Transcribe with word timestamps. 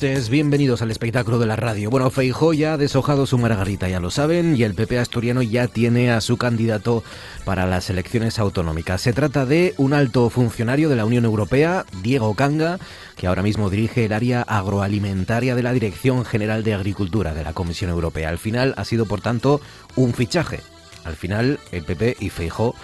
Bienvenidos 0.00 0.80
al 0.80 0.90
espectáculo 0.90 1.38
de 1.38 1.44
la 1.44 1.56
radio. 1.56 1.90
Bueno, 1.90 2.10
Feijó 2.10 2.54
ya 2.54 2.72
ha 2.72 2.76
deshojado 2.78 3.26
su 3.26 3.36
margarita, 3.36 3.86
ya 3.86 4.00
lo 4.00 4.10
saben, 4.10 4.56
y 4.56 4.62
el 4.62 4.72
PP 4.72 4.98
asturiano 4.98 5.42
ya 5.42 5.68
tiene 5.68 6.10
a 6.10 6.22
su 6.22 6.38
candidato 6.38 7.04
para 7.44 7.66
las 7.66 7.90
elecciones 7.90 8.38
autonómicas. 8.38 9.02
Se 9.02 9.12
trata 9.12 9.44
de 9.44 9.74
un 9.76 9.92
alto 9.92 10.30
funcionario 10.30 10.88
de 10.88 10.96
la 10.96 11.04
Unión 11.04 11.26
Europea, 11.26 11.84
Diego 12.02 12.34
Canga, 12.34 12.78
que 13.14 13.26
ahora 13.26 13.42
mismo 13.42 13.68
dirige 13.68 14.06
el 14.06 14.14
área 14.14 14.40
agroalimentaria 14.40 15.54
de 15.54 15.62
la 15.62 15.74
Dirección 15.74 16.24
General 16.24 16.64
de 16.64 16.72
Agricultura 16.72 17.34
de 17.34 17.44
la 17.44 17.52
Comisión 17.52 17.90
Europea. 17.90 18.30
Al 18.30 18.38
final 18.38 18.72
ha 18.78 18.86
sido, 18.86 19.04
por 19.04 19.20
tanto, 19.20 19.60
un 19.96 20.14
fichaje. 20.14 20.60
Al 21.04 21.16
final, 21.16 21.60
el 21.72 21.84
PP 21.84 22.16
y 22.20 22.30
Feijó 22.30 22.74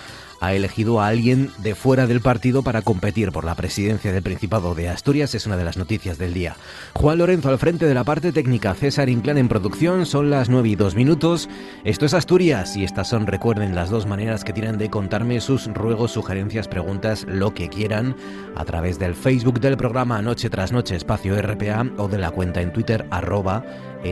ha 0.40 0.54
elegido 0.54 1.00
a 1.00 1.08
alguien 1.08 1.50
de 1.58 1.74
fuera 1.74 2.06
del 2.06 2.20
partido 2.20 2.62
para 2.62 2.82
competir 2.82 3.32
por 3.32 3.44
la 3.44 3.54
presidencia 3.54 4.12
del 4.12 4.22
Principado 4.22 4.74
de 4.74 4.88
Asturias, 4.88 5.34
es 5.34 5.46
una 5.46 5.56
de 5.56 5.64
las 5.64 5.76
noticias 5.76 6.18
del 6.18 6.34
día. 6.34 6.56
Juan 6.94 7.18
Lorenzo 7.18 7.48
al 7.48 7.58
frente 7.58 7.86
de 7.86 7.94
la 7.94 8.04
parte 8.04 8.32
técnica, 8.32 8.74
César 8.74 9.08
Inclán 9.08 9.38
en 9.38 9.48
producción, 9.48 10.06
son 10.06 10.30
las 10.30 10.48
9 10.48 10.68
y 10.68 10.76
2 10.76 10.94
minutos. 10.94 11.48
Esto 11.84 12.06
es 12.06 12.14
Asturias 12.14 12.76
y 12.76 12.84
estas 12.84 13.08
son, 13.08 13.26
recuerden, 13.26 13.74
las 13.74 13.90
dos 13.90 14.06
maneras 14.06 14.44
que 14.44 14.52
tienen 14.52 14.78
de 14.78 14.90
contarme 14.90 15.40
sus 15.40 15.66
ruegos, 15.66 16.12
sugerencias, 16.12 16.68
preguntas, 16.68 17.26
lo 17.28 17.54
que 17.54 17.68
quieran, 17.68 18.16
a 18.54 18.64
través 18.64 18.98
del 18.98 19.14
Facebook 19.14 19.60
del 19.60 19.76
programa 19.76 20.22
Noche 20.22 20.50
tras 20.50 20.72
Noche 20.72 20.96
Espacio 20.96 21.40
RPA 21.40 21.86
o 21.96 22.08
de 22.08 22.18
la 22.18 22.30
cuenta 22.30 22.60
en 22.60 22.72
Twitter 22.72 23.06
arroba 23.10 23.64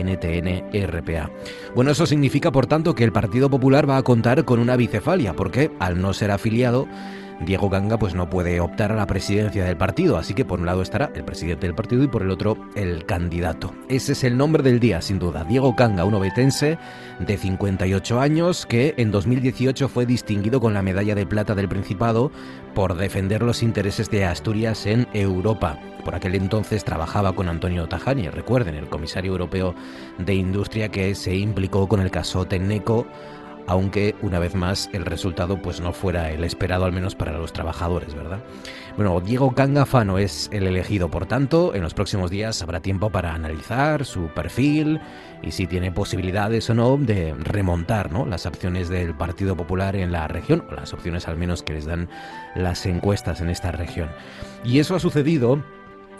NTNRPA. 0.03 1.29
Bueno, 1.73 1.91
eso 1.91 2.05
significa, 2.05 2.51
por 2.51 2.67
tanto, 2.67 2.95
que 2.95 3.03
el 3.03 3.11
Partido 3.11 3.49
Popular 3.49 3.89
va 3.89 3.97
a 3.97 4.03
contar 4.03 4.45
con 4.45 4.59
una 4.59 4.75
bicefalia, 4.75 5.33
porque 5.33 5.71
al 5.79 6.01
no 6.01 6.13
ser 6.13 6.31
afiliado, 6.31 6.87
Diego 7.41 7.69
Ganga 7.69 7.97
pues 7.97 8.15
no 8.15 8.29
puede 8.29 8.59
optar 8.59 8.91
a 8.91 8.95
la 8.95 9.07
presidencia 9.07 9.65
del 9.65 9.77
partido, 9.77 10.17
así 10.17 10.33
que 10.33 10.45
por 10.45 10.59
un 10.59 10.65
lado 10.65 10.81
estará 10.81 11.11
el 11.15 11.23
presidente 11.23 11.67
del 11.67 11.75
partido 11.75 12.03
y 12.03 12.07
por 12.07 12.21
el 12.21 12.31
otro 12.31 12.57
el 12.75 13.05
candidato. 13.05 13.73
Ese 13.89 14.13
es 14.13 14.23
el 14.23 14.37
nombre 14.37 14.63
del 14.63 14.79
día, 14.79 15.01
sin 15.01 15.19
duda. 15.19 15.43
Diego 15.43 15.73
Ganga, 15.73 16.05
un 16.05 16.13
obetense 16.13 16.77
de 17.19 17.37
58 17.37 18.19
años 18.19 18.65
que 18.65 18.93
en 18.97 19.11
2018 19.11 19.87
fue 19.89 20.05
distinguido 20.05 20.59
con 20.59 20.73
la 20.73 20.81
medalla 20.81 21.15
de 21.15 21.25
plata 21.25 21.55
del 21.55 21.69
Principado 21.69 22.31
por 22.73 22.95
defender 22.95 23.41
los 23.41 23.63
intereses 23.63 24.09
de 24.09 24.25
Asturias 24.25 24.85
en 24.85 25.07
Europa. 25.13 25.79
Por 26.03 26.13
aquel 26.13 26.35
entonces 26.35 26.83
trabajaba 26.83 27.33
con 27.33 27.49
Antonio 27.49 27.87
Tajani, 27.87 28.29
recuerden, 28.29 28.75
el 28.75 28.89
comisario 28.89 29.31
europeo 29.31 29.73
de 30.19 30.35
Industria 30.35 30.89
que 30.89 31.15
se 31.15 31.35
implicó 31.35 31.87
con 31.87 31.99
el 31.99 32.11
caso 32.11 32.45
Teneco 32.45 33.07
aunque 33.67 34.15
una 34.21 34.39
vez 34.39 34.55
más 34.55 34.89
el 34.93 35.05
resultado 35.05 35.61
pues 35.61 35.81
no 35.81 35.93
fuera 35.93 36.31
el 36.31 36.43
esperado 36.43 36.85
al 36.85 36.91
menos 36.91 37.15
para 37.15 37.31
los 37.33 37.53
trabajadores, 37.53 38.13
¿verdad? 38.13 38.39
Bueno, 38.95 39.19
Diego 39.19 39.53
Cangafano 39.53 40.17
es 40.17 40.49
el 40.53 40.67
elegido, 40.67 41.11
por 41.11 41.25
tanto, 41.25 41.75
en 41.75 41.81
los 41.81 41.93
próximos 41.93 42.31
días 42.31 42.61
habrá 42.61 42.79
tiempo 42.79 43.09
para 43.09 43.33
analizar 43.33 44.05
su 44.05 44.27
perfil 44.29 45.01
y 45.43 45.51
si 45.51 45.67
tiene 45.67 45.91
posibilidades 45.91 46.69
o 46.69 46.73
no 46.73 46.95
de 46.97 47.33
remontar 47.33 48.11
¿no? 48.11 48.25
las 48.25 48.45
opciones 48.45 48.87
del 48.87 49.13
Partido 49.13 49.57
Popular 49.57 49.97
en 49.97 50.13
la 50.13 50.27
región, 50.29 50.63
o 50.69 50.75
las 50.75 50.93
opciones 50.93 51.27
al 51.27 51.35
menos 51.35 51.61
que 51.61 51.73
les 51.73 51.85
dan 51.85 52.07
las 52.55 52.85
encuestas 52.85 53.41
en 53.41 53.49
esta 53.49 53.71
región. 53.71 54.09
Y 54.63 54.79
eso 54.79 54.95
ha 54.95 54.99
sucedido 54.99 55.61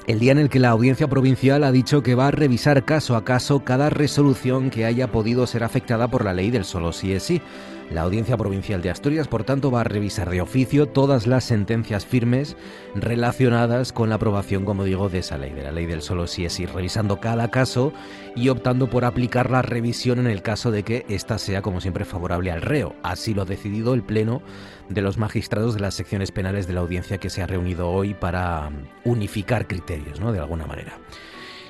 el 0.08 0.20
día 0.20 0.32
en 0.32 0.38
el 0.38 0.50
que 0.50 0.60
la 0.60 0.70
audiencia 0.70 1.08
provincial 1.08 1.64
ha 1.64 1.72
dicho 1.72 2.04
que 2.04 2.16
va 2.16 2.28
a 2.28 2.32
revisar 2.32 2.86
caso 2.86 3.16
a 3.16 3.26
caso 3.26 3.64
cada 3.64 3.90
resolución 3.90 4.70
que 4.70 4.86
haya 4.86 5.12
podido 5.12 5.48
ser 5.48 5.64
afectada 5.64 6.08
por 6.08 6.24
la 6.24 6.34
ley 6.34 6.52
del 6.52 6.66
solo 6.66 6.94
sí 6.94 7.14
es 7.14 7.24
sí. 7.24 7.42
La 7.92 8.02
Audiencia 8.02 8.36
Provincial 8.36 8.82
de 8.82 8.90
Asturias, 8.90 9.28
por 9.28 9.44
tanto, 9.44 9.70
va 9.70 9.82
a 9.82 9.84
revisar 9.84 10.30
de 10.30 10.42
oficio 10.42 10.88
todas 10.88 11.28
las 11.28 11.44
sentencias 11.44 12.04
firmes 12.04 12.58
relacionadas 12.96 13.94
con 13.94 14.10
la 14.10 14.16
aprobación, 14.16 14.66
como 14.66 14.84
digo, 14.84 15.08
de 15.08 15.20
esa 15.20 15.38
ley, 15.38 15.52
de 15.52 15.62
la 15.62 15.72
ley 15.72 15.86
del 15.86 16.02
solo 16.02 16.26
sí 16.26 16.46
es 16.46 16.54
sí, 16.54 16.66
revisando 16.66 17.20
cada 17.20 17.52
caso 17.52 17.94
y 18.36 18.50
optando 18.50 18.90
por 18.90 19.06
aplicar 19.06 19.52
la 19.52 19.62
revisión 19.62 20.18
en 20.20 20.28
el 20.28 20.42
caso 20.42 20.72
de 20.72 20.82
que 20.82 21.06
ésta 21.10 21.38
sea, 21.38 21.62
como 21.62 21.80
siempre, 21.80 22.06
favorable 22.06 22.52
al 22.52 22.64
reo. 22.64 22.96
Así 23.04 23.36
lo 23.36 23.44
ha 23.44 23.46
decidido 23.46 23.94
el 23.94 24.02
Pleno 24.02 24.42
de 24.90 25.02
los 25.02 25.18
magistrados 25.18 25.76
de 25.76 25.82
las 25.82 25.94
secciones 25.94 26.32
penales 26.32 26.68
de 26.68 26.74
la 26.74 26.82
audiencia 26.82 27.20
que 27.20 27.30
se 27.30 27.44
ha 27.44 27.48
reunido 27.48 27.90
hoy 27.90 28.16
para 28.16 28.72
unificar 29.04 29.68
criterios, 29.68 30.20
¿no? 30.20 30.32
De 30.32 30.40
alguna 30.40 30.66
manera. 30.66 30.98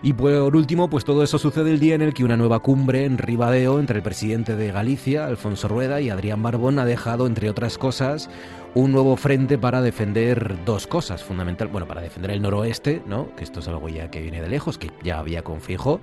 Y 0.05 0.13
por 0.13 0.55
último, 0.55 0.87
pues 0.87 1.03
todo 1.03 1.23
eso 1.23 1.39
sucede 1.39 1.71
el 1.71 1.79
día 1.79 1.95
en 1.95 2.03
el 2.03 2.13
que 2.13 2.23
una 2.23 2.37
nueva 2.37 2.59
cumbre 2.59 3.05
en 3.05 3.17
Ribadeo 3.17 3.79
entre 3.79 3.97
el 3.97 4.03
presidente 4.03 4.55
de 4.55 4.71
Galicia, 4.71 5.25
Alfonso 5.25 5.67
Rueda, 5.67 5.99
y 5.99 6.11
Adrián 6.11 6.43
Barbón 6.43 6.77
ha 6.77 6.85
dejado, 6.85 7.25
entre 7.25 7.49
otras 7.49 7.79
cosas, 7.79 8.29
un 8.75 8.91
nuevo 8.91 9.15
frente 9.15 9.57
para 9.57 9.81
defender 9.81 10.63
dos 10.63 10.85
cosas 10.85 11.23
fundamental, 11.23 11.69
bueno, 11.69 11.87
para 11.87 12.01
defender 12.01 12.29
el 12.29 12.43
noroeste, 12.43 13.01
¿no? 13.07 13.35
Que 13.35 13.43
esto 13.43 13.61
es 13.61 13.67
algo 13.67 13.89
ya 13.89 14.11
que 14.11 14.21
viene 14.21 14.43
de 14.43 14.49
lejos, 14.49 14.77
que 14.77 14.91
ya 15.01 15.17
había 15.17 15.41
con 15.41 15.59
Fijo, 15.59 15.99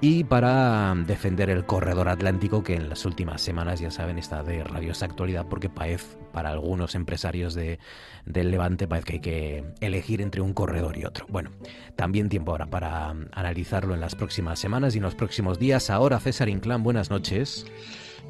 y 0.00 0.24
para 0.24 0.94
defender 1.06 1.48
el 1.48 1.64
corredor 1.64 2.08
atlántico 2.08 2.62
que 2.62 2.74
en 2.74 2.88
las 2.88 3.06
últimas 3.06 3.40
semanas 3.40 3.80
ya 3.80 3.90
saben 3.90 4.18
está 4.18 4.42
de 4.42 4.62
rabiosa 4.62 5.06
actualidad 5.06 5.46
porque 5.48 5.70
para 5.70 6.50
algunos 6.50 6.94
empresarios 6.94 7.54
de, 7.54 7.78
del 8.26 8.50
Levante 8.50 8.86
parece 8.86 9.06
que 9.06 9.12
hay 9.14 9.20
que 9.20 9.64
elegir 9.80 10.20
entre 10.20 10.42
un 10.42 10.52
corredor 10.52 10.98
y 10.98 11.04
otro. 11.06 11.26
Bueno, 11.28 11.50
también 11.96 12.28
tiempo 12.28 12.52
ahora 12.52 12.66
para 12.66 13.08
analizarlo 13.32 13.94
en 13.94 14.00
las 14.00 14.14
próximas 14.14 14.58
semanas 14.58 14.94
y 14.94 14.98
en 14.98 15.04
los 15.04 15.14
próximos 15.14 15.58
días. 15.58 15.88
Ahora 15.88 16.20
César 16.20 16.50
Inclán, 16.50 16.82
buenas 16.82 17.10
noches. 17.10 17.66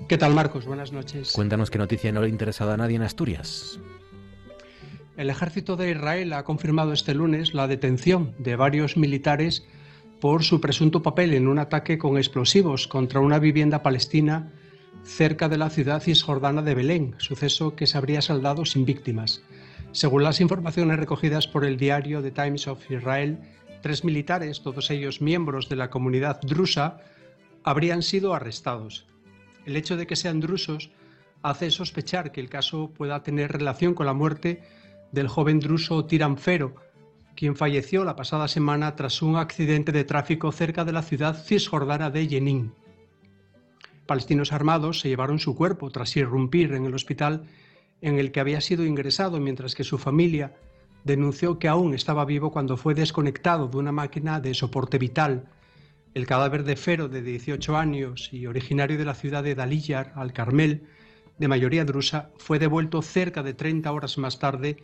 ¿Qué 0.09 0.19
tal 0.19 0.34
Marcos? 0.34 0.66
Buenas 0.66 0.93
noches. 0.93 1.32
Cuéntanos 1.32 1.71
qué 1.71 1.78
noticia 1.78 2.12
no 2.12 2.21
le 2.21 2.26
ha 2.26 2.31
interesado 2.31 2.72
a 2.72 2.76
nadie 2.76 2.97
en 2.97 3.03
Asturias. 3.03 3.81
El 5.16 5.31
ejército 5.31 5.76
de 5.76 5.91
Israel 5.91 6.32
ha 6.34 6.44
confirmado 6.44 6.93
este 6.93 7.15
lunes 7.15 7.55
la 7.55 7.66
detención 7.66 8.34
de 8.38 8.55
varios 8.55 8.97
militares 8.97 9.66
por 10.26 10.42
su 10.42 10.60
presunto 10.60 11.04
papel 11.04 11.34
en 11.34 11.47
un 11.47 11.60
ataque 11.60 11.98
con 11.98 12.16
explosivos 12.16 12.88
contra 12.88 13.20
una 13.20 13.38
vivienda 13.38 13.84
palestina 13.84 14.50
cerca 15.05 15.49
de 15.49 15.56
la 15.56 15.70
ciudad 15.70 16.02
cisjordana 16.02 16.62
de 16.62 16.75
Belén, 16.75 17.14
suceso 17.19 17.76
que 17.76 17.87
se 17.87 17.96
habría 17.96 18.20
saldado 18.20 18.64
sin 18.64 18.84
víctimas. 18.84 19.44
Según 19.93 20.25
las 20.25 20.40
informaciones 20.40 20.99
recogidas 20.99 21.46
por 21.46 21.64
el 21.64 21.76
diario 21.76 22.23
The 22.23 22.32
Times 22.32 22.67
of 22.67 22.90
Israel, 22.90 23.38
tres 23.82 24.02
militares, 24.02 24.62
todos 24.62 24.90
ellos 24.90 25.20
miembros 25.23 25.69
de 25.69 25.76
la 25.76 25.90
comunidad 25.90 26.40
drusa, 26.40 26.99
habrían 27.62 28.02
sido 28.02 28.34
arrestados. 28.34 29.06
El 29.64 29.76
hecho 29.76 29.96
de 29.96 30.08
que 30.08 30.17
sean 30.17 30.40
drusos 30.40 30.90
hace 31.43 31.70
sospechar 31.70 32.32
que 32.32 32.40
el 32.40 32.50
caso 32.50 32.90
pueda 32.93 33.22
tener 33.22 33.52
relación 33.52 33.94
con 33.94 34.06
la 34.06 34.12
muerte 34.12 34.64
del 35.12 35.29
joven 35.29 35.61
druso 35.61 36.05
Tiranfero, 36.05 36.75
quien 37.37 37.55
falleció 37.55 38.05
la 38.05 38.17
pasada 38.17 38.49
semana 38.49 38.97
tras 38.97 39.21
un 39.21 39.37
accidente 39.37 39.93
de 39.93 40.05
tráfico 40.05 40.50
cerca 40.50 40.85
de 40.85 40.93
la 40.93 41.03
ciudad 41.03 41.44
cisjordana 41.44 42.11
de 42.11 42.27
Jenin. 42.27 42.73
Palestinos 44.06 44.53
armados 44.53 45.00
se 45.00 45.09
llevaron 45.09 45.38
su 45.38 45.55
cuerpo 45.55 45.91
tras 45.91 46.17
irrumpir 46.17 46.73
en 46.73 46.87
el 46.87 46.94
hospital 46.94 47.44
en 48.00 48.19
el 48.19 48.33
que 48.33 48.41
había 48.41 48.61
sido 48.61 48.85
ingresado, 48.85 49.38
mientras 49.38 49.75
que 49.75 49.85
su 49.85 49.99
familia 49.99 50.55
denunció 51.05 51.59
que 51.59 51.69
aún 51.69 51.94
estaba 51.94 52.25
vivo 52.25 52.50
cuando 52.50 52.77
fue 52.77 52.94
desconectado 52.94 53.69
de 53.69 53.77
una 53.77 53.93
máquina 53.93 54.41
de 54.41 54.55
soporte 54.55 54.99
vital. 54.99 55.44
El 56.15 56.27
cadáver 56.27 56.65
de 56.65 56.77
Fero, 56.77 57.09
de 57.09 57.21
18 57.21 57.77
años 57.77 58.31
y 58.32 58.47
originario 58.47 58.97
de 58.97 59.05
la 59.05 59.15
ciudad 59.15 59.44
de 59.44 59.55
Dalillar, 59.55 60.12
al 60.17 60.32
Carmel, 60.32 60.85
de 61.39 61.49
mayoría 61.49 61.85
drusa, 61.85 62.31
fue 62.39 62.59
devuelto 62.59 63.03
cerca 63.03 63.43
de 63.43 63.53
30 63.53 63.93
horas 63.93 64.17
más 64.17 64.39
tarde 64.39 64.79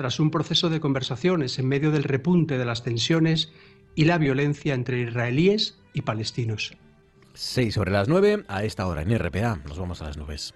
tras 0.00 0.18
un 0.18 0.30
proceso 0.30 0.70
de 0.70 0.80
conversaciones 0.80 1.58
en 1.58 1.68
medio 1.68 1.90
del 1.90 2.04
repunte 2.04 2.56
de 2.56 2.64
las 2.64 2.82
tensiones 2.82 3.52
y 3.94 4.06
la 4.06 4.16
violencia 4.16 4.72
entre 4.72 5.02
israelíes 5.02 5.78
y 5.92 6.00
palestinos. 6.00 6.74
6 7.34 7.74
sobre 7.74 7.90
las 7.90 8.08
9, 8.08 8.44
a 8.48 8.64
esta 8.64 8.86
hora 8.86 9.02
en 9.02 9.18
RPA. 9.18 9.60
Nos 9.68 9.78
vamos 9.78 10.00
a 10.00 10.06
las 10.06 10.16
nubes. 10.16 10.54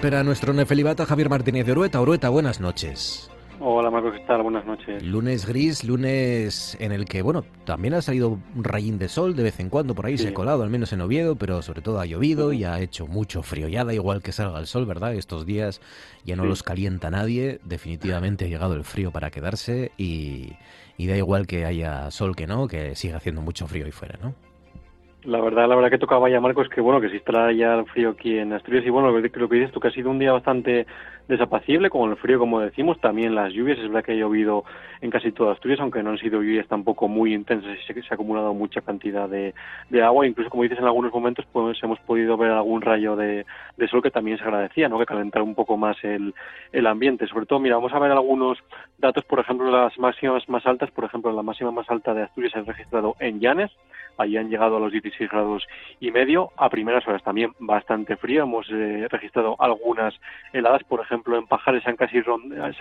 Espera 0.00 0.24
nuestro 0.24 0.54
nefelibata 0.54 1.04
Javier 1.04 1.28
Martínez 1.28 1.66
de 1.66 1.72
Orueta. 1.72 2.00
Orueta, 2.00 2.30
buenas 2.30 2.58
noches. 2.58 3.30
Hola 3.60 3.90
Marcos, 3.90 4.14
¿qué 4.16 4.24
tal? 4.24 4.42
Buenas 4.42 4.64
noches. 4.64 5.02
Lunes 5.02 5.44
gris, 5.44 5.84
lunes 5.84 6.74
en 6.80 6.92
el 6.92 7.04
que, 7.04 7.20
bueno, 7.20 7.44
también 7.66 7.92
ha 7.92 8.00
salido 8.00 8.30
un 8.30 8.64
rayín 8.64 8.98
de 8.98 9.08
sol 9.10 9.36
de 9.36 9.42
vez 9.42 9.60
en 9.60 9.68
cuando, 9.68 9.94
por 9.94 10.06
ahí 10.06 10.16
se 10.16 10.28
ha 10.28 10.32
colado, 10.32 10.62
al 10.62 10.70
menos 10.70 10.94
en 10.94 11.02
Oviedo, 11.02 11.36
pero 11.36 11.60
sobre 11.60 11.82
todo 11.82 12.00
ha 12.00 12.06
llovido 12.06 12.54
y 12.54 12.64
ha 12.64 12.80
hecho 12.80 13.06
mucho 13.06 13.42
frío. 13.42 13.68
Ya 13.68 13.84
da 13.84 13.92
igual 13.92 14.22
que 14.22 14.32
salga 14.32 14.58
el 14.58 14.66
sol, 14.66 14.86
¿verdad? 14.86 15.12
Estos 15.12 15.44
días 15.44 15.82
ya 16.24 16.34
no 16.34 16.46
los 16.46 16.62
calienta 16.62 17.10
nadie, 17.10 17.60
definitivamente 17.64 18.46
ha 18.46 18.48
llegado 18.48 18.72
el 18.72 18.84
frío 18.84 19.10
para 19.10 19.30
quedarse 19.30 19.92
y, 19.98 20.54
y 20.96 21.08
da 21.08 21.18
igual 21.18 21.46
que 21.46 21.66
haya 21.66 22.10
sol 22.10 22.34
que 22.34 22.46
no, 22.46 22.68
que 22.68 22.96
siga 22.96 23.18
haciendo 23.18 23.42
mucho 23.42 23.66
frío 23.66 23.84
ahí 23.84 23.92
fuera, 23.92 24.18
¿no? 24.22 24.34
La 25.24 25.40
verdad, 25.40 25.68
la 25.68 25.74
verdad 25.74 25.90
que 25.90 25.98
tocaba 25.98 26.30
ya, 26.30 26.40
Marcos, 26.40 26.68
que 26.68 26.80
bueno, 26.80 27.00
que 27.00 27.10
se 27.10 27.16
instala 27.16 27.52
ya 27.52 27.74
el 27.74 27.84
frío 27.86 28.10
aquí 28.10 28.38
en 28.38 28.54
Asturias. 28.54 28.84
Y 28.86 28.90
bueno, 28.90 29.10
lo 29.10 29.22
que, 29.22 29.38
lo 29.38 29.48
que 29.48 29.56
dices 29.56 29.72
tú 29.72 29.78
que 29.78 29.88
ha 29.88 29.92
sido 29.92 30.10
un 30.10 30.18
día 30.18 30.32
bastante 30.32 30.86
desapacible, 31.30 31.88
con 31.88 32.10
el 32.10 32.16
frío, 32.16 32.38
como 32.38 32.60
decimos, 32.60 33.00
también 33.00 33.34
las 33.34 33.52
lluvias, 33.52 33.78
es 33.78 33.88
verdad 33.88 34.04
que 34.04 34.12
ha 34.12 34.16
llovido 34.16 34.64
en 35.00 35.10
casi 35.10 35.32
toda 35.32 35.52
Asturias, 35.52 35.80
aunque 35.80 36.02
no 36.02 36.10
han 36.10 36.18
sido 36.18 36.42
lluvias 36.42 36.68
tampoco 36.68 37.08
muy 37.08 37.32
intensas 37.32 37.78
y 37.78 38.02
se, 38.02 38.08
ha 38.10 38.14
acumulado 38.14 38.52
mucha 38.52 38.82
cantidad 38.82 39.28
de, 39.28 39.54
agua, 40.02 40.26
incluso 40.26 40.50
como 40.50 40.64
dices 40.64 40.78
en 40.78 40.84
algunos 40.84 41.12
momentos 41.12 41.46
pues 41.52 41.82
hemos 41.82 41.98
podido 42.00 42.36
ver 42.36 42.50
algún 42.50 42.82
rayo 42.82 43.16
de, 43.16 43.46
sol 43.90 44.02
que 44.02 44.10
también 44.10 44.36
se 44.36 44.44
agradecía, 44.44 44.88
¿no? 44.88 44.98
que 44.98 45.06
calentar 45.06 45.42
un 45.42 45.54
poco 45.54 45.76
más 45.76 45.96
el, 46.02 46.34
el 46.72 46.86
ambiente, 46.86 47.26
sobre 47.26 47.46
todo, 47.46 47.58
mira, 47.60 47.76
vamos 47.76 47.92
a 47.92 47.98
ver 47.98 48.10
algunos 48.10 48.58
datos, 48.98 49.24
por 49.24 49.40
ejemplo, 49.40 49.70
las 49.70 49.98
máximas 49.98 50.48
más 50.48 50.66
altas, 50.66 50.90
por 50.90 51.04
ejemplo, 51.04 51.32
la 51.32 51.42
máxima 51.42 51.70
más 51.70 51.88
alta 51.88 52.12
de 52.12 52.22
Asturias 52.22 52.52
se 52.52 52.58
ha 52.58 52.62
registrado 52.62 53.16
en 53.20 53.40
Llanes, 53.40 53.70
allí 54.18 54.36
han 54.36 54.50
llegado 54.50 54.76
a 54.76 54.80
los 54.80 54.92
16 54.92 55.30
grados 55.30 55.66
y 55.98 56.10
medio, 56.10 56.50
a 56.56 56.68
primeras 56.68 57.06
horas 57.08 57.22
también 57.22 57.52
bastante 57.58 58.16
frío, 58.16 58.42
hemos 58.42 58.66
eh, 58.70 59.06
registrado 59.08 59.56
algunas 59.58 60.14
heladas, 60.52 60.82
por 60.84 61.00
ejemplo 61.00 61.19
en 61.26 61.46
Pajares 61.46 61.86
han 61.86 61.96
casi 61.96 62.22
se 62.22 62.30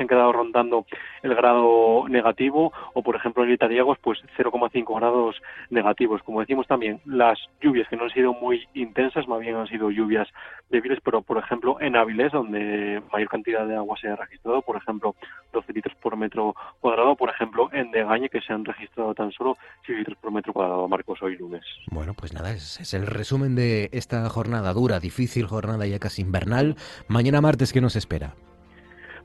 han 0.03 0.07
quedado 0.07 0.31
rondando 0.31 0.85
el 1.23 1.35
grado 1.35 2.07
negativo 2.07 2.71
o 2.93 3.03
por 3.03 3.15
ejemplo 3.15 3.43
en 3.43 3.51
Itariagos 3.51 3.97
pues 4.01 4.19
0,5 4.37 4.95
grados 4.95 5.41
negativos, 5.69 6.21
como 6.23 6.41
decimos 6.41 6.67
también 6.67 7.01
las 7.05 7.39
lluvias 7.61 7.87
que 7.87 7.95
no 7.95 8.03
han 8.03 8.11
sido 8.11 8.33
muy 8.33 8.67
intensas, 8.73 9.27
más 9.27 9.39
bien 9.39 9.55
han 9.55 9.67
sido 9.67 9.91
lluvias 9.91 10.27
débiles, 10.69 10.99
pero 11.03 11.21
por 11.21 11.37
ejemplo 11.37 11.79
en 11.81 11.95
Áviles 11.95 12.31
donde 12.31 13.01
mayor 13.11 13.29
cantidad 13.29 13.65
de 13.65 13.75
agua 13.75 13.97
se 13.99 14.07
ha 14.07 14.15
registrado, 14.15 14.61
por 14.61 14.77
ejemplo 14.77 15.15
12 15.53 15.73
litros 15.73 15.95
por 15.95 16.15
metro 16.17 16.55
cuadrado, 16.79 17.15
por 17.15 17.29
ejemplo 17.29 17.69
en 17.73 17.91
Degañe 17.91 18.29
que 18.29 18.41
se 18.41 18.53
han 18.53 18.65
registrado 18.65 19.13
tan 19.13 19.31
solo 19.31 19.57
6 19.85 19.97
litros 19.99 20.17
por 20.19 20.31
metro 20.31 20.53
cuadrado, 20.53 20.87
Marcos 20.87 21.21
hoy 21.21 21.37
lunes. 21.37 21.63
Bueno, 21.91 22.13
pues 22.13 22.33
nada, 22.33 22.51
es, 22.51 22.79
es, 22.79 22.93
el 22.93 23.07
resumen 23.07 23.55
de 23.55 23.89
esta 23.91 24.27
jornada 24.29 24.73
dura, 24.73 24.99
difícil 24.99 25.47
jornada 25.47 25.85
ya 25.85 25.99
casi 25.99 26.21
invernal. 26.21 26.75
Mañana 27.07 27.41
martes, 27.41 27.73
¿qué 27.73 27.81
nos 27.81 27.95
espera? 27.95 28.28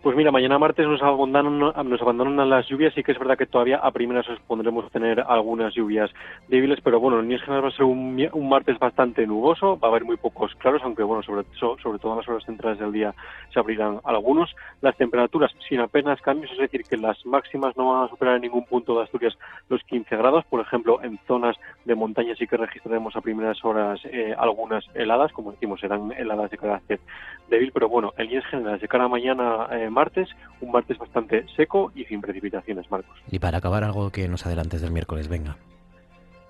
Pues 0.04 0.18
mira, 0.18 0.30
mañana 0.30 0.58
martes 0.58 0.86
nos 0.86 1.02
abandonan, 1.02 1.58
nos 1.60 2.02
abandonan 2.02 2.50
las 2.50 2.68
lluvias, 2.68 2.92
sí 2.92 3.02
que 3.02 3.12
es 3.12 3.18
verdad 3.18 3.38
que 3.38 3.46
todavía 3.46 3.78
a 3.78 3.90
primeras 3.90 4.28
os 4.28 4.38
pondremos 4.40 4.90
tener 4.90 5.18
algunas 5.18 5.72
lluvias 5.72 6.10
débiles, 6.46 6.78
pero 6.82 7.00
bueno, 7.00 7.20
en 7.20 7.22
líneas 7.22 7.40
generales 7.40 7.64
va 7.64 7.74
a 7.74 7.76
ser 7.78 7.86
un, 7.86 8.28
un, 8.34 8.48
martes 8.50 8.78
bastante 8.78 9.26
nuboso, 9.26 9.78
va 9.78 9.88
a 9.88 9.90
haber 9.92 10.04
muy 10.04 10.18
pocos 10.18 10.54
claros, 10.56 10.82
aunque 10.84 11.02
bueno, 11.02 11.22
sobre, 11.22 11.46
sobre 11.58 11.98
todo 11.98 12.12
en 12.12 12.18
las 12.18 12.28
horas 12.28 12.44
centrales 12.44 12.78
del 12.80 12.92
día 12.92 13.14
se 13.50 13.58
abrirán 13.58 14.00
algunos. 14.04 14.54
Las 14.82 14.94
temperaturas 14.98 15.50
sin 15.66 15.80
apenas 15.80 16.20
cambios, 16.20 16.52
es 16.52 16.58
decir, 16.58 16.82
que 16.84 16.98
las 16.98 17.24
máximas 17.24 17.74
no 17.74 17.94
van 17.94 18.04
a 18.04 18.08
superar 18.08 18.36
en 18.36 18.42
ningún 18.42 18.66
punto 18.66 18.94
de 18.98 19.04
Asturias 19.04 19.38
los 19.70 19.82
15 19.84 20.18
grados, 20.18 20.44
por 20.50 20.60
ejemplo, 20.60 21.02
en 21.02 21.18
zonas 21.26 21.56
de 21.86 21.94
montaña 21.94 22.34
sí 22.36 22.46
que 22.46 22.58
registraremos 22.58 23.16
a 23.16 23.22
primeras 23.22 23.64
horas 23.64 24.02
eh, 24.04 24.34
algunas 24.36 24.84
heladas, 24.92 25.32
como 25.32 25.52
decimos, 25.52 25.80
serán 25.80 26.12
heladas 26.12 26.50
de 26.50 26.58
carácter 26.58 27.00
débil, 27.48 27.72
pero 27.72 27.88
bueno, 27.88 28.12
en 28.18 28.26
líneas 28.26 28.44
generales 28.46 28.82
de 28.82 28.88
cara 28.88 29.04
a 29.04 29.08
mañana 29.08 29.66
eh, 29.70 29.90
martes, 29.94 30.28
un 30.60 30.72
martes 30.72 30.98
bastante 30.98 31.46
seco 31.56 31.92
y 31.94 32.04
sin 32.04 32.20
precipitaciones, 32.20 32.90
Marcos. 32.90 33.16
Y 33.30 33.38
para 33.38 33.58
acabar 33.58 33.84
algo 33.84 34.10
que 34.10 34.28
nos 34.28 34.44
adelantes 34.44 34.82
del 34.82 34.90
miércoles, 34.90 35.28
venga. 35.28 35.56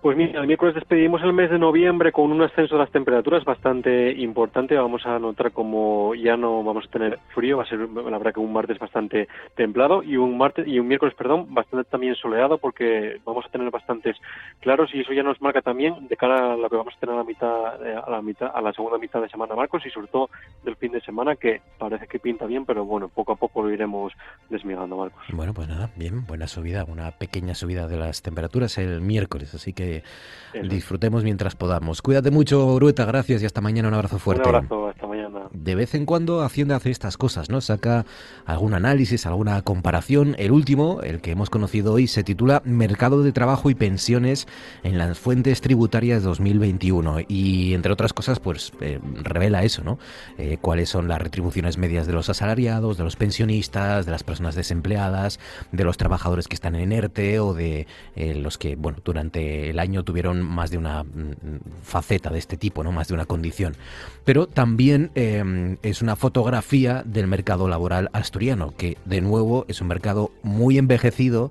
Pues 0.05 0.19
mira, 0.19 0.39
el 0.39 0.47
miércoles 0.47 0.75
despedimos 0.75 1.23
el 1.23 1.33
mes 1.33 1.49
de 1.49 1.59
noviembre 1.59 2.12
con 2.12 2.31
un 2.31 2.43
ascenso 2.43 2.75
de 2.75 2.83
las 2.83 2.91
temperaturas 2.91 3.43
bastante 3.43 4.12
importante. 4.12 4.77
Vamos 4.77 5.06
a 5.06 5.19
notar 5.19 5.51
como 5.51 6.15
ya 6.15 6.37
no 6.37 6.62
vamos 6.62 6.85
a 6.87 6.91
tener 6.91 7.19
frío, 7.35 7.56
va 7.56 7.62
a 7.62 7.67
ser 7.67 7.79
la 7.79 8.19
verdad 8.19 8.35
que 8.35 8.41
un 8.41 8.53
martes 8.53 8.79
bastante 8.79 9.29
templado 9.56 10.03
y 10.03 10.19
un 10.19 10.37
martes 10.37 10.69
y 10.69 10.79
un 10.79 10.89
miércoles, 10.89 11.15
perdón, 11.17 11.55
bastante 11.55 11.89
también 11.89 12.17
soleado 12.17 12.59
porque 12.59 13.19
vamos 13.25 13.47
a 13.47 13.49
tener 13.49 13.71
bastantes 13.71 14.15
claros 14.61 14.91
y 14.93 15.01
eso 15.01 15.15
ya 15.15 15.23
nos 15.23 15.41
marca 15.41 15.62
también 15.62 16.06
de 16.06 16.19
cara 16.19 16.53
a 16.53 16.56
lo 16.59 16.69
que 16.69 16.77
vamos 16.77 16.93
a 16.95 17.01
tener 17.01 17.15
a 17.15 17.19
la 17.21 17.25
mitad 17.25 18.05
a 18.05 18.11
la 18.11 18.21
mitad 18.21 18.51
a 18.55 18.61
la 18.61 18.75
segunda 18.75 18.99
mitad 18.99 19.23
de 19.23 19.31
semana, 19.31 19.55
Marcos, 19.55 19.87
y 19.87 19.91
sobre 19.91 20.09
todo 20.09 20.29
del 20.65 20.77
fin 20.77 20.93
de 20.93 21.01
semana 21.01 21.37
que 21.37 21.62
parece 21.79 22.09
que 22.09 22.19
pinta 22.19 22.45
bien, 22.45 22.67
pero 22.67 22.85
bueno, 22.85 23.09
poco 23.09 23.33
a 23.33 23.37
poco 23.37 23.62
lo 23.62 23.71
iremos 23.71 24.12
desmigando, 24.51 24.99
Marcos. 24.99 25.25
Bueno, 25.33 25.55
pues 25.55 25.67
nada, 25.67 25.89
bien, 25.97 26.27
buena 26.27 26.47
subida, 26.47 26.85
una 26.85 27.11
pequeña 27.12 27.55
subida 27.55 27.89
de 27.89 27.97
las 27.97 28.21
temperaturas 28.21 28.77
el 28.77 29.01
miércoles, 29.01 29.55
así 29.55 29.73
que 29.73 29.94
eso. 29.99 30.69
disfrutemos 30.69 31.25
mientras 31.25 31.55
podamos. 31.55 32.02
Cuídate 32.02 32.31
mucho, 32.31 32.67
Urueta, 32.67 33.05
gracias 33.05 33.43
y 33.43 33.46
hasta 33.46 33.61
mañana. 33.61 33.88
Un 33.88 33.94
abrazo 33.94 34.19
fuerte. 34.19 34.49
Un 34.49 34.55
abrazo, 34.55 34.88
hasta 34.88 35.06
mañana. 35.06 35.24
De 35.52 35.75
vez 35.75 35.94
en 35.94 36.06
cuando 36.06 36.42
Hacienda 36.42 36.76
hace 36.76 36.90
estas 36.90 37.16
cosas, 37.16 37.50
¿no? 37.50 37.60
Saca 37.60 38.06
algún 38.44 38.75
análisis, 38.75 39.26
alguna 39.26 39.62
comparación. 39.62 40.34
El 40.38 40.52
último, 40.52 41.00
el 41.02 41.20
que 41.20 41.32
hemos 41.32 41.50
conocido 41.50 41.92
hoy, 41.92 42.06
se 42.06 42.22
titula 42.25 42.62
Mercado 42.64 43.22
de 43.22 43.32
Trabajo 43.32 43.70
y 43.70 43.75
Pensiones 43.75 44.46
en 44.82 44.98
las 44.98 45.19
Fuentes 45.19 45.60
Tributarias 45.60 46.22
2021. 46.22 47.20
Y 47.28 47.75
entre 47.75 47.92
otras 47.92 48.12
cosas, 48.12 48.41
pues 48.41 48.72
eh, 48.81 49.00
revela 49.22 49.64
eso, 49.64 49.82
¿no? 49.82 49.98
Eh, 50.38 50.58
cuáles 50.60 50.88
son 50.88 51.08
las 51.08 51.20
retribuciones 51.20 51.79
medias 51.79 52.06
de 52.06 52.12
los 52.12 52.29
asalariados, 52.29 52.96
de 52.96 53.05
los 53.05 53.17
pensionistas, 53.17 54.06
de 54.06 54.12
las 54.12 54.22
personas 54.22 54.55
desempleadas, 54.55 55.41
de 55.72 55.84
los 55.84 55.96
trabajadores 55.96 56.48
que 56.48 56.55
están 56.55 56.74
en 56.74 56.93
ERTE 56.93 57.41
o 57.41 57.55
de 57.55 57.86
eh, 58.17 58.34
los 58.34 58.58
que, 58.58 58.76
bueno, 58.76 58.98
durante 59.05 59.70
el 59.70 59.79
año 59.79 60.05
tuvieron 60.05 60.43
más 60.43 60.70
de 60.70 60.79
una 60.79 61.05
faceta 61.82 62.31
de 62.31 62.38
este 62.38 62.56
tipo, 62.56 62.84
¿no? 62.84 62.93
Más 62.93 63.08
de 63.08 63.14
una 63.14 63.26
condición. 63.26 63.76
Pero 64.24 64.46
también 64.46 65.10
es 65.82 66.02
una 66.02 66.16
fotografía 66.16 67.02
del 67.04 67.26
mercado 67.26 67.69
laboral 67.69 68.10
asturiano, 68.12 68.74
que 68.76 68.96
de 69.04 69.20
nuevo 69.20 69.64
es 69.69 69.81
un 69.81 69.88
mercado 69.88 70.31
muy 70.43 70.78
envejecido 70.78 71.50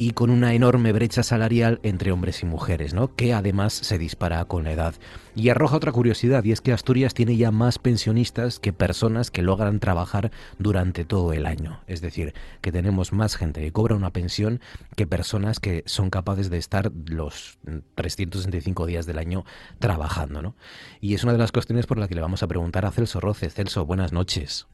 y 0.00 0.12
con 0.12 0.30
una 0.30 0.54
enorme 0.54 0.92
brecha 0.92 1.22
salarial 1.22 1.78
entre 1.82 2.10
hombres 2.10 2.42
y 2.42 2.46
mujeres, 2.46 2.94
¿no? 2.94 3.14
que 3.14 3.34
además 3.34 3.74
se 3.74 3.98
dispara 3.98 4.42
con 4.46 4.64
la 4.64 4.72
edad. 4.72 4.94
Y 5.36 5.50
arroja 5.50 5.76
otra 5.76 5.92
curiosidad, 5.92 6.42
y 6.42 6.52
es 6.52 6.62
que 6.62 6.72
Asturias 6.72 7.12
tiene 7.12 7.36
ya 7.36 7.50
más 7.50 7.78
pensionistas 7.78 8.58
que 8.60 8.72
personas 8.72 9.30
que 9.30 9.42
logran 9.42 9.78
trabajar 9.78 10.30
durante 10.58 11.04
todo 11.04 11.34
el 11.34 11.44
año. 11.44 11.82
Es 11.86 12.00
decir, 12.00 12.32
que 12.62 12.72
tenemos 12.72 13.12
más 13.12 13.36
gente 13.36 13.60
que 13.60 13.72
cobra 13.72 13.94
una 13.94 14.10
pensión 14.10 14.62
que 14.96 15.06
personas 15.06 15.60
que 15.60 15.82
son 15.84 16.08
capaces 16.08 16.48
de 16.48 16.56
estar 16.56 16.90
los 17.04 17.58
365 17.94 18.86
días 18.86 19.04
del 19.04 19.18
año 19.18 19.44
trabajando. 19.80 20.40
¿no? 20.40 20.56
Y 21.02 21.12
es 21.12 21.24
una 21.24 21.34
de 21.34 21.38
las 21.40 21.52
cuestiones 21.52 21.84
por 21.84 21.98
las 21.98 22.08
que 22.08 22.14
le 22.14 22.22
vamos 22.22 22.42
a 22.42 22.48
preguntar 22.48 22.86
a 22.86 22.90
Celso 22.90 23.20
Roce. 23.20 23.50
Celso, 23.50 23.84
buenas 23.84 24.14
noches. 24.14 24.66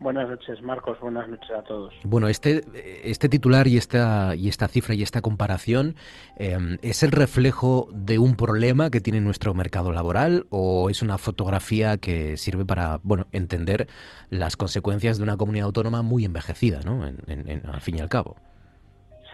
Buenas 0.00 0.30
noches, 0.30 0.62
Marcos. 0.62 0.98
Buenas 0.98 1.28
noches 1.28 1.50
a 1.50 1.62
todos. 1.62 1.92
Bueno, 2.04 2.28
este, 2.28 2.62
este 3.04 3.28
titular 3.28 3.66
y 3.68 3.76
esta, 3.76 4.34
y 4.34 4.48
esta 4.48 4.66
cifra 4.66 4.94
y 4.94 5.02
esta 5.02 5.20
comparación 5.20 5.94
eh, 6.38 6.56
es 6.80 7.02
el 7.02 7.12
reflejo 7.12 7.86
de 7.92 8.18
un 8.18 8.34
problema 8.34 8.88
que 8.88 9.02
tiene 9.02 9.20
nuestro 9.20 9.52
mercado 9.52 9.92
laboral 9.92 10.46
o 10.48 10.88
es 10.88 11.02
una 11.02 11.18
fotografía 11.18 11.98
que 11.98 12.38
sirve 12.38 12.64
para 12.64 12.98
bueno 13.02 13.26
entender 13.32 13.88
las 14.30 14.56
consecuencias 14.56 15.18
de 15.18 15.24
una 15.24 15.36
comunidad 15.36 15.66
autónoma 15.66 16.00
muy 16.00 16.24
envejecida, 16.24 16.80
¿no? 16.82 17.06
En, 17.06 17.18
en, 17.26 17.46
en, 17.50 17.66
al 17.66 17.82
fin 17.82 17.98
y 17.98 18.00
al 18.00 18.08
cabo. 18.08 18.36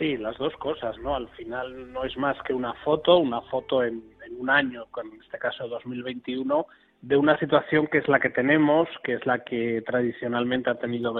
Sí, 0.00 0.16
las 0.16 0.36
dos 0.36 0.52
cosas, 0.56 0.98
¿no? 0.98 1.14
Al 1.14 1.28
final 1.28 1.92
no 1.92 2.04
es 2.04 2.16
más 2.16 2.36
que 2.42 2.52
una 2.52 2.74
foto, 2.84 3.18
una 3.18 3.40
foto 3.42 3.84
en, 3.84 4.02
en 4.26 4.40
un 4.40 4.50
año, 4.50 4.84
en 4.96 5.22
este 5.22 5.38
caso 5.38 5.68
2021 5.68 6.66
de 7.02 7.16
una 7.16 7.38
situación 7.38 7.86
que 7.86 7.98
es 7.98 8.08
la 8.08 8.20
que 8.20 8.30
tenemos, 8.30 8.88
que 9.04 9.14
es 9.14 9.26
la 9.26 9.44
que 9.44 9.82
tradicionalmente 9.86 10.70
ha 10.70 10.74
tenido 10.74 11.14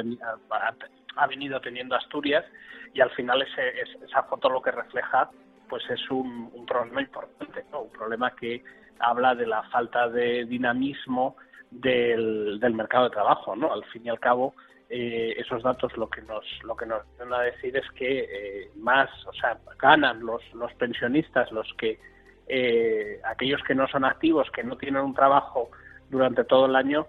ha 1.16 1.26
venido 1.26 1.60
teniendo 1.60 1.96
Asturias 1.96 2.44
y 2.92 3.00
al 3.00 3.10
final 3.10 3.42
ese, 3.42 3.80
esa 4.04 4.22
foto 4.24 4.50
lo 4.50 4.60
que 4.60 4.70
refleja 4.70 5.30
pues 5.68 5.82
es 5.90 6.10
un, 6.10 6.50
problema 6.66 7.00
importante, 7.02 7.64
¿no? 7.72 7.82
un 7.82 7.90
problema 7.90 8.34
que 8.34 8.62
habla 8.98 9.34
de 9.34 9.46
la 9.46 9.62
falta 9.64 10.08
de 10.08 10.44
dinamismo 10.44 11.36
del, 11.70 12.58
del 12.60 12.74
mercado 12.74 13.04
de 13.04 13.10
trabajo, 13.10 13.56
¿no? 13.56 13.72
Al 13.72 13.84
fin 13.86 14.06
y 14.06 14.08
al 14.08 14.20
cabo, 14.20 14.54
eh, 14.88 15.34
esos 15.36 15.62
datos 15.62 15.96
lo 15.96 16.08
que 16.08 16.22
nos 16.22 16.44
lo 16.62 16.76
que 16.76 16.86
nos 16.86 17.02
van 17.18 17.32
a 17.32 17.40
decir 17.40 17.76
es 17.76 17.90
que 17.92 18.20
eh, 18.20 18.70
más, 18.76 19.10
o 19.26 19.32
sea, 19.32 19.58
ganan 19.78 20.24
los 20.24 20.42
los 20.54 20.72
pensionistas, 20.74 21.50
los 21.50 21.66
que 21.74 21.98
eh, 22.46 23.20
aquellos 23.24 23.62
que 23.62 23.74
no 23.74 23.86
son 23.88 24.04
activos, 24.04 24.50
que 24.50 24.62
no 24.62 24.76
tienen 24.76 25.02
un 25.02 25.14
trabajo 25.14 25.70
durante 26.10 26.44
todo 26.44 26.66
el 26.66 26.76
año, 26.76 27.06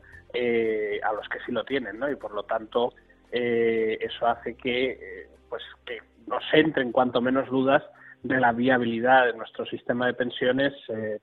a 1.03 1.13
los 1.13 1.27
que 1.29 1.39
sí 1.45 1.51
lo 1.51 1.63
tienen, 1.63 1.97
¿no? 1.97 2.11
Y 2.11 2.15
por 2.15 2.31
lo 2.31 2.43
tanto 2.43 2.93
eso 3.31 4.27
hace 4.27 4.55
que 4.55 5.27
pues 5.49 5.63
que 5.85 5.99
nos 6.27 6.43
entren 6.53 6.91
cuanto 6.91 7.21
menos 7.21 7.49
dudas 7.49 7.83
de 8.21 8.39
la 8.39 8.51
viabilidad 8.51 9.25
de 9.25 9.33
nuestro 9.33 9.65
sistema 9.65 10.05
de 10.05 10.13
pensiones 10.13 10.73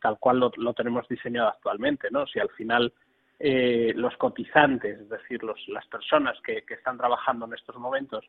tal 0.00 0.18
cual 0.18 0.40
lo, 0.56 0.74
tenemos 0.74 1.06
diseñado 1.06 1.48
actualmente, 1.48 2.08
¿no? 2.10 2.26
Si 2.26 2.40
al 2.40 2.50
final 2.50 2.92
eh, 3.38 3.92
los 3.96 4.16
cotizantes, 4.16 5.00
es 5.00 5.08
decir, 5.08 5.40
las 5.42 5.86
personas 5.88 6.34
que, 6.40 6.64
están 6.68 6.96
trabajando 6.96 7.46
en 7.46 7.54
estos 7.54 7.76
momentos, 7.76 8.24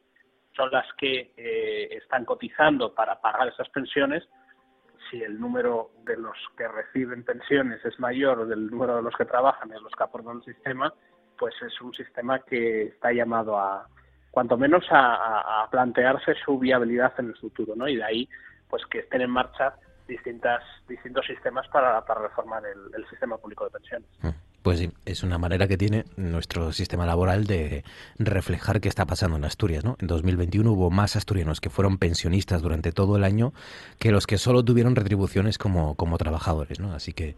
son 0.56 0.72
las 0.72 0.86
que 0.98 1.32
eh, 1.38 1.90
están 1.92 2.26
cotizando 2.26 2.94
para 2.94 3.20
pagar 3.22 3.48
esas 3.50 3.70
pensiones. 3.70 4.28
Si 5.10 5.22
el 5.22 5.40
número 5.40 5.92
de 6.04 6.18
los 6.18 6.38
que 6.58 6.68
reciben 6.68 7.24
pensiones 7.24 7.84
es 7.86 8.00
mayor 8.00 8.48
del 8.48 8.70
número 8.70 8.96
de 8.96 9.02
los 9.04 9.16
que 9.16 9.26
trabajan 9.26 9.70
y 9.70 9.74
de 9.74 9.82
los 9.82 9.92
que 9.94 10.04
aportan 10.04 10.38
el 10.38 10.44
sistema, 10.44 10.94
pues 11.38 11.54
es 11.62 11.80
un 11.82 11.94
sistema 11.94 12.40
que 12.40 12.84
está 12.84 13.12
llamado 13.12 13.58
a, 13.58 13.88
cuanto 14.32 14.58
menos, 14.58 14.86
a, 14.90 15.68
plantearse 15.72 16.34
su 16.44 16.58
viabilidad 16.58 17.14
en 17.20 17.28
el 17.28 17.38
futuro, 17.38 17.76
¿no? 17.76 17.88
Y 17.88 17.98
de 17.98 18.04
ahí, 18.04 18.30
pues 18.70 18.86
que 18.86 19.00
estén 19.00 19.22
en 19.22 19.30
marcha 19.30 19.76
distintas, 20.08 20.64
distintos 20.88 21.26
sistemas 21.26 21.68
para, 21.70 22.00
reformar 22.02 22.64
el, 22.66 22.94
el 22.96 23.10
sistema 23.10 23.38
público 23.38 23.66
de 23.66 23.72
pensiones. 23.72 24.10
Pues 24.66 24.80
sí, 24.80 24.90
es 25.06 25.22
una 25.22 25.38
manera 25.38 25.68
que 25.68 25.78
tiene 25.78 26.06
nuestro 26.18 26.74
sistema 26.74 27.06
laboral 27.06 27.46
de 27.46 27.84
reflejar 28.18 28.82
qué 28.82 28.90
está 28.90 29.06
pasando 29.06 29.38
en 29.38 29.46
Asturias. 29.46 29.84
¿no? 29.84 29.96
En 30.00 30.08
2021 30.08 30.72
hubo 30.72 30.90
más 30.90 31.16
asturianos 31.16 31.62
que 31.62 31.70
fueron 31.70 32.00
pensionistas 32.00 32.64
durante 32.64 32.92
todo 32.92 33.16
el 33.16 33.26
año 33.26 33.54
que 34.00 34.10
los 34.10 34.26
que 34.26 34.40
solo 34.40 34.66
tuvieron 34.66 34.96
retribuciones 34.96 35.60
como, 35.60 35.94
como 35.94 36.18
trabajadores. 36.18 36.80
¿no? 36.80 36.96
Así 36.96 37.14
que 37.14 37.36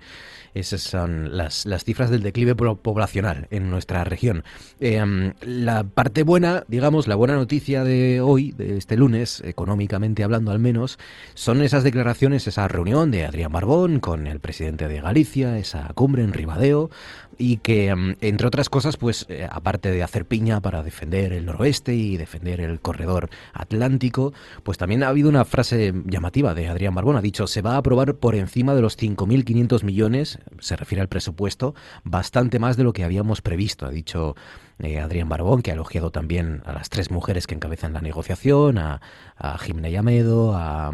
esas 0.53 0.79
son 0.79 1.36
las, 1.36 1.65
las 1.65 1.84
cifras 1.84 2.10
del 2.10 2.24
declive 2.24 2.55
poblacional 2.55 3.48
en 3.51 3.69
nuestra 3.69 4.05
región. 4.05 4.46
Em, 4.79 5.34
la 5.41 5.84
parte 5.84 6.24
buena, 6.24 6.63
digamos, 6.69 7.07
la 7.07 7.15
buena 7.15 7.36
noticia 7.36 7.84
de 7.84 8.22
hoy, 8.22 8.53
de 8.53 8.77
este 8.77 8.96
lunes, 8.96 9.41
económicamente 9.41 10.24
hablando 10.24 10.51
al 10.51 10.60
menos, 10.60 10.98
son 11.34 11.62
esas 11.62 11.84
declaraciones, 11.84 12.48
esa 12.48 12.69
reunión 12.69 13.12
de 13.12 13.25
Adrián 13.25 13.51
Barbón 13.51 14.00
con 14.00 14.27
el 14.27 14.39
presidente 14.39 14.88
de 14.88 15.01
Galicia, 15.01 15.57
esa 15.57 15.91
cumbre 15.93 16.24
en 16.24 16.31
Ribadeo 16.31 16.89
y 17.38 17.57
que, 17.57 17.93
mm, 17.95 18.15
entre 18.21 18.47
otras 18.47 18.69
cosas, 18.69 18.97
pues 18.97 19.25
eh, 19.29 19.47
aparte 19.50 19.91
de 19.91 20.03
hacer 20.03 20.25
piña 20.25 20.62
para 20.62 20.83
defender 20.83 21.33
el 21.33 21.45
noroeste 21.45 21.93
y 21.93 22.17
defender 22.17 22.62
el 22.62 22.79
corredor 22.79 23.29
atlántico, 23.53 24.33
pues 24.63 24.77
también 24.77 25.03
ha 25.03 25.09
habido 25.09 25.29
una 25.29 25.45
frase 25.45 25.93
llamativa 26.05 26.53
de 26.53 26.67
Adrián 26.67 26.95
Barbón. 26.95 27.15
Ha 27.15 27.21
dicho, 27.21 27.47
se 27.47 27.62
va 27.62 27.75
a 27.75 27.77
aprobar 27.77 28.15
por 28.15 28.36
encima 28.36 28.75
de 28.75 28.81
los 28.81 28.97
5.500 28.97 29.83
millones, 29.83 30.39
se 30.59 30.75
refiere 30.75 31.01
al 31.01 31.09
presupuesto, 31.09 31.75
bastante 32.03 32.59
más 32.59 32.77
de 32.77 32.83
lo 32.83 32.93
que 32.93 33.03
habíamos 33.03 33.41
previsto, 33.41 33.86
ha 33.86 33.91
dicho 33.91 34.36
eh, 34.79 35.00
Adrián 35.00 35.27
Barbón, 35.27 35.63
que 35.63 35.71
ha 35.71 35.74
elogiado 35.74 36.12
también 36.12 36.62
a 36.65 36.71
las 36.71 36.89
tres 36.89 37.09
mujeres 37.09 37.47
que 37.47 37.55
encabezan 37.55 37.93
la 37.93 38.01
negociación, 38.01 38.77
a, 38.77 39.01
a 39.36 39.57
Jimena 39.57 39.89
Yamedo, 39.89 40.53
a, 40.55 40.91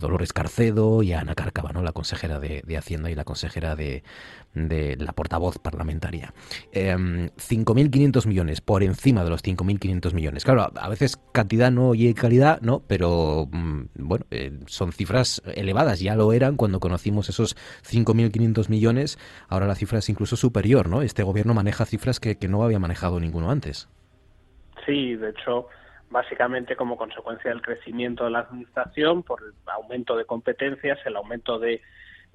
Dolores 0.00 0.32
Carcedo 0.32 1.02
y 1.02 1.12
a 1.12 1.20
Ana 1.20 1.34
Cárcava, 1.34 1.72
la 1.82 1.92
consejera 1.92 2.40
de, 2.40 2.76
Hacienda 2.76 3.10
y 3.10 3.14
la 3.14 3.24
consejera 3.24 3.76
de, 3.76 4.02
la 4.56 5.12
portavoz 5.12 5.58
parlamentaria. 5.58 6.32
Eh, 6.72 6.90
em, 6.90 7.30
5.500 7.36 8.26
millones, 8.26 8.60
por 8.60 8.82
encima 8.82 9.22
de 9.24 9.30
los 9.30 9.42
5.500 9.42 10.14
millones. 10.14 10.44
Claro, 10.44 10.72
a 10.74 10.88
veces 10.88 11.16
cantidad 11.32 11.70
no 11.70 11.94
y 11.94 12.12
calidad, 12.14 12.60
¿no? 12.62 12.82
Pero, 12.86 13.48
mm, 13.50 13.82
bueno, 13.96 14.24
eh, 14.30 14.52
son 14.66 14.92
cifras 14.92 15.42
elevadas, 15.54 16.00
ya 16.00 16.14
lo 16.14 16.32
eran 16.32 16.56
cuando 16.56 16.80
conocimos 16.80 17.28
esos 17.28 17.56
5.500 17.82 18.68
millones, 18.68 19.18
ahora 19.48 19.66
la 19.66 19.74
cifra 19.74 19.98
es 19.98 20.08
incluso 20.08 20.36
superior, 20.36 20.88
¿no? 20.88 21.02
Este 21.02 21.22
gobierno 21.22 21.54
maneja 21.54 21.84
cifras 21.84 22.20
que, 22.20 22.36
que 22.38 22.48
no 22.48 22.62
había 22.62 22.78
manejado 22.78 23.20
ninguno 23.20 23.50
antes. 23.50 23.88
Sí, 24.86 25.16
de 25.16 25.30
hecho, 25.30 25.68
básicamente 26.10 26.76
como 26.76 26.96
consecuencia 26.96 27.50
del 27.50 27.62
crecimiento 27.62 28.24
de 28.24 28.30
la 28.30 28.40
administración, 28.40 29.22
por 29.22 29.42
el 29.42 29.52
aumento 29.66 30.16
de 30.16 30.24
competencias, 30.24 30.98
el 31.04 31.16
aumento 31.16 31.58
de, 31.58 31.82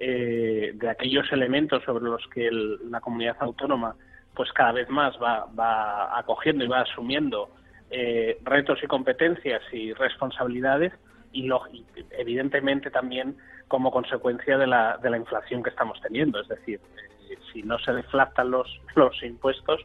eh, 0.03 0.71
de 0.73 0.89
aquellos 0.89 1.31
elementos 1.31 1.83
sobre 1.83 2.05
los 2.05 2.25
que 2.33 2.49
la 2.89 2.99
comunidad 2.99 3.37
autónoma 3.39 3.95
pues 4.33 4.51
cada 4.53 4.71
vez 4.71 4.89
más 4.89 5.13
va, 5.21 6.17
acogiendo 6.17 6.63
y 6.63 6.67
va 6.67 6.81
asumiendo 6.81 7.51
eh, 7.91 8.39
retos 8.43 8.81
y 8.81 8.87
competencias 8.87 9.61
y 9.71 9.93
responsabilidades 9.93 10.93
y, 11.31 11.47
evidentemente 12.17 12.89
también 12.89 13.37
como 13.67 13.91
consecuencia 13.91 14.57
de 14.57 14.67
la, 14.67 14.97
de 14.97 15.09
la 15.09 15.17
inflación 15.17 15.61
que 15.61 15.69
estamos 15.69 16.01
teniendo. 16.01 16.41
Es 16.41 16.47
decir, 16.47 16.79
eh, 17.29 17.37
si 17.53 17.61
no 17.61 17.77
se 17.79 17.93
deflactan 17.93 18.49
los, 18.49 18.67
los 18.95 19.21
impuestos, 19.21 19.81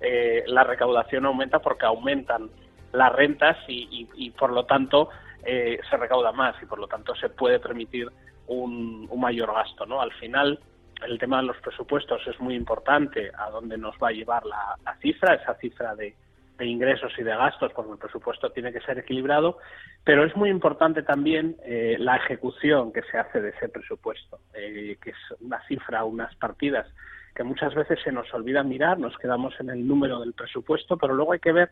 eh, 0.00 0.44
la 0.46 0.64
recaudación 0.64 1.26
aumenta 1.26 1.60
porque 1.60 1.86
aumentan 1.86 2.50
las 2.92 3.12
rentas 3.12 3.56
y, 3.68 4.30
por 4.38 4.52
lo 4.52 4.64
tanto 4.64 5.10
eh, 5.44 5.78
se 5.88 5.96
recauda 5.96 6.32
más 6.32 6.56
y 6.62 6.66
por 6.66 6.78
lo 6.78 6.88
tanto 6.88 7.14
se 7.14 7.28
puede 7.28 7.60
permitir 7.60 8.10
un, 8.50 9.08
mayor 9.18 9.52
gasto. 9.52 9.86
¿no? 9.86 10.00
Al 10.00 10.12
final, 10.12 10.58
el 11.06 11.18
tema 11.18 11.40
de 11.40 11.48
los 11.48 11.56
presupuestos 11.58 12.26
es 12.26 12.38
muy 12.40 12.54
importante 12.54 13.30
a 13.36 13.50
dónde 13.50 13.78
nos 13.78 13.94
va 14.02 14.08
a 14.08 14.12
llevar 14.12 14.44
la, 14.44 14.76
cifra, 15.00 15.34
esa 15.34 15.54
cifra 15.54 15.94
de, 15.94 16.14
ingresos 16.60 17.10
y 17.16 17.22
de 17.22 17.34
gastos, 17.34 17.72
porque 17.72 17.92
el 17.92 17.96
presupuesto 17.96 18.50
tiene 18.50 18.70
que 18.70 18.82
ser 18.82 18.98
equilibrado, 18.98 19.56
pero 20.04 20.26
es 20.26 20.36
muy 20.36 20.50
importante 20.50 21.02
también 21.02 21.56
eh, 21.64 21.96
la 21.98 22.16
ejecución 22.16 22.92
que 22.92 23.00
se 23.10 23.16
hace 23.16 23.40
de 23.40 23.48
ese 23.48 23.70
presupuesto, 23.70 24.40
que 24.52 24.98
es 25.02 25.40
una 25.40 25.58
cifra, 25.66 26.04
unas 26.04 26.34
partidas 26.36 26.86
que 27.34 27.44
muchas 27.44 27.74
veces 27.74 27.98
se 28.04 28.12
nos 28.12 28.32
olvida 28.34 28.62
mirar, 28.62 28.98
nos 28.98 29.16
quedamos 29.16 29.58
en 29.60 29.70
el 29.70 29.86
número 29.86 30.20
del 30.20 30.34
presupuesto, 30.34 30.98
pero 30.98 31.14
luego 31.14 31.32
hay 31.32 31.38
que 31.38 31.52
ver 31.52 31.70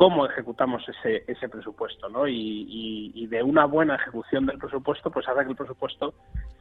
cómo 0.00 0.24
ejecutamos 0.24 0.82
ese, 0.88 1.24
ese 1.26 1.46
presupuesto, 1.50 2.08
¿no? 2.08 2.26
Y, 2.26 3.26
de 3.26 3.42
una 3.42 3.66
buena 3.66 3.96
ejecución 3.96 4.46
del 4.46 4.56
presupuesto, 4.56 5.10
pues 5.10 5.28
hace 5.28 5.44
que 5.44 5.50
el 5.50 5.56
presupuesto 5.56 6.14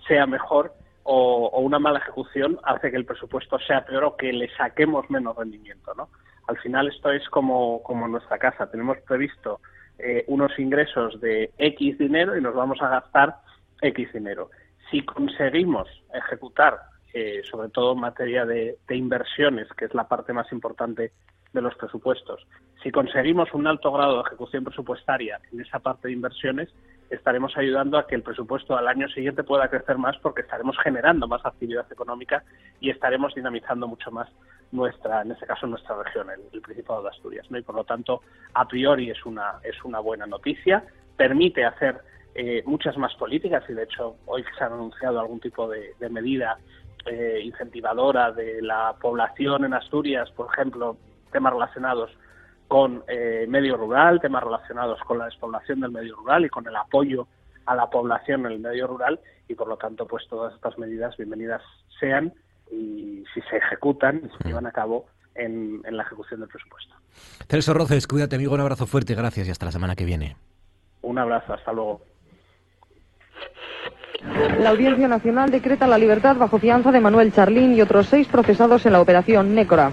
sea 0.05 0.27
mejor 0.27 0.73
o, 1.03 1.49
una 1.61 1.79
mala 1.79 1.99
ejecución 1.99 2.59
hace 2.63 2.91
que 2.91 2.97
el 2.97 3.05
presupuesto 3.05 3.57
sea 3.59 3.85
peor 3.85 4.03
o 4.03 4.17
que 4.17 4.33
le 4.33 4.53
saquemos 4.57 5.09
menos 5.09 5.37
rendimiento, 5.37 5.93
¿no? 5.95 6.09
Al 6.49 6.57
final 6.57 6.89
esto 6.89 7.11
es 7.11 7.29
como, 7.29 7.81
como 7.81 8.09
nuestra 8.09 8.37
casa, 8.37 8.69
tenemos 8.69 8.97
previsto 9.07 9.61
eh, 9.99 10.25
unos 10.27 10.51
ingresos 10.59 11.21
de 11.21 11.53
X 11.57 11.97
dinero 11.97 12.37
y 12.37 12.41
nos 12.41 12.53
vamos 12.53 12.81
a 12.81 12.89
gastar 12.89 13.37
X 13.81 14.11
dinero. 14.11 14.49
Si 14.91 15.01
conseguimos 15.05 15.87
ejecutar 16.13 16.77
eh, 17.13 17.41
sobre 17.49 17.69
todo 17.69 17.93
en 17.93 18.01
materia 18.01 18.45
de, 18.45 18.77
inversiones, 18.89 19.67
que 19.77 19.85
es 19.85 19.93
la 19.95 20.07
parte 20.09 20.33
más 20.33 20.51
importante 20.51 21.13
de 21.53 21.61
los 21.61 21.75
presupuestos. 21.75 22.45
Si 22.83 22.91
conseguimos 22.91 23.53
un 23.53 23.67
alto 23.67 23.91
grado 23.91 24.15
de 24.15 24.21
ejecución 24.27 24.63
presupuestaria 24.63 25.39
en 25.51 25.61
esa 25.61 25.79
parte 25.79 26.07
de 26.07 26.13
inversiones, 26.13 26.69
estaremos 27.09 27.57
ayudando 27.57 27.97
a 27.97 28.05
que 28.05 28.15
el 28.15 28.21
presupuesto 28.21 28.77
al 28.77 28.87
año 28.87 29.07
siguiente 29.09 29.43
pueda 29.43 29.67
crecer 29.67 29.97
más 29.97 30.17
porque 30.19 30.41
estaremos 30.41 30.77
generando 30.83 31.27
más 31.27 31.43
actividad 31.45 31.91
económica 31.91 32.43
y 32.79 32.91
estaremos 32.91 33.33
dinamizando 33.33 33.87
mucho 33.87 34.11
más 34.11 34.29
nuestra, 34.71 35.23
en 35.23 35.31
este 35.31 35.47
caso 35.47 35.65
nuestra 35.65 36.01
región, 36.03 36.27
el, 36.29 36.61
Principado 36.61 37.01
de 37.01 37.09
Asturias, 37.09 37.49
¿no? 37.49 37.57
Y 37.57 37.63
por 37.63 37.73
lo 37.73 37.83
tanto, 37.83 38.21
a 38.53 38.67
priori 38.67 39.09
es 39.09 39.25
una 39.25 39.59
es 39.63 39.83
una 39.83 39.99
buena 39.99 40.27
noticia, 40.27 40.83
permite 41.17 41.65
hacer 41.65 41.99
eh, 42.35 42.61
muchas 42.65 42.95
más 42.95 43.15
políticas 43.15 43.63
y 43.69 43.73
de 43.73 43.83
hecho 43.83 44.17
hoy 44.27 44.43
se 44.55 44.63
ha 44.63 44.67
anunciado 44.67 45.19
algún 45.19 45.39
tipo 45.39 45.67
de 45.67 46.09
medida 46.11 46.59
eh, 47.05 47.41
incentivadora 47.43 48.31
de 48.31 48.61
la 48.61 48.93
población 48.99 49.63
en 49.63 49.73
Asturias, 49.73 50.29
por 50.31 50.53
ejemplo, 50.53 50.97
temas 51.31 51.53
relacionados 51.53 52.11
con 52.67 53.03
eh, 53.07 53.45
medio 53.49 53.77
rural, 53.77 54.21
temas 54.21 54.43
relacionados 54.43 54.99
con 55.01 55.17
la 55.17 55.25
despoblación 55.25 55.79
del 55.79 55.91
medio 55.91 56.15
rural 56.15 56.45
y 56.45 56.49
con 56.49 56.67
el 56.67 56.75
apoyo 56.75 57.27
a 57.65 57.75
la 57.75 57.89
población 57.89 58.45
en 58.45 58.53
el 58.53 58.59
medio 58.59 58.87
rural 58.87 59.19
y 59.47 59.55
por 59.55 59.67
lo 59.67 59.77
tanto 59.77 60.05
pues 60.07 60.27
todas 60.29 60.53
estas 60.53 60.77
medidas 60.77 61.17
bienvenidas 61.17 61.61
sean 61.99 62.33
y 62.71 63.23
si 63.33 63.41
se 63.49 63.57
ejecutan 63.57 64.21
y 64.23 64.37
se 64.37 64.49
llevan 64.49 64.67
a 64.67 64.71
cabo 64.71 65.07
en, 65.35 65.81
en 65.85 65.97
la 65.97 66.03
ejecución 66.03 66.41
del 66.41 66.49
presupuesto. 66.49 66.95
Celso 67.47 67.73
Roces, 67.73 68.07
cuídate 68.07 68.35
amigo, 68.35 68.53
un 68.53 68.61
abrazo 68.61 68.85
fuerte, 68.85 69.15
gracias 69.15 69.47
y 69.47 69.51
hasta 69.51 69.65
la 69.65 69.71
semana 69.71 69.95
que 69.95 70.05
viene. 70.05 70.35
Un 71.01 71.17
abrazo, 71.17 71.53
hasta 71.53 71.73
luego. 71.73 72.01
La 74.59 74.71
Audiencia 74.71 75.07
Nacional 75.07 75.49
decreta 75.49 75.87
la 75.87 75.97
libertad 75.97 76.35
bajo 76.35 76.59
fianza 76.59 76.91
de 76.91 76.99
Manuel 76.99 77.33
Charlín 77.33 77.73
y 77.73 77.81
otros 77.81 78.07
seis 78.07 78.27
procesados 78.27 78.85
en 78.85 78.93
la 78.93 79.01
operación 79.01 79.55
Nécora. 79.55 79.91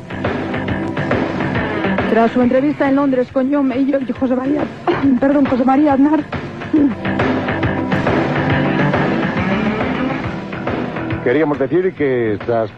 Tras 2.11 2.31
su 2.33 2.41
entrevista 2.41 2.89
en 2.89 2.97
Londres 2.97 3.29
con 3.33 3.53
John 3.53 3.69
Mayer 3.69 4.01
y 4.09 4.13
José 4.13 4.35
María, 4.37 4.63
perdón, 5.21 5.45
José 5.47 5.65
María 5.65 5.95
Aznar, 5.95 6.21
Queríamos 11.25 11.59
decir 11.59 11.93
que 11.95 12.39
tras, 12.47 12.71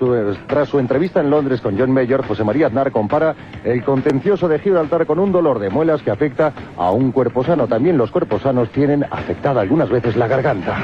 su- 0.71 0.79
entrevista 0.79 1.21
en 1.21 1.29
Londres 1.29 1.61
con 1.61 1.79
John 1.79 1.91
Mayer, 1.93 2.23
José 2.27 2.45
María 2.45 2.69
Aznar 2.69 2.91
compara 2.93 3.35
el 3.63 3.85
contencioso 3.85 4.49
de 4.49 4.59
Gibraltar 4.59 5.05
con 5.05 5.19
un 5.19 5.31
dolor 5.31 5.59
de 5.59 5.69
muelas 5.69 6.01
que 6.01 6.11
afecta 6.11 6.55
a 6.79 6.91
un 6.91 7.13
cuerpo 7.13 7.45
sano. 7.45 7.67
También 7.67 7.99
los 7.99 8.11
cuerpos 8.11 8.41
sanos 8.41 8.71
tienen 8.71 9.05
afectada 9.11 9.61
algunas 9.61 9.91
veces 9.91 10.17
la 10.17 10.29
garganta. 10.29 10.79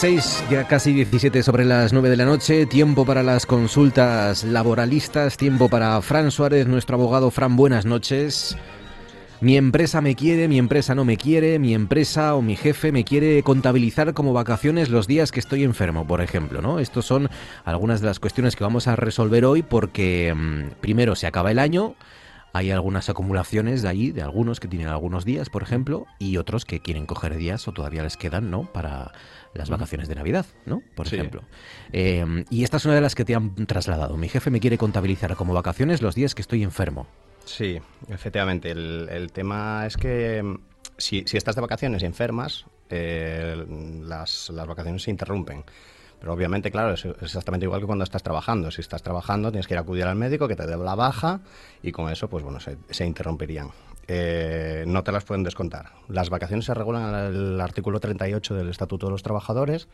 Dieciséis, 0.00 0.44
ya 0.48 0.68
casi 0.68 0.92
17 0.92 1.42
sobre 1.42 1.64
las 1.64 1.92
9 1.92 2.08
de 2.08 2.16
la 2.16 2.24
noche, 2.24 2.66
tiempo 2.66 3.04
para 3.04 3.24
las 3.24 3.46
consultas 3.46 4.44
laboralistas, 4.44 5.36
tiempo 5.36 5.68
para 5.68 6.00
Fran 6.02 6.30
Suárez, 6.30 6.68
nuestro 6.68 6.94
abogado. 6.94 7.32
Fran, 7.32 7.56
buenas 7.56 7.84
noches. 7.84 8.56
Mi 9.40 9.56
empresa 9.56 10.00
me 10.00 10.14
quiere, 10.14 10.46
mi 10.46 10.56
empresa 10.56 10.94
no 10.94 11.04
me 11.04 11.16
quiere, 11.16 11.58
mi 11.58 11.74
empresa 11.74 12.36
o 12.36 12.42
mi 12.42 12.54
jefe 12.54 12.92
me 12.92 13.02
quiere 13.02 13.42
contabilizar 13.42 14.14
como 14.14 14.32
vacaciones 14.32 14.88
los 14.88 15.08
días 15.08 15.32
que 15.32 15.40
estoy 15.40 15.64
enfermo, 15.64 16.06
por 16.06 16.20
ejemplo, 16.20 16.62
¿no? 16.62 16.78
Estos 16.78 17.04
son 17.04 17.28
algunas 17.64 18.00
de 18.00 18.06
las 18.06 18.20
cuestiones 18.20 18.54
que 18.54 18.62
vamos 18.62 18.86
a 18.86 18.94
resolver 18.94 19.44
hoy 19.44 19.62
porque 19.62 20.32
mm, 20.32 20.80
primero 20.80 21.16
se 21.16 21.26
acaba 21.26 21.50
el 21.50 21.58
año, 21.58 21.96
hay 22.58 22.70
algunas 22.70 23.08
acumulaciones 23.08 23.82
de 23.82 23.88
ahí, 23.88 24.10
de 24.10 24.22
algunos 24.22 24.60
que 24.60 24.68
tienen 24.68 24.88
algunos 24.88 25.24
días, 25.24 25.48
por 25.48 25.62
ejemplo, 25.62 26.06
y 26.18 26.36
otros 26.36 26.64
que 26.64 26.80
quieren 26.80 27.06
coger 27.06 27.36
días 27.36 27.66
o 27.68 27.72
todavía 27.72 28.02
les 28.02 28.16
quedan, 28.16 28.50
¿no? 28.50 28.64
Para 28.64 29.12
las 29.54 29.70
vacaciones 29.70 30.08
de 30.08 30.14
Navidad, 30.14 30.46
¿no? 30.66 30.82
Por 30.94 31.08
Sí. 31.08 31.16
ejemplo. 31.16 31.42
Eh, 31.92 32.44
y 32.50 32.64
esta 32.64 32.76
es 32.76 32.84
una 32.84 32.94
de 32.94 33.00
las 33.00 33.14
que 33.14 33.24
te 33.24 33.34
han 33.34 33.54
trasladado. 33.66 34.16
Mi 34.16 34.28
jefe 34.28 34.50
me 34.50 34.60
quiere 34.60 34.76
contabilizar 34.78 35.34
como 35.36 35.54
vacaciones 35.54 36.02
los 36.02 36.14
días 36.14 36.34
que 36.34 36.42
estoy 36.42 36.62
enfermo. 36.62 37.06
Sí, 37.44 37.80
efectivamente. 38.08 38.70
El, 38.70 39.08
el 39.10 39.32
tema 39.32 39.86
es 39.86 39.96
que 39.96 40.42
mm, 40.42 40.58
si, 40.98 41.24
si 41.26 41.36
estás 41.36 41.54
de 41.54 41.60
vacaciones 41.62 42.02
y 42.02 42.06
enfermas, 42.06 42.66
eh, 42.90 43.56
las, 44.02 44.50
las 44.50 44.66
vacaciones 44.66 45.02
se 45.02 45.10
interrumpen. 45.10 45.64
Pero 46.20 46.32
obviamente, 46.32 46.70
claro, 46.70 46.94
es 46.94 47.04
exactamente 47.04 47.66
igual 47.66 47.80
que 47.80 47.86
cuando 47.86 48.04
estás 48.04 48.22
trabajando. 48.22 48.70
Si 48.70 48.80
estás 48.80 49.02
trabajando, 49.02 49.50
tienes 49.50 49.66
que 49.66 49.74
ir 49.74 49.78
a 49.78 49.82
acudir 49.82 50.04
al 50.04 50.16
médico 50.16 50.48
que 50.48 50.56
te 50.56 50.66
dé 50.66 50.76
la 50.76 50.94
baja 50.94 51.40
y 51.82 51.92
con 51.92 52.10
eso, 52.10 52.28
pues 52.28 52.42
bueno, 52.42 52.60
se, 52.60 52.76
se 52.90 53.06
interrumpirían. 53.06 53.70
Eh, 54.08 54.84
no 54.86 55.04
te 55.04 55.12
las 55.12 55.24
pueden 55.24 55.44
descontar. 55.44 55.92
Las 56.08 56.30
vacaciones 56.30 56.64
se 56.64 56.74
regulan 56.74 57.14
en 57.14 57.34
el 57.34 57.60
artículo 57.60 58.00
38 58.00 58.54
del 58.54 58.68
Estatuto 58.70 59.06
de 59.06 59.12
los 59.12 59.22
Trabajadores 59.22 59.88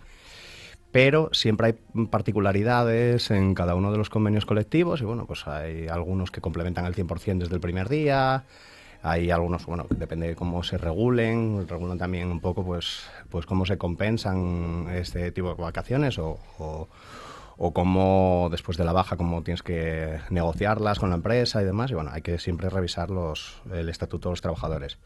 pero 0.95 1.29
siempre 1.33 1.67
hay 1.67 2.07
particularidades 2.07 3.33
en 3.33 3.55
cada 3.55 3.75
uno 3.75 3.91
de 3.91 3.99
los 3.99 4.11
convenios 4.11 4.47
colectivos 4.47 5.01
y 5.01 5.05
bueno, 5.05 5.27
pues 5.27 5.45
hay 5.49 5.89
algunos 5.89 6.31
que 6.31 6.41
complementan 6.41 6.87
el 6.87 6.95
100% 6.95 7.39
desde 7.39 7.55
el 7.57 7.61
primer 7.61 7.89
día, 7.89 8.45
hay 9.05 9.31
algunos, 9.31 9.67
bueno, 9.67 9.87
depende 9.91 10.29
de 10.29 10.35
cómo 10.35 10.63
se 10.63 10.79
regulen, 10.79 11.69
regulan 11.69 11.99
también 11.99 12.31
un 12.31 12.41
poco 12.41 12.65
pues, 12.65 13.03
pues 13.29 13.45
cómo 13.45 13.67
se 13.67 13.77
compensan 13.77 14.89
este 14.95 15.31
tipo 15.31 15.49
de 15.55 15.63
vacaciones 15.63 16.19
o, 16.19 16.39
o, 16.59 16.89
o 17.59 17.73
cómo 17.75 18.49
después 18.51 18.79
de 18.79 18.85
la 18.85 18.95
baja, 18.95 19.19
cómo 19.19 19.43
tienes 19.43 19.63
que 19.63 20.21
negociarlas 20.31 20.99
con 20.99 21.11
la 21.11 21.17
empresa 21.17 21.61
y 21.61 21.67
demás 21.67 21.91
y 21.91 21.95
bueno, 21.95 22.13
hay 22.15 22.23
que 22.23 22.39
siempre 22.39 22.71
revisar 22.71 23.11
los, 23.11 23.61
el 23.71 23.91
estatuto 23.91 24.31
de 24.31 24.33
los 24.33 24.41
trabajadores. 24.41 24.97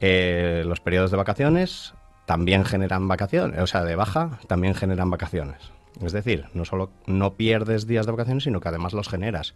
Eh, 0.00 0.62
los 0.64 0.80
periodos 0.80 1.10
de 1.10 1.18
vacaciones 1.18 1.92
también 2.24 2.64
generan 2.64 3.06
vacaciones, 3.06 3.60
o 3.60 3.66
sea, 3.66 3.84
de 3.84 3.96
baja 3.96 4.40
también 4.46 4.74
generan 4.74 5.10
vacaciones. 5.10 5.58
Es 6.02 6.12
decir, 6.12 6.46
no 6.54 6.64
solo 6.64 6.90
no 7.06 7.34
pierdes 7.34 7.86
días 7.86 8.06
de 8.06 8.12
vacaciones, 8.12 8.44
sino 8.44 8.60
que 8.60 8.68
además 8.68 8.94
los 8.94 9.10
generas. 9.10 9.54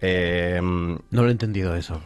Eh, 0.00 0.60
No 0.62 1.22
lo 1.22 1.26
he 1.28 1.32
entendido 1.32 1.74
eso. 1.74 2.00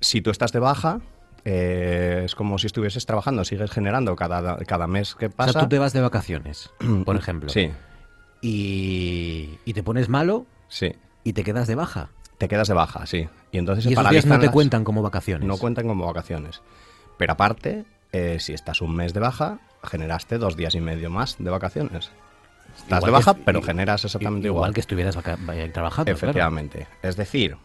Si 0.00 0.20
tú 0.20 0.30
estás 0.30 0.52
de 0.52 0.58
baja, 0.60 1.00
eh, 1.44 2.22
es 2.24 2.34
como 2.34 2.58
si 2.58 2.66
estuvieses 2.66 3.06
trabajando, 3.06 3.44
sigues 3.44 3.70
generando 3.70 4.16
cada, 4.16 4.56
cada 4.58 4.86
mes 4.86 5.14
que 5.14 5.26
O 5.26 5.30
pasa. 5.30 5.52
sea, 5.52 5.62
tú 5.62 5.68
te 5.68 5.78
vas 5.78 5.92
de 5.92 6.00
vacaciones, 6.00 6.70
por 7.04 7.16
ejemplo. 7.16 7.48
Sí, 7.50 7.70
Y, 8.42 9.58
y 9.64 9.72
te 9.72 9.82
pones 9.82 10.08
malo 10.08 10.46
sí. 10.68 10.94
y 11.24 11.32
te 11.32 11.42
quedas 11.44 11.66
de 11.66 11.74
baja. 11.74 12.10
Te 12.38 12.48
quedas 12.48 12.68
de 12.68 12.74
baja, 12.74 13.06
sí. 13.06 13.28
Y 13.50 13.58
entonces 13.58 13.86
Y 13.86 13.88
se 13.88 13.94
esos 13.94 14.10
días 14.10 14.26
no 14.26 14.38
te 14.38 14.46
las- 14.46 14.52
cuentan 14.52 14.84
como 14.84 15.02
vacaciones. 15.02 15.48
No 15.48 15.56
cuentan 15.56 15.86
como 15.88 16.04
vacaciones. 16.06 16.60
Pero 17.16 17.32
aparte, 17.32 17.84
eh, 18.12 18.36
si 18.40 18.52
estás 18.52 18.82
un 18.82 18.94
mes 18.94 19.14
de 19.14 19.20
baja, 19.20 19.58
generaste 19.82 20.36
dos 20.38 20.56
días 20.56 20.74
y 20.74 20.80
medio 20.80 21.08
más 21.10 21.36
de 21.38 21.48
vacaciones. 21.50 22.10
Estás 22.76 22.98
Igual 22.98 23.04
de 23.04 23.10
baja, 23.12 23.34
pero 23.44 23.62
generas 23.62 24.04
exactamente 24.04 24.48
igual. 24.48 24.58
igual. 24.58 24.74
que 24.74 24.80
estuvieras 24.80 25.14
trabajando. 25.16 25.72
claro. 25.82 26.12
Efectivamente. 26.12 26.86
Es 27.02 27.16
decir, 27.16 27.56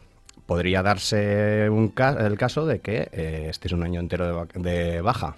podría 0.52 0.84
darse 0.84 1.70
un 1.70 1.88
ca- 1.88 2.18
el 2.28 2.38
caso 2.38 2.66
de 2.66 2.82
que 2.82 3.08
eh, 3.14 3.48
estés 3.50 3.72
un 3.72 3.84
año 3.84 4.02
entero 4.02 4.46
de, 4.54 4.60
de 4.70 5.00
baja. 5.02 5.38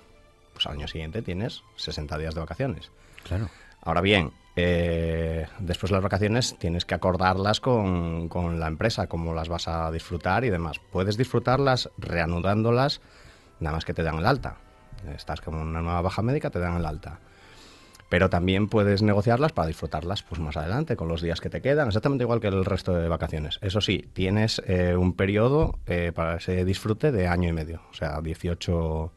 Pues 0.54 0.66
al 0.66 0.72
año 0.74 0.88
siguiente 0.88 1.22
tienes 1.22 1.62
60 1.76 2.18
días 2.18 2.34
de 2.34 2.40
vacaciones. 2.42 2.90
Claro. 3.24 3.48
Ahora 3.84 4.02
bien, 4.02 4.32
eh, 4.56 5.46
después 5.60 5.92
de 5.92 5.98
las 5.98 6.04
vacaciones 6.04 6.58
tienes 6.58 6.84
que 6.86 6.96
acordarlas 6.96 7.60
con, 7.60 8.28
con 8.28 8.60
la 8.60 8.66
empresa, 8.66 9.06
cómo 9.06 9.36
las 9.36 9.50
vas 9.50 9.68
a 9.68 9.92
disfrutar 9.92 10.46
y 10.46 10.50
demás. 10.50 10.82
Puedes 10.92 11.16
disfrutarlas 11.16 11.92
reanudándolas, 12.00 13.00
nada 13.60 13.76
más 13.76 13.86
que 13.86 13.94
te 13.94 14.02
dan 14.02 14.16
el 14.18 14.26
alta. 14.26 14.56
Estás 15.16 15.42
con 15.42 15.54
una 15.54 15.80
nueva 15.84 16.02
baja 16.02 16.24
médica, 16.24 16.50
te 16.50 16.58
dan 16.58 16.76
el 16.78 16.88
alta. 16.88 17.20
Pero 18.14 18.30
también 18.30 18.68
puedes 18.68 19.02
negociarlas 19.02 19.54
para 19.54 19.68
disfrutarlas 19.70 20.22
pues 20.22 20.40
más 20.40 20.56
adelante, 20.56 20.96
con 20.96 21.08
los 21.08 21.20
días 21.24 21.42
que 21.42 21.50
te 21.50 21.62
quedan, 21.64 21.88
exactamente 21.88 22.24
igual 22.24 22.40
que 22.40 22.46
el 22.48 22.64
resto 22.64 22.94
de 22.94 23.08
vacaciones. 23.08 23.58
Eso 23.64 23.82
sí, 23.82 24.08
tienes 24.14 24.62
eh, 24.68 24.96
un 24.96 25.14
periodo 25.14 25.80
eh, 25.88 26.12
para 26.14 26.36
ese 26.38 26.64
disfrute 26.64 27.12
de 27.12 27.28
año 27.28 27.50
y 27.50 27.54
medio, 27.54 27.82
o 27.90 27.94
sea, 27.96 28.22
18, 28.22 29.12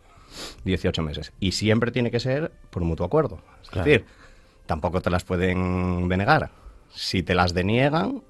18 0.64 1.02
meses. 1.02 1.30
Y 1.40 1.52
siempre 1.52 1.90
tiene 1.90 2.10
que 2.10 2.20
ser 2.20 2.52
por 2.70 2.84
mutuo 2.84 3.04
acuerdo. 3.04 3.38
Es 3.62 3.68
Claro. 3.68 3.84
decir, 3.86 4.06
tampoco 4.64 5.02
te 5.02 5.10
las 5.10 5.24
pueden 5.24 6.08
denegar. 6.08 6.48
Si 6.94 7.22
te 7.22 7.34
las 7.34 7.52
deniegan, 7.52 8.22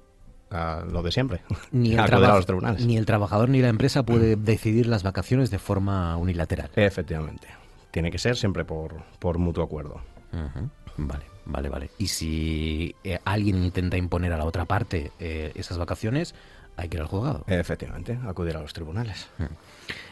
lo 0.51 1.01
de 1.01 1.11
siempre. 1.13 1.43
Ni 1.71 1.91
el, 1.93 1.99
Acudir 2.01 2.15
a 2.15 2.19
traba- 2.19 2.35
los 2.35 2.45
tribunales. 2.45 2.85
ni 2.85 2.97
el 2.97 3.05
trabajador 3.05 3.47
ni 3.47 3.61
la 3.61 3.69
empresa 3.69 4.03
puede 4.03 4.35
decidir 4.35 4.87
las 4.87 5.03
vacaciones 5.03 5.49
de 5.49 5.59
forma 5.59 6.17
unilateral. 6.17 6.71
Efectivamente. 6.75 7.47
Tiene 7.91 8.11
que 8.11 8.17
ser 8.17 8.35
siempre 8.35 8.65
por, 8.65 8.95
por 9.19 9.37
mutuo 9.37 9.63
acuerdo. 9.63 10.01
Vale, 10.97 11.25
vale, 11.45 11.69
vale. 11.69 11.89
Y 11.97 12.07
si 12.07 12.95
eh, 13.03 13.19
alguien 13.23 13.63
intenta 13.63 13.97
imponer 13.97 14.33
a 14.33 14.37
la 14.37 14.45
otra 14.45 14.65
parte 14.65 15.11
eh, 15.19 15.51
esas 15.55 15.77
vacaciones, 15.77 16.33
hay 16.75 16.89
que 16.89 16.97
ir 16.97 17.01
al 17.01 17.07
juzgado. 17.07 17.43
Efectivamente, 17.47 18.17
acudir 18.27 18.57
a 18.57 18.61
los 18.61 18.73
tribunales. 18.73 19.27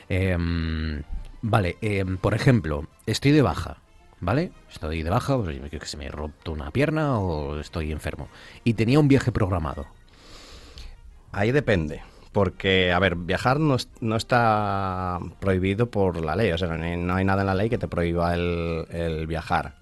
Em, 0.10 1.02
vale, 1.42 1.78
em, 1.82 2.18
por 2.18 2.34
ejemplo, 2.34 2.88
estoy 3.06 3.32
de 3.32 3.42
baja, 3.42 3.78
¿vale? 4.20 4.52
Estoy 4.72 5.04
de 5.04 5.10
baja, 5.10 5.38
pues, 5.38 5.60
que 5.70 5.86
se 5.86 5.98
me 5.98 6.08
ha 6.08 6.12
roto 6.12 6.52
una 6.52 6.72
pierna 6.72 7.18
o 7.20 7.60
estoy 7.60 7.92
enfermo. 7.92 8.30
Y 8.64 8.74
tenía 8.76 9.00
un 9.00 9.08
viaje 9.08 9.32
programado. 9.32 9.88
Ahí 11.32 11.52
depende. 11.52 12.02
Porque, 12.32 12.92
a 12.92 13.00
ver, 13.00 13.16
viajar 13.16 13.60
no, 13.60 13.78
no 14.02 14.16
está 14.18 15.20
prohibido 15.40 15.90
por 15.90 16.24
la 16.24 16.36
ley. 16.36 16.52
O 16.52 16.58
sea, 16.58 16.68
no 16.68 16.84
hay, 16.84 16.98
no 16.98 17.16
hay 17.16 17.24
nada 17.24 17.42
en 17.42 17.48
la 17.48 17.56
ley 17.56 17.70
que 17.70 17.78
te 17.78 17.88
prohíba 17.88 18.34
el, 18.34 18.86
el 18.90 19.26
viajar. 19.26 19.76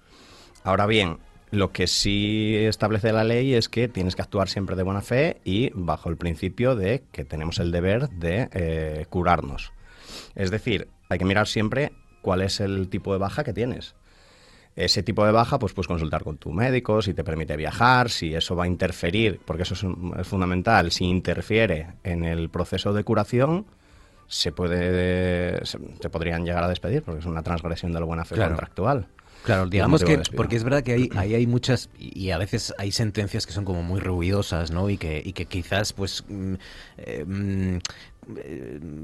Ahora 0.64 0.86
bien, 0.86 1.18
lo 1.50 1.70
que 1.72 1.86
sí 1.86 2.56
establece 2.56 3.12
la 3.12 3.22
ley 3.22 3.54
es 3.54 3.68
que 3.68 3.86
tienes 3.86 4.16
que 4.16 4.22
actuar 4.22 4.48
siempre 4.48 4.74
de 4.76 4.82
buena 4.82 5.02
fe 5.02 5.40
y 5.44 5.70
bajo 5.74 6.08
el 6.08 6.16
principio 6.16 6.74
de 6.74 7.04
que 7.12 7.24
tenemos 7.24 7.58
el 7.60 7.70
deber 7.70 8.08
de 8.08 8.48
eh, 8.52 9.06
curarnos. 9.10 9.72
Es 10.34 10.50
decir, 10.50 10.88
hay 11.08 11.18
que 11.18 11.24
mirar 11.24 11.46
siempre 11.46 11.92
cuál 12.22 12.40
es 12.42 12.60
el 12.60 12.88
tipo 12.88 13.12
de 13.12 13.18
baja 13.18 13.44
que 13.44 13.52
tienes. 13.52 13.94
ese 14.74 15.02
tipo 15.04 15.24
de 15.24 15.30
baja, 15.32 15.58
pues 15.60 15.72
puedes 15.74 15.86
consultar 15.86 16.24
con 16.24 16.36
tu 16.38 16.50
médico, 16.50 17.00
si 17.02 17.14
te 17.14 17.22
permite 17.22 17.56
viajar, 17.56 18.10
si 18.10 18.34
eso 18.34 18.56
va 18.56 18.64
a 18.64 18.66
interferir, 18.66 19.38
porque 19.44 19.62
eso 19.62 19.74
es, 19.74 19.84
es 20.18 20.26
fundamental, 20.26 20.90
si 20.90 21.04
interfiere 21.04 21.88
en 22.02 22.24
el 22.24 22.48
proceso 22.50 22.92
de 22.92 23.04
curación, 23.04 23.66
se 24.26 24.50
puede 24.50 25.64
se, 25.64 25.78
te 25.78 26.08
podrían 26.10 26.44
llegar 26.44 26.64
a 26.64 26.68
despedir, 26.68 27.02
porque 27.02 27.20
es 27.20 27.26
una 27.26 27.42
transgresión 27.42 27.92
de 27.92 28.00
la 28.00 28.06
buena 28.06 28.24
fe 28.24 28.34
Claro. 28.34 28.52
contractual. 28.52 29.06
Claro, 29.44 29.66
digamos 29.66 30.02
que, 30.02 30.22
porque 30.34 30.56
es 30.56 30.64
verdad 30.64 30.82
que 30.82 30.92
hay, 30.94 31.10
ahí 31.16 31.34
hay 31.34 31.46
muchas, 31.46 31.90
y 31.98 32.30
a 32.30 32.38
veces 32.38 32.72
hay 32.78 32.92
sentencias 32.92 33.46
que 33.46 33.52
son 33.52 33.66
como 33.66 33.82
muy 33.82 34.00
ruidosas, 34.00 34.70
¿no? 34.70 34.88
Y 34.88 34.96
que, 34.96 35.20
y 35.22 35.34
que 35.34 35.44
quizás, 35.44 35.92
pues, 35.92 36.24
mm, 36.28 36.54
eh, 36.96 37.24
mm, 37.26 37.76
eh, 37.76 37.80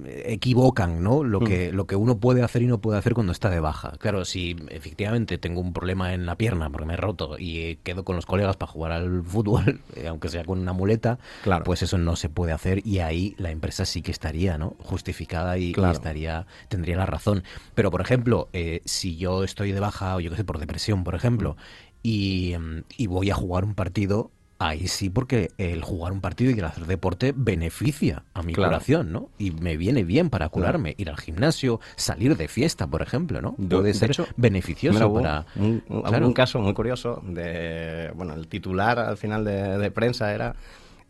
equivocan, 0.06 1.02
¿no? 1.02 1.24
Lo 1.24 1.40
que, 1.40 1.72
lo 1.72 1.86
que 1.86 1.96
uno 1.96 2.18
puede 2.18 2.42
hacer 2.42 2.62
y 2.62 2.66
no 2.66 2.80
puede 2.80 2.98
hacer 2.98 3.14
cuando 3.14 3.32
está 3.32 3.50
de 3.50 3.60
baja. 3.60 3.92
Claro, 3.98 4.24
si 4.24 4.56
efectivamente 4.68 5.38
tengo 5.38 5.60
un 5.60 5.72
problema 5.72 6.14
en 6.14 6.26
la 6.26 6.36
pierna 6.36 6.70
porque 6.70 6.86
me 6.86 6.94
he 6.94 6.96
roto 6.96 7.38
y 7.38 7.58
eh, 7.58 7.78
quedo 7.82 8.04
con 8.04 8.16
los 8.16 8.26
colegas 8.26 8.56
para 8.56 8.70
jugar 8.72 8.92
al 8.92 9.22
fútbol, 9.24 9.80
eh, 9.96 10.08
aunque 10.08 10.28
sea 10.28 10.44
con 10.44 10.58
una 10.58 10.72
muleta, 10.72 11.18
Claro. 11.42 11.64
pues 11.64 11.82
eso 11.82 11.98
no 11.98 12.16
se 12.16 12.28
puede 12.28 12.52
hacer 12.52 12.86
y 12.86 12.98
ahí 13.00 13.34
la 13.38 13.50
empresa 13.50 13.84
sí 13.84 14.02
que 14.02 14.10
estaría, 14.10 14.58
¿no? 14.58 14.76
Justificada 14.78 15.58
y, 15.58 15.72
estaría, 15.92 16.46
tendría 16.68 16.96
la 16.96 17.06
razón. 17.06 17.42
Pero, 17.74 17.90
por 17.90 18.00
ejemplo, 18.00 18.48
eh, 18.52 18.80
si 18.84 19.16
yo 19.16 19.44
estoy 19.44 19.72
de 19.72 19.80
baja, 19.80 20.16
o 20.16 20.20
yo 20.20 20.30
qué 20.30 20.36
sé, 20.36 20.44
por 20.44 20.58
depresión, 20.58 21.04
por 21.04 21.14
ejemplo, 21.14 21.56
y, 22.02 22.54
mm, 22.58 22.82
y 22.96 23.06
voy 23.06 23.30
a 23.30 23.34
jugar 23.34 23.64
un 23.64 23.74
partido, 23.74 24.30
ahí 24.60 24.86
sí, 24.86 25.10
porque 25.10 25.50
el 25.58 25.82
jugar 25.82 26.12
un 26.12 26.20
partido 26.20 26.50
y 26.52 26.58
el 26.58 26.64
hacer 26.64 26.86
deporte 26.86 27.32
beneficia 27.34 28.22
a 28.34 28.42
mi 28.42 28.52
Claro. 28.52 28.70
curación, 28.72 29.10
¿no? 29.10 29.30
Y 29.38 29.50
me 29.50 29.76
viene 29.76 30.04
bien 30.04 30.30
para 30.30 30.48
curarme. 30.50 30.94
Ir 30.98 31.08
al 31.10 31.16
gimnasio, 31.16 31.80
salir 31.96 32.36
de 32.36 32.46
fiesta, 32.46 32.86
por 32.86 33.02
ejemplo, 33.02 33.40
¿no? 33.40 33.54
De- 33.58 33.76
Puede 33.76 33.88
de 33.88 33.94
ser 33.94 34.10
hecho, 34.10 34.26
beneficioso 34.36 35.10
Mira, 35.10 35.22
para... 35.22 35.46
un, 35.56 35.82
un- 35.88 36.02
Claro. 36.02 36.26
un 36.26 36.32
caso 36.34 36.60
muy 36.60 36.74
curioso 36.74 37.22
de 37.26 38.12
bueno 38.14 38.34
el 38.34 38.46
titular 38.48 38.98
al 38.98 39.16
final 39.16 39.44
de, 39.44 39.78
de 39.78 39.90
prensa 39.90 40.32
era 40.34 40.54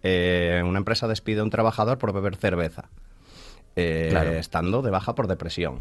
eh, 0.02 0.62
una 0.64 0.78
empresa 0.78 1.06
despide 1.08 1.40
a 1.40 1.42
un 1.42 1.50
trabajador 1.50 1.98
por 1.98 2.12
beber 2.12 2.36
cerveza 2.36 2.88
eh, 3.76 4.36
estando 4.38 4.80
de 4.82 4.90
baja 4.90 5.14
por 5.14 5.26
depresión 5.26 5.80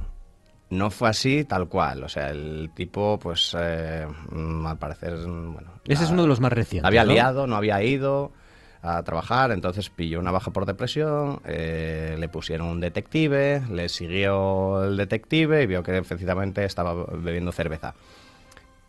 no 0.69 0.91
fue 0.91 1.10
así 1.10 1.43
tal 1.45 1.67
cual 1.67 2.03
o 2.03 2.10
sea 2.10 2.29
el 2.29 2.71
tipo 2.73 3.17
pues 3.19 3.55
eh, 3.60 4.08
mm, 4.32 4.65
al 4.65 4.77
parecer 4.77 5.15
mm, 5.15 5.53
bueno 5.53 5.71
Ese 5.86 6.03
es 6.03 6.12
uno 6.12 6.23
de 6.23 6.27
los 6.27 6.39
más 6.39 6.53
recientes, 6.53 6.88
había 6.88 7.03
¿no? 7.03 7.13
liado 7.13 7.47
no 7.47 7.55
había 7.55 7.82
ido 7.84 8.32
a 8.82 9.03
trabajar, 9.03 9.51
entonces 9.51 9.89
pilló 9.89 10.19
una 10.19 10.32
baja 10.32 10.51
por 10.51 10.65
depresión, 10.65 11.41
eh, 11.45 12.15
le 12.17 12.29
pusieron 12.29 12.67
un 12.67 12.79
detective, 12.79 13.62
le 13.69 13.89
siguió 13.89 14.86
el 14.86 14.95
detective 14.95 15.63
y 15.63 15.67
vio 15.67 15.84
que 15.84 15.97
efectivamente 15.97 16.63
estaba 16.63 16.93
bebiendo 16.93 17.51
cerveza. 17.51 17.93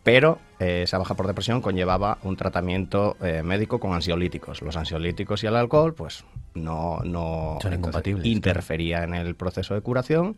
Pero 0.03 0.39
eh, 0.59 0.83
esa 0.83 0.97
baja 0.97 1.13
por 1.13 1.27
depresión 1.27 1.61
conllevaba 1.61 2.17
un 2.23 2.35
tratamiento 2.35 3.17
eh, 3.21 3.43
médico 3.43 3.79
con 3.79 3.93
ansiolíticos. 3.93 4.61
Los 4.63 4.75
ansiolíticos 4.75 5.43
y 5.43 5.47
el 5.47 5.55
alcohol, 5.55 5.93
pues 5.93 6.23
no, 6.55 7.01
no 7.03 7.59
Son 7.61 7.73
incompatibles, 7.73 8.25
interfería 8.25 9.03
en 9.03 9.13
el 9.13 9.35
proceso 9.35 9.75
de 9.75 9.81
curación 9.81 10.37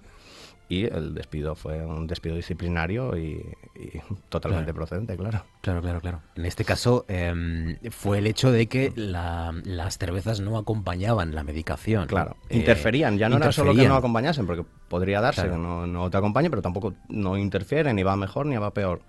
y 0.69 0.86
el 0.86 1.13
despido 1.13 1.56
fue 1.56 1.86
un 1.86 2.08
despido 2.08 2.36
disciplinario 2.36 3.17
y, 3.17 3.45
y 3.76 3.99
totalmente 4.30 4.65
Claro. 4.71 4.76
procedente, 4.76 5.17
claro. 5.17 5.43
Claro, 5.62 5.82
claro, 5.82 6.02
claro. 6.02 6.21
En 6.36 6.45
este 6.45 6.63
caso 6.65 7.06
em, 7.08 7.78
fue 7.91 8.17
el 8.19 8.28
hecho 8.28 8.52
de 8.52 8.67
que 8.67 8.91
la- 8.95 9.54
las 9.65 9.97
cervezas 9.97 10.39
no 10.39 10.58
acompañaban 10.58 11.36
la 11.36 11.43
medicación. 11.43 12.08
Claro, 12.08 12.38
Eh, 12.49 12.58
interferían, 12.58 13.17
ya 13.17 13.30
no 13.30 13.38
era 13.38 13.52
solo 13.52 13.76
que 13.76 13.88
no 13.88 13.95
acompañasen, 13.95 14.45
porque 14.47 14.65
podría 14.88 15.21
darse 15.21 15.41
Claro. 15.41 15.56
que 15.56 15.60
no, 15.62 15.86
no 15.88 16.10
te 16.10 16.17
acompañe, 16.17 16.49
pero 16.49 16.62
tampoco 16.62 16.93
no 17.10 17.38
interfiere, 17.38 17.93
ni 17.93 18.04
va 18.04 18.15
mejor 18.15 18.45
ni 18.45 18.58
va 18.58 18.73
peor. 18.73 19.02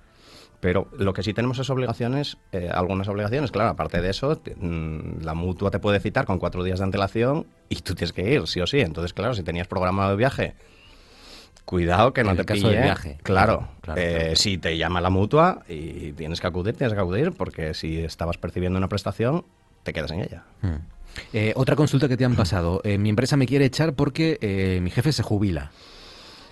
Pero 0.60 0.88
lo 0.98 1.12
que 1.12 1.22
sí 1.22 1.34
tenemos 1.34 1.58
es 1.58 1.68
obligaciones, 1.68 2.38
eh, 2.52 2.70
algunas 2.72 3.06
obligaciones, 3.08 3.50
claro, 3.52 3.70
aparte 3.70 4.00
de 4.00 4.08
eso, 4.10 4.36
te- 4.36 4.56
mm, 4.56 5.20
la 5.22 5.34
mutua 5.34 5.70
te 5.70 5.78
puede 5.78 6.00
citar 6.00 6.24
con 6.24 6.38
cuatro 6.38 6.64
días 6.64 6.78
de 6.78 6.84
antelación 6.86 7.46
y 7.68 7.76
tú 7.76 7.94
tienes 7.94 8.12
que 8.14 8.32
ir, 8.32 8.46
sí 8.46 8.60
o 8.60 8.66
sí. 8.66 8.80
Entonces, 8.80 9.12
claro, 9.12 9.34
si 9.34 9.42
tenías 9.42 9.68
programado 9.68 10.10
de 10.10 10.16
viaje, 10.16 10.54
cuidado 11.64 12.12
que 12.12 12.22
no 12.24 12.30
En 12.30 12.36
te 12.36 12.42
el 12.42 12.46
caso 12.46 12.62
del 12.68 12.70
pille. 12.76 12.82
viaje, 12.84 13.18
Claro, 13.22 13.68
eh, 13.70 13.78
claro, 13.80 14.36
si 14.36 14.58
te 14.58 14.76
llama 14.76 15.00
la 15.00 15.10
mutua 15.10 15.62
y 15.68 16.12
tienes 16.12 16.40
que 16.40 16.46
acudir, 16.46 16.76
tienes 16.76 16.94
que 16.94 17.00
acudir, 17.00 17.32
porque 17.32 17.74
si 17.74 17.98
estabas 18.00 18.36
percibiendo 18.38 18.78
una 18.78 18.88
prestación, 18.88 19.44
te 19.82 19.92
quedas 19.92 20.10
en 20.12 20.20
ella. 20.20 20.44
Mm. 20.62 20.74
Eh, 21.32 21.52
otra 21.56 21.76
consulta 21.76 22.08
que 22.08 22.16
te 22.16 22.24
han 22.24 22.34
pasado. 22.36 22.80
Eh, 22.84 22.98
mi 22.98 23.08
empresa 23.08 23.36
me 23.36 23.46
quiere 23.46 23.64
echar 23.66 23.94
porque 23.94 24.38
eh, 24.40 24.80
mi 24.82 24.90
jefe 24.90 25.12
se 25.12 25.22
jubila. 25.22 25.70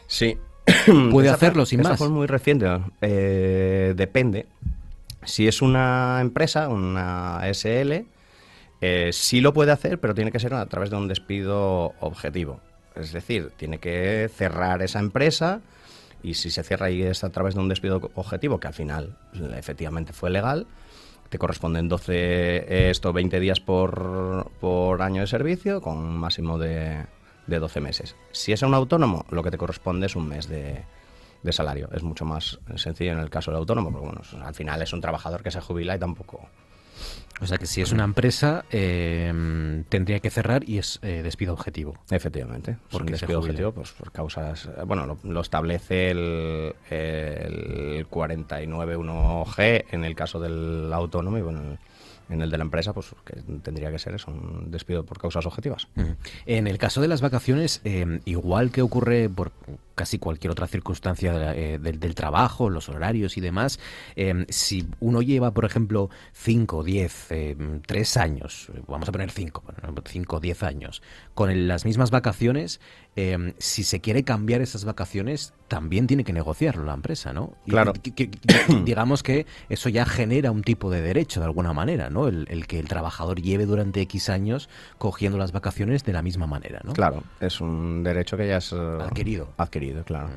Sí. 0.06 0.38
Puede 1.10 1.26
Esa 1.26 1.34
hacerlo 1.36 1.62
fue- 1.62 1.66
sin 1.66 1.80
esa 1.80 1.90
más. 1.90 1.98
fue 1.98 2.08
muy 2.08 2.26
reciente. 2.26 2.66
Eh, 3.00 3.94
depende. 3.96 4.46
Si 5.24 5.46
es 5.48 5.62
una 5.62 6.18
empresa, 6.20 6.68
una 6.68 7.40
SL, 7.52 8.04
eh, 8.80 9.10
sí 9.12 9.40
lo 9.40 9.52
puede 9.52 9.72
hacer, 9.72 9.98
pero 10.00 10.14
tiene 10.14 10.30
que 10.32 10.38
ser 10.40 10.54
a 10.54 10.66
través 10.66 10.90
de 10.90 10.96
un 10.96 11.08
despido 11.08 11.92
objetivo. 12.00 12.60
Es 12.96 13.12
decir, 13.12 13.52
tiene 13.56 13.78
que 13.78 14.30
cerrar 14.34 14.82
esa 14.82 14.98
empresa 14.98 15.60
y 16.22 16.34
si 16.34 16.50
se 16.50 16.62
cierra 16.62 16.90
y 16.90 17.02
es 17.02 17.24
a 17.24 17.30
través 17.30 17.54
de 17.54 17.60
un 17.60 17.68
despido 17.68 18.10
objetivo, 18.14 18.60
que 18.60 18.68
al 18.68 18.74
final 18.74 19.16
efectivamente 19.56 20.12
fue 20.12 20.30
legal, 20.30 20.66
te 21.28 21.38
corresponden 21.38 21.88
12, 21.88 22.12
eh, 22.14 22.90
esto 22.90 23.12
20 23.12 23.40
días 23.40 23.60
por, 23.60 24.50
por 24.60 25.02
año 25.02 25.22
de 25.22 25.26
servicio 25.26 25.80
con 25.80 25.96
un 25.96 26.16
máximo 26.16 26.58
de, 26.58 27.06
de 27.46 27.58
12 27.58 27.80
meses. 27.80 28.16
Si 28.32 28.52
es 28.52 28.62
un 28.62 28.74
autónomo, 28.74 29.24
lo 29.30 29.42
que 29.42 29.50
te 29.50 29.58
corresponde 29.58 30.06
es 30.06 30.14
un 30.14 30.28
mes 30.28 30.48
de, 30.48 30.84
de 31.42 31.52
salario. 31.52 31.88
Es 31.92 32.02
mucho 32.02 32.24
más 32.24 32.58
sencillo 32.76 33.12
en 33.12 33.18
el 33.18 33.30
caso 33.30 33.50
del 33.50 33.58
autónomo, 33.58 33.90
porque 33.90 34.06
bueno, 34.06 34.22
al 34.44 34.54
final 34.54 34.82
es 34.82 34.92
un 34.92 35.00
trabajador 35.00 35.42
que 35.42 35.50
se 35.50 35.60
jubila 35.60 35.96
y 35.96 35.98
tampoco... 35.98 36.48
O 37.40 37.46
sea 37.46 37.58
que 37.58 37.66
si 37.66 37.80
es 37.80 37.90
una 37.90 38.04
empresa, 38.04 38.64
eh, 38.70 39.82
tendría 39.88 40.20
que 40.20 40.30
cerrar 40.30 40.62
y 40.68 40.78
es 40.78 41.00
eh, 41.02 41.22
despido 41.24 41.52
objetivo. 41.52 41.94
Efectivamente, 42.08 42.76
Porque 42.90 43.12
despido 43.12 43.40
objetivo 43.40 43.72
pues, 43.72 43.90
por 43.92 44.12
causas... 44.12 44.66
eh, 44.66 44.82
Bueno, 44.86 45.06
lo, 45.06 45.18
lo 45.24 45.40
establece 45.40 46.10
el, 46.12 46.72
el 46.88 48.06
491G 48.08 49.86
en 49.90 50.04
el 50.04 50.14
caso 50.14 50.38
del 50.40 50.92
autónomo 50.92 51.38
y 51.38 51.42
bueno, 51.42 51.78
en 52.28 52.42
el 52.42 52.50
de 52.50 52.58
la 52.58 52.64
empresa 52.64 52.92
pues 52.92 53.14
que 53.24 53.36
tendría 53.62 53.90
que 53.90 53.98
ser 53.98 54.14
eso, 54.14 54.30
un 54.30 54.70
despido 54.70 55.04
por 55.04 55.18
causas 55.18 55.44
objetivas. 55.44 55.88
En 56.46 56.66
el 56.66 56.78
caso 56.78 57.00
de 57.00 57.08
las 57.08 57.20
vacaciones, 57.20 57.80
eh, 57.84 58.20
igual 58.24 58.70
que 58.70 58.82
ocurre 58.82 59.28
por 59.28 59.52
casi 59.94 60.18
cualquier 60.18 60.50
otra 60.50 60.66
circunstancia 60.66 61.32
de 61.32 61.38
la- 61.38 61.56
eh, 61.56 61.78
del, 61.78 61.98
del 62.00 62.14
trabajo, 62.14 62.70
los 62.70 62.88
horarios 62.88 63.36
y 63.36 63.40
demás, 63.40 63.78
eh, 64.16 64.46
si 64.48 64.86
uno 65.00 65.22
lleva, 65.22 65.52
por 65.52 65.64
ejemplo, 65.64 66.10
5, 66.32 66.82
10, 66.84 67.28
3 67.86 68.16
años, 68.16 68.70
eh, 68.74 68.80
vamos 68.88 69.08
a 69.08 69.12
poner 69.12 69.30
5, 69.30 69.62
5 70.06 70.36
o 70.36 70.40
10 70.40 70.62
años, 70.62 71.02
con 71.34 71.50
el- 71.50 71.68
las 71.68 71.84
mismas 71.84 72.10
vacaciones, 72.10 72.80
eh, 73.16 73.54
si 73.58 73.84
se 73.84 74.00
quiere 74.00 74.22
cambiar 74.24 74.60
esas 74.62 74.84
vacaciones, 74.84 75.52
también 75.68 76.06
tiene 76.06 76.24
que 76.24 76.32
negociarlo 76.32 76.84
la 76.84 76.94
empresa, 76.94 77.32
¿no? 77.32 77.54
Y- 77.66 77.70
Claro. 77.70 77.92
y- 78.02 78.10
que- 78.12 78.30
que- 78.30 78.38
digamos 78.84 79.22
que 79.22 79.46
eso 79.68 79.88
ya 79.88 80.04
genera 80.06 80.50
un 80.50 80.62
tipo 80.62 80.90
de 80.90 81.00
derecho 81.02 81.40
de 81.40 81.46
alguna 81.46 81.72
manera, 81.72 82.10
¿no? 82.10 82.28
El, 82.28 82.46
el 82.50 82.66
que 82.66 82.78
el 82.78 82.88
trabajador 82.88 83.40
lleve 83.40 83.66
durante 83.66 84.00
X 84.02 84.28
años 84.30 84.68
cogiendo 84.98 85.38
las 85.38 85.52
vacaciones 85.52 86.04
de 86.04 86.12
la 86.12 86.22
misma 86.22 86.46
manera, 86.46 86.80
¿no? 86.84 86.92
Claro, 86.94 87.22
es 87.40 87.60
un 87.60 88.02
derecho 88.02 88.36
que 88.36 88.48
ya 88.48 88.58
es... 88.58 88.72
eh, 88.72 88.98
Adquirido. 89.00 89.52
Adquirido, 89.82 90.04
claro. 90.04 90.28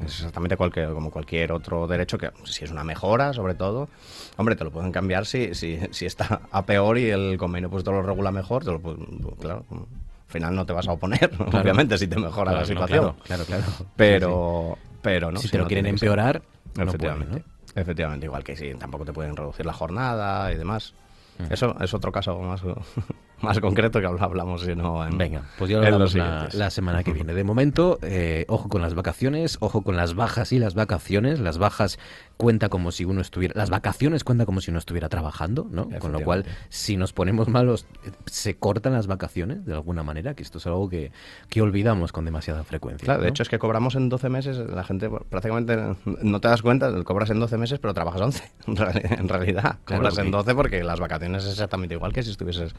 Es 0.00 0.16
exactamente 0.16 0.56
cualquier, 0.56 0.88
como 0.92 1.10
cualquier 1.10 1.52
otro 1.52 1.86
derecho 1.86 2.18
que, 2.18 2.30
si 2.44 2.64
es 2.64 2.70
una 2.70 2.82
mejora, 2.82 3.32
sobre 3.32 3.54
todo, 3.54 3.88
hombre, 4.36 4.56
te 4.56 4.64
lo 4.64 4.72
pueden 4.72 4.90
cambiar 4.90 5.24
si, 5.24 5.54
si, 5.54 5.78
si 5.92 6.06
está 6.06 6.40
a 6.50 6.66
peor 6.66 6.98
y 6.98 7.10
el 7.10 7.36
convenio 7.38 7.70
pues 7.70 7.84
te 7.84 7.90
lo 7.92 8.02
regula 8.02 8.32
mejor, 8.32 8.64
te 8.64 8.72
lo 8.72 8.80
pueden- 8.80 9.06
claro, 9.40 9.64
al 9.70 9.86
final 10.26 10.56
no 10.56 10.66
te 10.66 10.72
vas 10.72 10.88
a 10.88 10.92
oponer, 10.92 11.30
obviamente, 11.52 11.96
si 11.98 12.08
te 12.08 12.16
mejora 12.16 12.50
Claro, 12.50 12.56
la 12.56 12.60
no, 12.62 12.66
situación. 12.66 13.14
claro, 13.24 13.44
claro, 13.44 13.44
claro. 13.44 13.90
Pero, 13.96 14.78
pero 15.00 15.30
no. 15.30 15.38
Si 15.38 15.48
te 15.48 15.58
lo 15.58 15.64
no 15.64 15.68
quieren 15.68 15.86
empeorar, 15.86 16.42
no 16.76 16.82
efectivamente. 16.84 17.44
Efectivamente, 17.76 18.26
igual 18.26 18.42
que 18.42 18.56
sí, 18.56 18.72
tampoco 18.78 19.04
te 19.04 19.12
pueden 19.12 19.36
reducir 19.36 19.64
la 19.66 19.72
jornada 19.72 20.50
y 20.52 20.56
demás. 20.56 20.94
Mm. 21.38 21.52
Eso 21.52 21.76
es 21.80 21.94
otro 21.94 22.10
caso 22.10 22.36
más, 22.40 22.62
más 23.40 23.60
concreto 23.60 24.00
que 24.00 24.06
hablamos, 24.06 24.62
si 24.62 24.74
no, 24.74 25.06
en, 25.06 25.18
Venga, 25.18 25.42
pues 25.58 25.70
ya 25.70 25.78
lo 25.78 25.84
hablamos 25.84 26.14
la, 26.14 26.70
semana 26.70 27.02
que 27.02 27.12
viene. 27.12 27.34
De 27.34 27.44
momento, 27.44 27.98
eh, 28.02 28.46
ojo 28.48 28.68
con 28.68 28.80
las 28.80 28.94
vacaciones, 28.94 29.58
ojo 29.60 29.82
con 29.82 29.96
las 29.96 30.14
bajas 30.14 30.52
y 30.52 30.58
las 30.58 30.74
vacaciones. 30.74 31.40
Las 31.40 31.58
bajas 31.58 31.98
cuenta 32.36 32.68
como 32.68 32.90
si 32.90 33.04
uno 33.04 33.20
estuviera... 33.20 33.52
Las 33.56 33.70
vacaciones 33.70 34.24
cuenta 34.24 34.46
como 34.46 34.60
si 34.60 34.70
uno 34.70 34.78
estuviera 34.78 35.08
trabajando, 35.08 35.66
¿no? 35.70 35.88
Con 36.00 36.12
lo 36.12 36.20
cual, 36.20 36.44
si 36.70 36.96
nos 36.96 37.12
ponemos 37.12 37.48
malos, 37.48 37.86
eh, 38.06 38.10
se 38.26 38.56
cortan 38.56 38.94
las 38.94 39.06
vacaciones 39.06 39.64
de 39.66 39.74
alguna 39.74 40.02
manera, 40.02 40.34
que 40.34 40.42
esto 40.42 40.58
es 40.58 40.66
algo 40.66 40.88
que, 40.88 41.12
que 41.50 41.60
olvidamos 41.60 42.12
con 42.12 42.24
demasiada 42.24 42.64
frecuencia. 42.64 43.04
Claro, 43.04 43.22
de 43.22 43.28
hecho 43.28 43.42
es 43.42 43.48
que 43.48 43.58
cobramos 43.58 43.94
en 43.94 44.08
12 44.08 44.28
meses, 44.30 44.58
la 44.58 44.84
gente 44.84 45.10
prácticamente 45.28 45.76
no 46.22 46.40
te 46.40 46.48
das 46.48 46.62
cuenta, 46.62 46.90
cobras 47.04 47.30
en 47.30 47.40
12 47.40 47.58
meses 47.58 47.78
pero 47.78 47.92
trabajas 47.94 48.20
11, 48.22 48.42
en 48.68 48.76
reali- 48.76 49.18
en 49.18 49.28
realidad. 49.28 49.76
Claro, 49.84 50.02
cobras 50.02 50.18
en 50.18 50.30
porque- 50.30 50.36
12 50.52 50.54
porque 50.54 50.84
las 50.84 50.98
vacaciones 50.98 51.44
es 51.44 51.50
exactamente 51.52 51.94
igual 51.94 52.12
que 52.12 52.22
si 52.22 52.30
estuvieses 52.30 52.74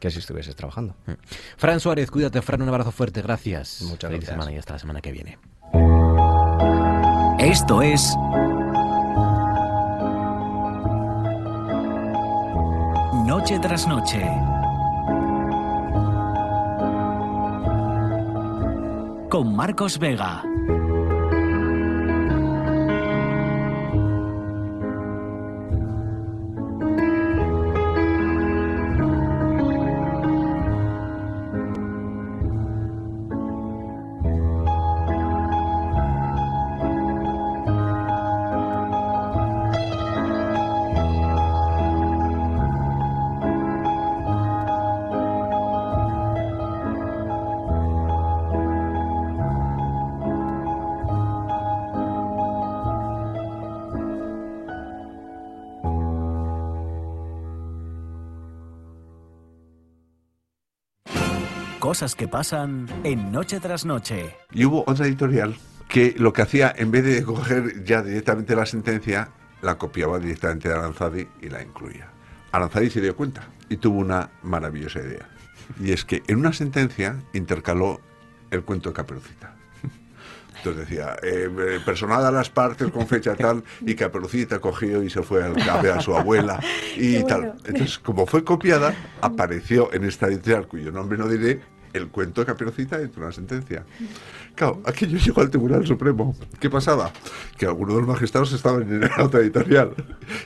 que 0.00 0.10
si 0.10 0.18
estuvieses 0.18 0.56
trabajando. 0.56 0.96
Mm. 1.06 1.12
Fran 1.56 1.78
Suárez, 1.78 2.10
cuídate, 2.10 2.42
Fran, 2.42 2.62
un 2.62 2.68
abrazo 2.68 2.90
fuerte, 2.90 3.22
gracias. 3.22 3.82
Muchas 3.82 4.10
Feliz 4.10 4.26
gracias. 4.26 4.34
semana 4.34 4.52
y 4.52 4.58
hasta 4.58 4.72
la 4.72 4.78
semana 4.80 5.00
que 5.00 5.12
viene. 5.12 5.38
Esto 7.38 7.82
es. 7.82 8.14
Noche 13.26 13.58
tras 13.60 13.86
noche. 13.86 14.20
Con 19.30 19.54
Marcos 19.54 19.98
Vega. 19.98 20.49
Cosas 61.90 62.14
que 62.14 62.28
pasan 62.28 62.86
en 63.02 63.32
Noche 63.32 63.58
tras 63.58 63.84
Noche. 63.84 64.36
Y 64.52 64.64
hubo 64.64 64.84
otra 64.86 65.06
editorial 65.06 65.56
que 65.88 66.14
lo 66.16 66.32
que 66.32 66.42
hacía, 66.42 66.72
en 66.76 66.92
vez 66.92 67.04
de 67.04 67.24
coger 67.24 67.82
ya 67.82 68.00
directamente 68.00 68.54
la 68.54 68.64
sentencia, 68.64 69.30
la 69.60 69.76
copiaba 69.76 70.20
directamente 70.20 70.68
de 70.68 70.74
Aranzadi 70.76 71.26
y 71.42 71.48
la 71.48 71.60
incluía. 71.60 72.08
Aranzadi 72.52 72.90
se 72.90 73.00
dio 73.00 73.16
cuenta 73.16 73.42
y 73.68 73.78
tuvo 73.78 73.98
una 73.98 74.30
maravillosa 74.44 75.00
idea. 75.00 75.28
Y 75.80 75.90
es 75.90 76.04
que 76.04 76.22
en 76.28 76.38
una 76.38 76.52
sentencia 76.52 77.16
intercaló 77.32 78.00
el 78.52 78.62
cuento 78.62 78.90
de 78.90 78.94
Caperucita. 78.94 79.56
Entonces 80.58 80.88
decía, 80.88 81.16
eh, 81.24 81.80
personada 81.84 82.30
las 82.30 82.50
partes 82.50 82.88
con 82.92 83.08
fecha 83.08 83.34
tal, 83.34 83.64
y 83.80 83.96
Caperucita 83.96 84.60
cogió 84.60 85.02
y 85.02 85.10
se 85.10 85.22
fue 85.22 85.42
al 85.42 85.56
café 85.56 85.90
a 85.90 86.00
su 86.00 86.14
abuela 86.14 86.60
y 86.96 87.20
tal. 87.24 87.54
Entonces, 87.64 87.98
como 87.98 88.26
fue 88.26 88.44
copiada, 88.44 88.94
apareció 89.22 89.92
en 89.92 90.04
esta 90.04 90.28
editorial, 90.28 90.68
cuyo 90.68 90.92
nombre 90.92 91.18
no 91.18 91.26
diré, 91.26 91.60
el 91.92 92.08
cuento 92.08 92.40
de 92.40 92.46
Caperucita 92.46 92.98
dentro 92.98 93.20
de 93.20 93.26
una 93.26 93.34
sentencia. 93.34 93.84
Claro, 94.54 94.80
aquello 94.84 95.18
llegó 95.18 95.40
al 95.40 95.50
Tribunal 95.50 95.86
Supremo. 95.86 96.34
¿Qué 96.58 96.68
pasaba? 96.68 97.12
Que 97.56 97.66
algunos 97.66 97.94
de 97.94 98.00
los 98.00 98.08
magistrados 98.08 98.52
estaban 98.52 98.82
en 98.82 99.00
la 99.00 99.24
otra 99.24 99.40
editorial 99.40 99.94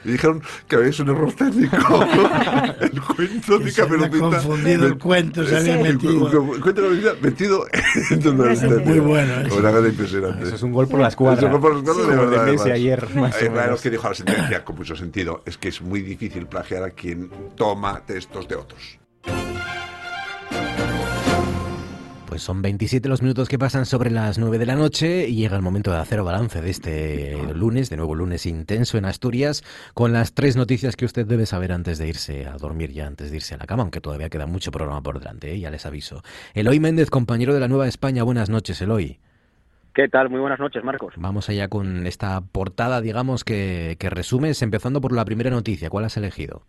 y 0.04 0.12
dijeron 0.12 0.42
que 0.68 0.76
había 0.76 0.90
un 1.00 1.08
error 1.08 1.32
técnico. 1.32 1.76
el 2.80 3.00
cuento 3.00 3.58
de 3.58 3.72
Caperucita. 3.72 4.18
confundido 4.18 4.86
el 4.86 4.98
cuento, 4.98 5.44
se 5.44 5.56
había 5.56 5.78
metido. 5.78 6.54
El 6.54 6.60
cuento 6.60 6.82
de 6.82 7.00
Caperucita 7.00 7.14
metido 7.20 7.66
dentro 8.10 8.32
de 8.32 8.40
una 8.42 8.56
sentencia. 8.56 8.86
Muy 8.86 9.00
bueno. 9.00 9.40
Eso. 9.40 9.56
Una 9.56 9.72
cosa 9.72 9.88
impresionante. 9.88 10.44
Eso 10.44 10.54
es 10.54 10.62
un 10.62 10.72
gol 10.72 10.88
por 10.88 11.00
la 11.00 11.08
escuadra. 11.08 11.38
Eso 11.38 11.46
es 11.48 11.54
un 11.54 11.60
gol 11.60 11.60
por 11.60 11.72
la 11.72 11.78
escuadra, 11.78 12.10
de 12.10 12.16
verdad. 12.16 12.72
Ayer, 12.72 13.14
más 13.14 13.42
Eh, 13.42 13.50
que 13.82 13.90
dijo 13.90 14.08
la 14.08 14.14
sentencia, 14.14 14.64
con 14.64 14.76
mucho 14.76 14.96
sentido, 14.96 15.42
es 15.44 15.58
que 15.58 15.68
es 15.68 15.82
muy 15.82 16.02
difícil 16.02 16.46
plagiar 16.46 16.84
a 16.84 16.90
quien 16.90 17.30
toma 17.56 18.00
textos 18.06 18.48
de 18.48 18.56
otros. 18.56 18.98
Pues 22.34 22.42
son 22.42 22.62
27 22.62 23.08
los 23.08 23.22
minutos 23.22 23.48
que 23.48 23.60
pasan 23.60 23.86
sobre 23.86 24.10
las 24.10 24.40
9 24.40 24.58
de 24.58 24.66
la 24.66 24.74
noche 24.74 25.28
y 25.28 25.36
llega 25.36 25.54
el 25.54 25.62
momento 25.62 25.92
de 25.92 25.98
hacer 25.98 26.20
balance 26.20 26.60
de 26.60 26.68
este 26.68 27.54
lunes, 27.54 27.90
de 27.90 27.96
nuevo 27.96 28.16
lunes 28.16 28.44
intenso 28.44 28.98
en 28.98 29.04
Asturias, 29.04 29.62
con 29.94 30.12
las 30.12 30.34
tres 30.34 30.56
noticias 30.56 30.96
que 30.96 31.04
usted 31.04 31.28
debe 31.28 31.46
saber 31.46 31.70
antes 31.70 31.96
de 31.98 32.08
irse 32.08 32.44
a 32.46 32.56
dormir, 32.56 32.90
ya 32.90 33.06
antes 33.06 33.30
de 33.30 33.36
irse 33.36 33.54
a 33.54 33.58
la 33.58 33.66
cama, 33.66 33.84
aunque 33.84 34.00
todavía 34.00 34.30
queda 34.30 34.46
mucho 34.46 34.72
programa 34.72 35.00
por 35.00 35.20
delante, 35.20 35.52
¿eh? 35.52 35.60
ya 35.60 35.70
les 35.70 35.86
aviso. 35.86 36.22
Eloy 36.54 36.80
Méndez, 36.80 37.08
compañero 37.08 37.54
de 37.54 37.60
la 37.60 37.68
Nueva 37.68 37.86
España, 37.86 38.24
buenas 38.24 38.50
noches, 38.50 38.82
Eloy. 38.82 39.20
¿Qué 39.94 40.08
tal? 40.08 40.28
Muy 40.28 40.40
buenas 40.40 40.58
noches, 40.58 40.82
Marcos. 40.82 41.14
Vamos 41.16 41.48
allá 41.48 41.68
con 41.68 42.04
esta 42.04 42.40
portada, 42.40 43.00
digamos, 43.00 43.44
que, 43.44 43.94
que 44.00 44.10
resumes, 44.10 44.60
empezando 44.60 45.00
por 45.00 45.12
la 45.12 45.24
primera 45.24 45.50
noticia. 45.50 45.88
¿Cuál 45.88 46.06
has 46.06 46.16
elegido? 46.16 46.64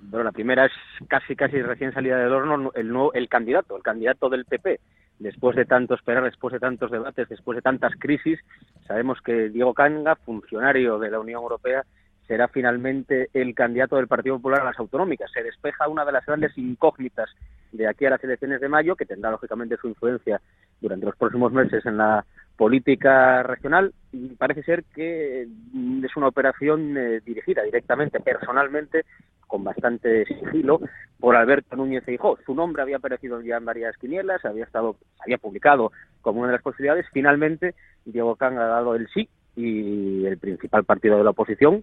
Bueno, 0.00 0.24
la 0.24 0.32
primera 0.32 0.66
es 0.66 0.72
casi 1.08 1.34
casi 1.34 1.60
recién 1.60 1.92
salida 1.92 2.18
del 2.18 2.32
horno 2.32 2.70
el 2.74 2.88
nuevo, 2.88 3.12
el 3.14 3.28
candidato, 3.28 3.76
el 3.76 3.82
candidato 3.82 4.28
del 4.28 4.44
PP. 4.44 4.78
Después 5.18 5.56
de 5.56 5.64
tanto 5.64 5.94
esperar, 5.94 6.24
después 6.24 6.52
de 6.52 6.60
tantos 6.60 6.90
debates, 6.90 7.28
después 7.28 7.56
de 7.56 7.62
tantas 7.62 7.92
crisis, 7.98 8.38
sabemos 8.86 9.20
que 9.20 9.48
Diego 9.48 9.74
Canga, 9.74 10.16
funcionario 10.16 10.98
de 10.98 11.10
la 11.10 11.18
Unión 11.18 11.42
Europea, 11.42 11.84
será 12.28 12.46
finalmente 12.46 13.30
el 13.32 13.54
candidato 13.54 13.96
del 13.96 14.06
Partido 14.06 14.36
Popular 14.36 14.60
a 14.60 14.66
las 14.66 14.78
autonómicas. 14.78 15.30
Se 15.32 15.42
despeja 15.42 15.88
una 15.88 16.04
de 16.04 16.12
las 16.12 16.26
grandes 16.26 16.56
incógnitas 16.56 17.30
de 17.72 17.88
aquí 17.88 18.04
a 18.04 18.10
las 18.10 18.22
elecciones 18.22 18.60
de 18.60 18.68
mayo, 18.68 18.96
que 18.96 19.06
tendrá 19.06 19.30
lógicamente 19.30 19.78
su 19.78 19.88
influencia 19.88 20.40
durante 20.80 21.06
los 21.06 21.16
próximos 21.16 21.52
meses 21.52 21.84
en 21.86 21.96
la 21.96 22.24
política 22.56 23.42
regional 23.42 23.94
y 24.12 24.28
parece 24.34 24.62
ser 24.62 24.84
que 24.94 25.42
es 25.42 26.16
una 26.16 26.28
operación 26.28 26.96
eh, 26.96 27.20
dirigida 27.24 27.62
directamente, 27.62 28.20
personalmente, 28.20 29.04
con 29.48 29.64
bastante 29.64 30.24
sigilo, 30.26 30.80
por 31.18 31.34
Alberto 31.34 31.74
Núñez 31.74 32.04
Feijóo. 32.04 32.38
Su 32.46 32.54
nombre 32.54 32.82
había 32.82 32.98
aparecido 32.98 33.40
ya 33.40 33.56
en 33.56 33.64
varias 33.64 33.96
quinielas, 33.96 34.44
había 34.44 34.64
estado, 34.64 34.96
había 35.18 35.38
publicado 35.38 35.90
como 36.20 36.40
una 36.40 36.48
de 36.48 36.54
las 36.54 36.62
posibilidades. 36.62 37.06
Finalmente, 37.12 37.74
Diego 38.04 38.36
Can 38.36 38.56
ha 38.58 38.66
dado 38.66 38.94
el 38.94 39.08
sí 39.08 39.28
y 39.56 40.24
el 40.26 40.38
principal 40.38 40.84
partido 40.84 41.18
de 41.18 41.24
la 41.24 41.30
oposición 41.30 41.82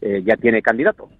eh, 0.00 0.22
ya 0.24 0.36
tiene 0.36 0.62
candidato. 0.62 1.10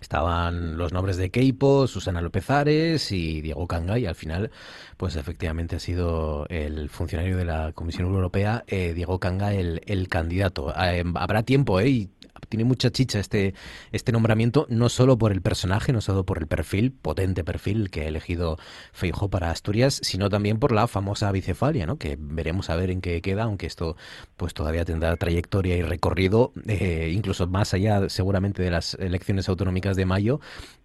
Estaban 0.00 0.78
los 0.78 0.94
nombres 0.94 1.18
de 1.18 1.30
Keipo, 1.30 1.86
Susana 1.86 2.22
López 2.22 2.48
Ares 2.48 3.12
y 3.12 3.42
Diego 3.42 3.66
Canga 3.66 3.98
y 3.98 4.06
al 4.06 4.14
final, 4.14 4.50
pues 4.96 5.16
efectivamente 5.16 5.76
ha 5.76 5.78
sido 5.78 6.46
el 6.48 6.88
funcionario 6.88 7.36
de 7.36 7.44
la 7.44 7.72
Comisión 7.74 8.06
Europea, 8.06 8.64
eh, 8.66 8.94
Diego 8.94 9.18
Canga, 9.18 9.52
el, 9.52 9.82
el 9.86 10.08
candidato. 10.08 10.70
Eh, 10.70 11.04
habrá 11.16 11.42
tiempo, 11.42 11.80
¿eh? 11.80 12.08
Tiene 12.48 12.64
mucha 12.64 12.90
chicha 12.90 13.18
este, 13.18 13.54
este 13.92 14.12
nombramiento, 14.12 14.66
no 14.68 14.88
solo 14.88 15.18
por 15.18 15.32
el 15.32 15.42
personaje, 15.42 15.92
no 15.92 16.00
solo 16.00 16.24
por 16.24 16.38
el 16.38 16.46
perfil, 16.46 16.92
potente 16.92 17.44
perfil 17.44 17.90
que 17.90 18.02
ha 18.02 18.08
elegido 18.08 18.58
Feijó 18.92 19.28
para 19.28 19.50
Asturias, 19.50 20.00
sino 20.02 20.28
también 20.28 20.58
por 20.58 20.72
la 20.72 20.86
famosa 20.86 21.30
bicefalia, 21.32 21.86
¿no? 21.86 21.96
Que 21.96 22.16
veremos 22.18 22.70
a 22.70 22.76
ver 22.76 22.90
en 22.90 23.00
qué 23.00 23.20
queda, 23.20 23.44
aunque 23.44 23.66
esto 23.66 23.96
pues 24.36 24.54
todavía 24.54 24.84
tendrá 24.84 25.16
trayectoria 25.16 25.76
y 25.76 25.82
recorrido, 25.82 26.52
eh, 26.66 27.12
incluso 27.14 27.46
más 27.46 27.74
allá 27.74 28.08
seguramente 28.08 28.62
de 28.62 28.70
las 28.70 28.94
elecciones 28.94 29.48
autonómicas 29.48 29.96
de 29.96 30.06
mayo, 30.06 30.40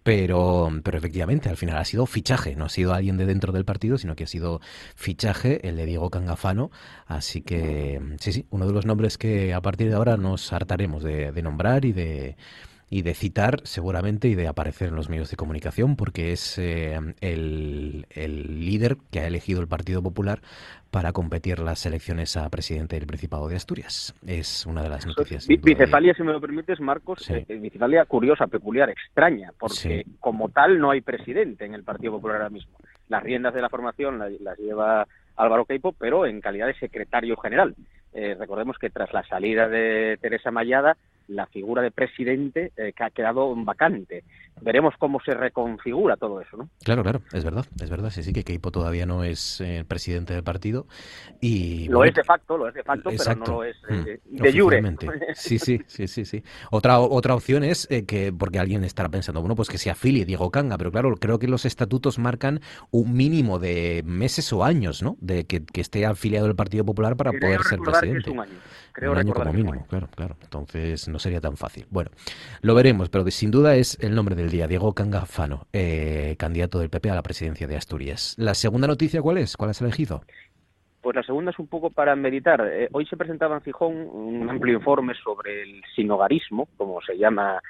pero, 0.06 0.70
pero 0.84 0.98
efectivamente 0.98 1.48
al 1.48 1.56
final 1.56 1.78
ha 1.78 1.84
sido 1.84 2.06
fichaje, 2.06 2.54
no 2.54 2.66
ha 2.66 2.68
sido 2.68 2.94
alguien 2.94 3.16
de 3.16 3.26
dentro 3.26 3.52
del 3.52 3.64
partido, 3.64 3.98
sino 3.98 4.14
que 4.14 4.22
ha 4.22 4.28
sido 4.28 4.60
fichaje, 4.94 5.68
el 5.68 5.74
de 5.74 5.84
Diego 5.84 6.10
Cangafano, 6.10 6.70
así 7.08 7.42
que 7.42 8.00
sí, 8.20 8.30
sí, 8.30 8.46
uno 8.50 8.68
de 8.68 8.72
los 8.72 8.86
nombres 8.86 9.18
que 9.18 9.52
a 9.52 9.60
partir 9.60 9.88
de 9.88 9.96
ahora 9.96 10.16
nos 10.16 10.52
hartaremos 10.52 11.02
de, 11.02 11.32
de 11.32 11.42
nombrar 11.42 11.84
y 11.84 11.90
de 11.90 12.36
y 12.88 13.02
de 13.02 13.14
citar 13.14 13.60
seguramente 13.64 14.28
y 14.28 14.34
de 14.34 14.46
aparecer 14.46 14.88
en 14.88 14.96
los 14.96 15.08
medios 15.08 15.30
de 15.30 15.36
comunicación 15.36 15.96
porque 15.96 16.32
es 16.32 16.58
eh, 16.58 16.98
el, 17.20 18.06
el, 18.10 18.60
líder 18.64 18.96
que 19.10 19.20
ha 19.20 19.26
elegido 19.26 19.60
el 19.60 19.66
Partido 19.66 20.02
Popular 20.02 20.40
para 20.90 21.12
competir 21.12 21.58
las 21.58 21.84
elecciones 21.84 22.36
a 22.36 22.48
presidente 22.48 22.96
del 22.96 23.06
Principado 23.06 23.48
de 23.48 23.56
Asturias. 23.56 24.14
Es 24.26 24.64
una 24.66 24.82
de 24.82 24.88
las 24.88 25.04
noticias. 25.04 25.46
Bicefalia, 25.48 26.14
si 26.14 26.22
me 26.22 26.32
lo 26.32 26.40
permites, 26.40 26.80
Marcos, 26.80 27.20
sí. 27.22 27.34
eh, 27.34 27.58
bicefalia 27.58 28.04
curiosa, 28.04 28.46
peculiar, 28.46 28.88
extraña, 28.88 29.52
porque 29.58 30.04
sí. 30.04 30.16
como 30.20 30.48
tal 30.48 30.78
no 30.78 30.90
hay 30.90 31.00
presidente 31.00 31.64
en 31.64 31.74
el 31.74 31.82
Partido 31.82 32.12
Popular 32.12 32.36
ahora 32.36 32.50
mismo. 32.50 32.78
Las 33.08 33.22
riendas 33.22 33.52
de 33.52 33.62
la 33.62 33.68
formación 33.68 34.18
las, 34.18 34.32
las 34.40 34.58
lleva 34.58 35.06
Álvaro 35.36 35.64
Queipo, 35.64 35.92
pero 35.92 36.24
en 36.24 36.40
calidad 36.40 36.66
de 36.66 36.74
secretario 36.74 37.36
general. 37.36 37.74
Eh, 38.14 38.34
recordemos 38.38 38.78
que 38.78 38.90
tras 38.90 39.12
la 39.12 39.22
salida 39.24 39.68
de 39.68 40.18
Teresa 40.20 40.50
Mayada, 40.50 40.96
la 41.28 41.46
figura 41.46 41.82
de 41.82 41.90
presidente 41.90 42.72
eh, 42.76 42.92
que 42.92 43.04
ha 43.04 43.10
quedado 43.10 43.54
vacante. 43.56 44.24
Veremos 44.60 44.94
cómo 44.98 45.20
se 45.20 45.34
reconfigura 45.34 46.16
todo 46.16 46.40
eso, 46.40 46.56
¿no? 46.56 46.68
Claro, 46.82 47.02
claro, 47.02 47.20
es 47.32 47.44
verdad, 47.44 47.66
es 47.80 47.90
verdad, 47.90 48.10
sí, 48.10 48.22
sí, 48.22 48.32
que 48.32 48.42
Keipo 48.42 48.70
todavía 48.70 49.04
no 49.04 49.22
es 49.22 49.60
eh, 49.60 49.84
presidente 49.86 50.32
del 50.32 50.44
partido 50.44 50.86
y... 51.40 51.88
Lo 51.88 51.98
bueno, 51.98 52.10
es 52.10 52.16
de 52.16 52.24
facto, 52.24 52.56
lo 52.56 52.68
es 52.68 52.74
de 52.74 52.82
facto, 52.82 53.10
exacto. 53.10 53.44
pero 53.44 53.52
no 53.52 53.58
lo 53.58 53.64
es 53.64 53.76
eh, 53.90 54.20
mm, 54.30 54.36
de 54.36 54.58
jure. 54.58 54.82
Sí, 55.34 55.58
sí, 55.58 55.80
sí, 55.86 56.08
sí, 56.08 56.24
sí. 56.24 56.42
Otra, 56.70 57.00
otra 57.00 57.34
opción 57.34 57.64
es 57.64 57.86
que, 58.06 58.32
porque 58.32 58.58
alguien 58.58 58.82
estará 58.84 59.10
pensando, 59.10 59.40
bueno, 59.40 59.56
pues 59.56 59.68
que 59.68 59.78
se 59.78 59.90
afilie 59.90 60.24
Diego 60.24 60.50
Canga, 60.50 60.78
pero 60.78 60.90
claro, 60.90 61.14
creo 61.16 61.38
que 61.38 61.48
los 61.48 61.66
estatutos 61.66 62.18
marcan 62.18 62.60
un 62.90 63.12
mínimo 63.12 63.58
de 63.58 64.02
meses 64.06 64.50
o 64.54 64.64
años, 64.64 65.02
¿no? 65.02 65.16
De 65.20 65.44
que, 65.44 65.64
que 65.64 65.82
esté 65.82 66.06
afiliado 66.06 66.46
al 66.46 66.56
Partido 66.56 66.84
Popular 66.84 67.16
para 67.16 67.32
poder 67.32 67.62
ser 67.64 67.78
presidente. 67.80 68.24
Que 68.24 68.30
es 68.30 68.34
un 68.34 68.40
año. 68.40 68.58
Creo 68.96 69.12
un 69.12 69.18
año 69.18 69.34
como 69.34 69.52
mínimo, 69.52 69.86
claro, 69.90 70.08
claro. 70.16 70.36
Entonces 70.42 71.06
no 71.06 71.18
sería 71.18 71.38
tan 71.38 71.58
fácil. 71.58 71.86
Bueno, 71.90 72.10
lo 72.62 72.74
veremos, 72.74 73.10
pero 73.10 73.30
sin 73.30 73.50
duda 73.50 73.76
es 73.76 74.02
el 74.02 74.14
nombre 74.14 74.34
del 74.34 74.48
día, 74.48 74.66
Diego 74.66 74.94
Cangafano, 74.94 75.66
eh, 75.74 76.34
candidato 76.38 76.78
del 76.78 76.88
PP 76.88 77.10
a 77.10 77.14
la 77.14 77.22
presidencia 77.22 77.66
de 77.66 77.76
Asturias. 77.76 78.34
¿La 78.38 78.54
segunda 78.54 78.86
noticia 78.86 79.20
cuál 79.20 79.36
es? 79.36 79.58
¿Cuál 79.58 79.68
has 79.68 79.82
elegido? 79.82 80.22
Pues 81.02 81.14
la 81.14 81.22
segunda 81.22 81.50
es 81.50 81.58
un 81.58 81.66
poco 81.66 81.90
para 81.90 82.16
meditar. 82.16 82.66
Eh, 82.66 82.88
hoy 82.90 83.04
se 83.04 83.18
presentaba 83.18 83.56
en 83.56 83.60
Fijón 83.60 83.92
un 83.92 84.48
amplio 84.48 84.78
informe 84.78 85.12
sobre 85.22 85.62
el 85.62 85.82
sinogarismo, 85.94 86.66
como 86.78 87.02
se 87.02 87.18
llama 87.18 87.60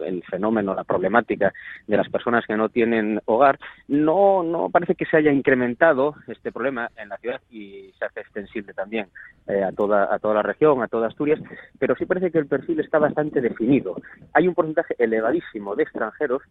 el 0.00 0.22
fenómeno, 0.24 0.74
la 0.74 0.84
problemática 0.84 1.52
de 1.86 1.96
las 1.96 2.08
personas 2.08 2.44
que 2.46 2.56
no 2.56 2.68
tienen 2.68 3.20
hogar. 3.26 3.58
No, 3.88 4.42
no 4.42 4.70
parece 4.70 4.94
que 4.94 5.06
se 5.06 5.16
haya 5.16 5.32
incrementado 5.32 6.14
este 6.26 6.52
problema 6.52 6.90
en 6.96 7.08
la 7.08 7.18
ciudad 7.18 7.40
y 7.50 7.92
se 7.98 8.04
hace 8.04 8.20
extensible 8.20 8.72
también 8.74 9.08
eh, 9.46 9.62
a, 9.62 9.72
toda, 9.72 10.12
a 10.14 10.18
toda 10.18 10.34
la 10.34 10.42
región, 10.42 10.82
a 10.82 10.88
toda 10.88 11.08
Asturias, 11.08 11.40
pero 11.78 11.94
sí 11.96 12.06
parece 12.06 12.30
que 12.30 12.38
el 12.38 12.46
perfil 12.46 12.80
está 12.80 12.98
bastante 12.98 13.40
definido. 13.40 13.96
Hay 14.32 14.48
un 14.48 14.54
porcentaje 14.54 14.94
elevadísimo 14.98 15.74
de 15.76 15.82
extranjeros, 15.82 16.42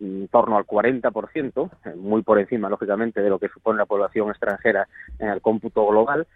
en 0.00 0.28
torno 0.28 0.56
al 0.56 0.64
40%, 0.64 1.70
eh, 1.84 1.94
muy 1.96 2.22
por 2.22 2.38
encima, 2.38 2.68
lógicamente, 2.68 3.20
de 3.20 3.28
lo 3.30 3.38
que 3.38 3.48
supone 3.48 3.78
la 3.78 3.86
población 3.86 4.30
extranjera 4.30 4.88
en 5.18 5.28
el 5.28 5.40
cómputo 5.40 5.86
global 5.86 6.26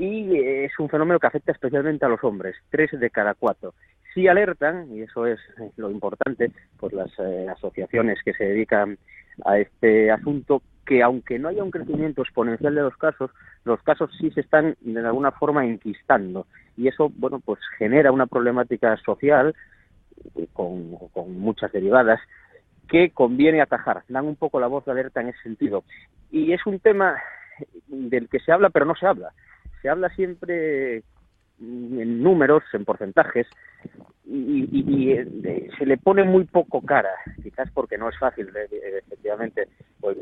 y 0.00 0.34
es 0.38 0.72
un 0.78 0.88
fenómeno 0.88 1.20
que 1.20 1.26
afecta 1.26 1.52
especialmente 1.52 2.06
a 2.06 2.08
los 2.08 2.24
hombres, 2.24 2.56
tres 2.70 2.90
de 2.98 3.10
cada 3.10 3.34
cuatro. 3.34 3.74
Sí 4.14 4.26
alertan, 4.26 4.92
y 4.92 5.02
eso 5.02 5.26
es 5.26 5.38
lo 5.76 5.90
importante, 5.90 6.50
pues 6.78 6.92
las 6.92 7.10
eh, 7.18 7.46
asociaciones 7.48 8.18
que 8.24 8.32
se 8.32 8.44
dedican 8.44 8.98
a 9.44 9.58
este 9.58 10.10
asunto, 10.10 10.62
que 10.84 11.02
aunque 11.02 11.38
no 11.38 11.48
haya 11.48 11.62
un 11.62 11.70
crecimiento 11.70 12.22
exponencial 12.22 12.74
de 12.74 12.82
los 12.82 12.96
casos, 12.96 13.30
los 13.64 13.80
casos 13.82 14.10
sí 14.18 14.30
se 14.32 14.40
están 14.40 14.76
de 14.80 15.06
alguna 15.06 15.30
forma 15.30 15.64
enquistando 15.64 16.46
y 16.76 16.88
eso, 16.88 17.12
bueno, 17.16 17.40
pues 17.40 17.60
genera 17.78 18.10
una 18.10 18.26
problemática 18.26 18.96
social 18.98 19.54
eh, 20.34 20.46
con, 20.52 20.96
con 21.12 21.38
muchas 21.38 21.70
derivadas 21.72 22.20
que 22.88 23.10
conviene 23.10 23.60
atajar. 23.60 24.02
Dan 24.08 24.26
un 24.26 24.36
poco 24.36 24.58
la 24.58 24.66
voz 24.66 24.84
de 24.84 24.92
alerta 24.92 25.20
en 25.20 25.28
ese 25.28 25.42
sentido. 25.42 25.84
Y 26.30 26.52
es 26.52 26.66
un 26.66 26.80
tema 26.80 27.16
del 27.86 28.28
que 28.28 28.40
se 28.40 28.52
habla 28.52 28.70
pero 28.70 28.86
no 28.86 28.94
se 28.96 29.06
habla. 29.06 29.32
Se 29.82 29.88
habla 29.88 30.08
siempre 30.10 31.02
en 31.60 32.22
números, 32.22 32.62
en 32.72 32.84
porcentajes, 32.84 33.46
y, 34.24 35.10
eh, 35.10 35.68
se 35.76 35.86
le 35.86 35.96
pone 35.96 36.22
muy 36.22 36.44
poco 36.44 36.82
cara, 36.82 37.10
quizás 37.42 37.70
porque 37.72 37.98
no 37.98 38.08
es 38.08 38.18
fácil, 38.18 38.48
efectivamente, 38.54 39.68
pues, 40.00 40.16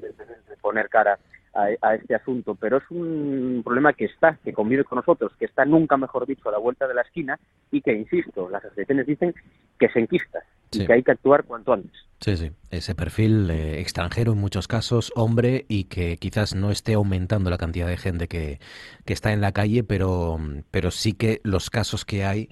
poner 0.60 0.88
cara 0.88 1.18
a, 1.54 1.94
este 1.94 2.14
asunto, 2.14 2.54
pero 2.54 2.78
es 2.78 2.90
un 2.90 3.62
problema 3.64 3.92
que 3.92 4.04
está, 4.04 4.38
que 4.44 4.52
convive 4.52 4.84
con 4.84 4.96
nosotros, 4.96 5.32
que 5.38 5.46
está 5.46 5.64
nunca, 5.64 5.96
mejor 5.96 6.26
dicho, 6.26 6.48
a 6.48 6.52
la 6.52 6.58
vuelta 6.58 6.86
de 6.86 6.94
la 6.94 7.02
esquina 7.02 7.38
y 7.70 7.80
que, 7.80 7.92
insisto, 7.92 8.48
las 8.48 8.64
asociaciones 8.64 9.06
dicen 9.06 9.34
que 9.78 9.88
se 9.88 9.98
enquista 9.98 10.42
y 10.72 10.86
que 10.86 10.92
hay 10.92 11.02
que 11.02 11.12
actuar 11.12 11.44
cuanto 11.44 11.72
antes. 11.72 11.92
Sí, 12.20 12.36
sí, 12.36 12.50
ese 12.70 12.94
perfil 12.94 13.48
eh, 13.50 13.80
extranjero 13.80 14.32
en 14.32 14.38
muchos 14.38 14.66
casos, 14.66 15.12
hombre, 15.14 15.66
y 15.68 15.84
que 15.84 16.16
quizás 16.16 16.54
no 16.54 16.70
esté 16.70 16.94
aumentando 16.94 17.48
la 17.48 17.58
cantidad 17.58 17.86
de 17.86 17.96
gente 17.96 18.26
que, 18.26 18.58
que 19.04 19.12
está 19.12 19.32
en 19.32 19.40
la 19.40 19.52
calle, 19.52 19.84
pero, 19.84 20.38
pero 20.70 20.90
sí 20.90 21.12
que 21.12 21.40
los 21.44 21.70
casos 21.70 22.04
que 22.04 22.24
hay 22.24 22.48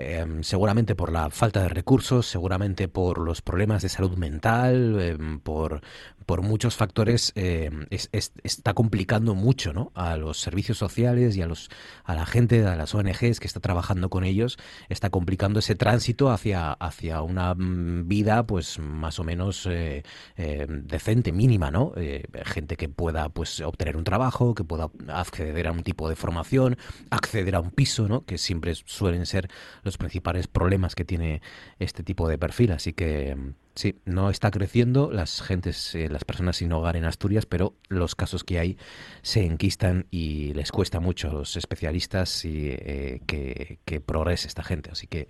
Em, 0.00 0.44
seguramente 0.44 0.94
por 0.94 1.10
la 1.10 1.28
falta 1.28 1.60
de 1.60 1.68
recursos, 1.68 2.24
seguramente 2.24 2.86
por 2.86 3.18
los 3.18 3.42
problemas 3.42 3.82
de 3.82 3.88
salud 3.88 4.16
mental, 4.16 5.00
em, 5.00 5.40
por, 5.40 5.80
por 6.28 6.42
muchos 6.42 6.76
factores, 6.76 7.32
em, 7.36 7.86
está 7.90 8.74
complicando 8.74 9.34
mucho 9.34 9.72
¿no? 9.72 9.92
a 9.94 10.18
los 10.18 10.38
servicios 10.38 10.76
sociales 10.76 11.34
y 11.38 11.40
a, 11.40 11.46
los, 11.46 11.70
a 12.04 12.14
la 12.14 12.26
gente, 12.26 12.66
a 12.66 12.76
las 12.76 12.94
ONGs 12.94 13.40
que 13.40 13.46
está 13.46 13.60
trabajando 13.60 14.10
con 14.10 14.24
ellos, 14.24 14.58
está 14.90 15.08
complicando 15.08 15.60
ese 15.60 15.74
tránsito 15.74 16.30
hacia, 16.30 16.72
hacia 16.72 17.22
una 17.22 17.54
mm, 17.54 18.08
vida 18.08 18.46
pues 18.46 18.78
más 18.78 19.18
o 19.18 19.24
menos 19.24 19.66
eh, 19.70 20.02
decente, 20.36 21.32
mínima, 21.32 21.70
¿no? 21.70 21.94
Eh, 21.96 22.24
gente 22.44 22.76
que 22.76 22.90
pueda 22.90 23.30
pues 23.30 23.60
obtener 23.60 23.96
un 23.96 24.04
trabajo, 24.04 24.54
que 24.54 24.64
pueda 24.64 24.90
acceder 25.08 25.66
a 25.66 25.72
un 25.72 25.82
tipo 25.82 26.10
de 26.10 26.16
formación, 26.16 26.76
acceder 27.08 27.54
a 27.54 27.60
un 27.60 27.70
piso, 27.70 28.06
¿no? 28.06 28.26
Que 28.26 28.36
siempre 28.36 28.74
suelen 28.74 29.24
ser 29.24 29.48
los 29.82 29.96
principales 29.96 30.46
problemas 30.46 30.94
que 30.94 31.06
tiene 31.06 31.40
este 31.78 32.02
tipo 32.02 32.28
de 32.28 32.36
perfil. 32.36 32.72
Así 32.72 32.92
que 32.92 33.34
sí, 33.78 34.00
no 34.04 34.28
está 34.28 34.50
creciendo 34.50 35.10
las 35.12 35.40
gentes, 35.40 35.94
eh, 35.94 36.08
las 36.08 36.24
personas 36.24 36.56
sin 36.56 36.72
hogar 36.72 36.96
en 36.96 37.04
Asturias, 37.04 37.46
pero 37.46 37.76
los 37.88 38.16
casos 38.16 38.42
que 38.42 38.58
hay 38.58 38.76
se 39.22 39.44
enquistan 39.44 40.06
y 40.10 40.52
les 40.54 40.72
cuesta 40.72 40.98
mucho 40.98 41.30
a 41.30 41.32
los 41.32 41.56
especialistas 41.56 42.44
y, 42.44 42.70
eh, 42.70 43.20
que, 43.26 44.00
progrese 44.00 44.48
esta 44.48 44.64
gente. 44.64 44.90
Así 44.90 45.06
que 45.06 45.28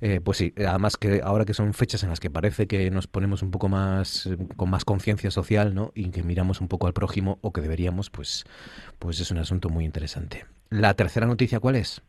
eh, 0.00 0.20
pues 0.22 0.38
sí, 0.38 0.52
además 0.58 0.96
que 0.96 1.22
ahora 1.22 1.44
que 1.44 1.54
son 1.54 1.72
fechas 1.72 2.02
en 2.02 2.10
las 2.10 2.20
que 2.20 2.30
parece 2.30 2.66
que 2.66 2.90
nos 2.90 3.06
ponemos 3.06 3.42
un 3.42 3.50
poco 3.50 3.68
más 3.68 4.28
con 4.56 4.70
más 4.70 4.84
conciencia 4.84 5.30
social, 5.30 5.74
¿no? 5.74 5.92
Y 5.94 6.10
que 6.10 6.22
miramos 6.22 6.60
un 6.60 6.68
poco 6.68 6.86
al 6.86 6.92
prójimo 6.92 7.38
o 7.42 7.52
que 7.52 7.60
deberíamos, 7.60 8.10
pues 8.10 8.44
pues 8.98 9.18
es 9.20 9.30
un 9.30 9.38
asunto 9.38 9.68
muy 9.70 9.84
interesante. 9.84 10.44
La 10.70 10.94
tercera 10.94 11.26
noticia, 11.26 11.60
¿cuál 11.60 11.76
es? 11.76 12.02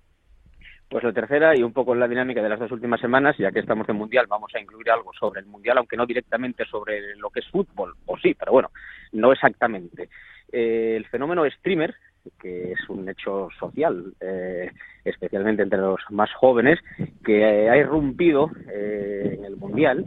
Pues 0.93 1.03
la 1.03 1.11
tercera, 1.11 1.57
y 1.57 1.63
un 1.63 1.73
poco 1.73 1.95
en 1.95 1.99
la 1.99 2.07
dinámica 2.07 2.39
de 2.39 2.49
las 2.49 2.59
dos 2.59 2.71
últimas 2.71 3.01
semanas, 3.01 3.35
ya 3.39 3.51
que 3.51 3.61
estamos 3.61 3.89
en 3.89 3.95
Mundial, 3.95 4.27
vamos 4.29 4.51
a 4.53 4.59
incluir 4.59 4.91
algo 4.91 5.11
sobre 5.11 5.39
el 5.39 5.47
Mundial, 5.47 5.79
aunque 5.79 5.97
no 5.97 6.05
directamente 6.05 6.65
sobre 6.65 7.15
lo 7.15 7.31
que 7.31 7.39
es 7.39 7.47
fútbol, 7.47 7.95
o 8.05 8.15
sí, 8.19 8.35
pero 8.35 8.51
bueno, 8.51 8.69
no 9.11 9.31
exactamente. 9.31 10.09
Eh, 10.51 10.93
el 10.95 11.07
fenómeno 11.07 11.49
streamer, 11.49 11.95
que 12.39 12.73
es 12.73 12.89
un 12.89 13.09
hecho 13.09 13.49
social, 13.59 14.13
eh, 14.21 14.69
especialmente 15.03 15.63
entre 15.63 15.79
los 15.79 15.99
más 16.11 16.31
jóvenes, 16.35 16.77
que 17.25 17.43
ha 17.43 17.75
irrumpido 17.75 18.51
eh, 18.71 19.37
en 19.39 19.45
el 19.45 19.55
Mundial, 19.55 20.05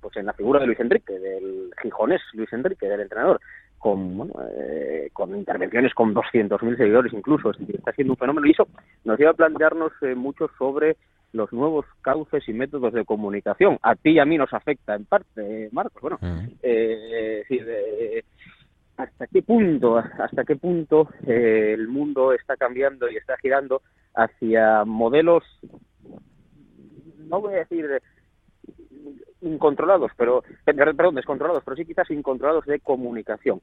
pues 0.00 0.16
en 0.16 0.24
la 0.24 0.32
figura 0.32 0.60
de 0.60 0.66
Luis 0.66 0.80
Enrique, 0.80 1.12
del 1.12 1.74
gijonés 1.82 2.22
Luis 2.32 2.50
Enrique, 2.54 2.88
del 2.88 3.00
entrenador, 3.00 3.38
con, 3.82 4.16
bueno, 4.16 4.32
eh, 4.56 5.10
con 5.12 5.36
intervenciones 5.36 5.92
con 5.92 6.14
200.000 6.14 6.76
seguidores 6.76 7.12
incluso, 7.12 7.50
está 7.50 7.92
siendo 7.92 8.12
un 8.12 8.16
fenómeno 8.16 8.46
y 8.46 8.52
eso 8.52 8.68
nos 9.04 9.18
lleva 9.18 9.32
a 9.32 9.34
plantearnos 9.34 9.90
eh, 10.02 10.14
mucho 10.14 10.48
sobre 10.56 10.96
los 11.32 11.52
nuevos 11.52 11.84
cauces 12.00 12.48
y 12.48 12.52
métodos 12.52 12.92
de 12.92 13.04
comunicación. 13.04 13.80
A 13.82 13.96
ti 13.96 14.10
y 14.10 14.18
a 14.20 14.24
mí 14.24 14.38
nos 14.38 14.54
afecta 14.54 14.94
en 14.94 15.04
parte, 15.04 15.68
Marcos. 15.72 16.00
Bueno, 16.00 16.18
eh, 16.62 18.22
hasta 18.98 19.26
qué 19.26 19.42
punto, 19.42 19.96
hasta 19.96 20.44
qué 20.44 20.54
punto 20.54 21.08
el 21.26 21.88
mundo 21.88 22.32
está 22.34 22.56
cambiando 22.56 23.10
y 23.10 23.16
está 23.16 23.36
girando 23.38 23.82
hacia 24.14 24.84
modelos, 24.84 25.42
no 27.18 27.40
voy 27.40 27.54
a 27.54 27.58
decir 27.58 28.00
incontrolados, 29.40 30.12
pero 30.16 30.42
perdón, 30.64 31.14
descontrolados, 31.14 31.62
pero 31.64 31.76
sí 31.76 31.84
quizás 31.84 32.10
incontrolados 32.10 32.66
de 32.66 32.80
comunicación. 32.80 33.60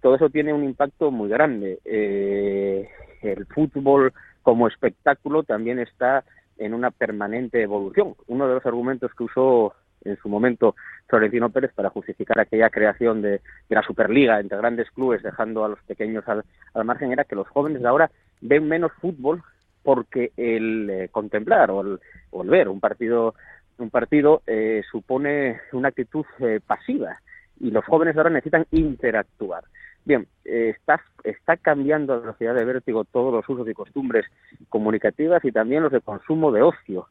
Todo 0.00 0.16
eso 0.16 0.30
tiene 0.30 0.52
un 0.52 0.64
impacto 0.64 1.10
muy 1.10 1.28
grande. 1.28 1.78
Eh, 1.84 2.88
el 3.22 3.46
fútbol 3.46 4.12
como 4.42 4.66
espectáculo 4.66 5.44
también 5.44 5.78
está 5.78 6.24
en 6.58 6.74
una 6.74 6.90
permanente 6.90 7.62
evolución. 7.62 8.14
Uno 8.26 8.48
de 8.48 8.54
los 8.54 8.66
argumentos 8.66 9.12
que 9.14 9.24
usó 9.24 9.74
en 10.04 10.16
su 10.16 10.28
momento 10.28 10.74
Florentino 11.06 11.50
Pérez 11.50 11.72
para 11.74 11.90
justificar 11.90 12.40
aquella 12.40 12.70
creación 12.70 13.22
de, 13.22 13.40
la 13.68 13.82
Superliga 13.82 14.40
entre 14.40 14.58
grandes 14.58 14.90
clubes, 14.90 15.22
dejando 15.22 15.64
a 15.64 15.68
los 15.68 15.82
pequeños 15.82 16.24
al, 16.26 16.44
margen, 16.84 17.12
era 17.12 17.24
que 17.24 17.36
los 17.36 17.48
jóvenes 17.48 17.82
de 17.82 17.88
ahora 17.88 18.10
ven 18.40 18.68
menos 18.68 18.92
fútbol 19.00 19.42
porque 19.82 20.32
el 20.36 20.90
eh, 20.90 21.08
contemplar 21.10 21.70
o 21.70 21.80
el, 21.80 22.00
o 22.30 22.42
el, 22.42 22.50
ver 22.50 22.68
un 22.68 22.80
partido 22.80 23.34
un 23.82 23.90
partido 23.90 24.42
eh, 24.46 24.82
supone 24.90 25.60
una 25.72 25.88
actitud 25.88 26.24
eh, 26.38 26.60
pasiva 26.66 27.20
y 27.60 27.70
los 27.70 27.84
jóvenes 27.84 28.16
ahora 28.16 28.30
necesitan 28.30 28.66
interactuar. 28.70 29.64
Bien, 30.04 30.26
eh, 30.44 30.74
está, 30.76 31.00
está 31.22 31.56
cambiando 31.56 32.14
a 32.14 32.18
velocidad 32.18 32.54
de 32.54 32.64
vértigo 32.64 33.04
todos 33.04 33.32
los 33.32 33.48
usos 33.48 33.68
y 33.68 33.74
costumbres 33.74 34.26
comunicativas 34.68 35.44
y 35.44 35.52
también 35.52 35.82
los 35.82 35.92
de 35.92 36.00
consumo 36.00 36.50
de 36.50 36.62
ocio. 36.62 37.06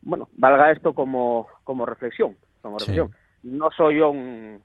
Bueno, 0.00 0.28
valga 0.36 0.70
esto 0.70 0.94
como, 0.94 1.48
como 1.64 1.84
reflexión. 1.84 2.36
Como 2.62 2.78
reflexión. 2.78 3.10
No 3.42 3.70
soy 3.70 3.98
yo 3.98 4.10
un 4.10 4.62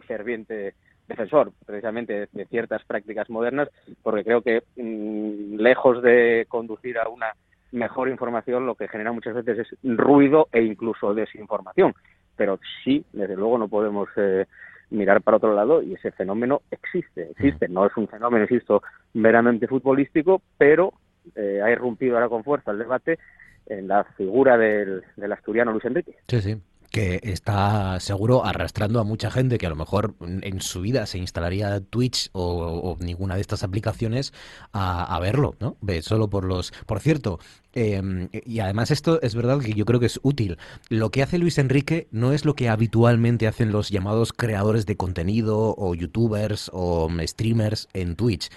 ferviente 0.00 0.74
defensor 1.08 1.52
precisamente 1.66 2.28
de, 2.32 2.46
ciertas 2.46 2.84
prácticas 2.84 3.28
modernas 3.30 3.68
porque 4.02 4.24
creo 4.24 4.42
que 4.42 4.62
mm, 4.76 5.56
lejos 5.56 6.02
de 6.02 6.46
conducir 6.48 6.98
a 6.98 7.08
una 7.08 7.34
mejor 7.72 8.08
información 8.08 8.66
lo 8.66 8.74
que 8.74 8.88
genera 8.88 9.12
muchas 9.12 9.34
veces 9.34 9.58
es 9.58 9.96
ruido 9.96 10.48
e 10.52 10.62
incluso 10.62 11.14
desinformación. 11.14 11.94
Pero 12.36 12.58
sí, 12.84 13.04
desde 13.12 13.36
luego 13.36 13.58
no 13.58 13.68
podemos 13.68 14.08
eh, 14.16 14.46
mirar 14.90 15.22
para 15.22 15.36
otro 15.36 15.54
lado 15.54 15.82
y 15.82 15.94
ese 15.94 16.10
fenómeno 16.12 16.62
existe, 16.70 17.30
existe. 17.30 17.68
No 17.68 17.86
es 17.86 17.96
un 17.96 18.08
fenómeno, 18.08 18.44
insisto, 18.44 18.82
meramente 19.14 19.66
futbolístico, 19.66 20.42
pero 20.56 20.94
eh, 21.34 21.60
ha 21.62 21.70
irrumpido 21.70 22.14
ahora 22.14 22.28
con 22.28 22.44
fuerza 22.44 22.70
el 22.70 22.78
debate 22.78 23.18
en 23.66 23.88
la 23.88 24.04
figura 24.04 24.56
del, 24.56 25.02
del 25.16 25.32
asturiano 25.32 25.72
Luis 25.72 25.84
Enrique. 25.84 26.16
Sí, 26.28 26.40
sí 26.40 26.60
que 26.90 27.20
está 27.22 28.00
seguro 28.00 28.44
arrastrando 28.44 29.00
a 29.00 29.04
mucha 29.04 29.30
gente 29.30 29.58
que 29.58 29.66
a 29.66 29.70
lo 29.70 29.76
mejor 29.76 30.14
en 30.20 30.60
su 30.60 30.80
vida 30.80 31.06
se 31.06 31.18
instalaría 31.18 31.80
Twitch 31.80 32.30
o, 32.32 32.96
ninguna 33.00 33.36
de 33.36 33.40
estas 33.40 33.62
aplicaciones 33.62 34.32
a, 34.72 35.18
verlo, 35.20 35.54
¿no? 35.60 35.76
Solo 36.02 36.28
por 36.28 36.44
los... 36.44 36.72
Por 36.86 37.00
cierto, 37.00 37.38
em, 37.72 38.28
y 38.32 38.60
además 38.60 38.90
esto 38.90 39.20
es 39.22 39.34
verdad 39.34 39.60
que 39.60 39.74
yo 39.74 39.84
creo 39.84 40.00
que 40.00 40.06
es 40.06 40.18
útil. 40.22 40.58
Lo 40.88 41.10
que 41.10 41.22
hace 41.22 41.38
Luis 41.38 41.58
Enrique 41.58 42.08
no 42.10 42.32
es 42.32 42.44
lo 42.44 42.54
que 42.54 42.68
habitualmente 42.68 43.46
hacen 43.46 43.70
los 43.70 43.90
llamados 43.90 44.32
creadores 44.32 44.86
de 44.86 44.96
contenido 44.96 45.74
o 45.76 45.94
youtubers 45.94 46.70
o 46.72 47.08
streamers 47.26 47.88
en 47.92 48.16
Twitch 48.16 48.50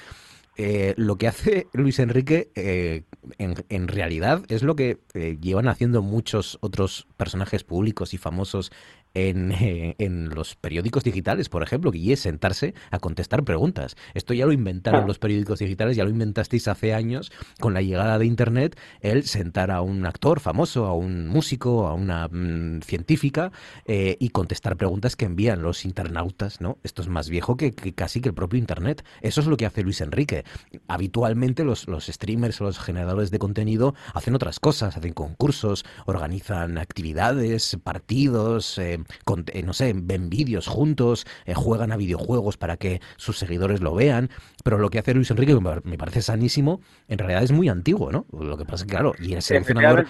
eh, 0.55 0.93
lo 0.97 1.17
que 1.17 1.27
hace 1.27 1.67
Luis 1.73 1.97
Enrique 1.97 2.51
eh, 2.53 3.03
en, 3.39 3.87
realidad 3.87 4.43
es 4.49 4.61
lo 4.61 4.75
que 4.75 4.99
eh, 5.15 5.37
llevan 5.41 5.67
haciendo 5.67 6.03
muchos 6.03 6.59
otros 6.61 7.07
personajes 7.17 7.63
públicos 7.63 8.13
y 8.13 8.17
famosos 8.17 8.71
en, 9.13 9.51
eh, 9.51 9.95
en, 9.99 10.29
los 10.29 10.55
periódicos 10.55 11.03
digitales, 11.03 11.49
por 11.49 11.63
ejemplo, 11.63 11.91
y 11.93 12.11
es 12.11 12.21
sentarse 12.21 12.73
a 12.91 12.99
contestar 12.99 13.43
preguntas. 13.43 13.95
Esto 14.13 14.33
ya 14.33 14.45
lo 14.45 14.51
inventaron 14.51 15.07
los 15.07 15.19
periódicos 15.19 15.59
digitales, 15.59 15.97
ya 15.97 16.03
lo 16.03 16.09
inventasteis 16.09 16.67
hace 16.67 16.93
años 16.93 17.31
con 17.59 17.73
la 17.73 17.81
llegada 17.81 18.17
de 18.17 18.25
Internet, 18.25 18.77
el 19.01 19.23
sentar 19.23 19.71
a 19.71 19.81
un 19.81 20.05
actor 20.05 20.39
famoso, 20.39 20.85
a 20.85 20.93
un 20.93 21.27
músico, 21.27 21.87
a 21.87 21.93
una 21.93 22.27
mm, 22.27 22.81
científica 22.81 23.51
eh, 23.85 24.17
y 24.19 24.29
contestar 24.29 24.77
preguntas 24.77 25.15
que 25.15 25.25
envían 25.25 25.61
los 25.61 25.85
internautas, 25.85 26.61
¿no? 26.61 26.77
Esto 26.83 27.01
es 27.01 27.07
más 27.07 27.29
viejo 27.29 27.57
que, 27.57 27.73
que, 27.73 27.93
casi 27.93 28.21
que 28.21 28.29
el 28.29 28.35
propio 28.35 28.59
Internet. 28.59 29.03
Eso 29.21 29.41
es 29.41 29.47
lo 29.47 29.57
que 29.57 29.65
hace 29.65 29.83
Luis 29.83 30.01
Enrique. 30.01 30.45
Habitualmente 30.87 31.63
los, 31.63 31.87
los 31.87 32.07
streamers 32.07 32.59
o 32.61 32.65
los 32.65 32.79
generadores 32.79 33.31
de 33.31 33.39
contenido 33.39 33.95
hacen 34.13 34.35
otras 34.35 34.59
cosas, 34.59 34.97
hacen 34.97 35.13
concursos, 35.13 35.85
organizan 36.05 36.77
actividades, 36.77 37.77
partidos, 37.83 38.77
eh, 38.77 39.02
con, 39.25 39.45
eh, 39.53 39.63
no 39.63 39.73
sé, 39.73 39.93
ven 39.95 40.29
vídeos 40.29 40.67
juntos, 40.67 41.25
eh, 41.45 41.53
juegan 41.53 41.91
a 41.91 41.97
videojuegos 41.97 42.57
para 42.57 42.77
que 42.77 43.01
sus 43.17 43.37
seguidores 43.37 43.81
lo 43.81 43.95
vean, 43.95 44.29
pero 44.63 44.77
lo 44.77 44.89
que 44.89 44.99
hace 44.99 45.13
Luis 45.13 45.31
Enrique 45.31 45.57
me 45.83 45.97
parece 45.97 46.21
sanísimo, 46.21 46.81
en 47.07 47.17
realidad 47.17 47.43
es 47.43 47.51
muy 47.51 47.69
antiguo, 47.69 48.11
¿no? 48.11 48.25
Lo 48.31 48.57
que 48.57 48.65
pasa 48.65 48.83
es 48.83 48.83
que, 48.85 48.91
claro, 48.91 49.13
y 49.19 49.33
el 49.33 49.41
seleccionador... 49.41 50.05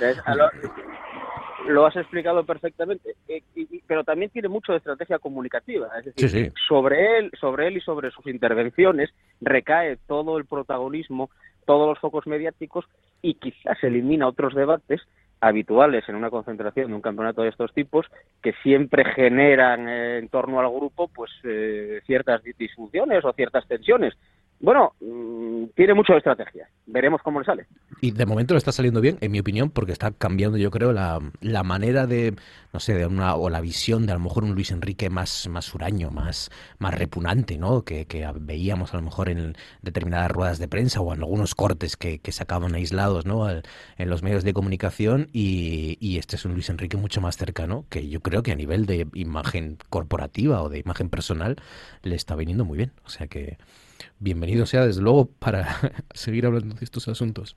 Lo 1.67 1.85
has 1.85 1.95
explicado 1.95 2.45
perfectamente, 2.45 3.15
eh, 3.27 3.41
y, 3.55 3.79
pero 3.87 4.03
también 4.03 4.29
tiene 4.31 4.49
mucho 4.49 4.73
de 4.73 4.79
estrategia 4.79 5.19
comunicativa. 5.19 5.87
Es 5.97 6.05
decir, 6.05 6.29
sí, 6.29 6.45
sí. 6.45 6.51
sobre 6.67 7.19
él, 7.19 7.31
sobre 7.39 7.67
él 7.67 7.77
y 7.77 7.81
sobre 7.81 8.11
sus 8.11 8.27
intervenciones 8.27 9.11
recae 9.39 9.97
todo 10.07 10.37
el 10.37 10.45
protagonismo, 10.45 11.29
todos 11.65 11.87
los 11.87 11.99
focos 11.99 12.27
mediáticos 12.27 12.85
y 13.21 13.35
quizás 13.35 13.81
elimina 13.81 14.27
otros 14.27 14.53
debates 14.53 15.01
habituales 15.43 16.07
en 16.07 16.15
una 16.15 16.29
concentración 16.29 16.87
de 16.87 16.95
un 16.95 17.01
campeonato 17.01 17.43
de 17.43 17.49
estos 17.49 17.73
tipos 17.73 18.05
que 18.41 18.53
siempre 18.63 19.03
generan 19.03 19.89
eh, 19.89 20.17
en 20.19 20.29
torno 20.29 20.59
al 20.59 20.69
grupo 20.69 21.09
pues 21.09 21.31
eh, 21.43 22.01
ciertas 22.05 22.41
disfunciones 22.57 23.25
o 23.25 23.33
ciertas 23.33 23.67
tensiones. 23.67 24.13
Bueno, 24.63 24.93
mmm, 25.01 25.65
tiene 25.75 25.93
mucho 25.93 26.13
de 26.13 26.19
estrategia. 26.19 26.69
Veremos 26.85 27.21
cómo 27.21 27.41
le 27.41 27.45
sale. 27.45 27.65
Y 27.99 28.11
de 28.11 28.25
momento 28.25 28.53
le 28.53 28.59
está 28.59 28.71
saliendo 28.71 29.01
bien, 29.01 29.17
en 29.19 29.29
mi 29.29 29.39
opinión, 29.39 29.69
porque 29.69 29.91
está 29.91 30.11
cambiando, 30.11 30.57
yo 30.57 30.71
creo, 30.71 30.93
la, 30.93 31.19
la 31.41 31.63
manera 31.63 32.07
de, 32.07 32.33
no 32.71 32.79
sé, 32.79 32.93
de 32.93 33.05
una, 33.05 33.35
o 33.35 33.49
la 33.49 33.59
visión 33.59 34.05
de 34.05 34.13
a 34.13 34.15
lo 34.15 34.21
mejor 34.21 34.45
un 34.45 34.55
Luis 34.55 34.71
Enrique 34.71 35.09
más, 35.09 35.49
más 35.49 35.75
huraño, 35.75 36.11
más, 36.11 36.49
más 36.79 36.97
repugnante, 36.97 37.57
¿no? 37.57 37.83
Que, 37.83 38.05
que 38.05 38.25
veíamos 38.39 38.93
a 38.93 38.97
lo 38.97 39.03
mejor 39.03 39.27
en 39.27 39.53
determinadas 39.81 40.31
ruedas 40.31 40.59
de 40.59 40.69
prensa 40.69 41.01
o 41.01 41.13
en 41.13 41.19
algunos 41.19 41.55
cortes 41.55 41.97
que, 41.97 42.19
que 42.19 42.31
sacaban 42.31 42.73
aislados, 42.73 43.25
¿no? 43.25 43.43
Al, 43.43 43.63
en 43.97 44.09
los 44.09 44.23
medios 44.23 44.45
de 44.45 44.53
comunicación 44.53 45.27
y, 45.33 45.97
y, 45.99 46.19
este 46.19 46.37
es 46.37 46.45
un 46.45 46.53
Luis 46.53 46.69
Enrique 46.69 46.95
mucho 46.95 47.19
más 47.19 47.35
cercano, 47.35 47.85
que 47.89 48.07
yo 48.07 48.21
creo 48.21 48.43
que 48.43 48.53
a 48.53 48.55
nivel 48.55 48.85
de 48.85 49.07
imagen 49.13 49.77
corporativa 49.89 50.61
o 50.61 50.69
de 50.69 50.79
imagen 50.79 51.09
personal 51.09 51.57
le 52.01 52.15
está 52.15 52.37
viniendo 52.37 52.63
muy 52.63 52.77
bien. 52.77 52.93
O 53.03 53.09
sea 53.09 53.27
que 53.27 53.57
bienvenido 54.19 54.65
sea 54.65 54.85
desde 54.85 55.01
luego 55.01 55.29
para 55.39 55.67
seguir 56.13 56.45
hablando 56.45 56.75
de 56.75 56.83
estos 56.83 57.07
asuntos. 57.07 57.55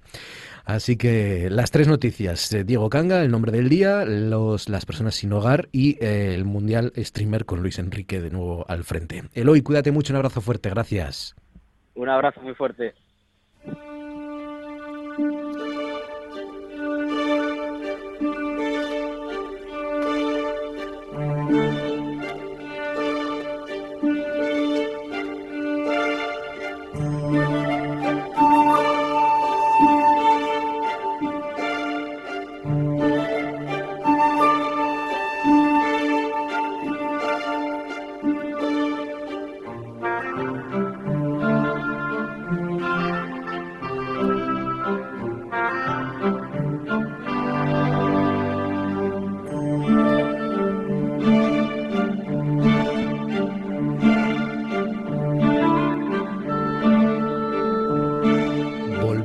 Así 0.64 0.96
que 0.96 1.48
las 1.50 1.70
tres 1.70 1.88
noticias, 1.88 2.54
Diego 2.64 2.90
Canga, 2.90 3.22
el 3.22 3.30
nombre 3.30 3.52
del 3.52 3.68
día, 3.68 4.04
los, 4.04 4.68
las 4.68 4.86
personas 4.86 5.14
sin 5.14 5.32
hogar 5.32 5.68
y 5.72 5.96
eh, 6.04 6.34
el 6.34 6.44
Mundial 6.44 6.92
Streamer 6.96 7.44
con 7.44 7.62
Luis 7.62 7.78
Enrique 7.78 8.20
de 8.20 8.30
nuevo 8.30 8.64
al 8.68 8.84
frente. 8.84 9.24
Eloy, 9.34 9.62
cuídate 9.62 9.92
mucho, 9.92 10.12
un 10.12 10.16
abrazo 10.16 10.40
fuerte, 10.40 10.70
gracias. 10.70 11.36
Un 11.94 12.08
abrazo 12.08 12.40
muy 12.40 12.54
fuerte. 12.54 12.94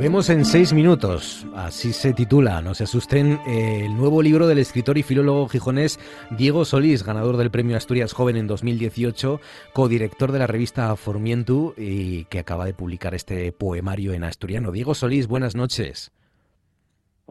En 0.03 0.45
seis 0.45 0.73
minutos, 0.73 1.45
así 1.55 1.93
se 1.93 2.11
titula, 2.11 2.59
no 2.63 2.73
se 2.73 2.85
asusten, 2.85 3.39
eh, 3.45 3.83
el 3.85 3.95
nuevo 3.95 4.23
libro 4.23 4.47
del 4.47 4.57
escritor 4.57 4.97
y 4.97 5.03
filólogo 5.03 5.47
gijonés 5.47 5.99
Diego 6.31 6.65
Solís, 6.65 7.03
ganador 7.03 7.37
del 7.37 7.51
Premio 7.51 7.77
Asturias 7.77 8.11
Joven 8.11 8.35
en 8.35 8.47
2018, 8.47 9.39
codirector 9.73 10.31
de 10.31 10.39
la 10.39 10.47
revista 10.47 10.95
Formientu 10.95 11.75
y 11.77 12.25
que 12.25 12.39
acaba 12.39 12.65
de 12.65 12.73
publicar 12.73 13.13
este 13.13 13.51
poemario 13.51 14.13
en 14.13 14.23
asturiano. 14.23 14.71
Diego 14.71 14.95
Solís, 14.95 15.27
buenas 15.27 15.55
noches. 15.55 16.11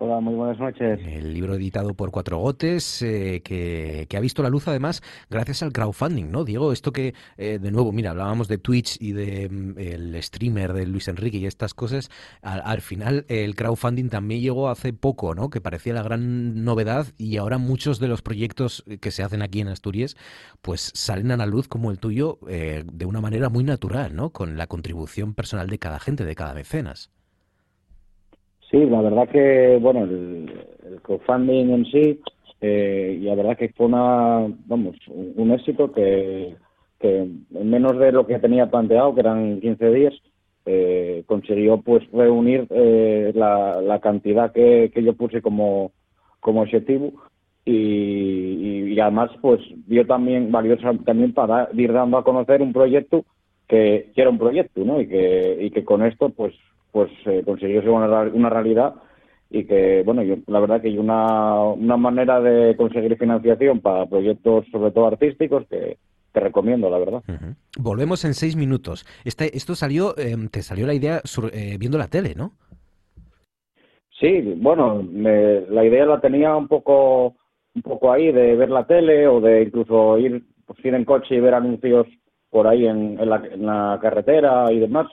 Hola, 0.02 0.18
muy 0.18 0.34
buenas 0.34 0.58
noches. 0.58 0.98
El 1.04 1.34
libro 1.34 1.56
editado 1.56 1.92
por 1.92 2.10
Cuatro 2.10 2.38
Gotes, 2.38 3.02
eh, 3.02 3.42
que, 3.44 4.08
ha 4.16 4.20
visto 4.20 4.42
la 4.42 4.48
luz 4.48 4.66
además 4.66 5.02
gracias 5.28 5.62
al 5.62 5.74
crowdfunding, 5.74 6.30
¿no? 6.30 6.44
Diego, 6.44 6.72
esto 6.72 6.90
que, 6.90 7.12
eh, 7.36 7.58
de 7.60 7.70
nuevo, 7.70 7.92
mira, 7.92 8.12
hablábamos 8.12 8.48
de 8.48 8.56
Twitch 8.56 8.96
y 8.98 9.12
de 9.12 9.50
mm, 9.50 9.78
el 9.78 10.22
streamer 10.22 10.72
de 10.72 10.86
Luis 10.86 11.06
Enrique 11.08 11.36
y 11.36 11.44
estas 11.44 11.74
cosas, 11.74 12.08
al, 12.40 12.62
al, 12.64 12.80
final 12.80 13.26
el 13.28 13.54
crowdfunding 13.54 14.08
también 14.08 14.40
llegó 14.40 14.70
hace 14.70 14.94
poco, 14.94 15.34
¿no? 15.34 15.50
Que 15.50 15.60
parecía 15.60 15.92
la 15.92 16.02
gran 16.02 16.64
novedad 16.64 17.08
y 17.18 17.36
ahora 17.36 17.58
muchos 17.58 18.00
de 18.00 18.08
los 18.08 18.22
proyectos 18.22 18.84
que 19.02 19.10
se 19.10 19.22
hacen 19.22 19.42
aquí 19.42 19.60
en 19.60 19.68
Asturias, 19.68 20.16
pues 20.62 20.92
salen 20.94 21.30
a 21.30 21.36
la 21.36 21.44
luz 21.44 21.68
como 21.68 21.90
el 21.90 21.98
tuyo 21.98 22.38
eh, 22.48 22.84
de 22.90 23.04
una 23.04 23.20
manera 23.20 23.50
muy 23.50 23.64
natural, 23.64 24.16
¿no? 24.16 24.30
Con 24.30 24.56
la 24.56 24.66
contribución 24.66 25.34
personal 25.34 25.68
de 25.68 25.78
cada 25.78 25.98
gente, 25.98 26.24
de 26.24 26.34
cada 26.34 26.54
mecenas. 26.54 27.10
Sí, 28.70 28.78
la 28.86 29.02
verdad 29.02 29.28
que, 29.28 29.78
bueno, 29.80 30.04
el, 30.04 30.48
el 30.86 31.00
crowdfunding 31.02 31.70
en 31.70 31.84
sí, 31.86 32.20
eh, 32.60 33.18
y 33.20 33.24
la 33.24 33.34
verdad 33.34 33.56
que 33.56 33.70
fue 33.70 33.86
una, 33.86 34.46
vamos, 34.66 34.96
un, 35.08 35.50
éxito 35.50 35.90
que, 35.92 36.54
en 37.00 37.46
menos 37.52 37.98
de 37.98 38.12
lo 38.12 38.26
que 38.26 38.38
tenía 38.38 38.70
planteado, 38.70 39.14
que 39.14 39.20
eran 39.20 39.60
15 39.60 39.90
días, 39.90 40.14
eh, 40.66 41.24
consiguió 41.26 41.80
pues 41.80 42.08
reunir 42.12 42.66
eh, 42.70 43.32
la, 43.34 43.98
cantidad 44.02 44.52
que, 44.52 44.90
que, 44.94 45.02
yo 45.02 45.14
puse 45.14 45.40
como, 45.40 45.92
como 46.38 46.60
objetivo 46.60 47.12
y, 47.64 48.92
y, 48.92 49.00
además 49.00 49.30
pues 49.40 49.60
dio 49.86 50.06
también 50.06 50.52
valioso 50.52 50.82
también 51.04 51.32
para 51.32 51.70
ir 51.72 51.92
dando 51.92 52.18
a 52.18 52.24
conocer 52.24 52.60
un 52.60 52.72
proyecto 52.74 53.24
que, 53.66 54.10
que 54.14 54.20
era 54.20 54.30
un 54.30 54.38
proyecto, 54.38 54.84
¿no? 54.84 55.00
Y 55.00 55.08
que, 55.08 55.58
y 55.60 55.70
que 55.70 55.84
con 55.84 56.04
esto 56.04 56.28
pues 56.28 56.54
pues 56.92 57.10
eh, 57.26 57.42
consiguió 57.44 57.80
ser 57.80 57.90
una, 57.90 58.22
una, 58.22 58.50
realidad 58.50 58.94
y 59.50 59.64
que, 59.64 60.02
bueno, 60.04 60.22
yo 60.22 60.36
la 60.46 60.60
verdad 60.60 60.80
que 60.80 60.88
hay 60.88 60.98
una, 60.98 61.62
una 61.64 61.96
manera 61.96 62.40
de 62.40 62.76
conseguir 62.76 63.16
financiación 63.16 63.80
para 63.80 64.06
proyectos, 64.06 64.66
sobre 64.70 64.90
todo 64.92 65.06
artísticos, 65.06 65.66
que, 65.68 65.96
te 66.32 66.40
recomiendo, 66.40 66.90
la 66.90 66.98
verdad. 66.98 67.22
Uh 67.28 67.32
-huh. 67.32 67.54
Volvemos 67.78 68.24
en 68.24 68.34
seis 68.34 68.56
minutos. 68.56 69.06
Este, 69.24 69.56
esto 69.56 69.74
salió, 69.74 70.16
eh, 70.16 70.36
te 70.50 70.62
salió 70.62 70.86
la 70.86 70.94
idea 70.94 71.20
sur, 71.24 71.50
eh, 71.52 71.76
viendo 71.78 71.98
la 71.98 72.08
tele, 72.08 72.34
¿no? 72.36 72.52
Sí, 74.18 74.40
bueno, 74.58 75.02
me, 75.02 75.62
la 75.62 75.84
idea 75.84 76.04
la 76.04 76.20
tenía 76.20 76.54
un 76.54 76.68
poco, 76.68 77.36
un 77.74 77.82
poco 77.82 78.12
ahí 78.12 78.32
de 78.32 78.54
ver 78.54 78.70
la 78.70 78.86
tele 78.86 79.26
o 79.26 79.40
de 79.40 79.62
incluso 79.62 80.18
ir, 80.18 80.44
pues, 80.66 80.84
ir 80.84 80.94
en 80.94 81.04
coche 81.04 81.36
y 81.36 81.40
ver 81.40 81.54
anuncios 81.54 82.06
por 82.50 82.66
ahí 82.66 82.86
en, 82.86 83.18
en, 83.18 83.30
la, 83.30 83.36
en 83.36 83.64
la 83.64 83.98
carretera 84.02 84.70
y 84.70 84.78
demás 84.80 85.06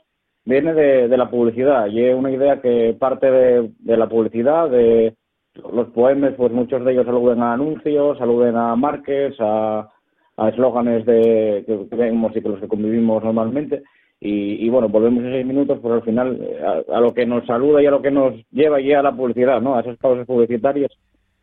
viene 0.47 0.73
de, 0.73 1.09
de, 1.09 1.17
la 1.17 1.29
publicidad 1.29 1.87
y 1.87 2.01
es 2.01 2.15
una 2.15 2.31
idea 2.31 2.61
que 2.61 2.95
parte 2.97 3.29
de, 3.29 3.69
de, 3.79 3.97
la 3.97 4.07
publicidad, 4.07 4.69
de 4.69 5.13
los 5.73 5.89
poemas, 5.89 6.35
pues 6.37 6.53
muchos 6.53 6.85
de 6.85 6.93
ellos 6.93 7.07
aluden 7.07 7.41
a 7.41 7.53
anuncios, 7.53 8.19
aluden 8.21 8.55
a 8.55 8.73
marques, 8.77 9.35
a, 9.41 9.89
a 10.37 10.49
eslóganes 10.49 11.05
de, 11.05 11.65
que, 11.67 11.95
vemos 11.97 12.33
y 12.33 12.41
con 12.41 12.53
los 12.53 12.61
que 12.61 12.67
convivimos 12.69 13.23
normalmente. 13.23 13.83
Y, 14.21 14.65
y, 14.65 14.69
bueno, 14.69 14.87
volvemos 14.87 15.23
en 15.25 15.33
seis 15.33 15.45
minutos, 15.45 15.79
pues 15.81 15.93
al 15.93 16.03
final 16.03 16.41
a, 16.91 17.01
lo 17.01 17.13
que 17.13 17.25
nos 17.25 17.45
saluda 17.45 17.83
y 17.83 17.85
a 17.85 17.91
lo 17.91 18.01
que 18.01 18.09
nos 18.09 18.33
lleva 18.49 18.79
ya 18.79 19.01
a 19.01 19.03
la 19.03 19.11
publicidad, 19.11 19.61
¿no? 19.61 19.75
A 19.75 19.81
esas 19.81 19.97
pausas 19.97 20.25
publicitarias 20.25 20.91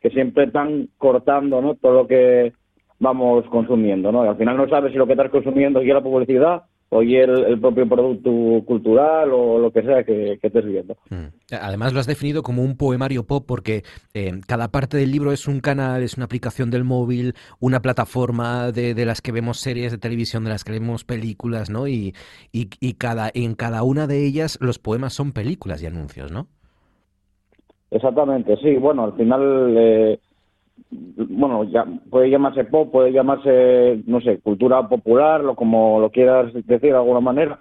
que 0.00 0.10
siempre 0.10 0.44
están 0.44 0.88
cortando, 0.96 1.60
¿no? 1.60 1.74
Todo 1.74 1.92
lo 1.92 2.06
que 2.06 2.54
vamos 2.98 3.44
consumiendo, 3.50 4.10
¿no? 4.10 4.24
Y 4.24 4.28
al 4.28 4.36
final 4.36 4.56
no 4.56 4.66
sabes 4.68 4.92
si 4.92 4.98
lo 4.98 5.06
que 5.06 5.12
estás 5.12 5.30
consumiendo 5.30 5.80
es 5.80 5.86
la 5.86 6.00
publicidad 6.00 6.62
oye 6.94 7.24
el, 7.24 7.60
propio 7.60 7.88
producto 7.88 8.30
cultural 8.64 9.30
o 9.32 9.58
lo 9.58 9.70
que 9.72 9.82
sea 9.82 10.04
que, 10.04 10.38
que 10.40 10.46
estés 10.46 10.64
viendo. 10.64 10.96
Mm. 11.10 11.26
Además 11.60 11.92
lo 11.92 12.00
has 12.00 12.06
definido 12.06 12.42
como 12.42 12.62
un 12.62 12.76
poemario 12.76 13.26
pop 13.26 13.44
porque 13.46 13.82
eh, 14.14 14.32
cada 14.46 14.68
parte 14.68 14.96
del 14.96 15.10
libro 15.10 15.32
es 15.32 15.48
un 15.48 15.60
canal, 15.60 16.02
es 16.02 16.16
una 16.16 16.26
aplicación 16.26 16.70
del 16.70 16.84
móvil, 16.84 17.34
una 17.60 17.80
plataforma 17.80 18.70
de, 18.70 18.94
de, 18.94 19.06
las 19.06 19.20
que 19.20 19.32
vemos 19.32 19.58
series 19.58 19.92
de 19.92 19.98
televisión, 19.98 20.44
de 20.44 20.50
las 20.50 20.64
que 20.64 20.72
vemos 20.72 21.04
películas, 21.04 21.68
¿no? 21.68 21.88
Y, 21.88 22.14
y, 22.52 22.68
y 22.80 22.94
cada, 22.94 23.30
en 23.34 23.54
cada 23.54 23.82
una 23.82 24.06
de 24.06 24.24
ellas 24.24 24.58
los 24.60 24.78
poemas 24.78 25.12
son 25.12 25.32
películas 25.32 25.82
y 25.82 25.86
anuncios, 25.86 26.30
¿no? 26.30 26.46
Exactamente, 27.90 28.56
sí. 28.62 28.76
Bueno, 28.76 29.04
al 29.04 29.12
final... 29.14 29.74
Eh, 29.76 30.20
bueno, 31.16 31.64
ya, 31.64 31.84
puede 32.10 32.30
llamarse 32.30 32.64
pop, 32.64 32.90
puede 32.90 33.12
llamarse, 33.12 34.02
no 34.06 34.20
sé, 34.20 34.38
cultura 34.40 34.88
popular, 34.88 35.42
lo 35.42 35.54
como 35.54 36.00
lo 36.00 36.10
quieras 36.10 36.52
decir 36.52 36.90
de 36.90 36.96
alguna 36.96 37.20
manera, 37.20 37.58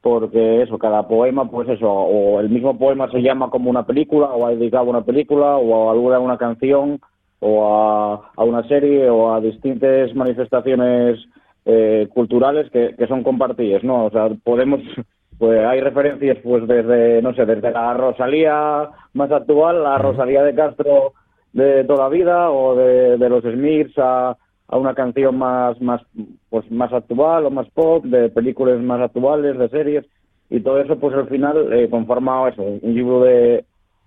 porque 0.00 0.62
eso, 0.62 0.78
cada 0.78 1.08
poema, 1.08 1.50
pues 1.50 1.68
eso, 1.68 1.90
o 1.90 2.40
el 2.40 2.48
mismo 2.48 2.78
poema 2.78 3.10
se 3.10 3.22
llama 3.22 3.50
como 3.50 3.70
una 3.70 3.86
película, 3.86 4.26
o 4.28 4.46
ha 4.46 4.50
dedicado 4.50 4.86
a 4.86 4.90
una 4.90 5.04
película, 5.04 5.56
o 5.56 5.90
a 5.90 6.18
una 6.18 6.38
canción, 6.38 7.00
o 7.40 8.22
a, 8.36 8.44
una 8.44 8.66
serie, 8.68 9.10
o 9.10 9.34
a 9.34 9.40
distintas 9.40 10.14
manifestaciones 10.14 11.18
eh, 11.64 12.08
culturales 12.14 12.70
que, 12.70 12.94
que 12.96 13.06
son 13.06 13.22
compartidas, 13.22 13.82
¿no? 13.82 14.06
O 14.06 14.10
sea, 14.10 14.28
podemos 14.44 14.80
pues 15.38 15.66
hay 15.66 15.80
referencias 15.80 16.38
pues 16.42 16.66
desde 16.66 17.20
no 17.20 17.34
sé 17.34 17.44
desde 17.44 17.70
la 17.70 17.92
Rosalía 17.94 18.88
más 19.12 19.30
actual 19.30 19.82
la 19.82 19.98
Rosalía 19.98 20.42
de 20.42 20.54
Castro 20.54 21.12
de 21.56 21.84
toda 21.84 22.04
la 22.04 22.08
vida 22.10 22.50
o 22.50 22.76
de, 22.76 23.28
los 23.30 23.42
Smiths 23.42 23.96
a, 23.96 24.36
a, 24.68 24.76
una 24.76 24.94
canción 24.94 25.38
más 25.38 25.80
más 25.80 26.02
pues 26.50 26.70
más 26.70 26.92
actual 26.92 27.46
o 27.46 27.50
más 27.50 27.66
pop 27.70 28.04
de 28.04 28.28
películas 28.28 28.78
más 28.80 29.00
actuales 29.00 29.58
de 29.58 29.68
series 29.70 30.04
y 30.50 30.60
todo 30.60 30.78
eso 30.80 30.98
pues 30.98 31.14
al 31.14 31.28
final 31.28 31.72
eh, 31.72 31.88
conforma 31.88 32.46
eso 32.50 32.62
un 32.62 32.94
libro 32.94 33.22
de, 33.22 33.64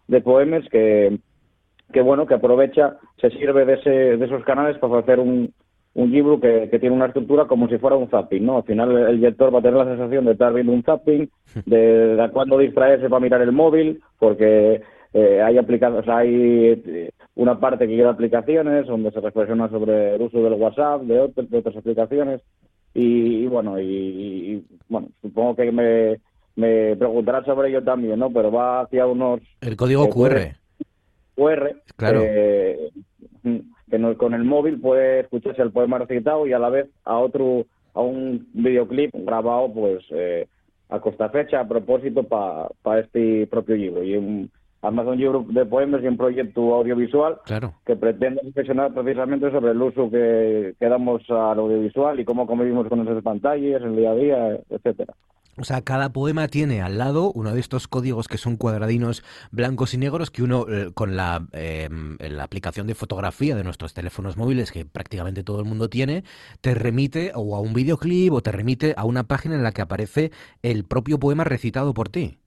de 0.07 0.21
poemas 0.21 0.63
que 0.69 1.17
que 1.91 2.01
bueno 2.01 2.27
que 2.27 2.35
aprovecha 2.35 2.97
se 3.19 3.31
sirve 3.31 3.65
de 3.65 3.73
ese 3.73 3.89
de 3.89 4.25
esos 4.25 4.43
canales 4.43 4.77
para 4.77 4.99
hacer 4.99 5.19
un 5.19 5.51
un 5.95 6.11
libro 6.11 6.39
que, 6.39 6.69
que, 6.69 6.77
tiene 6.77 6.95
una 6.95 7.07
estructura 7.07 7.45
como 7.45 7.67
si 7.67 7.79
fuera 7.79 7.95
un 7.95 8.09
zapping, 8.09 8.45
¿no? 8.45 8.57
Al 8.57 8.63
final 8.63 8.95
el 8.95 9.19
lector 9.19 9.53
va 9.53 9.57
a 9.57 9.61
tener 9.63 9.75
la 9.75 9.85
sensación 9.85 10.23
de 10.23 10.33
estar 10.33 10.53
viendo 10.53 10.71
un 10.71 10.83
zapping, 10.83 11.27
de, 11.65 12.15
de 12.15 12.29
cuándo 12.29 12.59
distraerse 12.59 13.09
para 13.09 13.19
mirar 13.19 13.41
el 13.41 13.51
móvil, 13.51 13.99
porque 14.19 14.81
eh, 15.11 15.41
hay 15.41 15.57
aplicaciones, 15.57 16.07
hay 16.07 16.81
eh, 16.85 17.11
una 17.35 17.59
parte 17.59 17.87
que 17.87 17.95
lleva 17.95 18.11
aplicaciones 18.11 18.85
donde 18.85 19.11
se 19.11 19.19
reflexiona 19.19 19.67
sobre 19.69 20.15
el 20.15 20.21
uso 20.21 20.43
del 20.43 20.53
WhatsApp, 20.53 21.01
de, 21.01 21.19
otras 21.19 21.75
aplicaciones 21.75 22.41
y, 22.93 23.47
bueno, 23.47 23.79
y, 23.79 24.63
bueno, 24.87 25.07
supongo 25.21 25.55
que 25.55 25.71
me, 25.71 26.19
me 26.55 26.95
preguntarás 26.95 27.45
sobre 27.45 27.69
ello 27.69 27.83
también, 27.83 28.19
¿no? 28.19 28.31
Pero 28.31 28.51
va 28.51 28.81
hacia 28.81 29.07
unos... 29.07 29.39
El 29.61 29.75
código 29.75 30.05
eh, 30.05 30.09
QR. 30.09 30.55
QR. 31.35 31.75
Claro. 31.95 32.21
que 32.21 32.77
con 34.17 34.33
el 34.35 34.43
móvil 34.43 34.79
puede 34.79 35.21
escucharse 35.21 35.61
el 35.63 35.71
poema 35.71 35.97
recitado 35.97 36.45
y 36.45 36.53
a 36.53 36.59
la 36.59 36.69
vez 36.69 36.87
a 37.03 37.17
otro, 37.17 37.65
a 37.95 38.01
un 38.01 38.47
videoclip 38.53 39.11
grabado 39.13 39.73
pues 39.73 40.03
a 40.89 40.99
costa 40.99 41.29
fecha 41.29 41.61
a 41.61 41.67
propósito 41.67 42.23
para 42.23 42.99
este 42.99 43.47
propio 43.47 43.75
libro. 43.75 44.03
Y 44.03 44.15
un, 44.15 44.51
además 44.81 45.07
un 45.07 45.17
libro 45.17 45.45
de 45.47 45.65
poemas 45.65 46.01
y 46.03 46.07
un 46.07 46.17
proyecto 46.17 46.73
audiovisual 46.75 47.39
que 47.85 47.95
pretende 47.95 48.41
reflexionar 48.43 48.93
precisamente 48.93 49.51
sobre 49.51 49.71
el 49.71 49.81
uso 49.81 50.09
que, 50.09 50.75
que, 50.79 50.85
damos 50.87 51.21
al 51.29 51.59
audiovisual 51.59 52.19
y 52.19 52.25
cómo 52.25 52.47
convivimos 52.47 52.87
con 52.87 53.01
esas 53.01 53.21
pantallas, 53.23 53.81
el 53.81 53.95
día 53.95 54.11
a 54.11 54.15
día, 54.15 54.59
etcétera. 54.69 55.13
O 55.59 55.65
sea, 55.65 55.81
cada 55.81 56.13
poema 56.13 56.47
tiene 56.47 56.81
al 56.81 56.97
lado 56.97 57.33
uno 57.33 57.53
de 57.53 57.59
estos 57.59 57.89
códigos 57.89 58.29
que 58.29 58.37
son 58.37 58.55
cuadradinos 58.55 59.23
blancos 59.51 59.93
y 59.93 59.97
negros 59.97 60.31
que 60.31 60.41
uno 60.41 60.65
eh, 60.69 60.91
con 60.93 61.17
la, 61.17 61.47
em, 61.51 62.17
la 62.17 62.43
aplicación 62.45 62.87
de 62.87 62.95
fotografía 62.95 63.57
de 63.57 63.65
nuestros 63.65 63.93
teléfonos 63.93 64.37
móviles 64.37 64.71
que 64.71 64.85
prácticamente 64.85 65.43
todo 65.43 65.59
el 65.59 65.65
mundo 65.65 65.89
tiene, 65.89 66.23
te 66.61 66.75
remite 66.75 67.33
o 67.35 67.57
a 67.57 67.59
un 67.59 67.73
videoclip 67.73 68.31
o 68.31 68.41
te 68.41 68.53
remite 68.53 68.93
a 68.95 69.03
una 69.03 69.23
página 69.23 69.55
en 69.55 69.63
la 69.63 69.73
que 69.73 69.81
aparece 69.81 70.31
el 70.63 70.85
propio 70.85 71.19
poema 71.19 71.43
recitado 71.43 71.93
por 71.93 72.07
ti. 72.07 72.37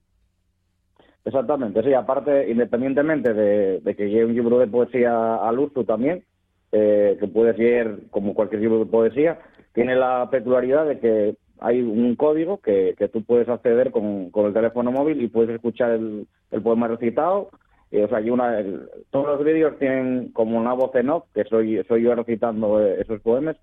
Exactamente, 1.25 1.81
sí, 1.83 1.93
aparte, 1.93 2.51
independientemente 2.51 3.33
de, 3.33 3.95
que 3.95 4.09
lleve 4.09 4.25
un 4.25 4.33
libro 4.35 4.59
de 4.59 4.67
poesía 4.67 5.35
al 5.35 5.57
uso 5.57 5.85
también, 5.85 6.25
eh, 6.73 7.15
que 7.17 7.27
puede 7.27 7.55
ser 7.55 7.99
como 8.11 8.33
cualquier 8.33 8.61
libro 8.61 8.79
de 8.79 8.87
poesía, 8.87 9.39
tiene 9.73 9.95
la 9.95 10.27
peculiaridad 10.29 10.85
de 10.85 10.99
que 10.99 11.35
hay 11.59 11.81
un 11.81 12.15
código 12.17 12.57
que, 12.57 12.93
que 12.97 13.07
tú 13.07 13.23
puedes 13.23 13.47
acceder 13.47 13.91
con, 13.91 14.31
con, 14.31 14.47
el 14.47 14.53
teléfono 14.53 14.91
móvil 14.91 15.21
y 15.21 15.29
puedes 15.29 15.55
escuchar 15.55 15.91
el, 15.91 16.27
el 16.51 16.61
poema 16.61 16.89
recitado. 16.89 17.49
o 17.91 18.07
sea, 18.09 18.17
hay 18.17 18.29
una, 18.29 18.61
todos 19.09 19.27
los 19.27 19.45
vídeos 19.45 19.79
tienen 19.79 20.33
como 20.33 20.57
una 20.57 20.73
voz 20.73 20.93
en 20.95 21.09
off, 21.09 21.23
que 21.33 21.45
soy, 21.45 21.81
soy 21.87 22.03
yo 22.03 22.13
recitando 22.15 22.85
eh, 22.85 22.99
esos 22.99 23.21
poemas, 23.21 23.55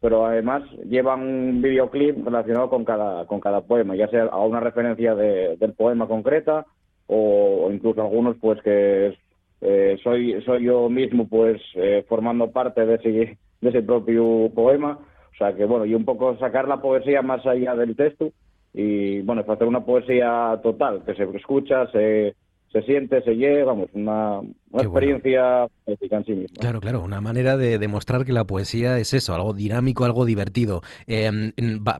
pero 0.00 0.24
además 0.24 0.62
llevan 0.88 1.20
un 1.20 1.60
videoclip 1.60 2.24
relacionado 2.24 2.70
con 2.70 2.86
cada, 2.86 3.26
con 3.26 3.38
cada 3.38 3.60
poema, 3.60 3.96
ya 3.96 4.08
sea 4.08 4.24
a 4.24 4.40
una 4.40 4.60
referencia 4.60 5.14
de, 5.14 5.56
del 5.58 5.74
poema 5.74 6.08
concreta 6.08 6.64
o, 7.12 7.70
incluso 7.70 8.00
algunos 8.00 8.36
pues 8.40 8.60
que 8.62 9.16
eh, 9.60 9.98
soy 10.02 10.40
soy 10.42 10.64
yo 10.64 10.88
mismo 10.88 11.28
pues 11.28 11.60
eh, 11.74 12.04
formando 12.08 12.50
parte 12.50 12.84
de 12.86 12.94
ese 12.94 13.38
de 13.60 13.68
ese 13.68 13.82
propio 13.82 14.50
poema. 14.54 14.98
O 15.32 15.36
sea 15.36 15.54
que 15.54 15.64
bueno 15.64 15.84
y 15.84 15.94
un 15.94 16.04
poco 16.04 16.36
sacar 16.38 16.66
la 16.68 16.80
poesía 16.80 17.22
más 17.22 17.44
allá 17.46 17.74
del 17.74 17.96
texto 17.96 18.30
y 18.74 19.20
bueno 19.22 19.44
hacer 19.46 19.66
una 19.66 19.84
poesía 19.84 20.58
total 20.62 21.02
que 21.04 21.14
se 21.14 21.24
escucha 21.24 21.86
se 21.90 22.34
se 22.72 22.82
siente, 22.82 23.22
se 23.22 23.34
lleva, 23.34 23.72
vamos, 23.72 23.90
una, 23.92 24.40
una 24.40 24.82
experiencia 24.82 25.68
en 25.86 26.24
sí 26.24 26.32
misma. 26.32 26.56
Claro, 26.58 26.80
claro, 26.80 27.02
una 27.02 27.20
manera 27.20 27.56
de 27.56 27.78
demostrar 27.78 28.24
que 28.24 28.32
la 28.32 28.44
poesía 28.44 28.98
es 28.98 29.12
eso, 29.12 29.34
algo 29.34 29.52
dinámico, 29.52 30.04
algo 30.04 30.24
divertido. 30.24 30.80
Em, 31.06 31.52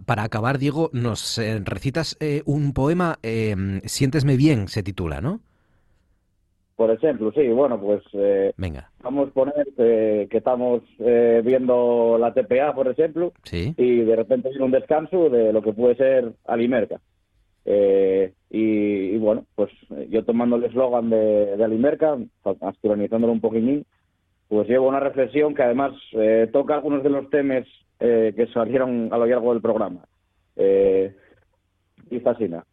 para 0.07 0.25
acabar, 0.25 0.59
Diego, 0.59 0.89
nos 0.93 1.39
eh, 1.39 1.61
recitas 1.65 2.17
eh, 2.21 2.43
un 2.47 2.73
poema, 2.73 3.19
em, 3.23 3.81
Siéntesme 3.85 4.37
bien, 4.37 4.69
se 4.69 4.83
titula, 4.83 5.21
¿no? 5.21 5.41
Por 6.75 6.91
ejemplo, 6.91 7.31
sí, 7.33 7.47
bueno, 7.49 7.79
pues 7.79 8.03
eh, 8.15 8.53
Venga. 8.57 8.91
vamos 9.03 9.29
a 9.29 9.33
poner 9.33 9.69
que, 9.77 10.27
estamos 10.31 10.83
viendo 10.99 12.17
la 12.19 12.33
TPA, 12.33 12.75
por 12.75 12.89
ejemplo, 12.89 13.33
y 13.53 14.01
de 14.01 14.17
repente 14.17 14.49
viene 14.49 14.65
un 14.65 14.71
descanso 14.71 15.29
de 15.29 15.53
lo 15.53 15.63
que 15.63 15.75
puede 15.75 15.97
ser 15.97 16.33
Alimerca. 16.47 16.99
Eh, 17.65 18.33
y, 18.51 19.17
bueno, 19.19 19.47
pues 19.55 19.71
yo 20.09 20.25
tomando 20.25 20.57
el 20.57 20.65
eslogan 20.65 21.11
de, 21.11 21.57
de 21.57 21.65
Alimerca, 21.65 22.19
actualizándolo 22.45 23.33
un 23.33 23.41
poquitín, 23.41 23.87
pues 24.49 24.69
llevo 24.69 24.89
una 24.89 25.01
reflexión 25.01 25.55
que 25.55 25.63
además 25.63 25.93
eh, 26.13 26.49
toca 26.53 26.75
algunos 26.75 27.03
de 27.03 27.09
los 27.09 27.31
temas 27.31 27.67
eh, 28.01 28.35
que 28.37 28.47
salieron 28.49 29.09
a 29.11 29.17
lo 29.17 29.27
largo 29.27 29.53
del 29.53 29.63
programa. 29.63 30.05
Eh, 30.57 31.17
y 32.11 32.21
fascina. 32.21 32.65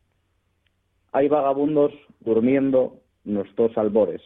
Hay 1.14 1.30
vagabundos 1.30 1.94
durmiendo 2.20 3.00
nuestros 3.24 3.78
albores. 3.78 4.22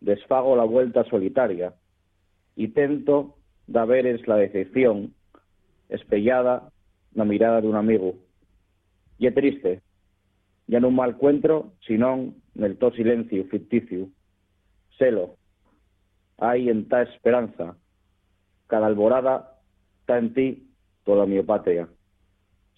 Desfago 0.00 0.56
la 0.56 0.64
vuelta 0.64 1.04
solitaria 1.04 1.74
y 2.56 2.68
tento 2.68 3.34
de 3.66 3.84
veres 3.84 4.26
la 4.26 4.36
decepción 4.36 5.12
espellada 5.90 6.70
la 7.12 7.24
mirada 7.24 7.60
de 7.60 7.68
un 7.68 7.76
amigo 7.76 8.14
y 9.18 9.26
é 9.26 9.32
triste, 9.32 9.82
ya 10.66 10.78
non 10.78 10.94
mal 10.94 11.18
encuentro, 11.18 11.74
sino 11.82 12.34
nel 12.54 12.78
to 12.78 12.94
silencio 12.94 13.44
ficticio. 13.50 14.08
Selo, 14.96 15.36
hai 16.38 16.70
en 16.70 16.86
ta 16.86 17.02
esperanza, 17.02 17.74
cada 18.66 18.86
alborada 18.86 19.58
está 20.00 20.18
en 20.18 20.34
ti 20.34 20.46
toda 21.04 21.26
mi 21.26 21.42
patria. 21.42 21.88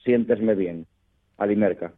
Siéntesme 0.05 0.55
bien, 0.55 0.86
Alimerca. 1.36 1.93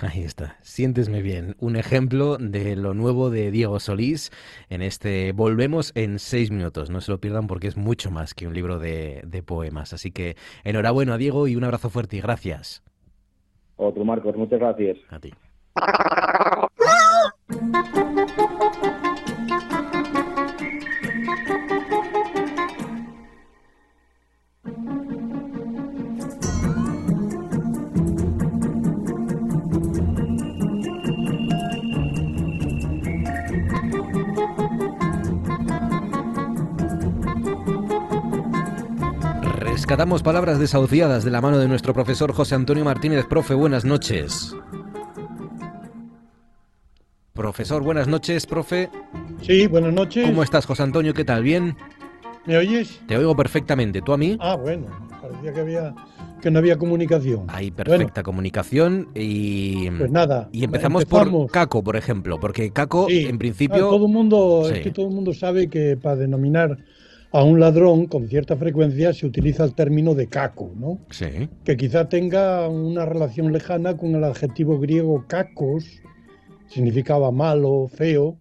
Ahí 0.00 0.22
está, 0.22 0.56
siéntesme 0.62 1.20
bien. 1.20 1.56
Un 1.58 1.76
ejemplo 1.76 2.38
de 2.38 2.76
lo 2.76 2.94
nuevo 2.94 3.28
de 3.28 3.50
Diego 3.50 3.80
Solís 3.80 4.30
en 4.70 4.80
este 4.80 5.32
Volvemos 5.32 5.92
en 5.94 6.18
seis 6.18 6.50
minutos. 6.50 6.88
No 6.88 7.00
se 7.00 7.12
lo 7.12 7.20
pierdan 7.20 7.46
porque 7.46 7.66
es 7.66 7.76
mucho 7.76 8.10
más 8.10 8.32
que 8.32 8.46
un 8.46 8.54
libro 8.54 8.78
de, 8.78 9.20
de 9.26 9.42
poemas. 9.42 9.92
Así 9.92 10.10
que 10.10 10.36
enhorabuena, 10.64 11.18
Diego, 11.18 11.48
y 11.48 11.56
un 11.56 11.64
abrazo 11.64 11.90
fuerte 11.90 12.16
y 12.16 12.20
gracias. 12.20 12.82
Otro, 13.82 14.04
Marcos, 14.04 14.36
muchas 14.36 14.60
gracias. 14.60 14.98
A 15.10 15.18
ti. 15.18 15.32
Rescatamos 39.92 40.22
palabras 40.22 40.58
desahuciadas 40.58 41.22
de 41.22 41.30
la 41.30 41.42
mano 41.42 41.58
de 41.58 41.68
nuestro 41.68 41.92
profesor 41.92 42.32
José 42.32 42.54
Antonio 42.54 42.82
Martínez. 42.82 43.26
Profe, 43.26 43.52
buenas 43.52 43.84
noches. 43.84 44.56
Profesor, 47.34 47.82
buenas 47.82 48.08
noches, 48.08 48.46
profe. 48.46 48.88
Sí, 49.42 49.66
buenas 49.66 49.92
noches. 49.92 50.26
¿Cómo 50.26 50.42
estás, 50.42 50.64
José 50.64 50.82
Antonio? 50.82 51.12
¿Qué 51.12 51.26
tal? 51.26 51.42
¿Bien? 51.42 51.76
¿Me 52.46 52.56
oyes? 52.56 53.02
Te 53.06 53.18
oigo 53.18 53.36
perfectamente. 53.36 54.00
¿Tú 54.00 54.14
a 54.14 54.16
mí? 54.16 54.38
Ah, 54.40 54.56
bueno. 54.56 54.86
Parecía 55.20 55.52
que 55.52 55.60
había 55.60 55.94
que 56.40 56.50
no 56.50 56.58
había 56.58 56.78
comunicación. 56.78 57.44
Hay 57.48 57.70
perfecta 57.70 58.22
comunicación 58.22 59.10
y 59.14 59.90
pues 59.90 60.10
nada. 60.10 60.48
Y 60.52 60.64
empezamos, 60.64 61.04
por 61.04 61.50
Caco, 61.50 61.84
por 61.84 61.96
ejemplo, 61.96 62.40
porque 62.40 62.70
Caco 62.70 63.08
en 63.10 63.36
principio 63.36 63.90
todo 63.90 64.06
el 64.06 64.12
mundo 64.12 64.70
es 64.72 64.80
que 64.80 64.90
todo 64.90 65.08
el 65.08 65.12
mundo 65.12 65.34
sabe 65.34 65.68
que 65.68 65.98
para 65.98 66.16
denominar 66.16 66.78
a 67.32 67.42
un 67.42 67.58
ladrón 67.58 68.06
con 68.06 68.28
cierta 68.28 68.56
frecuencia 68.56 69.12
se 69.14 69.26
utiliza 69.26 69.64
el 69.64 69.74
término 69.74 70.14
de 70.14 70.26
caco, 70.26 70.70
¿no? 70.76 70.98
Sí. 71.10 71.48
Que 71.64 71.76
quizá 71.78 72.08
tenga 72.08 72.68
una 72.68 73.06
relación 73.06 73.52
lejana 73.52 73.96
con 73.96 74.14
el 74.14 74.22
adjetivo 74.22 74.78
griego 74.78 75.24
cacos, 75.26 76.02
significaba 76.68 77.30
malo, 77.30 77.88
feo, 77.88 78.36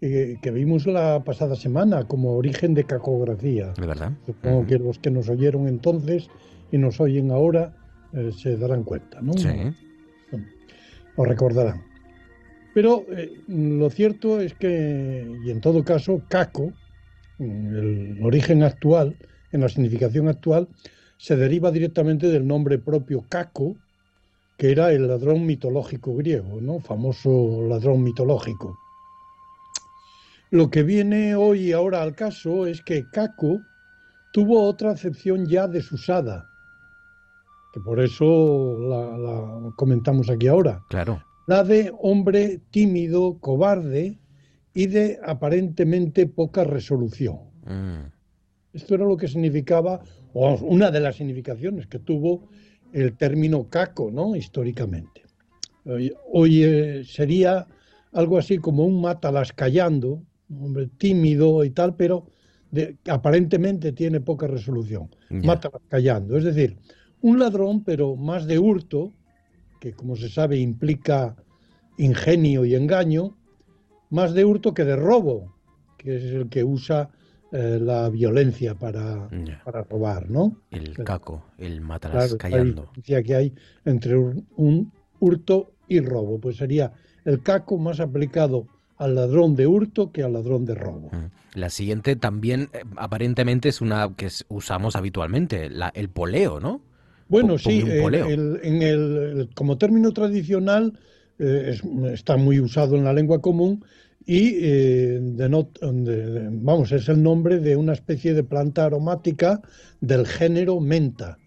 eh, 0.00 0.36
que 0.40 0.50
vimos 0.52 0.86
la 0.86 1.24
pasada 1.24 1.56
semana 1.56 2.04
como 2.04 2.36
origen 2.36 2.72
de 2.72 2.84
cacografía. 2.84 3.72
De 3.72 3.86
verdad. 3.86 4.12
Supongo 4.24 4.64
que 4.66 4.78
los 4.78 4.98
que 5.00 5.10
nos 5.10 5.28
oyeron 5.28 5.66
entonces 5.66 6.28
y 6.70 6.78
nos 6.78 7.00
oyen 7.00 7.32
ahora 7.32 7.74
eh, 8.12 8.30
se 8.36 8.56
darán 8.56 8.84
cuenta, 8.84 9.20
¿no? 9.20 9.32
Sí. 9.34 9.48
Lo 11.16 11.24
recordarán. 11.24 11.82
Pero 12.72 13.04
eh, 13.10 13.32
lo 13.48 13.90
cierto 13.90 14.40
es 14.40 14.54
que, 14.54 15.28
y 15.44 15.50
en 15.50 15.60
todo 15.60 15.84
caso, 15.84 16.22
caco, 16.28 16.72
el 17.40 18.18
origen 18.22 18.62
actual, 18.62 19.16
en 19.52 19.60
la 19.62 19.68
significación 19.68 20.28
actual, 20.28 20.68
se 21.16 21.36
deriva 21.36 21.70
directamente 21.70 22.28
del 22.28 22.46
nombre 22.46 22.78
propio 22.78 23.24
caco, 23.28 23.76
que 24.56 24.70
era 24.70 24.92
el 24.92 25.08
ladrón 25.08 25.46
mitológico 25.46 26.14
griego, 26.14 26.60
¿no? 26.60 26.80
Famoso 26.80 27.62
ladrón 27.68 28.02
mitológico. 28.02 28.78
Lo 30.50 30.68
que 30.68 30.82
viene 30.82 31.36
hoy 31.36 31.72
ahora 31.72 32.02
al 32.02 32.16
caso 32.16 32.66
es 32.66 32.82
que 32.82 33.08
Caco 33.10 33.60
tuvo 34.32 34.64
otra 34.64 34.90
acepción 34.90 35.46
ya 35.46 35.68
desusada, 35.68 36.48
que 37.72 37.80
por 37.80 38.00
eso 38.00 38.76
la, 38.80 39.72
comentamos 39.76 40.28
aquí 40.28 40.48
ahora. 40.48 40.82
Claro. 40.90 41.22
La 41.46 41.62
de 41.62 41.92
hombre 42.00 42.60
tímido, 42.72 43.38
cobarde 43.40 44.18
y 44.74 44.86
de 44.86 45.18
aparentemente 45.24 46.26
poca 46.26 46.64
resolución. 46.64 47.38
Mm. 47.64 48.12
Esto 48.72 48.94
era 48.94 49.04
lo 49.04 49.16
que 49.16 49.28
significaba, 49.28 50.02
o 50.32 50.54
una 50.62 50.90
de 50.90 51.00
las 51.00 51.16
significaciones 51.16 51.86
que 51.86 51.98
tuvo 51.98 52.48
el 52.92 53.16
término 53.16 53.68
caco, 53.68 54.10
¿no? 54.10 54.36
Históricamente. 54.36 55.22
Hoy, 55.84 56.62
eh, 56.62 57.02
sería 57.04 57.66
algo 58.12 58.38
así 58.38 58.58
como 58.58 58.84
un 58.84 59.00
mátalas 59.00 59.52
callando, 59.52 60.22
un 60.48 60.64
hombre 60.64 60.88
tímido 60.98 61.64
y 61.64 61.70
tal, 61.70 61.96
pero 61.96 62.26
aparentemente 63.08 63.92
tiene 63.92 64.20
poca 64.20 64.46
resolución. 64.46 65.08
Mátalas 65.30 65.82
callando. 65.88 66.36
Es 66.36 66.44
decir, 66.44 66.76
un 67.22 67.38
ladrón, 67.38 67.82
pero 67.82 68.16
más 68.16 68.46
de 68.46 68.58
hurto, 68.58 69.12
que 69.80 69.92
como 69.92 70.14
se 70.16 70.28
sabe 70.28 70.58
implica 70.58 71.36
ingenio 71.98 72.64
y 72.64 72.74
engaño, 72.74 73.36
más 74.10 74.34
de 74.34 74.44
hurto 74.44 74.74
que 74.74 74.84
de 74.84 74.96
robo, 74.96 75.54
que 75.96 76.16
es 76.16 76.24
el 76.24 76.48
que 76.48 76.64
usa 76.64 77.10
eh, 77.52 77.78
la 77.80 78.08
violencia 78.10 78.74
para, 78.74 79.28
para, 79.64 79.82
robar, 79.84 80.30
¿no? 80.30 80.56
El 80.70 80.94
caco, 80.94 81.44
el 81.58 81.80
matalas 81.80 82.34
callando. 82.36 82.90
Decía 82.94 83.22
que 83.22 83.34
hay 83.34 83.54
entre 83.84 84.16
un 84.16 84.92
hurto 85.18 85.72
y 85.88 86.00
robo, 86.00 86.38
pues 86.38 86.56
sería 86.56 86.92
el 87.24 87.42
caco 87.42 87.78
más 87.78 88.00
aplicado 88.00 88.66
al 88.96 89.14
ladrón 89.14 89.56
de 89.56 89.66
hurto 89.66 90.12
que 90.12 90.22
al 90.22 90.34
ladrón 90.34 90.64
de 90.66 90.74
robo. 90.74 91.10
La 91.54 91.70
siguiente 91.70 92.16
también 92.16 92.68
eh, 92.72 92.82
aparentemente 92.96 93.68
es 93.68 93.80
una 93.80 94.14
que 94.14 94.28
usamos 94.48 94.94
habitualmente, 94.94 95.70
la, 95.70 95.88
el 95.94 96.10
poleo, 96.10 96.60
¿no? 96.60 96.82
Bueno, 97.28 97.58
sí, 97.58 97.80
en 97.80 98.82
el, 98.82 99.48
como 99.54 99.78
término 99.78 100.12
tradicional 100.12 100.98
eh, 101.40 101.76
está 102.12 102.36
muy 102.36 102.60
usado 102.60 102.96
en 102.96 103.04
la 103.04 103.12
lengua 103.12 103.40
común 103.40 103.84
y 104.26 104.58
eh, 104.60 105.18
vamos, 106.52 106.92
es 106.92 107.08
el 107.08 107.22
nombre 107.22 107.58
de 107.58 107.76
una 107.76 107.94
especie 107.94 108.34
de 108.34 108.44
planta 108.44 108.84
aromática 108.84 109.60
del 110.00 110.26
género 110.26 110.80
menta. 110.80 111.38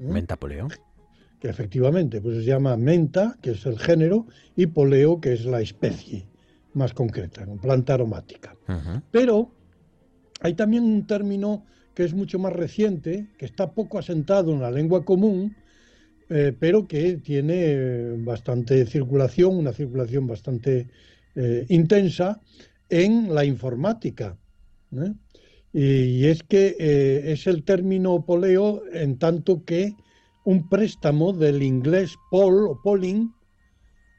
Menta 0.00 0.36
poleo. 0.36 0.68
Que 1.38 1.48
efectivamente, 1.48 2.20
pues 2.20 2.38
se 2.38 2.44
llama 2.44 2.76
menta, 2.76 3.36
que 3.42 3.50
es 3.50 3.66
el 3.66 3.78
género, 3.78 4.26
y 4.56 4.66
poleo, 4.66 5.20
que 5.20 5.34
es 5.34 5.44
la 5.44 5.60
especie 5.60 6.26
más 6.72 6.92
concreta, 6.92 7.46
planta 7.60 7.94
aromática. 7.94 8.56
Pero 9.10 9.52
hay 10.40 10.54
también 10.54 10.84
un 10.84 11.06
término 11.06 11.64
que 11.94 12.04
es 12.04 12.14
mucho 12.14 12.38
más 12.38 12.52
reciente, 12.52 13.28
que 13.38 13.44
está 13.44 13.72
poco 13.72 13.98
asentado 13.98 14.52
en 14.52 14.60
la 14.60 14.70
lengua 14.70 15.04
común, 15.04 15.54
eh, 16.30 16.56
pero 16.58 16.86
que 16.86 17.18
tiene 17.18 18.16
bastante 18.18 18.86
circulación, 18.86 19.56
una 19.56 19.72
circulación 19.72 20.26
bastante 20.26 20.88
eh, 21.34 21.66
intensa 21.68 22.40
en 22.88 23.34
la 23.34 23.44
informática. 23.44 24.36
¿eh? 24.92 25.12
Y 25.72 26.26
es 26.26 26.42
que 26.44 26.76
es 27.32 27.48
el 27.48 27.64
término 27.64 28.24
poleo 28.24 28.82
en 28.92 29.18
tanto 29.18 29.64
que 29.64 29.96
un 30.44 30.68
préstamo 30.68 31.32
del 31.32 31.62
inglés 31.62 32.14
pol 32.30 32.68
o 32.68 32.80
polling 32.80 33.32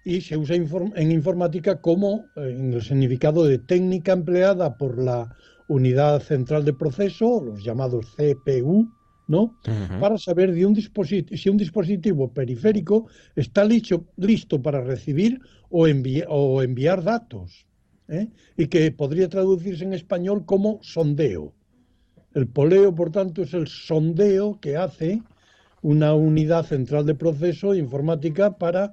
y 0.04 0.22
se 0.22 0.36
usa 0.38 0.56
en 0.58 1.12
informática 1.12 1.80
como 1.80 2.26
en 2.36 2.74
el 2.74 2.82
significado 2.82 3.46
de 3.46 3.58
técnica 3.58 4.12
empleada 4.12 4.78
por 4.78 5.02
la 5.02 5.34
unidad 5.68 6.22
central 6.22 6.66
de 6.66 6.74
proceso, 6.74 7.42
los 7.44 7.64
llamados 7.64 8.06
CPU, 8.16 8.92
¿no? 9.28 9.58
Para 10.00 10.18
saber 10.18 10.54
de 10.54 10.66
un 10.66 10.76
si 10.76 11.50
un 11.50 11.58
dispositivo 11.58 12.32
periférico 12.32 13.08
está 13.36 13.64
listo, 13.64 14.06
listo 14.18 14.62
para 14.62 14.82
recibir 14.82 15.40
o, 15.70 15.88
o 16.30 16.62
enviar 16.62 17.04
datos. 17.04 17.66
¿eh? 18.08 18.28
Y 18.58 18.68
que 18.68 18.92
podría 18.92 19.30
traducirse 19.30 19.84
en 19.84 19.94
español 19.94 20.46
como 20.46 20.80
sondeo. 20.82 21.54
El 22.34 22.48
poleo, 22.48 22.94
por 22.94 23.12
tanto, 23.12 23.44
es 23.44 23.54
el 23.54 23.68
sondeo 23.68 24.60
que 24.60 24.78
hace 24.78 25.22
una 25.82 26.14
unidad 26.14 26.66
central 26.66 27.06
de 27.06 27.16
proceso 27.16 27.74
informática 27.76 28.58
para 28.58 28.92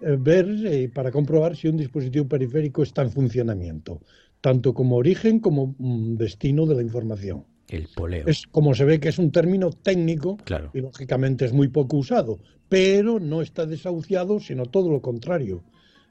eh, 0.00 0.16
ver 0.18 0.48
y 0.48 0.88
para 0.88 1.10
comprobar 1.10 1.56
si 1.56 1.68
un 1.68 1.76
dispositivo 1.76 2.28
periférico 2.28 2.82
está 2.82 3.02
en 3.02 3.10
funcionamiento 3.10 4.00
tanto 4.42 4.74
como 4.74 4.96
origen 4.96 5.38
como 5.38 5.74
mm, 5.78 6.16
destino 6.16 6.66
de 6.66 6.74
la 6.74 6.82
información. 6.82 7.46
El 7.68 7.88
poleo. 7.94 8.26
Es 8.26 8.46
como 8.46 8.74
se 8.74 8.84
ve 8.84 9.00
que 9.00 9.08
es 9.08 9.18
un 9.18 9.30
término 9.30 9.70
técnico 9.70 10.36
claro. 10.44 10.70
y 10.74 10.80
lógicamente 10.80 11.44
es 11.44 11.52
muy 11.52 11.68
poco 11.68 11.96
usado, 11.96 12.38
pero 12.68 13.20
no 13.20 13.42
está 13.42 13.66
desahuciado, 13.66 14.40
sino 14.40 14.66
todo 14.66 14.90
lo 14.90 15.00
contrario. 15.00 15.62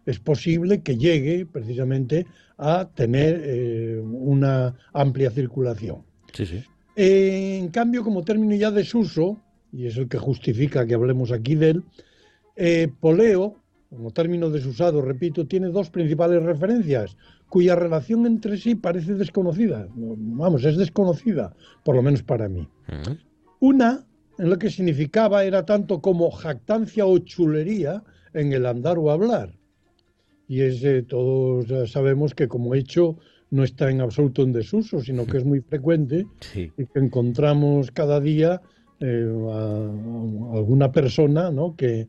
Es 0.06 0.20
posible 0.20 0.82
que 0.82 0.98
llegue 0.98 1.46
precisamente 1.46 2.26
a 2.58 2.90
tener 2.94 3.42
eh, 3.44 4.00
una 4.00 4.76
amplia 4.94 5.30
circulación. 5.30 6.04
Sí, 6.34 6.46
sí. 6.46 6.64
en 6.96 7.70
cambio, 7.70 8.04
como 8.04 8.24
término 8.24 8.56
ya 8.56 8.72
desuso, 8.72 9.40
y 9.72 9.86
es 9.86 9.98
el 9.98 10.08
que 10.08 10.18
justifica 10.18 10.86
que 10.86 10.96
hablemos 10.96 11.32
aquí 11.32 11.56
de 11.56 11.70
él, 11.72 11.84
eh, 12.56 12.90
poleo, 13.00 13.61
como 13.92 14.12
término 14.12 14.50
desusado, 14.50 15.02
repito, 15.02 15.46
tiene 15.46 15.68
dos 15.68 15.90
principales 15.90 16.42
referencias 16.42 17.18
cuya 17.50 17.76
relación 17.76 18.26
entre 18.26 18.56
sí 18.58 18.76
parece 18.76 19.16
desconocida. 19.16 19.86
Vamos, 19.94 20.64
es 20.64 20.78
desconocida, 20.78 21.54
por 21.84 21.98
lo 21.98 22.02
menos 22.02 22.24
para 22.24 22.48
mí. 22.48 22.70
Una, 23.60 24.06
en 24.38 24.50
lo 24.50 24.58
que 24.58 24.70
significaba, 24.70 25.44
era 25.44 25.66
tanto 25.66 26.02
como 26.02 26.32
jactancia 26.32 27.06
o 27.06 27.18
chulería 27.20 28.02
en 28.34 28.54
el 28.54 28.66
andar 28.66 28.98
o 28.98 29.12
hablar. 29.12 29.52
Y 30.48 30.62
es, 30.62 30.82
todos 31.08 31.92
sabemos 31.92 32.34
que 32.34 32.48
como 32.48 32.74
hecho 32.74 33.18
no 33.50 33.66
está 33.66 33.92
en 33.92 34.00
absoluto 34.00 34.44
en 34.44 34.54
desuso, 34.54 35.02
sino 35.02 35.26
que 35.26 35.38
es 35.40 35.44
muy 35.44 35.60
frecuente 35.60 36.26
y 36.56 36.86
que 36.86 37.00
encontramos 37.00 37.92
cada 37.92 38.22
día 38.22 38.62
eh, 39.02 39.28
a, 39.52 40.58
alguna 40.58 40.94
persona 40.94 41.52
¿no? 41.52 41.76
que, 41.76 42.08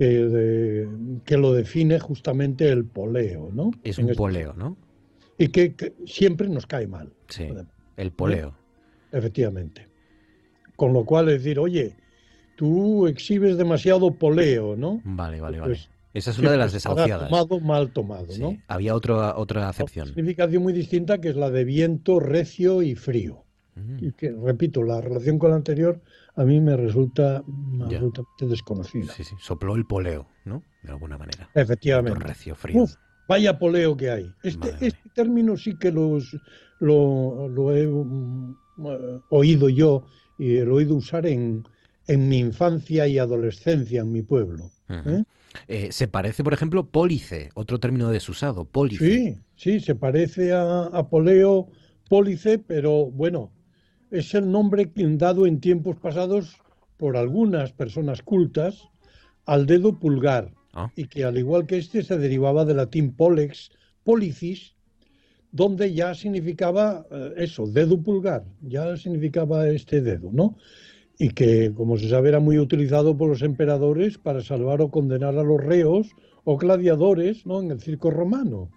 que, 0.00 0.88
que 1.26 1.36
lo 1.36 1.52
define 1.52 2.00
justamente 2.00 2.70
el 2.70 2.86
poleo, 2.86 3.50
¿no? 3.52 3.70
Es 3.84 3.98
un 3.98 4.14
poleo, 4.14 4.54
¿no? 4.54 4.78
Y 5.36 5.48
que, 5.48 5.92
siempre 6.06 6.48
nos 6.48 6.66
cae 6.66 6.86
mal. 6.86 7.12
Sí, 7.28 7.48
el 7.98 8.10
poleo. 8.10 8.54
Efectivamente. 9.12 9.88
Con 10.74 10.94
lo 10.94 11.04
cual 11.04 11.28
es 11.28 11.42
decir, 11.42 11.58
oye, 11.58 11.96
tú 12.56 13.08
exhibes 13.08 13.58
demasiado 13.58 14.14
poleo, 14.14 14.74
¿no? 14.74 15.02
Vale, 15.04 15.38
vale, 15.38 15.60
vale. 15.60 15.74
Pues 15.74 15.90
Esa 16.14 16.30
es 16.30 16.38
una 16.38 16.52
de 16.52 16.56
las 16.56 16.72
desahuciadas. 16.72 17.28
Tomado, 17.28 17.60
mal 17.60 17.92
tomado, 17.92 18.38
¿no? 18.38 18.56
Había 18.68 18.94
otra 18.94 19.36
otra 19.36 19.68
acepción. 19.68 20.06
Una 20.06 20.14
significación 20.14 20.62
muy 20.62 20.72
distinta 20.72 21.20
que 21.20 21.28
es 21.28 21.36
la 21.36 21.50
de 21.50 21.64
viento 21.64 22.20
recio 22.20 22.80
y 22.80 22.94
frío. 22.94 23.44
Y 23.98 24.12
que, 24.12 24.30
repito, 24.32 24.82
la 24.82 25.00
relación 25.00 25.38
con 25.38 25.50
la 25.50 25.56
anterior 25.56 26.00
a 26.40 26.44
mí 26.44 26.58
me 26.58 26.74
resulta 26.74 27.44
absolutamente 27.82 28.46
desconocida. 28.46 29.12
Sí, 29.12 29.24
sí, 29.24 29.34
sopló 29.38 29.76
el 29.76 29.84
poleo, 29.84 30.26
¿no? 30.46 30.62
De 30.82 30.90
alguna 30.90 31.18
manera. 31.18 31.50
Efectivamente. 31.54 32.18
Recio, 32.18 32.54
frío. 32.54 32.86
vaya 33.28 33.58
poleo 33.58 33.94
que 33.94 34.10
hay. 34.10 34.32
Este, 34.42 34.74
este 34.80 35.10
término 35.14 35.58
sí 35.58 35.76
que 35.78 35.92
los, 35.92 36.34
lo, 36.78 37.76
he 37.76 37.86
mm, 37.86 38.56
oído 39.28 39.68
yo 39.68 40.06
y 40.38 40.60
lo 40.60 40.70
he 40.70 40.84
oído 40.84 40.94
usar 40.94 41.26
en, 41.26 41.62
en 42.06 42.28
mi 42.30 42.38
infancia 42.38 43.06
y 43.06 43.18
adolescencia 43.18 44.00
en 44.00 44.10
mi 44.10 44.22
pueblo. 44.22 44.70
¿eh? 44.88 45.24
Eh, 45.68 45.92
se 45.92 46.08
parece, 46.08 46.42
por 46.42 46.54
ejemplo, 46.54 46.88
pólice, 46.88 47.50
otro 47.52 47.78
término 47.78 48.08
desusado, 48.08 48.64
pólice. 48.64 49.04
Sí, 49.04 49.38
sí, 49.56 49.80
se 49.80 49.94
parece 49.94 50.54
a, 50.54 50.84
a 50.84 51.10
poleo, 51.10 51.68
pólice, 52.08 52.58
pero 52.58 53.10
bueno, 53.10 53.52
es 54.10 54.34
el 54.34 54.50
nombre 54.50 54.90
dado 54.94 55.46
en 55.46 55.60
tiempos 55.60 55.96
pasados 55.96 56.58
por 56.96 57.16
algunas 57.16 57.72
personas 57.72 58.22
cultas 58.22 58.88
al 59.46 59.66
dedo 59.66 59.98
pulgar, 59.98 60.52
ah. 60.74 60.90
y 60.96 61.06
que 61.06 61.24
al 61.24 61.38
igual 61.38 61.66
que 61.66 61.78
este 61.78 62.02
se 62.02 62.18
derivaba 62.18 62.64
del 62.64 62.76
latín 62.76 63.14
polex, 63.14 63.70
policis, 64.04 64.74
donde 65.52 65.92
ya 65.92 66.14
significaba 66.14 67.06
eh, 67.10 67.34
eso, 67.38 67.66
dedo 67.66 68.00
pulgar, 68.00 68.44
ya 68.60 68.96
significaba 68.96 69.68
este 69.68 70.00
dedo, 70.00 70.30
¿no? 70.32 70.56
Y 71.18 71.30
que, 71.30 71.72
como 71.74 71.98
se 71.98 72.08
sabe, 72.08 72.30
era 72.30 72.40
muy 72.40 72.58
utilizado 72.58 73.16
por 73.16 73.28
los 73.28 73.42
emperadores 73.42 74.16
para 74.16 74.40
salvar 74.40 74.80
o 74.80 74.90
condenar 74.90 75.36
a 75.36 75.42
los 75.42 75.60
reos 75.60 76.08
o 76.44 76.56
gladiadores, 76.56 77.44
¿no? 77.44 77.60
En 77.60 77.70
el 77.70 77.80
circo 77.80 78.10
romano. 78.10 78.70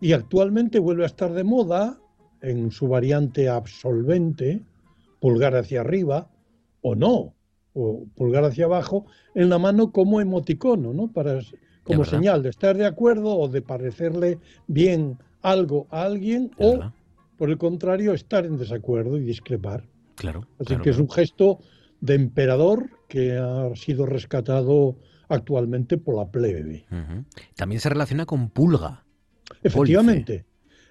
Y 0.00 0.12
actualmente 0.12 0.78
vuelve 0.78 1.04
a 1.04 1.06
estar 1.06 1.32
de 1.32 1.44
moda 1.44 1.98
en 2.42 2.70
su 2.70 2.88
variante 2.88 3.48
absolvente, 3.48 4.62
pulgar 5.20 5.56
hacia 5.56 5.80
arriba, 5.80 6.28
o 6.82 6.94
no, 6.94 7.34
o 7.74 8.04
pulgar 8.14 8.44
hacia 8.44 8.66
abajo, 8.66 9.06
en 9.34 9.48
la 9.48 9.58
mano 9.58 9.92
como 9.92 10.20
emoticono, 10.20 10.92
¿no? 10.92 11.08
Para, 11.08 11.40
como 11.84 12.04
señal 12.04 12.42
de 12.42 12.50
estar 12.50 12.76
de 12.76 12.86
acuerdo 12.86 13.36
o 13.36 13.48
de 13.48 13.62
parecerle 13.62 14.38
bien 14.66 15.18
algo 15.42 15.86
a 15.90 16.02
alguien 16.02 16.50
o, 16.58 16.80
por 17.36 17.50
el 17.50 17.58
contrario, 17.58 18.12
estar 18.12 18.44
en 18.44 18.56
desacuerdo 18.56 19.16
y 19.16 19.20
discrepar. 19.20 19.84
Claro. 20.16 20.46
Así 20.58 20.76
que 20.78 20.90
es 20.90 20.98
un 20.98 21.10
gesto 21.10 21.58
de 22.00 22.14
emperador 22.14 22.90
que 23.08 23.36
ha 23.36 23.74
sido 23.76 24.06
rescatado 24.06 24.96
actualmente 25.28 25.98
por 25.98 26.16
la 26.16 26.30
plebe. 26.30 26.86
También 27.54 27.80
se 27.80 27.88
relaciona 27.88 28.26
con 28.26 28.50
pulga. 28.50 29.04
Efectivamente. 29.62 30.44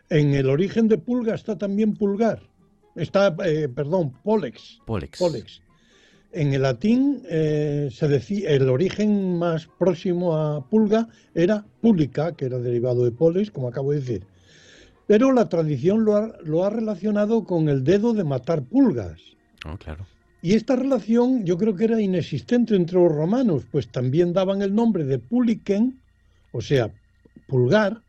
En 0.09 0.33
el 0.33 0.49
origen 0.49 0.87
de 0.87 0.97
pulga 0.97 1.35
está 1.35 1.57
también 1.57 1.95
pulgar. 1.95 2.41
Está, 2.95 3.35
eh, 3.43 3.67
perdón, 3.67 4.13
polex. 4.23 4.79
Polex. 4.85 5.19
Polex. 5.19 5.61
En 6.31 6.53
el 6.53 6.63
latín 6.63 7.23
eh, 7.29 7.89
se 7.91 8.07
decía, 8.07 8.49
el 8.49 8.69
origen 8.69 9.39
más 9.39 9.67
próximo 9.79 10.35
a 10.35 10.67
pulga 10.69 11.07
era 11.33 11.65
púlica, 11.81 12.33
que 12.33 12.45
era 12.45 12.59
derivado 12.59 13.05
de 13.05 13.11
polex, 13.11 13.51
como 13.51 13.69
acabo 13.69 13.91
de 13.91 13.99
decir. 13.99 14.27
Pero 15.07 15.31
la 15.31 15.49
tradición 15.49 16.03
lo 16.03 16.17
ha, 16.17 16.33
lo 16.43 16.65
ha 16.65 16.69
relacionado 16.69 17.45
con 17.45 17.69
el 17.69 17.83
dedo 17.83 18.13
de 18.13 18.23
matar 18.23 18.63
pulgas. 18.63 19.21
Oh, 19.65 19.77
claro. 19.77 20.05
Y 20.41 20.53
esta 20.53 20.75
relación 20.75 21.45
yo 21.45 21.57
creo 21.57 21.75
que 21.75 21.85
era 21.85 21.99
inexistente 21.99 22.75
entre 22.75 22.99
los 22.99 23.11
romanos, 23.11 23.63
pues 23.71 23.87
también 23.87 24.33
daban 24.33 24.61
el 24.61 24.75
nombre 24.75 25.03
de 25.03 25.17
puliquen, 25.19 25.99
o 26.51 26.61
sea, 26.61 26.91
pulgar, 27.47 28.01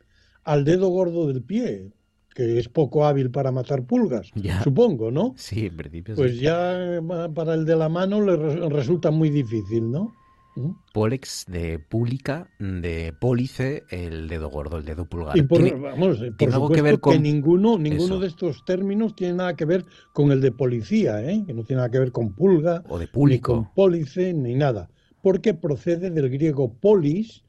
al 0.46 0.64
dedo 0.64 0.88
gordo 0.88 1.26
del 1.26 1.42
pie, 1.42 1.90
que 2.34 2.58
es 2.58 2.68
poco 2.68 3.04
hábil 3.04 3.30
para 3.30 3.50
matar 3.50 3.84
pulgas, 3.84 4.30
supongo, 4.62 5.10
¿no? 5.10 5.34
Sí, 5.36 5.66
en 5.66 5.76
principio 5.76 6.14
Pues 6.14 6.38
ya 6.38 7.00
para 7.34 7.54
el 7.54 7.64
de 7.64 7.76
la 7.76 7.88
mano 7.88 8.20
le 8.20 8.68
resulta 8.68 9.10
muy 9.10 9.28
difícil, 9.28 9.90
¿no? 9.90 10.14
¿Mm? 10.54 10.70
Pólex 10.94 11.44
de 11.48 11.80
pública, 11.80 12.48
de 12.60 13.12
pólice, 13.20 13.82
el 13.90 14.28
dedo 14.28 14.48
gordo, 14.48 14.78
el 14.78 14.84
dedo 14.84 15.04
pulgar. 15.06 15.36
Y 15.36 15.42
por, 15.42 15.80
vamos, 15.80 16.18
por 16.38 16.52
algo 16.52 16.70
que 16.70 16.80
ver 16.80 17.00
con 17.00 17.22
ninguno, 17.22 17.76
ninguno 17.76 18.20
de 18.20 18.28
estos 18.28 18.64
términos 18.64 19.16
tiene 19.16 19.34
nada 19.34 19.56
que 19.56 19.64
ver 19.64 19.84
con 20.14 20.30
el 20.30 20.40
de 20.40 20.52
policía, 20.52 21.22
¿eh? 21.28 21.42
que 21.44 21.52
no 21.52 21.64
tiene 21.64 21.78
nada 21.78 21.90
que 21.90 21.98
ver 21.98 22.12
con 22.12 22.34
pulga, 22.34 22.84
o 22.88 22.98
de 22.98 23.08
público. 23.08 23.52
ni 23.52 23.58
con 23.64 23.74
pólice, 23.74 24.32
ni 24.32 24.54
nada, 24.54 24.88
porque 25.22 25.54
procede 25.54 26.10
del 26.10 26.30
griego 26.30 26.72
polis, 26.72 27.42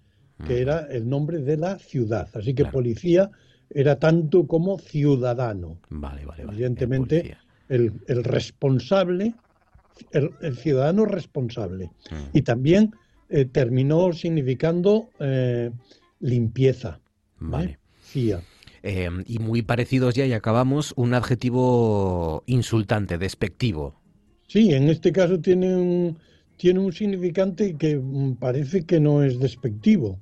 que 0.45 0.53
mm. 0.53 0.61
era 0.61 0.79
el 0.91 1.09
nombre 1.09 1.39
de 1.39 1.57
la 1.57 1.79
ciudad. 1.79 2.29
Así 2.33 2.53
que 2.53 2.65
policía 2.65 3.31
era 3.69 3.97
tanto 3.97 4.47
como 4.47 4.77
ciudadano. 4.77 5.77
Vale, 5.89 6.25
vale, 6.25 6.45
vale. 6.45 6.57
Evidentemente, 6.57 7.37
el, 7.69 7.93
el 8.07 8.23
responsable 8.23 9.33
el, 10.11 10.57
ciudadano 10.57 11.05
responsable. 11.05 11.91
Y 12.33 12.41
también 12.41 12.93
eh, 13.29 13.45
terminó 13.45 14.13
significando 14.13 15.09
eh, 15.19 15.71
limpieza. 16.19 16.99
Vale. 17.39 17.79
Fía. 18.01 18.41
Em, 18.83 19.23
y 19.27 19.39
muy 19.39 19.61
parecidos 19.63 20.15
ya, 20.15 20.25
y 20.25 20.33
acabamos, 20.33 20.93
un 20.95 21.13
adjetivo 21.13 22.43
insultante, 22.45 23.17
despectivo. 23.17 23.99
Sí, 24.47 24.73
en 24.73 24.89
este 24.89 25.11
caso 25.11 25.39
tiene 25.39 25.75
un, 25.75 26.17
tiene 26.55 26.79
un 26.79 26.93
significante 26.93 27.75
que 27.75 27.97
mm, 27.97 28.35
parece 28.35 28.85
que 28.85 28.99
no 28.99 29.23
es 29.23 29.39
despectivo. 29.39 30.19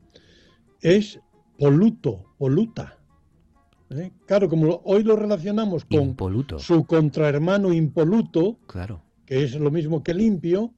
Es 0.81 1.19
poluto, 1.57 2.25
poluta. 2.37 2.97
¿eh? 3.91 4.11
Claro, 4.25 4.49
como 4.49 4.81
hoy 4.83 5.03
lo 5.03 5.15
relacionamos 5.15 5.85
con 5.85 6.15
su 6.59 6.85
contrahermano 6.85 7.73
impoluto, 7.73 8.57
claro 8.67 9.01
que 9.25 9.43
es 9.43 9.55
lo 9.55 9.71
mismo 9.71 10.03
que 10.03 10.13
limpio, 10.13 10.73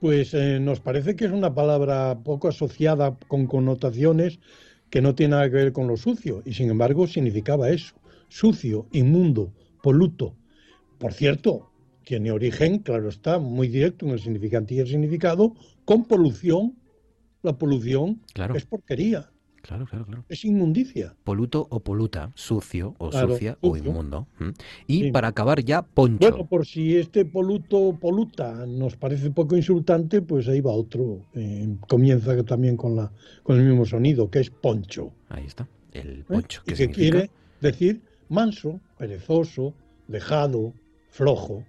pues 0.00 0.34
eh, 0.34 0.60
nos 0.60 0.80
parece 0.80 1.16
que 1.16 1.24
es 1.24 1.32
una 1.32 1.54
palabra 1.54 2.18
poco 2.22 2.48
asociada 2.48 3.16
con 3.26 3.46
connotaciones 3.46 4.38
que 4.90 5.02
no 5.02 5.14
tiene 5.14 5.32
nada 5.32 5.50
que 5.50 5.56
ver 5.56 5.72
con 5.72 5.86
lo 5.86 5.96
sucio, 5.96 6.42
y 6.44 6.54
sin 6.54 6.70
embargo 6.70 7.06
significaba 7.06 7.70
eso, 7.70 7.94
sucio, 8.28 8.86
inmundo, 8.92 9.52
poluto. 9.82 10.34
Por 10.98 11.12
cierto, 11.12 11.70
tiene 12.04 12.30
origen, 12.30 12.78
claro 12.78 13.08
está, 13.08 13.38
muy 13.38 13.68
directo 13.68 14.06
en 14.06 14.12
el 14.12 14.20
significante 14.20 14.74
y 14.74 14.80
el 14.80 14.88
significado, 14.88 15.54
con 15.84 16.04
polución. 16.04 16.74
La 17.42 17.56
polución 17.56 18.20
es 18.54 18.64
porquería. 18.66 19.30
Claro, 19.62 19.86
claro, 19.86 20.06
claro. 20.06 20.24
Es 20.28 20.44
inmundicia. 20.44 21.14
Poluto 21.24 21.66
o 21.70 21.80
poluta, 21.80 22.32
sucio 22.34 22.94
o 22.98 23.12
sucia 23.12 23.58
o 23.60 23.76
inmundo. 23.76 24.26
Y 24.86 25.10
para 25.10 25.28
acabar 25.28 25.62
ya, 25.62 25.82
poncho. 25.82 26.18
Bueno, 26.20 26.46
por 26.46 26.64
si 26.64 26.96
este 26.96 27.24
poluto 27.24 27.96
poluta 28.00 28.64
nos 28.66 28.96
parece 28.96 29.30
poco 29.30 29.56
insultante, 29.56 30.22
pues 30.22 30.48
ahí 30.48 30.60
va 30.60 30.72
otro. 30.72 31.20
Eh, 31.34 31.76
comienza 31.86 32.42
también 32.44 32.76
con, 32.76 32.96
la, 32.96 33.12
con 33.42 33.58
el 33.58 33.64
mismo 33.66 33.84
sonido, 33.84 34.30
que 34.30 34.40
es 34.40 34.50
poncho. 34.50 35.12
Ahí 35.28 35.44
está, 35.44 35.68
el 35.92 36.20
¿Eh? 36.20 36.24
poncho. 36.26 36.62
y 36.66 36.72
que 36.72 36.88
quiere 36.88 37.30
decir 37.60 38.00
manso, 38.28 38.80
perezoso, 38.96 39.74
dejado, 40.06 40.72
flojo. 41.10 41.64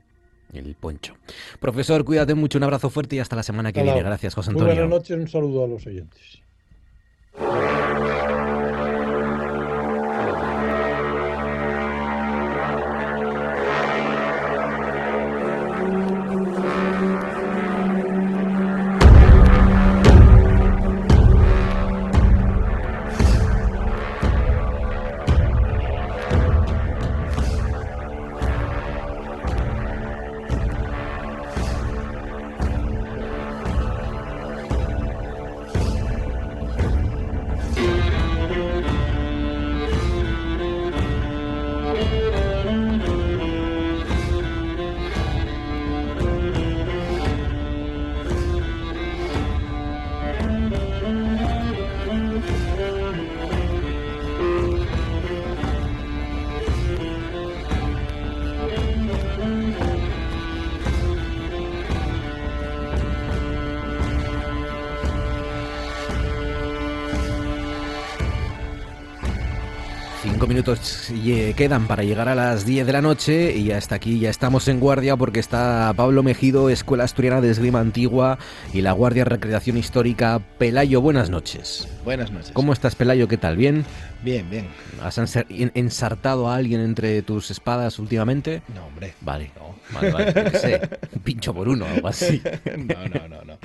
El 0.54 0.76
poncho. 0.76 1.16
Profesor, 1.60 2.04
cuídate 2.04 2.34
mucho, 2.34 2.58
un 2.58 2.64
abrazo 2.64 2.90
fuerte 2.90 3.16
y 3.16 3.20
hasta 3.20 3.36
la 3.36 3.44
semana 3.44 3.72
que 3.72 3.84
viene. 3.84 4.02
Gracias, 4.02 4.34
José 4.34 4.52
Antonio. 4.52 4.74
buenas 4.74 4.90
noches, 4.90 5.18
un 5.18 5.28
saludo 5.28 5.66
a 5.66 5.68
los 5.68 5.86
oyentes. 5.86 6.42
Minutos 70.70 71.12
quedan 71.56 71.88
para 71.88 72.04
llegar 72.04 72.30
a 72.30 72.36
las 72.36 72.66
10 72.66 72.86
de 72.86 72.94
la 72.94 73.02
noche 73.02 73.56
y 73.58 73.72
hasta 73.72 73.96
aquí 73.96 74.20
ya 74.20 74.30
estamos 74.30 74.68
en 74.68 74.80
guardia 74.80 75.16
porque 75.16 75.40
está 75.40 75.92
Pablo 75.96 76.22
Mejido, 76.22 76.70
Escuela 76.70 77.06
Asturiana 77.06 77.42
de 77.42 77.50
Esgrima 77.50 77.80
Antigua 77.80 78.38
y 78.74 78.82
la 78.82 78.92
Guardia 78.92 79.26
Recreación 79.26 79.78
Histórica. 79.78 80.40
Pelayo, 80.58 81.02
buenas 81.02 81.30
noches. 81.30 81.88
Buenas 82.06 82.32
noches. 82.32 82.52
¿Cómo 82.54 82.74
estás, 82.74 82.96
Pelayo? 82.96 83.28
¿Qué 83.28 83.38
tal? 83.38 83.58
¿Bien? 83.58 83.84
Bien, 84.24 84.50
bien. 84.50 84.68
¿Has 85.02 85.18
ensartado 85.50 86.50
a 86.50 86.56
alguien 86.56 86.82
entre 86.82 87.22
tus 87.22 87.52
espadas 87.52 87.98
últimamente? 88.00 88.62
No, 88.76 88.86
hombre. 88.86 89.14
Vale. 89.22 89.52
Vale, 89.92 90.12
vale. 90.12 90.60
sé. 90.60 90.82
Un 91.16 91.22
pincho 91.22 91.54
por 91.54 91.68
uno, 91.68 91.86
algo 91.86 92.08
así. 92.08 92.42
no, 92.78 92.96
no, 93.08 93.28
no, 93.28 93.44
no. 93.44 93.58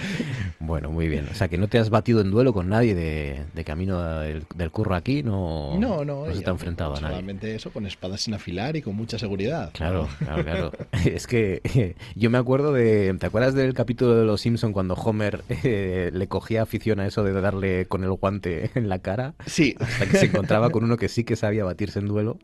Bueno, 0.59 0.91
muy 0.91 1.09
bien. 1.09 1.29
O 1.31 1.35
sea, 1.35 1.49
que 1.49 1.59
no 1.59 1.69
te 1.69 1.79
has 1.79 1.91
batido 1.91 2.21
en 2.21 2.31
duelo 2.31 2.53
con 2.53 2.69
nadie 2.69 2.95
de, 2.95 3.65
camino 3.65 4.21
del, 4.21 4.71
curro 4.71 4.95
aquí, 4.95 5.23
no. 5.23 5.79
No, 5.79 6.05
no. 6.05 6.27
No 6.27 6.35
se 6.35 6.43
te 6.43 6.49
ha 6.49 6.53
enfrentado 6.53 6.94
a 6.97 7.01
nadie. 7.01 7.15
Solamente 7.15 7.55
eso, 7.55 7.71
con 7.71 7.87
espadas 7.87 8.21
sin 8.21 8.35
afilar 8.35 8.77
y 8.77 8.83
con 8.83 8.97
mucha 8.97 9.19
seguridad. 9.19 9.71
Claro, 9.73 10.09
claro, 10.19 10.45
claro. 10.45 10.73
es 11.05 11.27
que 11.27 11.95
yo 12.15 12.31
me 12.31 12.39
acuerdo 12.39 12.73
de. 12.73 13.15
¿Te 13.19 13.27
acuerdas 13.27 13.55
del 13.55 13.75
capítulo 13.75 14.15
de 14.17 14.25
Los 14.25 14.41
Simpson 14.41 14.73
cuando 14.73 14.95
Homer 14.95 15.45
eh, 15.49 16.11
le 16.13 16.27
cogía 16.29 16.63
afición 16.63 17.01
a 17.01 17.07
eso 17.07 17.23
de 17.23 17.33
darle 17.33 17.87
con 17.87 18.05
el 18.05 18.13
guante 18.13 18.71
en 18.75 18.89
la 18.89 18.99
cara? 18.99 19.35
Sí. 19.47 19.75
Hasta 19.79 20.07
que 20.07 20.19
se 20.19 20.27
encontraba 20.27 20.71
con 20.71 20.85
uno 20.85 20.97
que 20.97 21.09
sí 21.09 21.25
que 21.25 21.37
sabía 21.37 21.65
batirse 21.65 21.99
en 21.99 22.07
duelo 22.07 22.39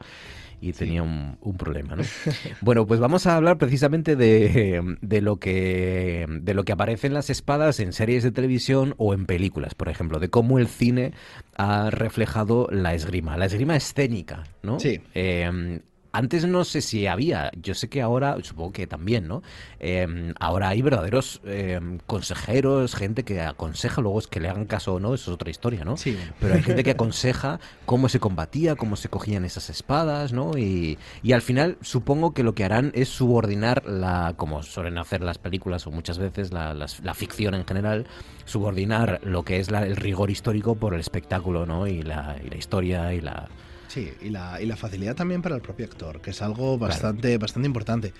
y 0.61 0.73
tenía 0.73 1.03
un, 1.03 1.37
problema, 1.57 1.97
¿no? 1.97 2.03
Bueno, 2.61 2.87
pues 2.87 3.01
vamos 3.01 3.27
a 3.27 3.37
hablar 3.37 3.59
precisamente 3.59 4.17
de, 4.17 4.97
de, 5.01 5.21
lo 5.21 5.37
que, 5.37 6.27
de 6.29 6.55
lo 6.55 6.65
que 6.65 6.73
aparece 6.73 7.07
en 7.07 7.15
las 7.15 7.31
espadas 7.31 7.81
en 7.81 7.93
series 7.93 8.23
de 8.23 8.31
televisión 8.31 8.95
o 8.99 9.15
en 9.15 9.27
películas, 9.27 9.75
por 9.75 9.89
ejemplo, 9.89 10.19
de 10.19 10.29
cómo 10.29 10.59
el 10.59 10.69
cine 10.69 11.13
ha 11.57 11.91
reflejado 11.91 12.69
la 12.71 12.95
esgrima, 12.95 13.37
la 13.37 13.47
esgrima 13.47 13.77
escénica, 13.77 14.45
¿no? 14.63 14.79
Sí. 14.81 15.01
Eh, 15.15 15.81
antes 16.13 16.47
no 16.47 16.65
sé 16.65 16.81
si 16.81 17.07
había, 17.07 17.51
yo 17.61 17.75
sé 17.75 17.89
que 17.89 18.03
ahora, 18.03 18.37
supongo 18.43 18.73
que 18.73 18.87
también, 18.87 19.29
¿no? 19.29 19.43
Em, 19.79 20.35
ahora 20.41 20.69
hay 20.69 20.83
verdaderos 20.83 21.41
em, 21.45 21.99
consejeros, 22.07 22.95
gente 22.95 23.25
que 23.25 23.41
aconseja, 23.41 24.01
luego 24.01 24.19
es 24.19 24.27
que 24.27 24.41
le 24.41 24.49
hagan 24.49 24.65
caso 24.65 24.95
o 24.95 25.01
no, 25.01 25.15
eso 25.15 25.31
es 25.31 25.35
otra 25.35 25.51
historia, 25.51 25.85
¿no? 25.85 25.97
Sí. 25.97 26.19
Pero 26.41 26.55
hay 26.55 26.63
gente 26.63 26.83
que 26.83 26.91
aconseja 26.93 27.61
cómo 27.87 28.09
se 28.09 28.21
combatía, 28.21 28.77
cómo 28.77 28.97
se 28.97 29.09
cogían 29.09 29.45
esas 29.45 29.71
espadas, 29.71 30.33
¿no? 30.33 30.59
Y, 30.59 30.99
y 31.23 31.33
al 31.33 31.43
final 31.43 31.79
supongo 31.81 32.35
que 32.35 32.43
lo 32.43 32.55
que 32.55 32.65
harán 32.65 32.93
es 32.95 33.09
subordinar 33.09 33.85
la, 33.87 34.35
como 34.37 34.63
suelen 34.63 34.99
hacer 34.99 35.23
las 35.23 35.39
películas 35.39 35.87
o 35.87 35.91
muchas 35.91 36.19
veces 36.19 36.53
la, 36.53 36.75
la 36.75 37.15
ficción 37.15 37.55
en 37.55 37.65
general, 37.65 38.07
subordinar 38.45 39.21
lo 39.23 39.45
que 39.45 39.59
es 39.61 39.69
el 39.69 39.97
rigor 39.97 40.31
histórico 40.31 40.75
por 40.75 40.95
el 40.95 41.01
espectáculo, 41.01 41.67
¿no? 41.67 41.87
Y 41.87 42.03
la, 42.03 42.37
y 42.45 42.49
la 42.49 42.57
historia 42.57 43.15
y 43.15 43.21
la 43.21 43.49
Sí, 43.91 44.13
y 44.23 44.29
la, 44.29 44.63
y 44.63 44.67
la 44.67 44.77
facilidad 44.77 45.17
también 45.17 45.43
para 45.43 45.57
el 45.57 45.63
propio 45.63 45.85
actor, 45.85 46.21
que 46.21 46.31
es 46.31 46.43
algo 46.43 46.79
bastante, 46.79 47.37
bastante 47.39 47.67
importante. 47.67 48.13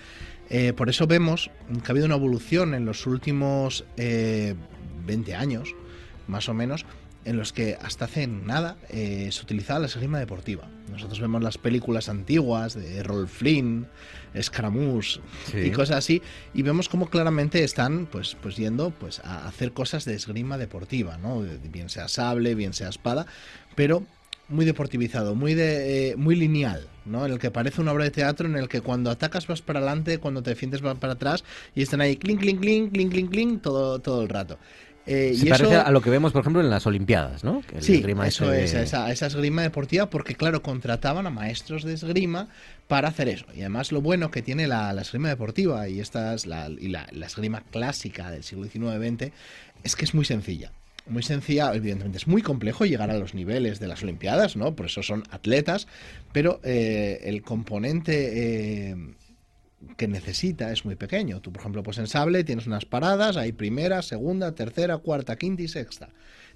Eh, 0.49 0.73
por 0.73 0.89
eso 0.89 1.07
vemos 1.07 1.49
que 1.69 1.87
ha 1.87 1.91
habido 1.91 2.07
una 2.07 2.15
evolución 2.15 2.73
en 2.73 2.83
los 2.83 3.07
últimos 3.07 3.85
20 3.95 4.51
eh, 5.31 5.33
años, 5.33 5.73
más 6.27 6.49
o 6.49 6.53
menos, 6.53 6.85
en 7.23 7.37
los 7.37 7.53
que 7.53 7.77
hasta 7.81 8.03
hace 8.03 8.27
nada 8.27 8.75
eh, 8.89 9.29
se 9.31 9.41
utilizaba 9.43 9.79
la 9.79 9.85
esgrima 9.85 10.19
deportiva. 10.19 10.67
Nosotros 10.91 11.21
vemos 11.21 11.41
las 11.41 11.57
películas 11.57 12.09
antiguas 12.09 12.73
de 12.73 13.01
Rolf 13.01 13.31
Flynn, 13.31 13.87
Scaramouche 14.41 15.21
y 15.53 15.71
cosas 15.71 15.99
así, 15.99 16.21
y 16.53 16.63
vemos 16.63 16.89
cómo 16.89 17.09
claramente 17.09 17.63
están 17.63 18.07
pues, 18.07 18.35
pues 18.41 18.57
yendo 18.57 18.89
pues, 18.89 19.21
a 19.21 19.47
hacer 19.47 19.71
cosas 19.71 20.03
de 20.03 20.15
esgrima 20.15 20.57
deportiva, 20.57 21.17
¿no? 21.17 21.45
bien 21.71 21.87
sea 21.87 22.09
sable, 22.09 22.55
bien 22.55 22.73
sea 22.73 22.89
espada, 22.89 23.25
pero 23.75 24.03
muy 24.51 24.65
deportivizado, 24.65 25.35
muy 25.35 25.53
de, 25.53 26.09
eh, 26.09 26.15
muy 26.15 26.35
lineal, 26.35 26.87
¿no? 27.05 27.25
En 27.25 27.31
el 27.31 27.39
que 27.39 27.51
parece 27.51 27.81
una 27.81 27.91
obra 27.91 28.03
de 28.03 28.11
teatro 28.11 28.47
en 28.47 28.55
el 28.55 28.67
que 28.67 28.81
cuando 28.81 29.09
atacas 29.09 29.47
vas 29.47 29.61
para 29.61 29.79
adelante, 29.79 30.17
cuando 30.19 30.43
te 30.43 30.51
defiendes 30.51 30.81
vas 30.81 30.97
para 30.97 31.13
atrás 31.13 31.43
y 31.75 31.81
están 31.81 32.01
ahí 32.01 32.17
clink, 32.17 32.41
clink, 32.41 32.59
clink, 32.59 32.91
clink, 32.91 33.11
clink, 33.11 33.31
clink 33.31 33.61
todo, 33.61 33.99
todo 33.99 34.21
el 34.21 34.29
rato. 34.29 34.57
Eh, 35.07 35.33
Se 35.35 35.47
y 35.47 35.49
parece 35.49 35.75
a 35.75 35.89
lo 35.89 36.01
que 36.01 36.11
vemos, 36.11 36.31
por 36.31 36.41
ejemplo, 36.41 36.61
en 36.61 36.69
las 36.69 36.85
Olimpiadas, 36.85 37.43
¿no? 37.43 37.63
sí, 37.79 38.03
eso 38.23 38.53
es, 38.53 38.73
esa, 38.75 39.11
esa, 39.11 39.25
esgrima 39.25 39.63
deportiva, 39.63 40.11
porque 40.11 40.35
claro, 40.35 40.61
contrataban 40.61 41.25
a 41.25 41.31
maestros 41.31 41.83
de 41.83 41.93
esgrima 41.93 42.49
para 42.87 43.07
hacer 43.07 43.27
eso. 43.27 43.45
Y 43.55 43.61
además 43.61 43.91
lo 43.91 44.01
bueno 44.01 44.29
que 44.29 44.43
tiene 44.43 44.67
la, 44.67 44.93
la 44.93 45.01
esgrima 45.01 45.29
deportiva 45.29 45.89
y, 45.89 45.99
esta 45.99 46.35
es 46.35 46.45
la, 46.45 46.69
y 46.69 46.89
la, 46.89 47.07
la 47.11 47.25
esgrima 47.25 47.61
clásica 47.61 48.29
del 48.29 48.43
siglo 48.43 48.65
XIX-XX 48.65 49.31
es 49.83 49.95
que 49.95 50.05
es 50.05 50.13
muy 50.13 50.25
sencilla 50.25 50.71
muy 51.07 51.23
sencilla, 51.23 51.73
evidentemente 51.73 52.17
es 52.17 52.27
muy 52.27 52.41
complejo 52.41 52.85
llegar 52.85 53.11
a 53.11 53.17
los 53.17 53.33
niveles 53.33 53.79
de 53.79 53.87
las 53.87 54.03
Olimpiadas, 54.03 54.55
¿no? 54.55 54.75
Por 54.75 54.85
eso 54.85 55.03
son 55.03 55.23
atletas, 55.31 55.87
pero 56.31 56.59
eh, 56.63 57.21
el 57.23 57.41
componente 57.41 58.91
eh, 58.91 58.95
que 59.97 60.07
necesita 60.07 60.71
es 60.71 60.85
muy 60.85 60.95
pequeño. 60.95 61.41
Tú, 61.41 61.51
por 61.51 61.61
ejemplo, 61.61 61.83
pues 61.83 61.97
en 61.97 62.07
sable 62.07 62.43
tienes 62.43 62.67
unas 62.67 62.85
paradas, 62.85 63.37
hay 63.37 63.51
primera, 63.51 64.01
segunda, 64.01 64.53
tercera, 64.53 64.97
cuarta, 64.97 65.35
quinta 65.35 65.63
y 65.63 65.67
sexta 65.67 66.09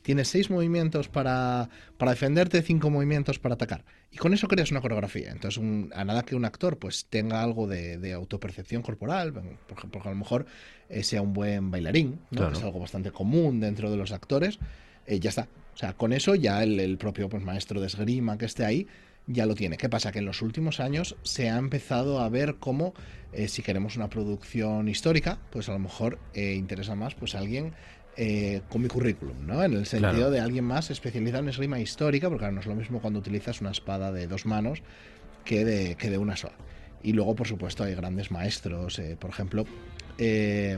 tienes 0.05 0.27
seis 0.27 0.51
movimientos 0.51 1.09
para, 1.09 1.67
para 1.97 2.11
defenderte, 2.11 2.61
cinco 2.61 2.91
movimientos 2.91 3.39
para 3.39 3.55
atacar. 3.55 3.83
Y 4.11 4.17
con 4.17 4.35
eso 4.35 4.47
creas 4.47 4.69
una 4.69 4.79
coreografía. 4.79 5.31
Entonces, 5.31 5.61
a 5.93 6.05
nada 6.05 6.21
que 6.23 6.35
un 6.35 6.45
actor 6.45 6.77
pues 6.77 7.07
tenga 7.09 7.41
algo 7.41 7.65
de, 7.67 8.13
autopercepción 8.13 8.83
corporal, 8.83 9.33
por 9.33 9.77
ejemplo, 9.77 10.01
a 10.05 10.09
lo 10.09 10.15
mejor 10.15 10.45
eh, 10.89 11.01
sea 11.01 11.23
un 11.23 11.33
buen 11.33 11.71
bailarín, 11.71 12.19
¿no? 12.29 12.51
que 12.51 12.53
es 12.55 12.63
algo 12.63 12.79
bastante 12.79 13.09
común 13.09 13.59
dentro 13.59 13.89
de 13.89 13.97
los 13.97 14.11
actores, 14.11 14.59
eh, 15.07 15.19
ya 15.19 15.29
está. 15.29 15.47
O 15.73 15.77
sea, 15.77 15.93
con 15.93 16.13
eso 16.13 16.35
ya 16.35 16.61
el, 16.61 16.97
propio 16.99 17.27
pues, 17.27 17.41
maestro 17.41 17.81
de 17.81 17.87
esgrima 17.87 18.37
que 18.37 18.45
esté 18.45 18.63
ahí 18.63 18.87
ya 19.25 19.47
lo 19.47 19.55
tiene. 19.55 19.75
¿Qué 19.75 19.89
pasa? 19.89 20.11
Que 20.11 20.19
en 20.19 20.25
los 20.25 20.43
últimos 20.43 20.79
años 20.79 21.15
se 21.23 21.49
ha 21.49 21.57
empezado 21.57 22.19
a 22.19 22.29
ver 22.29 22.57
cómo, 22.59 22.93
eh, 23.33 23.47
si 23.47 23.63
queremos 23.63 23.95
una 23.95 24.07
producción 24.07 24.87
histórica, 24.87 25.39
pues 25.49 25.67
a 25.67 25.71
lo 25.71 25.79
mejor 25.79 26.19
interesa 26.35 26.93
más 26.93 27.15
pues 27.15 27.33
alguien 27.33 27.73
eh, 28.17 28.61
con 28.69 28.81
mi 28.81 28.87
currículum, 28.87 29.45
¿no? 29.45 29.63
En 29.63 29.73
el 29.73 29.85
sentido 29.85 30.31
de 30.31 30.39
alguien 30.39 30.63
más 30.63 30.89
especializado 30.89 31.43
en 31.43 31.49
esgrima 31.49 31.79
histórica, 31.79 32.29
porque 32.29 32.49
no 32.51 32.61
es 32.61 32.65
lo 32.65 32.75
mismo 32.75 33.01
cuando 33.01 33.19
utilizas 33.19 33.61
una 33.61 33.71
espada 33.71 34.11
de 34.11 34.27
dos 34.27 34.45
manos 34.45 34.81
que 35.43 35.65
de, 35.65 35.95
que 35.95 36.09
de 36.09 36.17
una 36.17 36.35
sola. 36.35 36.55
Y 37.03 37.13
luego, 37.13 37.35
por 37.35 37.47
supuesto, 37.47 37.83
hay 37.83 37.93
grandes 37.93 38.31
maestros, 38.31 38.99
eh, 38.99 39.17
por 39.19 39.29
ejemplo, 39.29 39.65
eh, 40.17 40.77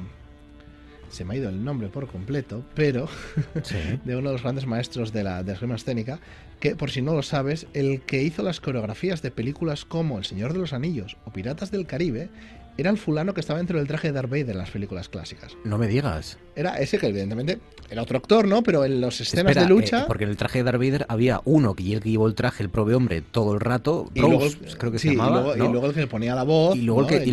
se 1.10 1.26
me 1.26 1.36
ha 1.36 1.38
ido 1.38 1.50
el 1.50 1.64
nombre 1.64 1.90
por 1.90 2.08
completo, 2.08 2.64
pero 2.76 3.08
de 4.04 4.16
uno 4.16 4.30
de 4.30 4.34
los 4.34 4.44
grandes 4.44 4.66
maestros 4.66 5.14
de 5.14 5.24
la, 5.24 5.44
de 5.44 5.54
esgrima 5.54 5.76
escénica, 5.76 6.20
que 6.60 6.76
por 6.76 6.92
si 6.92 7.02
no 7.02 7.14
lo 7.14 7.22
sabes, 7.22 7.68
el 7.74 8.02
que 8.02 8.24
hizo 8.24 8.44
las 8.44 8.60
coreografías 8.60 9.22
de 9.22 9.32
películas 9.32 9.86
como 9.86 10.18
El 10.18 10.26
Señor 10.26 10.54
de 10.54 10.60
los 10.60 10.74
Anillos 10.74 11.18
o 11.26 11.32
Piratas 11.32 11.72
del 11.72 11.86
Caribe, 11.86 12.30
era 12.78 12.90
el 12.90 12.98
fulano 12.98 13.34
que 13.34 13.42
estaba 13.42 13.58
dentro 13.58 13.78
del 13.78 13.88
traje 13.88 14.08
de 14.10 14.14
Darth 14.14 14.30
Vader 14.30 14.52
en 14.52 14.58
las 14.58 14.72
películas 14.72 15.10
clásicas. 15.10 15.58
No 15.64 15.78
me 15.78 15.88
digas. 15.88 16.38
Era 16.56 16.78
ese 16.78 16.98
que 16.98 17.08
evidentemente 17.08 17.60
era 17.90 18.02
otro 18.02 18.18
actor, 18.18 18.48
¿no? 18.48 18.64
Pero 18.64 18.84
en 18.84 19.00
las 19.00 19.22
escenas 19.22 19.56
de 19.56 19.66
lucha... 19.66 20.02
Eh, 20.02 20.06
porque 20.08 20.26
en 20.26 20.32
el 20.32 20.38
traje 20.38 20.60
de 20.60 20.64
Darth 20.64 20.80
Vader 20.80 21.06
había 21.08 21.42
uno 21.46 21.76
que, 21.76 21.84
llevó 21.84 22.28
el 22.28 22.36
traje, 22.36 22.64
el 22.64 22.70
propio 22.70 22.98
hombre, 22.98 23.22
todo 23.22 23.54
el 23.54 23.60
rato. 23.60 24.10
Y 24.14 24.20
luego, 24.20 24.46
creo 24.78 24.92
que 24.92 25.00
se 25.00 25.10
llamaba. 25.10 25.56
Y 25.56 25.60
luego, 25.60 25.88
el 25.88 25.94
que 25.94 26.02
le 26.02 26.08
ponía 26.08 26.36
la 26.36 26.44
voz. 26.44 26.76
Y 26.76 26.82
luego, 26.82 27.02
el, 27.02 27.08
que, 27.08 27.26
y, 27.26 27.32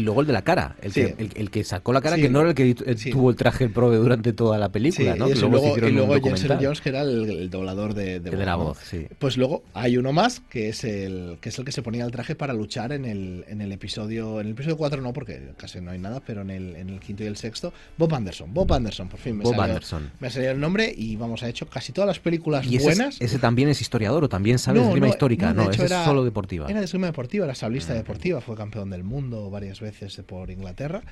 luego, 0.00 0.20
el 0.20 0.26
de 0.26 0.32
la 0.32 0.42
cara. 0.42 0.76
El, 0.82 0.92
que, 0.92 1.30
el, 1.34 1.50
que 1.50 1.64
sacó 1.64 1.92
la 1.92 2.00
cara, 2.00 2.16
que 2.16 2.28
no 2.28 2.40
era 2.40 2.50
el 2.50 2.54
que 2.54 2.74
tuvo 3.10 3.30
el 3.30 3.36
traje 3.36 3.64
el 3.64 3.70
propio 3.70 4.00
durante 4.00 4.32
toda 4.32 4.58
la 4.58 4.70
película, 4.70 5.14
¿no? 5.16 5.28
Y, 5.28 5.34
luego, 5.34 5.76
y 5.76 5.90
luego 5.90 6.14
Jensen 6.20 6.58
Jones, 6.60 6.80
que 6.80 6.88
era 6.88 7.02
el, 7.02 7.50
doblador 7.50 7.94
de, 7.94 8.20
de, 8.20 8.36
la 8.36 8.56
voz. 8.56 8.78
sí. 8.78 9.06
Pues 9.18 9.36
luego 9.36 9.62
hay 9.74 9.96
uno 9.96 10.12
más 10.12 10.40
que 10.40 10.68
es 10.68 10.84
el 10.84 11.38
que 11.40 11.50
es 11.50 11.58
el 11.58 11.64
que 11.64 11.72
se 11.72 11.82
ponía 11.82 12.04
el 12.04 12.10
traje 12.10 12.34
para 12.34 12.52
luchar 12.52 12.92
en 12.92 13.04
el, 13.04 13.44
en 13.48 13.60
el 13.60 13.72
episodio. 13.72 14.40
En 14.40 14.46
el 14.46 14.52
episodio 14.52 14.65
4 14.74 15.02
no, 15.02 15.12
porque 15.12 15.52
casi 15.56 15.80
no 15.80 15.90
hay 15.90 15.98
nada, 15.98 16.20
pero 16.20 16.42
en 16.42 16.50
el, 16.50 16.76
en 16.76 16.88
el 16.88 17.00
quinto 17.00 17.22
y 17.24 17.26
el 17.26 17.36
sexto, 17.36 17.72
Bob 17.96 18.14
Anderson. 18.14 18.52
Bob 18.52 18.72
Anderson, 18.72 19.08
por 19.08 19.20
fin 19.20 19.36
me, 19.36 19.44
Bob 19.44 19.60
Anderson. 19.60 20.10
me 20.18 20.28
ha 20.28 20.30
salido 20.30 20.52
el 20.52 20.60
nombre 20.60 20.92
y 20.96 21.16
vamos, 21.16 21.42
ha 21.42 21.48
hecho 21.48 21.66
casi 21.68 21.92
todas 21.92 22.08
las 22.08 22.18
películas 22.18 22.66
buenas. 22.82 23.20
ese 23.20 23.38
también 23.38 23.68
es 23.68 23.80
historiador 23.80 24.24
o 24.24 24.28
también 24.28 24.58
sabe 24.58 24.80
de 24.80 24.86
esgrima 24.86 25.08
histórica, 25.08 25.52
no, 25.52 25.70
ese 25.70 25.84
es 25.84 25.90
solo 25.90 26.24
deportiva. 26.24 26.66
Era 26.68 26.80
de 26.80 26.84
esgrima 26.86 27.06
deportiva, 27.06 27.44
era 27.44 27.54
sablista 27.54 27.92
ah. 27.92 27.96
deportiva, 27.96 28.40
fue 28.40 28.56
campeón 28.56 28.90
del 28.90 29.04
mundo 29.04 29.50
varias 29.50 29.80
veces 29.80 30.20
por 30.26 30.50
Inglaterra 30.50 31.02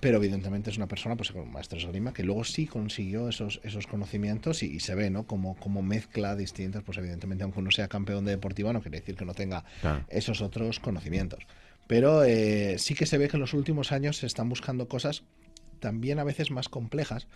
pero 0.00 0.16
evidentemente 0.16 0.70
es 0.70 0.78
una 0.78 0.88
persona, 0.88 1.14
pues 1.16 1.30
con 1.30 1.52
maestro 1.52 1.78
de 1.78 1.84
esgrima, 1.84 2.12
que 2.12 2.24
luego 2.24 2.42
sí 2.44 2.66
consiguió 2.66 3.28
esos, 3.28 3.60
esos 3.62 3.86
conocimientos 3.86 4.62
y, 4.62 4.80
se 4.80 4.94
ve, 4.94 5.10
¿no? 5.10 5.24
Como, 5.24 5.56
como 5.56 5.82
mezcla 5.82 6.34
distintas, 6.34 6.82
pues 6.82 6.96
evidentemente 6.98 7.44
aunque 7.44 7.60
uno 7.60 7.70
sea 7.70 7.86
campeón 7.88 8.24
de 8.24 8.32
deportiva 8.32 8.72
no 8.72 8.80
quiere 8.80 9.00
decir 9.00 9.14
que 9.14 9.26
no 9.26 9.34
tenga 9.34 9.64
esos 10.08 10.40
otros 10.40 10.80
conocimientos. 10.80 11.44
Pero 11.90 12.22
eh, 12.22 12.78
sí 12.78 12.94
que 12.94 13.04
se 13.04 13.18
ve 13.18 13.26
que 13.26 13.36
en 13.36 13.40
los 13.40 13.52
últimos 13.52 13.90
años 13.90 14.18
se 14.18 14.26
están 14.26 14.48
buscando 14.48 14.86
cosas 14.86 15.24
también 15.80 16.20
a 16.20 16.24
veces 16.24 16.52
más 16.52 16.68
complejas. 16.68 17.26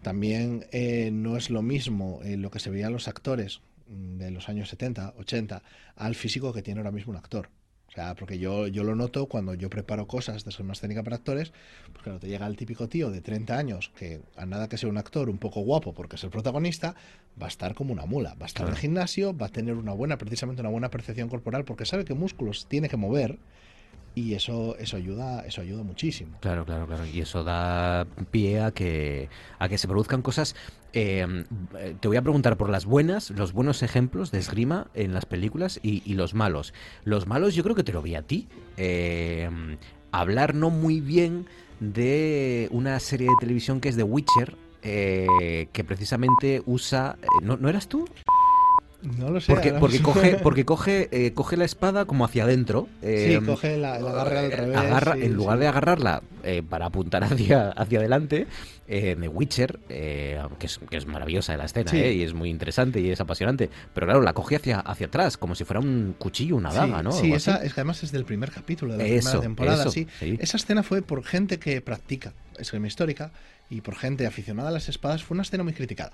También 0.00 0.64
eh, 0.70 1.10
no 1.12 1.36
es 1.36 1.50
lo 1.50 1.60
mismo 1.60 2.20
eh, 2.22 2.36
lo 2.36 2.52
que 2.52 2.60
se 2.60 2.70
veían 2.70 2.92
los 2.92 3.08
actores 3.08 3.62
mm, 3.88 4.18
de 4.18 4.30
los 4.30 4.48
años 4.48 4.68
70, 4.68 5.14
80 5.18 5.60
al 5.96 6.14
físico 6.14 6.52
que 6.52 6.62
tiene 6.62 6.78
ahora 6.78 6.92
mismo 6.92 7.10
un 7.10 7.16
actor. 7.16 7.48
O 7.88 7.90
sea, 7.90 8.14
porque 8.14 8.38
yo, 8.38 8.68
yo 8.68 8.84
lo 8.84 8.94
noto 8.94 9.26
cuando 9.26 9.54
yo 9.54 9.68
preparo 9.70 10.06
cosas 10.06 10.44
de 10.44 10.50
esgrima 10.50 10.74
escénica 10.74 11.02
para 11.02 11.16
actores, 11.16 11.52
pues 11.90 12.04
claro, 12.04 12.20
te 12.20 12.28
llega 12.28 12.46
el 12.46 12.56
típico 12.56 12.88
tío 12.88 13.10
de 13.10 13.20
30 13.20 13.58
años 13.58 13.90
que 13.98 14.20
a 14.36 14.46
nada 14.46 14.68
que 14.68 14.78
sea 14.78 14.88
un 14.88 14.98
actor 14.98 15.28
un 15.28 15.38
poco 15.38 15.62
guapo 15.62 15.94
porque 15.94 16.14
es 16.14 16.22
el 16.22 16.30
protagonista, 16.30 16.94
va 17.42 17.46
a 17.46 17.48
estar 17.48 17.74
como 17.74 17.92
una 17.92 18.06
mula, 18.06 18.34
va 18.34 18.44
a 18.44 18.46
estar 18.46 18.66
en 18.68 18.72
el 18.72 18.78
gimnasio, 18.78 19.36
va 19.36 19.46
a 19.46 19.48
tener 19.48 19.74
una 19.74 19.94
buena, 19.94 20.16
precisamente 20.16 20.62
una 20.62 20.70
buena 20.70 20.90
percepción 20.90 21.28
corporal 21.28 21.64
porque 21.64 21.86
sabe 21.86 22.04
qué 22.04 22.14
músculos 22.14 22.68
tiene 22.68 22.88
que 22.88 22.96
mover 22.96 23.40
y 24.16 24.32
eso 24.32 24.76
eso 24.78 24.96
ayuda 24.96 25.44
eso 25.46 25.60
ayuda 25.60 25.82
muchísimo. 25.84 26.38
Claro 26.40 26.64
claro 26.64 26.86
claro. 26.86 27.04
Y 27.06 27.20
eso 27.20 27.44
da 27.44 28.06
pie 28.30 28.60
a 28.60 28.72
que 28.72 29.28
a 29.58 29.68
que 29.68 29.76
se 29.76 29.86
produzcan 29.86 30.22
cosas 30.22 30.56
eh, 30.94 31.44
te 32.00 32.08
voy 32.08 32.16
a 32.16 32.22
preguntar 32.22 32.56
por 32.56 32.70
las 32.70 32.86
buenas 32.86 33.30
los 33.30 33.52
buenos 33.52 33.82
ejemplos 33.82 34.30
de 34.30 34.38
esgrima 34.38 34.86
en 34.94 35.12
las 35.12 35.26
películas 35.26 35.78
y, 35.82 36.14
los 36.14 36.32
malos. 36.32 36.72
Los 37.04 37.26
malos 37.26 37.54
yo 37.54 37.62
creo 37.62 37.76
que 37.76 37.84
te 37.84 37.92
lo 37.92 38.00
vi 38.00 38.14
a 38.14 38.22
ti 38.22 38.48
eh, 38.78 39.50
hablar 40.12 40.54
no 40.54 40.70
muy 40.70 41.02
bien 41.02 41.46
de 41.80 42.68
una 42.72 42.98
serie 43.00 43.28
de 43.28 43.34
televisión 43.38 43.82
que 43.82 43.90
es 43.90 43.96
The 43.96 44.02
Witcher 44.02 44.56
eh, 44.82 45.68
que 45.72 45.84
precisamente 45.84 46.62
usa 46.64 47.18
¿no, 47.42 47.58
¿no 47.58 47.68
eras 47.68 47.86
tú? 47.86 48.06
No 49.18 49.30
lo 49.30 49.40
sé. 49.40 49.52
Porque, 49.52 49.72
porque 49.74 50.02
coge, 50.02 50.36
porque 50.42 50.64
coge, 50.64 51.08
eh, 51.12 51.32
coge 51.32 51.56
la 51.56 51.64
espada 51.64 52.04
como 52.04 52.24
hacia 52.24 52.44
adentro. 52.44 52.88
eh, 53.02 53.38
Sí, 53.40 53.46
coge 53.46 53.76
la, 53.78 53.98
la 54.00 54.10
agarra 54.10 54.40
al 54.40 54.52
revés. 54.52 54.76
agarra, 54.76 55.14
sí, 55.14 55.22
en 55.22 55.34
lugar 55.34 55.56
sí. 55.58 55.60
de 55.62 55.66
agarrarla 55.68 56.22
eh, 56.42 56.62
para 56.68 56.86
apuntar 56.86 57.22
hacia, 57.24 57.70
hacia 57.70 57.98
adelante, 58.00 58.46
eh, 58.88 59.16
The 59.18 59.28
Witcher, 59.28 59.78
eh, 59.88 60.40
que, 60.58 60.66
es, 60.66 60.78
que 60.90 60.96
es 60.96 61.06
maravillosa 61.06 61.56
la 61.56 61.64
escena, 61.66 61.90
Sí. 61.90 61.98
eh, 61.98 62.12
y 62.14 62.22
es 62.22 62.34
muy 62.34 62.50
interesante 62.50 63.00
y 63.00 63.10
es 63.10 63.20
apasionante, 63.20 63.70
pero 63.94 64.06
claro, 64.06 64.22
la 64.22 64.32
coge 64.32 64.56
hacia, 64.56 64.80
hacia 64.80 65.06
atrás, 65.06 65.36
como 65.36 65.54
si 65.54 65.64
fuera 65.64 65.80
un 65.80 66.14
cuchillo, 66.18 66.56
una 66.56 66.72
daga, 66.72 66.98
sí, 66.98 67.04
¿no? 67.04 67.12
Sí, 67.12 67.32
esa, 67.32 67.56
es 67.64 67.74
que 67.74 67.80
además 67.80 68.02
es 68.02 68.12
del 68.12 68.24
primer 68.24 68.50
capítulo 68.50 68.92
de 68.96 68.98
la 68.98 69.04
Eso, 69.04 69.20
primera 69.30 69.40
temporada. 69.40 69.82
eso, 69.82 69.90
sí. 69.90 70.06
Esa 70.20 70.56
escena 70.56 70.82
fue 70.82 71.02
por 71.02 71.22
gente 71.24 71.58
que 71.58 71.80
practica 71.80 72.32
esgrima 72.58 72.86
histórica 72.86 73.32
y 73.70 73.80
por 73.80 73.96
gente 73.96 74.26
aficionada 74.26 74.68
a 74.68 74.72
las 74.72 74.88
espadas. 74.88 75.22
Fue 75.24 75.34
una 75.34 75.42
escena 75.42 75.62
muy 75.64 75.72
criticada. 75.72 76.12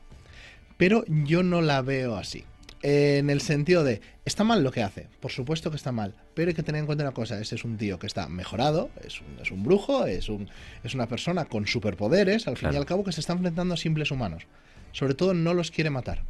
Pero 0.79 1.05
yo 1.07 1.43
no 1.43 1.61
la 1.61 1.83
veo 1.83 2.17
así. 2.17 2.45
En 2.83 3.31
el 3.31 3.41
sentido 3.41 3.85
de, 3.85 4.01
está 4.25 4.43
mal 4.43 4.65
lo 4.65 4.73
que 4.73 4.83
hace, 4.83 5.07
por 5.21 5.31
supuesto 5.31 5.71
que 5.71 5.77
está 5.77 5.93
mal, 5.93 6.15
pero 6.35 6.49
hay 6.49 6.55
que 6.55 6.65
tener 6.65 6.81
en 6.81 6.87
cuenta 6.87 7.05
una 7.05 7.13
cosa, 7.15 7.41
ese 7.41 7.55
es 7.55 7.65
un 7.65 7.77
tío 7.77 8.01
que 8.01 8.09
está 8.09 8.29
mejorado, 8.29 8.91
es 9.05 9.21
un, 9.21 9.39
es 9.41 9.53
un 9.53 9.63
brujo, 9.63 10.05
es, 10.05 10.29
un, 10.29 10.49
es 10.83 10.95
una 10.95 11.07
persona 11.07 11.45
con 11.45 11.67
superpoderes, 11.67 12.49
al 12.49 12.57
fin 12.57 12.71
y 12.73 12.77
al 12.77 12.85
cabo, 12.87 13.05
que 13.05 13.13
se 13.13 13.21
está 13.21 13.35
enfrentando 13.35 13.75
a 13.75 13.77
simples 13.77 14.11
humanos. 14.11 14.45
Sobre 14.91 15.15
todo 15.15 15.33
no 15.33 15.55
los 15.55 15.71
quiere 15.71 15.91
matar. 15.91 16.25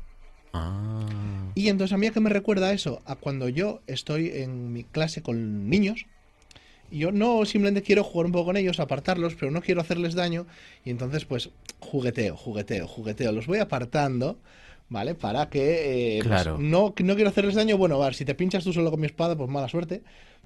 Ah, 0.53 1.07
Y 1.55 1.69
entonces 1.69 1.95
a 1.95 1.97
mí 1.97 2.07
a 2.07 2.11
qué 2.11 2.21
me 2.21 2.29
recuerda 2.29 2.73
eso, 2.73 3.01
a 3.07 3.17
cuando 3.17 3.49
yo 3.49 3.81
estoy 3.87 4.29
en 4.29 4.75
mi 4.75 4.85
clase 4.85 5.23
con 5.23 5.71
niños, 5.71 6.05
y 6.91 6.99
yo 6.99 7.13
no 7.13 7.47
simplemente 7.47 7.83
quiero 7.83 8.05
jugar 8.05 8.27
un 8.27 8.33
poco 8.33 8.47
con 8.47 8.59
ellos, 8.59 8.79
apartarlos, 8.79 9.35
pero 9.35 9.51
no 9.51 9.63
quiero 9.63 9.81
hacerles 9.81 10.15
daño, 10.15 10.47
y 10.85 10.91
entonces 10.91 11.25
pues 11.25 11.49
jugueteo, 11.81 12.37
jugueteo, 12.37 12.87
jugueteo, 12.87 13.33
los 13.33 13.47
voy 13.47 13.59
apartando, 13.59 14.39
¿vale? 14.93 15.14
Para 15.14 15.49
que 15.49 16.18
eh, 16.18 16.22
pues, 16.22 16.28
Claro. 16.43 16.59
no, 16.59 16.95
no 17.03 17.14
quiero 17.14 17.30
hacerles 17.30 17.55
daño, 17.55 17.76
bueno, 17.78 18.01
a 18.01 18.05
ver, 18.05 18.14
si 18.14 18.24
te 18.24 18.34
pinchas 18.34 18.62
tú 18.62 18.72
solo 18.72 18.90
con 18.90 19.01
mi 19.01 19.07
espada, 19.07 19.36
pues 19.36 19.49
mala 19.51 19.68
suerte, 19.68 20.03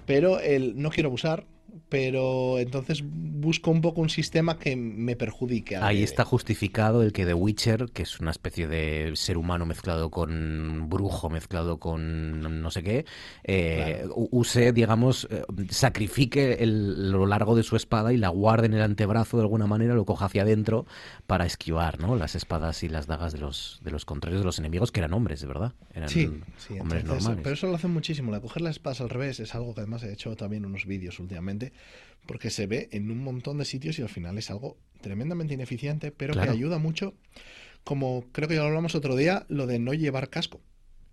pero 0.06 0.40
el, 0.40 0.80
no 0.80 0.90
quiero 0.90 1.08
abusar, 1.08 1.44
pero 1.88 2.58
entonces 2.58 3.02
busco 3.04 3.70
un 3.70 3.80
poco 3.80 4.00
un 4.00 4.10
sistema 4.10 4.58
que 4.58 4.76
me 4.76 5.16
perjudique. 5.16 5.76
Ahí 5.76 6.02
está 6.02 6.24
justificado 6.24 7.02
el 7.02 7.12
que 7.12 7.24
The 7.24 7.34
Witcher, 7.34 7.90
que 7.92 8.02
es 8.02 8.20
una 8.20 8.30
especie 8.30 8.66
de 8.66 9.12
ser 9.14 9.38
humano 9.38 9.66
mezclado 9.66 10.10
con 10.10 10.88
brujo, 10.88 11.30
mezclado 11.30 11.78
con 11.78 12.40
no 12.62 12.70
sé 12.70 12.82
qué, 12.82 13.04
eh, 13.44 14.06
use, 14.14 14.72
digamos, 14.72 15.28
eh, 15.30 15.42
sacrifique 15.70 16.58
el, 16.60 17.10
lo 17.10 17.26
largo 17.26 17.54
de 17.56 17.62
su 17.62 17.76
espada 17.76 18.12
y 18.12 18.16
la 18.16 18.28
guarde 18.28 18.66
en 18.66 18.74
el 18.74 18.82
antebrazo 18.82 19.36
de 19.36 19.42
alguna 19.42 19.66
manera, 19.66 19.94
lo 19.94 20.04
coja 20.04 20.26
hacia 20.26 20.42
adentro 20.42 20.86
para 21.26 21.46
esquivar 21.46 22.00
¿no? 22.00 22.16
las 22.16 22.34
espadas 22.34 22.82
y 22.82 22.88
las 22.88 23.06
dagas 23.06 23.32
de 23.32 23.38
los, 23.38 23.80
de 23.82 23.90
los 23.90 24.04
contrarios, 24.04 24.40
de 24.40 24.46
los 24.46 24.58
enemigos, 24.58 24.92
que 24.92 25.00
eran 25.00 25.12
hombres, 25.12 25.40
de 25.40 25.46
verdad. 25.46 25.72
Eran 25.94 26.08
Sí, 26.08 26.28
sí, 26.58 26.78
hombres 26.78 27.02
entonces, 27.02 27.24
normales. 27.24 27.42
Pero 27.42 27.54
eso 27.54 27.66
lo 27.66 27.74
hacen 27.74 27.90
muchísimo. 27.90 28.30
La 28.30 28.40
coger 28.40 28.62
las 28.62 28.76
espadas 28.76 29.00
al 29.00 29.10
revés 29.10 29.40
es 29.40 29.54
algo 29.54 29.74
que 29.74 29.80
además 29.80 30.02
he 30.02 30.12
hecho 30.12 30.36
también 30.36 30.64
unos 30.64 30.86
vídeos 30.86 31.18
últimamente, 31.20 31.65
porque 32.26 32.50
se 32.50 32.66
ve 32.66 32.88
en 32.92 33.10
un 33.10 33.18
montón 33.22 33.58
de 33.58 33.64
sitios 33.64 33.98
y 33.98 34.02
al 34.02 34.08
final 34.08 34.36
es 34.38 34.50
algo 34.50 34.76
tremendamente 35.00 35.54
ineficiente, 35.54 36.10
pero 36.10 36.32
Claro. 36.32 36.50
que 36.52 36.56
ayuda 36.58 36.78
mucho. 36.78 37.14
Como 37.84 38.24
creo 38.32 38.48
que 38.48 38.54
ya 38.54 38.62
lo 38.62 38.66
hablamos 38.68 38.94
otro 38.94 39.14
día, 39.16 39.46
lo 39.48 39.66
de 39.66 39.78
no 39.78 39.94
llevar 39.94 40.28
casco. 40.28 40.60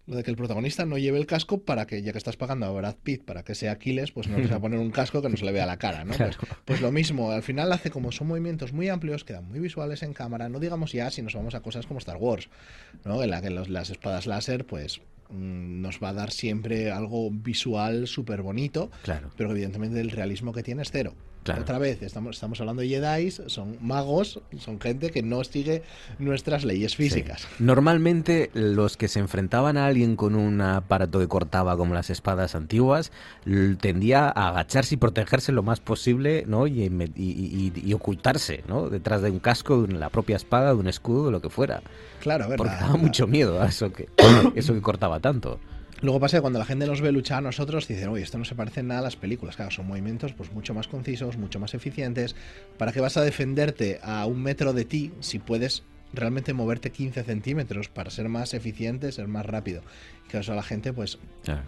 Lo 0.06 0.18
de 0.18 0.24
que 0.24 0.32
el 0.32 0.36
protagonista 0.38 0.86
no 0.86 0.97
lleve 0.97 1.18
el 1.18 1.26
casco 1.28 1.62
para 1.62 1.86
que, 1.88 2.01
ya 2.01 2.12
que 2.12 2.18
estás 2.18 2.36
pagando 2.36 2.66
a 2.66 2.72
Brad 2.72 2.95
Pitt 3.04 3.24
para 3.24 3.43
que 3.43 3.56
sea 3.56 3.72
Aquiles, 3.72 4.12
pues 4.12 4.28
no 4.28 4.38
va 4.49 4.56
a 4.56 4.60
poner 4.62 4.80
un 4.80 4.91
casco 4.91 5.22
que 5.22 5.30
no 5.30 5.38
se 5.38 5.45
le 5.45 5.54
vea 5.54 5.66
la 5.66 5.78
cara, 5.78 6.04
¿no? 6.04 6.14
Claro. 6.14 6.34
Pues, 6.38 6.51
pues 6.66 6.82
lo 6.82 6.91
mismo, 6.91 7.32
al 7.32 7.41
final 7.43 7.72
hace 7.72 7.89
como 7.89 8.12
son 8.12 8.28
movimientos 8.28 8.74
muy 8.74 8.89
amplios, 8.89 9.24
quedan 9.24 9.47
muy 9.47 9.60
visuales 9.60 10.04
en 10.04 10.12
cámara, 10.14 10.49
no 10.49 10.60
digamos 10.60 10.91
ya 10.91 11.10
si 11.10 11.22
nos 11.22 11.36
vamos 11.36 11.56
a 11.56 11.62
cosas 11.62 11.86
como 11.88 11.99
Star 11.99 12.18
Wars, 12.18 12.49
¿no? 13.06 13.24
En 13.24 13.30
la 13.30 13.41
que 13.41 13.49
los- 13.49 13.70
las 13.70 13.91
espadas 13.91 14.28
láser, 14.28 14.66
pues 14.66 14.99
nos 15.34 15.99
va 16.01 16.09
a 16.09 16.13
dar 16.13 16.31
siempre 16.31 16.91
algo 16.91 17.29
visual 17.31 18.07
súper 18.07 18.41
bonito, 18.41 18.91
Claro. 19.03 19.31
pero 19.36 19.51
evidentemente 19.51 19.99
el 19.99 20.11
realismo 20.11 20.53
que 20.53 20.63
tiene 20.63 20.81
es 20.84 20.91
cero. 20.91 21.13
Claro. 21.44 21.62
Otra 21.62 21.78
vez, 21.78 22.02
estamos, 22.02 22.38
estamos 22.38 22.60
hablando 22.62 22.82
de 22.82 22.88
Jedi, 22.88 23.30
son 23.32 23.78
magos, 23.82 24.39
son 24.60 24.80
gente 24.80 25.12
que 25.12 25.22
no 25.24 25.44
sigue 25.44 25.84
nuestras 26.18 26.64
leyes 26.64 26.96
físicas. 26.96 27.41
Sí. 27.41 27.48
Normalmente 27.64 28.50
los 28.54 28.96
que 28.96 29.08
se 29.10 29.20
enfrentaban 29.20 29.76
a 29.78 29.86
alguien 29.88 30.16
con 30.16 30.36
un 30.36 30.62
aparato 30.62 31.20
que 31.20 31.28
cortaba 31.28 31.76
como 31.76 31.94
las 31.94 32.10
espadas 32.10 32.56
antiguas 32.56 33.12
tendía 33.82 34.28
a 34.30 34.50
agacharse 34.50 34.96
y 34.96 34.98
protegerse 34.98 35.52
lo 35.52 35.64
más 35.64 35.80
posible 35.80 36.46
¿no? 36.48 36.68
y, 36.68 36.89
me- 36.89 37.12
y- 37.16 37.72
y- 37.76 37.82
y 37.89 37.94
ocultarse 37.94 38.64
¿no? 38.68 38.89
detrás 38.89 39.22
de 39.22 39.30
un 39.32 39.39
casco, 39.39 39.84
de 39.84 39.94
la 39.94 40.10
propia 40.10 40.36
espada, 40.38 40.70
de 40.74 40.80
un 40.80 40.88
escudo, 40.88 41.26
de 41.26 41.32
lo 41.32 41.41
que 41.41 41.50
fuera. 41.50 41.82
Claro, 42.22 42.46
a 42.46 42.48
ver, 42.48 42.58
Porque 42.58 42.74
la- 42.74 42.80
daba 42.82 42.94
la- 42.94 43.00
mucho 43.00 43.28
miedo 43.28 43.62
a 43.62 43.68
eso 43.68 43.91
que, 43.91 44.08
eso 44.56 44.74
que 44.74 44.82
cortaba 44.82 45.20
tanto. 45.20 45.60
Luego 46.02 46.20
pasa 46.20 46.38
que 46.38 46.41
cuando 46.41 46.60
la 46.60 46.66
gente 46.66 46.86
nos 46.86 47.02
ve 47.02 47.12
luchar 47.12 47.39
a 47.39 47.41
nosotros, 47.41 47.88
dicen, 47.88 48.10
oye, 48.10 48.24
esto 48.24 48.38
no 48.38 48.46
se 48.46 48.56
parece 48.56 48.84
nada 48.84 49.00
a 49.00 49.04
las 49.04 49.16
películas. 49.16 49.56
Claro, 49.56 49.72
son 49.72 49.88
movimientos 49.88 50.34
pues 50.34 50.52
mucho 50.52 50.74
más 50.74 50.88
concisos, 50.88 51.38
mucho 51.38 51.60
más 51.60 51.74
eficientes. 51.74 52.36
¿Para 52.78 52.91
qué 52.91 53.00
vas 53.00 53.18
a 53.18 53.22
defenderte 53.22 54.00
a 54.04 54.26
un 54.26 54.41
metro 54.41 54.74
de 54.74 54.86
ti 54.86 55.12
si 55.22 55.39
puedes 55.39 55.84
realmente 56.14 56.53
moverte 56.53 56.91
15 56.91 57.24
centímetros 57.24 57.89
para 57.89 58.09
ser 58.11 58.30
más 58.30 58.53
eficiente, 58.53 59.11
ser 59.11 59.28
más 59.28 59.45
rápido? 59.45 59.82
Y 60.26 60.30
que 60.30 60.38
eso 60.38 60.53
a 60.53 60.55
la 60.55 60.64
gente 60.64 60.93
pues 60.93 61.20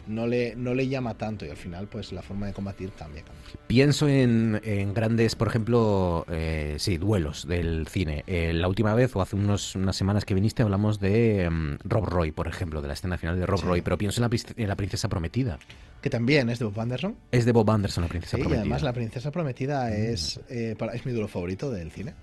no 0.08 0.28
le, 0.28 0.56
no 0.56 0.74
le 0.74 0.88
llama 0.88 1.16
tanto 1.16 1.46
y 1.46 1.50
al 1.50 1.58
final 1.58 1.88
pues 1.88 2.12
la 2.14 2.22
forma 2.22 2.48
de 2.48 2.54
combatir 2.54 2.92
cambia. 2.92 3.24
cambia. 3.24 3.44
Pienso 3.68 4.08
en, 4.08 4.62
en 4.64 4.94
grandes, 4.94 5.36
por 5.36 5.48
ejemplo, 5.48 6.26
eh, 6.30 6.76
sí, 6.80 6.98
duelos 6.98 7.48
del 7.48 7.88
cine. 7.88 8.24
Eh, 8.28 8.54
la 8.54 8.68
última 8.68 8.94
vez, 8.96 9.16
o 9.16 9.22
hace 9.22 9.36
unos, 9.36 9.76
unas 9.76 9.96
semanas 9.96 10.24
que 10.26 10.34
viniste, 10.34 10.64
hablamos 10.64 11.00
de 11.00 11.50
mm, 11.50 11.78
Rob 11.84 12.06
Roy, 12.06 12.32
por 12.32 12.48
ejemplo, 12.48 12.82
de 12.82 12.88
la 12.88 12.94
escena 12.94 13.18
final 13.18 13.38
de 13.40 13.46
Rob 13.46 13.60
Sí. 13.60 13.66
Roy, 13.66 13.82
pero 13.82 13.98
pienso 13.98 14.24
en 14.24 14.30
la, 14.30 14.38
en 14.56 14.68
la 14.68 14.76
princesa 14.76 15.10
prometida. 15.10 15.60
Que 16.02 16.10
también 16.10 16.50
es 16.50 16.60
de 16.60 16.66
Bob 16.66 16.80
Anderson. 16.80 17.16
Es 17.32 17.46
de 17.46 17.52
Bob 17.52 17.70
Anderson, 17.70 18.04
la 18.04 18.08
princesa 18.08 18.38
Sí, 18.38 18.42
y 18.42 18.44
prometida. 18.44 18.62
además 18.62 18.84
la 18.84 18.94
princesa 18.94 19.32
prometida 19.32 19.92
es, 19.96 20.40
eh, 20.50 20.76
para- 20.78 20.94
es 20.94 21.06
mi 21.06 21.12
duro 21.12 21.28
favorito 21.28 21.72
del 21.72 21.92
cine. 21.92 22.14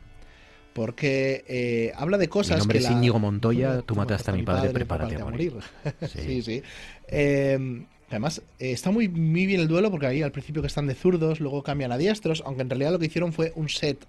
Porque 0.72 1.44
eh, 1.48 1.92
habla 1.96 2.16
de 2.18 2.28
cosas 2.28 2.56
Mi 2.56 2.58
nombre 2.60 2.78
que 2.78 2.84
es 2.84 2.90
Íñigo 2.90 3.18
Montoya, 3.18 3.82
tú 3.82 3.94
mataste 3.94 4.30
a 4.30 4.34
mi 4.34 4.42
padre, 4.42 4.70
prepárate 4.70 5.16
a 5.16 5.24
morir. 5.24 5.54
sí, 6.08 6.42
sí. 6.42 6.62
Eh, 7.08 7.84
además, 8.08 8.40
eh, 8.58 8.72
está 8.72 8.90
muy, 8.90 9.08
muy 9.08 9.46
bien 9.46 9.60
el 9.60 9.68
duelo 9.68 9.90
porque 9.90 10.06
ahí 10.06 10.22
al 10.22 10.32
principio 10.32 10.62
que 10.62 10.68
están 10.68 10.86
de 10.86 10.94
zurdos, 10.94 11.40
luego 11.40 11.62
cambian 11.62 11.92
a 11.92 11.98
diestros, 11.98 12.42
aunque 12.46 12.62
en 12.62 12.70
realidad 12.70 12.92
lo 12.92 12.98
que 12.98 13.06
hicieron 13.06 13.32
fue 13.32 13.52
un 13.54 13.68
set 13.68 14.06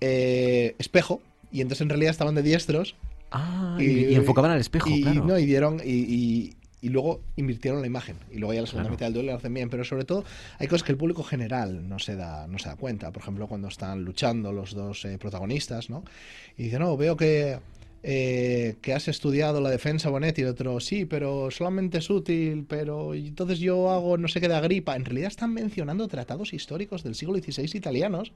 eh, 0.00 0.74
espejo 0.78 1.20
y 1.50 1.60
entonces 1.60 1.82
en 1.82 1.88
realidad 1.88 2.10
estaban 2.10 2.34
de 2.34 2.42
diestros. 2.42 2.94
Ah, 3.32 3.76
y- 3.80 4.04
y 4.06 4.14
enfocaban 4.14 4.52
al 4.52 4.60
espejo, 4.60 4.88
y, 4.88 5.02
claro. 5.02 5.24
no, 5.24 5.38
y 5.38 5.46
dieron 5.46 5.80
y, 5.84 6.52
y- 6.80 6.88
luego 6.90 7.20
invirtieron 7.36 7.80
la 7.80 7.86
imagen 7.86 8.16
y 8.30 8.38
luego 8.38 8.52
ya 8.54 8.60
la 8.60 8.66
segunda 8.66 8.84
Claro. 8.88 8.94
mitad 8.94 9.06
del 9.06 9.14
duelo 9.14 9.32
lo 9.32 9.38
hacen 9.38 9.52
bien 9.54 9.70
pero 9.70 9.84
sobre 9.84 10.04
todo 10.04 10.24
hay 10.58 10.66
cosas 10.68 10.84
que 10.84 10.92
el 10.92 10.98
público 10.98 11.22
general 11.22 11.88
no 11.88 11.98
se 11.98 12.16
da 12.16 12.46
no 12.46 12.58
se 12.58 12.68
da 12.68 12.76
cuenta. 12.76 13.10
Por 13.12 13.22
ejemplo 13.22 13.46
cuando 13.48 13.68
están 13.68 14.04
luchando 14.04 14.52
los 14.52 14.74
dos 14.74 15.04
eh, 15.04 15.18
protagonistas 15.18 15.90
no 15.90 16.04
y 16.56 16.64
dicen 16.64 16.80
no 16.80 16.96
veo 16.96 17.16
que 17.16 17.58
eh, 18.08 18.76
que 18.82 18.92
has 18.94 19.08
estudiado 19.08 19.60
la 19.60 19.70
defensa 19.70 20.10
Bonetti 20.10 20.42
y 20.42 20.44
el 20.44 20.50
otro 20.50 20.78
sí 20.78 21.06
pero 21.06 21.50
solamente 21.50 21.98
es 21.98 22.08
útil 22.10 22.64
pero 22.68 23.14
entonces 23.14 23.58
yo 23.58 23.90
hago 23.90 24.16
no 24.16 24.28
sé 24.28 24.40
qué 24.40 24.46
de 24.48 24.54
Agripa 24.54 24.94
en 24.94 25.04
realidad 25.04 25.28
están 25.28 25.52
mencionando 25.54 26.06
tratados 26.06 26.52
históricos 26.52 27.02
del 27.02 27.14
siglo 27.16 27.34
XVI 27.38 27.68
italianos 27.74 28.32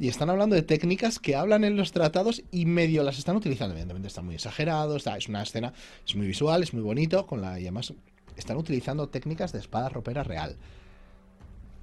y 0.00 0.08
están 0.08 0.30
hablando 0.30 0.56
de 0.56 0.62
técnicas 0.62 1.18
que 1.18 1.36
hablan 1.36 1.62
en 1.62 1.76
los 1.76 1.92
tratados 1.92 2.42
y 2.50 2.64
medio 2.64 3.02
las 3.02 3.18
están 3.18 3.36
utilizando. 3.36 3.74
Evidentemente 3.74 4.08
está 4.08 4.22
muy 4.22 4.34
exagerado, 4.34 4.96
está, 4.96 5.18
es 5.18 5.28
una 5.28 5.42
escena, 5.42 5.74
es 6.08 6.16
muy 6.16 6.26
visual, 6.26 6.62
es 6.62 6.72
muy 6.72 6.82
bonito, 6.82 7.26
con 7.26 7.42
la, 7.42 7.60
y 7.60 7.64
además 7.64 7.92
están 8.34 8.56
utilizando 8.56 9.10
técnicas 9.10 9.52
de 9.52 9.58
espada 9.58 9.90
ropera 9.90 10.22
real. 10.22 10.56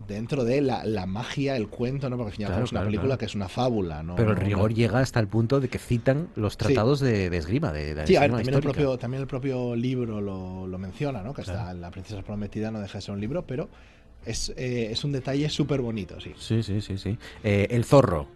Dentro 0.07 0.45
de 0.45 0.61
la, 0.61 0.83
la 0.83 1.05
magia, 1.05 1.55
el 1.55 1.67
cuento, 1.67 2.09
¿no? 2.09 2.17
Porque 2.17 2.29
al 2.29 2.35
fin 2.35 2.41
y 2.41 2.45
al 2.45 2.49
cabo 2.49 2.55
Claro, 2.55 2.65
es 2.65 2.71
una 2.71 2.79
claro, 2.79 2.87
película 2.87 3.07
claro. 3.09 3.19
que 3.19 3.25
es 3.25 3.35
una 3.35 3.49
fábula, 3.49 4.01
¿no? 4.01 4.15
Pero 4.15 4.31
el 4.31 4.37
rigor 4.37 4.73
llega 4.73 4.99
hasta 4.99 5.19
el 5.19 5.27
punto 5.27 5.59
de 5.59 5.69
que 5.69 5.77
citan 5.77 6.29
los 6.35 6.57
tratados 6.57 6.99
de, 6.99 7.29
de 7.29 7.37
esgrima, 7.37 7.71
de, 7.71 7.93
de 7.93 8.07
Sí, 8.07 8.15
a 8.15 8.21
ver, 8.21 8.31
también 8.31 8.55
el, 8.55 8.61
propio, 8.61 8.97
también 8.97 9.21
el 9.21 9.27
propio 9.27 9.75
libro 9.75 10.21
lo, 10.21 10.65
lo 10.65 10.77
menciona, 10.79 11.21
¿no? 11.21 11.35
Que 11.35 11.41
está 11.41 11.71
La 11.75 11.91
princesa 11.91 12.23
prometida 12.23 12.71
no 12.71 12.79
deja 12.79 12.97
de 12.97 13.01
ser 13.03 13.13
un 13.13 13.21
libro, 13.21 13.45
pero 13.45 13.69
Es, 14.27 14.53
eh, 14.57 14.89
es 14.91 15.03
un 15.03 15.11
detalle 15.13 15.49
súper 15.49 15.81
bonito, 15.81 16.19
sí. 16.19 16.33
Sí, 16.37 16.61
sí, 16.63 16.81
sí, 16.81 16.97
sí. 16.97 17.17
Eh, 17.43 17.67
el 17.71 17.85
zorro, 17.85 18.27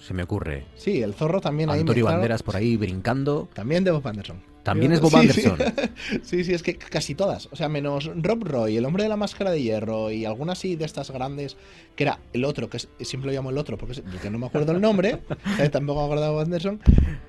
se 0.00 0.14
me 0.14 0.22
ocurre. 0.22 0.64
Sí, 0.76 1.02
el 1.02 1.14
zorro 1.14 1.40
también 1.40 1.70
ahí 1.70 1.80
Antonio. 1.80 2.06
Banderas 2.06 2.42
por 2.42 2.56
ahí 2.56 2.76
brincando. 2.76 3.48
También 3.54 3.84
de 3.84 3.90
Bob 3.90 4.06
Anderson. 4.08 4.42
También 4.62 4.92
es 4.92 5.00
Bob 5.02 5.10
Sí. 5.10 5.16
Anderson. 5.18 5.58
Sí, 6.22 6.42
sí, 6.42 6.54
es 6.54 6.62
que 6.62 6.76
casi 6.76 7.14
todas. 7.14 7.48
O 7.52 7.56
sea, 7.56 7.68
menos 7.68 8.10
Rob 8.16 8.44
Roy, 8.44 8.78
el 8.78 8.86
hombre 8.86 9.02
de 9.02 9.10
la 9.10 9.16
máscara 9.18 9.50
de 9.50 9.60
hierro 9.62 10.10
y 10.10 10.24
algunas 10.24 10.58
así 10.58 10.74
de 10.76 10.86
estas 10.86 11.10
grandes, 11.10 11.58
que 11.96 12.04
era 12.04 12.18
el 12.32 12.44
otro, 12.46 12.70
que 12.70 12.78
es- 12.78 12.88
siempre 13.00 13.30
lo 13.30 13.36
llamo 13.36 13.50
el 13.50 13.58
otro 13.58 13.76
porque, 13.76 14.00
porque 14.02 14.30
no 14.30 14.38
me 14.38 14.46
acuerdo 14.46 14.72
el 14.72 14.80
nombre, 14.80 15.18
eh, 15.60 15.68
tampoco 15.68 16.00
me 16.00 16.04
acuerdo 16.06 16.24
de 16.24 16.30
Bob 16.30 16.40
Anderson. 16.40 16.80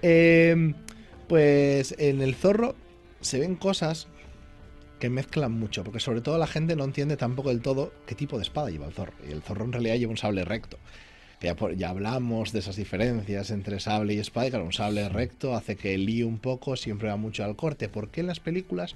Eh, 0.02 0.74
pues 1.28 1.94
en 1.98 2.22
el 2.22 2.36
zorro 2.36 2.76
se 3.20 3.40
ven 3.40 3.56
cosas 3.56 4.08
que 5.00 5.10
mezclan 5.10 5.52
mucho, 5.52 5.84
porque 5.84 6.00
sobre 6.00 6.22
todo 6.22 6.38
la 6.38 6.48
gente 6.48 6.76
no 6.76 6.84
entiende 6.86 7.18
tampoco 7.18 7.50
del 7.50 7.62
todo 7.62 7.92
qué 8.08 8.16
tipo 8.16 8.38
de 8.38 8.44
espada 8.44 8.70
lleva 8.70 8.86
el 8.88 8.94
zorro. 8.94 9.14
Y 9.28 9.32
el 9.32 9.42
zorro 9.42 9.66
en 9.66 9.74
realidad 9.74 9.96
lleva 9.96 10.12
un 10.12 10.18
sable 10.18 10.46
recto. 10.46 10.78
Que 11.40 11.48
ya, 11.48 11.56
por- 11.56 11.76
ya 11.76 11.90
hablamos 11.90 12.54
de 12.54 12.60
esas 12.60 12.78
diferencias 12.78 13.52
entre 13.52 13.80
sable 13.82 14.14
y 14.14 14.20
espada, 14.20 14.48
y 14.48 14.50
claro, 14.52 14.66
un 14.66 14.72
sable 14.74 15.08
recto 15.10 15.54
hace 15.56 15.76
que 15.76 15.98
líe 15.98 16.24
un 16.24 16.38
poco, 16.40 16.76
siempre 16.78 17.10
va 17.10 17.18
mucho 17.18 17.44
al 17.44 17.56
corte. 17.58 17.90
¿Por 17.90 18.10
qué 18.10 18.22
en 18.22 18.28
las 18.28 18.40
películas 18.40 18.96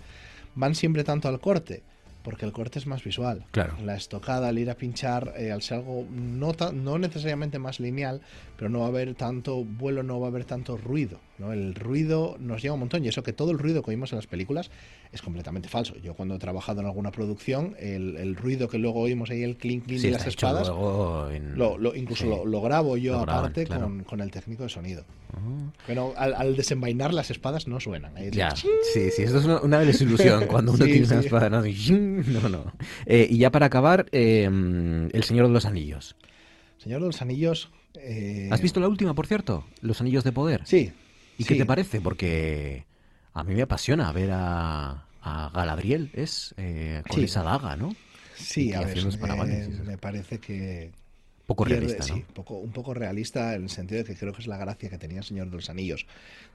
van 0.56 0.74
siempre 0.74 1.04
tanto 1.04 1.28
al 1.28 1.39
corte? 1.41 1.84
Porque 2.24 2.45
el 2.45 2.52
corte 2.52 2.80
es 2.80 2.86
más 2.88 3.04
visual. 3.04 3.45
Claro. 3.52 3.76
La 3.84 3.95
estocada, 3.95 4.50
al 4.50 4.60
ir 4.60 4.70
a 4.70 4.76
pinchar, 4.76 5.34
eh, 5.38 5.52
al 5.52 5.62
ser 5.62 5.78
algo 5.80 6.06
no, 6.12 6.54
no 6.74 6.97
necesariamente 6.97 7.60
más 7.60 7.80
lineal, 7.80 8.22
pero 8.58 8.70
no 8.70 8.80
va 8.80 8.86
a 8.86 8.89
haber 8.89 9.16
tanto 9.16 9.64
vuelo, 9.64 10.04
no 10.04 10.20
va 10.20 10.28
a 10.28 10.30
haber 10.30 10.43
tanto 10.45 10.76
ruido. 10.78 11.20
¿no? 11.38 11.54
El 11.54 11.76
ruido 11.76 12.36
nos 12.39 12.62
lleva 12.62 12.74
un 12.74 12.82
montón 12.82 13.04
y 13.06 13.08
eso 13.08 13.24
que 13.24 13.32
todo 13.34 13.52
el 13.52 13.58
ruido 13.58 13.84
que 13.84 13.91
oímos 13.91 14.12
en 14.12 14.18
las 14.18 14.28
películas 14.28 14.70
es 15.12 15.22
completamente 15.24 15.68
falso. 15.70 15.95
Yo 15.97 16.14
cuando 16.14 16.36
he 16.36 16.39
trabajado 16.39 16.82
en 16.82 16.86
alguna 16.88 17.12
producción, 17.12 17.76
el, 17.80 18.16
el 18.18 18.36
ruido 18.36 18.68
que 18.68 18.78
luego 18.78 18.99
oímos 19.01 19.30
ahí, 19.32 19.41
el 19.43 19.57
clink 19.57 19.86
clink 19.86 19.99
Sí, 20.01 20.07
de 20.07 20.14
las 20.14 20.28
espadas, 20.28 20.68
luego 20.68 21.30
en- 21.32 21.57
lo, 21.57 21.78
lo- 21.80 21.95
incluso 21.95 22.24
sí. 22.26 22.30
lo, 22.30 22.45
lo 22.45 22.62
grabo 22.62 22.95
yo 22.97 23.14
Lo 23.14 23.22
graban, 23.24 23.39
aparte 23.39 23.66
claro. 23.66 23.84
con, 23.84 24.03
con 24.03 24.22
el 24.22 24.30
técnico 24.30 24.64
de 24.64 24.70
sonido. 24.70 25.03
Pero 25.88 26.14
al, 26.18 26.34
al 26.34 26.55
desenvainar 26.55 27.14
las 27.14 27.32
espadas 27.32 27.68
no 27.68 27.80
suenan. 27.80 28.16
Ahí 28.18 28.30
Ya, 28.32 28.49
dices, 28.51 28.70
sí, 28.93 29.10
sí, 29.12 29.24
esto 29.24 29.39
es 29.39 29.45
una, 29.45 29.62
una 29.62 29.80
desilusión 29.80 30.45
cuando 30.47 30.74
uno 30.74 30.86
Sí, 30.86 30.91
tiene 30.91 31.07
una 31.07 31.20
espada. 31.22 31.49
No, 31.49 31.62
no. 31.62 32.49
no. 32.49 32.74
Eh, 33.05 33.28
y 33.30 33.38
ya 33.38 33.49
para 33.51 33.68
acabar, 33.68 34.05
eh, 34.12 34.43
El 34.45 35.24
Señor 35.24 35.47
de 35.47 35.53
los 35.53 35.66
Anillos. 35.66 36.16
Señor 36.78 37.01
de 37.01 37.07
los 37.07 37.22
Anillos. 37.22 37.72
eh, 37.99 38.47
¿Has 38.51 38.62
visto 38.62 38.80
la 38.80 38.88
última, 38.88 39.14
por 39.16 39.28
cierto? 39.28 39.66
Los 39.82 40.01
Anillos 40.01 40.24
de 40.24 40.32
Poder. 40.32 40.62
Sí. 40.66 40.91
¿Y 41.38 41.45
qué 41.45 41.55
te 41.55 41.66
parece? 41.66 42.01
Porque 42.01 42.86
a 43.34 43.44
mí 43.44 43.54
me 43.56 43.62
apasiona 43.62 44.12
ver 44.12 44.32
a, 44.34 45.06
a 45.22 45.52
Galadriel, 45.54 46.10
es 46.14 46.54
eh, 46.58 47.02
con 47.08 47.18
Sí. 47.20 47.26
esa 47.26 47.44
daga, 47.44 47.76
¿no? 47.76 47.96
Sí, 48.36 48.70
Y 48.70 48.74
a 48.74 48.82
ver, 48.82 48.98
eh, 48.98 49.70
me 49.86 49.98
parece 49.98 50.40
que... 50.40 50.92
Poco 51.46 51.66
pierde- 51.66 51.80
realista, 51.88 52.08
¿no? 52.14 52.16
Sí, 52.20 52.26
poco, 52.34 52.58
un 52.60 52.72
poco 52.72 52.94
realista 52.94 53.56
en 53.56 53.64
el 53.64 53.70
sentido 53.70 54.00
de 54.00 54.04
que 54.06 54.16
creo 54.16 54.34
que 54.34 54.42
es 54.42 54.48
la 54.48 54.58
gracia 54.58 54.90
que 54.90 54.98
tenía 54.98 55.20
el 55.20 55.24
Señor 55.24 55.50
de 55.50 55.56
los 55.56 55.70
Anillos 55.70 56.06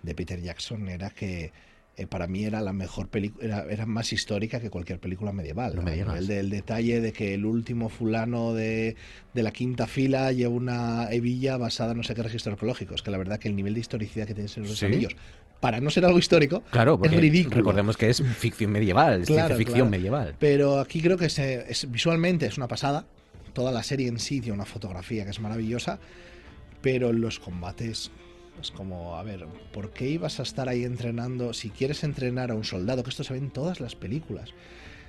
de 0.02 0.14
Peter 0.14 0.40
Jackson, 0.40 0.88
era 0.88 1.10
que 1.10 1.52
eh, 1.96 2.06
para 2.06 2.26
mí 2.26 2.44
era 2.44 2.60
la 2.60 2.72
mejor 2.72 3.08
película, 3.08 3.44
era, 3.44 3.64
era 3.72 3.86
más 3.86 4.12
histórica 4.12 4.60
que 4.60 4.70
cualquier 4.70 5.00
película 5.00 5.32
medieval. 5.32 5.74
No 5.76 5.82
me 5.82 5.96
del 6.20 6.48
detalle 6.50 7.00
de 7.00 7.12
que 7.12 7.34
el 7.34 7.44
último 7.44 7.88
fulano 7.88 8.52
de, 8.54 8.96
de 9.32 9.42
la 9.42 9.50
quinta 9.52 9.86
fila 9.86 10.32
lleva 10.32 10.54
una 10.54 11.08
hebilla 11.12 11.56
basada 11.56 11.90
en 11.92 11.98
no 11.98 12.02
sé 12.04 12.14
qué 12.14 12.22
registro 12.22 12.52
arqueológico. 12.52 12.94
Es 12.94 13.02
que 13.02 13.10
la 13.10 13.18
verdad 13.18 13.38
que 13.38 13.48
el 13.48 13.56
nivel 13.56 13.74
de 13.74 13.80
historicidad 13.80 14.26
que 14.26 14.34
tiene 14.34 14.46
el 14.46 14.50
Señor 14.50 14.66
de 14.66 14.70
los 14.72 14.78
Sí. 14.78 14.86
Anillos, 14.86 15.16
para 15.64 15.80
no 15.80 15.88
ser 15.88 16.04
algo 16.04 16.18
histórico, 16.18 16.62
Claro, 16.70 17.00
es 17.02 17.10
ridículo. 17.10 17.56
recordemos 17.56 17.96
que 17.96 18.10
es 18.10 18.22
ficción 18.36 18.70
medieval, 18.70 19.22
es 19.22 19.28
Claro, 19.28 19.56
ficción 19.56 19.76
claro. 19.88 19.90
medieval. 19.90 20.34
Pero 20.38 20.78
aquí 20.78 21.00
creo 21.00 21.16
que 21.16 21.30
se- 21.30 21.64
es, 21.72 21.90
visualmente 21.90 22.44
es 22.44 22.58
una 22.58 22.68
pasada. 22.68 23.06
Toda 23.54 23.72
la 23.72 23.82
serie 23.82 24.08
en 24.08 24.18
sí 24.18 24.42
tiene 24.42 24.52
una 24.56 24.66
fotografía 24.66 25.24
que 25.24 25.30
es 25.30 25.40
maravillosa. 25.40 25.98
Pero 26.82 27.14
los 27.14 27.38
combates 27.40 28.10
es 28.60 28.70
como, 28.72 29.16
a 29.16 29.22
ver, 29.22 29.46
¿por 29.72 29.90
qué 29.94 30.06
ibas 30.10 30.38
a 30.38 30.42
estar 30.42 30.68
ahí 30.68 30.84
entrenando? 30.84 31.54
Si 31.54 31.70
quieres 31.70 32.04
entrenar 32.04 32.50
a 32.50 32.54
un 32.54 32.64
soldado, 32.64 33.02
que 33.02 33.08
esto 33.08 33.24
se 33.24 33.32
ve 33.32 33.38
en 33.38 33.50
todas 33.50 33.80
las 33.80 33.94
películas. 33.94 34.50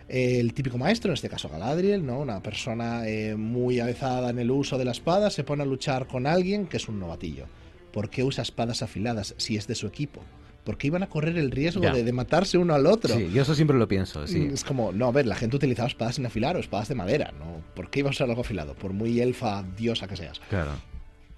El 0.07 0.53
típico 0.53 0.77
maestro, 0.77 1.09
en 1.11 1.15
este 1.15 1.27
caso 1.27 1.49
Galadriel, 1.49 2.05
¿no? 2.05 2.19
Una 2.21 2.41
persona 2.41 3.05
eh, 3.09 3.35
muy 3.35 3.81
avezada 3.81 4.29
en 4.29 4.39
el 4.39 4.51
uso 4.51 4.77
de 4.77 4.85
la 4.85 4.91
espada, 4.91 5.29
se 5.31 5.43
pone 5.43 5.63
a 5.63 5.65
luchar 5.65 6.07
con 6.07 6.25
alguien 6.27 6.65
que 6.67 6.77
es 6.77 6.87
un 6.87 6.97
novatillo. 6.97 7.45
¿Por 7.91 8.09
qué 8.09 8.23
usa 8.23 8.41
espadas 8.43 8.81
afiladas 8.83 9.35
si 9.37 9.57
es 9.57 9.67
de 9.67 9.75
su 9.75 9.87
equipo? 9.87 10.21
¿Por 10.65 10.77
qué 10.77 10.87
iban 10.87 11.03
a 11.03 11.07
correr 11.07 11.37
el 11.37 11.51
riesgo 11.51 11.81
de 11.81 12.11
matarse 12.11 12.57
uno 12.57 12.73
al 12.73 12.87
otro? 12.87 13.15
Sí, 13.15 13.29
yo 13.31 13.43
eso 13.43 13.53
siempre 13.55 13.77
lo 13.77 13.87
pienso, 13.87 14.25
sí. 14.27 14.39
Mm, 14.39 14.53
Es 14.55 14.63
como, 14.63 14.91
no, 14.91 15.07
a 15.07 15.11
ver, 15.11 15.27
la 15.27 15.35
gente 15.35 15.55
utilizaba 15.55 15.87
espadas 15.87 16.15
sin 16.15 16.25
afilar 16.25 16.57
o 16.57 16.59
espadas 16.59 16.89
de 16.89 16.95
madera, 16.95 17.31
¿no? 17.37 17.61
¿Por 17.75 17.89
qué 17.91 17.99
iba 17.99 18.09
a 18.09 18.11
usar 18.11 18.27
algo 18.27 18.41
afilado? 18.41 18.73
Por 18.73 18.91
muy 18.91 19.21
elfa, 19.21 19.63
diosa 19.77 20.07
que 20.07 20.17
seas. 20.17 20.41
Claro. 20.49 20.71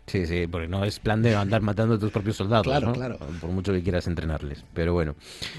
Sí, 0.08 0.26
sí, 0.26 0.48
porque 0.48 0.70
no 0.70 0.86
es 0.86 1.00
plan 1.00 1.22
de 1.22 1.36
andar 1.36 1.62
matando 1.62 1.96
a 1.96 2.00
tus 2.00 2.12
propios 2.12 2.38
soldados, 2.38 2.66
Claro, 2.66 2.88
¿no? 2.88 2.94
claro. 2.94 3.18
Por 3.42 3.50
mucho 3.50 3.74
que 3.74 3.84
quieras 3.84 4.08
entrenarles. 4.08 4.64
Pero 4.74 4.94
bueno, 4.94 5.16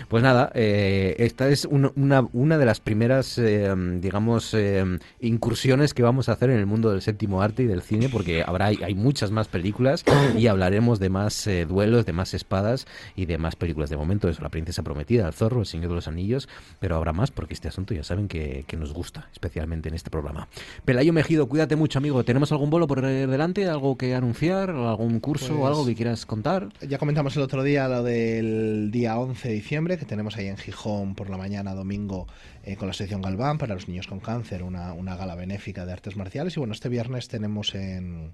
pues 0.09 0.23
nada, 0.23 0.51
eh, 0.55 1.15
esta 1.19 1.49
es 1.51 1.67
un- 1.67 1.93
una, 1.97 2.27
una 2.33 2.57
de 2.57 2.65
las 2.65 2.81
primeras, 2.81 3.37
eh, 3.37 3.71
digamos, 4.01 4.55
eh, 4.55 4.99
incursiones 5.21 5.93
que 5.93 6.03
vamos 6.03 6.31
a 6.31 6.33
hacer 6.33 6.49
en 6.49 6.57
el 6.59 6.65
mundo 6.65 6.91
del 6.91 7.03
séptimo 7.03 7.43
arte 7.43 7.65
y 7.65 7.67
del 7.67 7.83
cine, 7.83 8.09
porque 8.09 8.43
habrá 8.43 8.67
hay, 8.69 8.95
muchas 8.95 9.31
más 9.31 9.49
películas 9.49 10.03
y 10.39 10.47
hablaremos 10.47 10.99
de 10.99 11.11
más 11.11 11.47
eh, 11.47 11.67
duelos, 11.67 12.07
de 12.07 12.15
más 12.15 12.33
espadas 12.33 12.87
y 13.17 13.27
de 13.27 13.37
más 13.37 13.55
películas. 13.55 13.91
De 13.91 13.99
momento 13.99 14.31
eso, 14.31 14.41
La 14.43 14.49
princesa 14.49 14.83
prometida, 14.83 15.27
El 15.27 15.35
zorro, 15.35 15.61
El 15.61 15.67
señor 15.67 15.91
de 15.91 15.97
los 15.97 16.09
anillos, 16.09 16.49
pero 16.81 16.97
habrá 16.97 17.13
más 17.13 17.31
porque 17.31 17.53
este 17.53 17.69
asunto 17.69 17.93
ya 17.93 18.03
saben 18.03 18.29
que, 18.29 18.65
que 18.67 18.79
nos 18.79 18.95
gusta, 18.95 19.29
especialmente 19.31 19.91
en 19.91 19.95
este 19.95 20.09
programa. 20.09 20.49
Pelayo 20.87 21.13
Mejido, 21.13 21.47
cuídate 21.51 21.77
mucho, 21.77 21.99
amigo. 21.99 22.25
¿Tenemos 22.25 22.51
algún 22.51 22.71
bolo 22.71 22.87
por 22.87 23.03
delante? 23.03 23.69
¿Algo 23.69 23.99
que 23.99 24.15
anunciar? 24.15 24.38
¿Algún 24.43 25.19
curso 25.21 25.55
o 25.55 25.59
Pues- 25.59 25.69
algo 25.69 25.87
que 25.87 25.95
quieras 25.95 26.25
contar? 26.25 26.69
Ya 26.87 26.99
comentamos 26.99 27.37
el 27.37 27.43
otro 27.43 27.63
día 27.65 27.89
lo 27.89 28.03
del 28.03 28.91
día 28.93 29.19
11 29.19 29.49
de 29.49 29.55
diciembre, 29.55 29.99
que 29.99 30.05
tenemos 30.05 30.37
ahí 30.37 30.47
en 30.47 30.57
Gijón 30.57 31.15
por 31.15 31.29
la 31.29 31.37
mañana, 31.37 31.75
domingo, 31.75 32.27
eh, 32.63 32.77
con 32.77 32.87
la 32.89 32.95
sección 32.95 33.21
Galván 33.21 33.59
para 33.59 33.75
los 33.75 33.89
niños 33.89 34.07
con 34.07 34.21
cáncer, 34.21 34.63
una, 34.63 34.93
una 34.93 35.17
gala 35.17 35.35
benéfica 35.35 35.85
de 35.87 35.93
artes 35.93 36.17
marciales. 36.17 36.57
Y 36.57 36.61
bueno, 36.61 36.73
este 36.73 36.89
viernes 36.89 37.27
tenemos 37.29 37.75
en, 37.75 38.33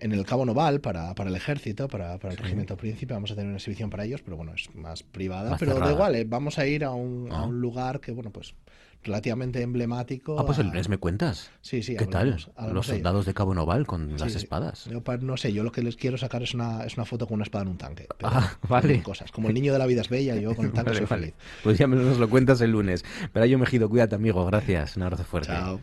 en 0.00 0.12
el 0.12 0.24
Cabo 0.24 0.46
Noval 0.46 0.80
para, 0.80 1.14
para 1.14 1.28
el 1.28 1.36
ejército, 1.36 1.86
para, 1.88 2.16
para 2.18 2.32
el 2.32 2.38
Sí. 2.38 2.42
regimiento 2.44 2.76
príncipe, 2.78 3.12
vamos 3.12 3.30
a 3.30 3.34
tener 3.34 3.48
una 3.48 3.58
exhibición 3.58 3.90
para 3.90 4.04
ellos, 4.06 4.22
pero 4.24 4.36
bueno, 4.38 4.54
es 4.54 4.74
más 4.74 5.02
privada. 5.02 5.50
Más 5.50 5.60
pero 5.60 5.72
cerrada. 5.72 5.90
da 5.90 5.94
igual, 5.96 6.14
eh, 6.16 6.24
vamos 6.26 6.58
a 6.58 6.66
ir 6.66 6.84
a 6.84 6.92
un, 6.92 7.30
a 7.30 7.40
Ah. 7.40 7.46
un 7.46 7.60
lugar 7.60 8.00
que, 8.00 8.12
bueno, 8.12 8.30
pues 8.30 8.54
relativamente 9.02 9.62
emblemático. 9.62 10.38
Ah, 10.38 10.44
pues 10.44 10.58
el 10.58 10.66
a- 10.66 10.68
lunes 10.70 10.88
me 10.88 10.98
cuentas. 10.98 11.50
Sí, 11.62 11.82
sí, 11.82 11.96
¿Qué 11.96 12.04
hablamos- 12.04 12.44
tal? 12.46 12.52
hablamos 12.56 12.74
Los 12.74 12.86
soldados 12.86 13.26
de 13.26 13.34
Cabo 13.34 13.54
Noval 13.54 13.86
con 13.86 14.10
Sí, 14.10 14.14
las 14.18 14.34
espadas. 14.34 14.84
Yo, 14.86 15.02
pa- 15.02 15.16
no 15.16 15.36
sé, 15.36 15.52
yo 15.52 15.62
lo 15.62 15.72
que 15.72 15.82
les 15.82 15.96
quiero 15.96 16.18
sacar 16.18 16.42
es 16.42 16.52
una, 16.54 16.84
es 16.84 16.96
una 16.96 17.06
foto 17.06 17.26
con 17.26 17.36
una 17.36 17.44
espada 17.44 17.62
en 17.62 17.68
un 17.70 17.78
tanque. 17.78 18.06
pero 18.18 18.30
Ah, 18.34 18.58
vale. 18.68 19.02
Cosas. 19.02 19.32
Como 19.32 19.48
el 19.48 19.54
niño 19.54 19.72
de 19.72 19.78
la 19.78 19.86
vida 19.86 20.00
es 20.02 20.08
bella, 20.08 20.34
yo 20.36 20.54
con 20.54 20.66
el 20.66 20.72
tanque 20.74 20.90
Vale, 20.90 20.98
soy 20.98 21.06
vale. 21.08 21.22
feliz. 21.22 21.34
Pues 21.62 21.78
ya 21.78 21.86
nos 21.86 22.18
lo 22.18 22.28
cuentas 22.28 22.60
el 22.60 22.72
lunes. 22.72 23.04
Pelayo 23.32 23.58
Mejido, 23.58 23.88
cuídate, 23.88 24.14
amigo. 24.16 24.44
Gracias. 24.46 24.96
Un 24.96 25.02
abrazo 25.04 25.24
fuerte. 25.24 25.48
Chao. 25.48 25.80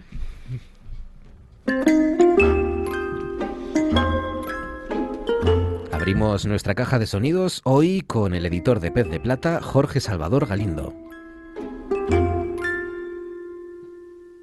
Abrimos 5.91 6.45
nuestra 6.45 6.76
caja 6.76 6.99
de 6.99 7.07
sonidos 7.07 7.61
hoy 7.63 8.01
con 8.01 8.34
el 8.34 8.45
editor 8.45 8.80
de 8.80 8.91
Pez 8.91 9.09
de 9.09 9.20
Plata, 9.20 9.59
Jorge 9.61 9.99
Salvador 9.99 10.47
Galindo. 10.47 10.93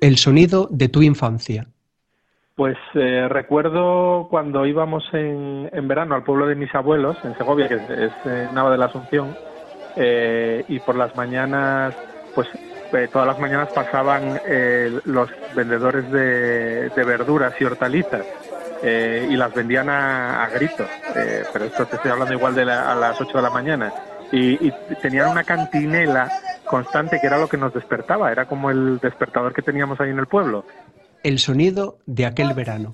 El 0.04 0.18
sonido 0.18 0.68
de 0.70 0.90
tu 0.90 1.00
infancia. 1.00 1.66
Pues 2.56 2.76
eh, 2.92 3.26
recuerdo 3.26 4.26
cuando 4.28 4.66
íbamos 4.66 5.02
en, 5.14 5.70
en 5.72 5.88
verano 5.88 6.14
al 6.14 6.24
pueblo 6.24 6.46
de 6.46 6.54
mis 6.56 6.74
abuelos, 6.74 7.16
en 7.24 7.34
Segovia, 7.38 7.68
que 7.68 7.76
es, 7.76 8.12
eh, 8.26 8.48
Nava 8.52 8.70
de 8.70 8.76
la 8.76 8.84
Asunción, 8.84 9.34
eh, 9.96 10.62
y 10.68 10.78
por 10.80 10.94
las 10.94 11.16
mañanas, 11.16 11.94
pues 12.34 12.46
eh, 12.92 13.08
todas 13.10 13.26
las 13.28 13.38
mañanas 13.38 13.72
pasaban 13.72 14.38
eh, 14.46 14.90
los 15.06 15.30
vendedores 15.56 16.12
de, 16.12 16.90
de 16.90 17.04
verduras 17.04 17.54
y 17.58 17.64
hortalizas 17.64 18.26
y 18.82 19.34
las 19.36 19.54
vendían 19.54 19.88
a, 19.88 20.44
a 20.44 20.50
gritos, 20.50 20.86
pero 21.54 21.64
esto 21.64 21.86
te 21.86 21.96
estoy 21.96 22.10
hablando 22.10 22.34
igual 22.34 22.54
de 22.54 22.66
la- 22.66 22.92
a 22.92 22.94
las 22.94 23.18
8 23.18 23.38
de 23.38 23.42
la 23.42 23.48
mañana. 23.48 23.90
Y, 24.34 24.66
y 24.66 24.72
tenían 25.00 25.28
una 25.30 25.44
cantinela 25.44 26.28
constante 26.64 27.20
que 27.20 27.26
era 27.28 27.38
lo 27.38 27.48
que 27.48 27.56
nos 27.56 27.72
despertaba, 27.72 28.32
era 28.32 28.46
como 28.46 28.68
el 28.68 28.98
despertador 28.98 29.54
que 29.54 29.62
teníamos 29.62 30.00
ahí 30.00 30.10
en 30.10 30.18
el 30.18 30.26
pueblo. 30.26 30.64
El 31.22 31.38
sonido 31.38 31.98
de 32.06 32.26
aquel 32.26 32.52
verano. 32.52 32.92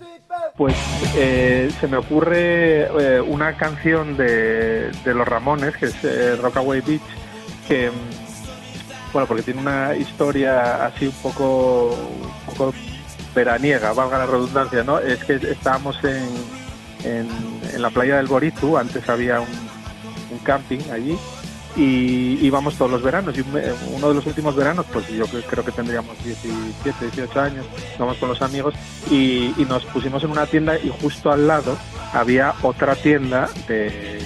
Pues 0.57 0.75
eh, 1.17 1.71
se 1.81 1.89
me 1.89 1.97
ocurre 1.97 2.83
eh, 2.83 3.21
una 3.21 3.57
canción 3.57 4.19
de, 4.19 4.91
de 4.91 5.15
los 5.15 5.27
Ramones, 5.27 5.75
que 5.79 5.87
es 5.87 6.05
eh, 6.05 6.37
Rockaway 6.37 6.83
Beach, 6.83 7.01
que, 7.67 7.91
bueno, 9.13 9.27
porque 9.27 9.43
tiene 9.43 9.61
una 9.61 9.97
historia 9.97 10.85
así 10.85 11.07
un 11.07 11.23
poco, 11.23 11.95
un 11.95 12.55
poco 12.55 12.75
veraniega, 13.35 13.95
valga 13.95 14.19
la 14.19 14.27
redundancia, 14.27 14.85
¿no? 14.85 14.99
Es 14.99 15.25
que 15.25 15.37
estábamos 15.37 15.97
en, 16.05 16.29
en, 17.05 17.29
en 17.73 17.81
la 17.81 17.89
playa 17.89 18.17
del 18.19 18.27
Borizu, 18.27 18.77
antes 18.77 19.09
había 19.09 19.41
un, 19.41 19.70
un 20.31 20.39
camping 20.39 20.81
allí, 20.93 21.17
y 21.77 22.45
íbamos 22.45 22.75
todos 22.75 22.91
los 22.91 23.03
veranos. 23.03 23.37
Y 23.37 23.41
uno 23.41 24.09
de 24.09 24.15
los 24.15 24.27
últimos 24.27 24.57
veranos, 24.57 24.87
pues 24.93 25.09
yo 25.09 25.27
creo 25.27 25.65
que 25.65 25.73
tendríamos 25.73 26.23
17, 26.25 27.07
18 27.13 27.41
años, 27.41 27.67
íbamos 27.97 28.17
con 28.19 28.29
los 28.29 28.43
amigos 28.43 28.75
y, 29.11 29.55
nos 29.69 29.85
pusimos 29.87 30.25
en 30.25 30.31
una 30.31 30.47
tienda 30.47 30.77
y 30.77 30.89
justo 31.01 31.31
al 31.31 31.47
lado 31.47 31.77
había 32.13 32.55
otra 32.63 32.97
tienda 32.97 33.49
de, 33.69 34.19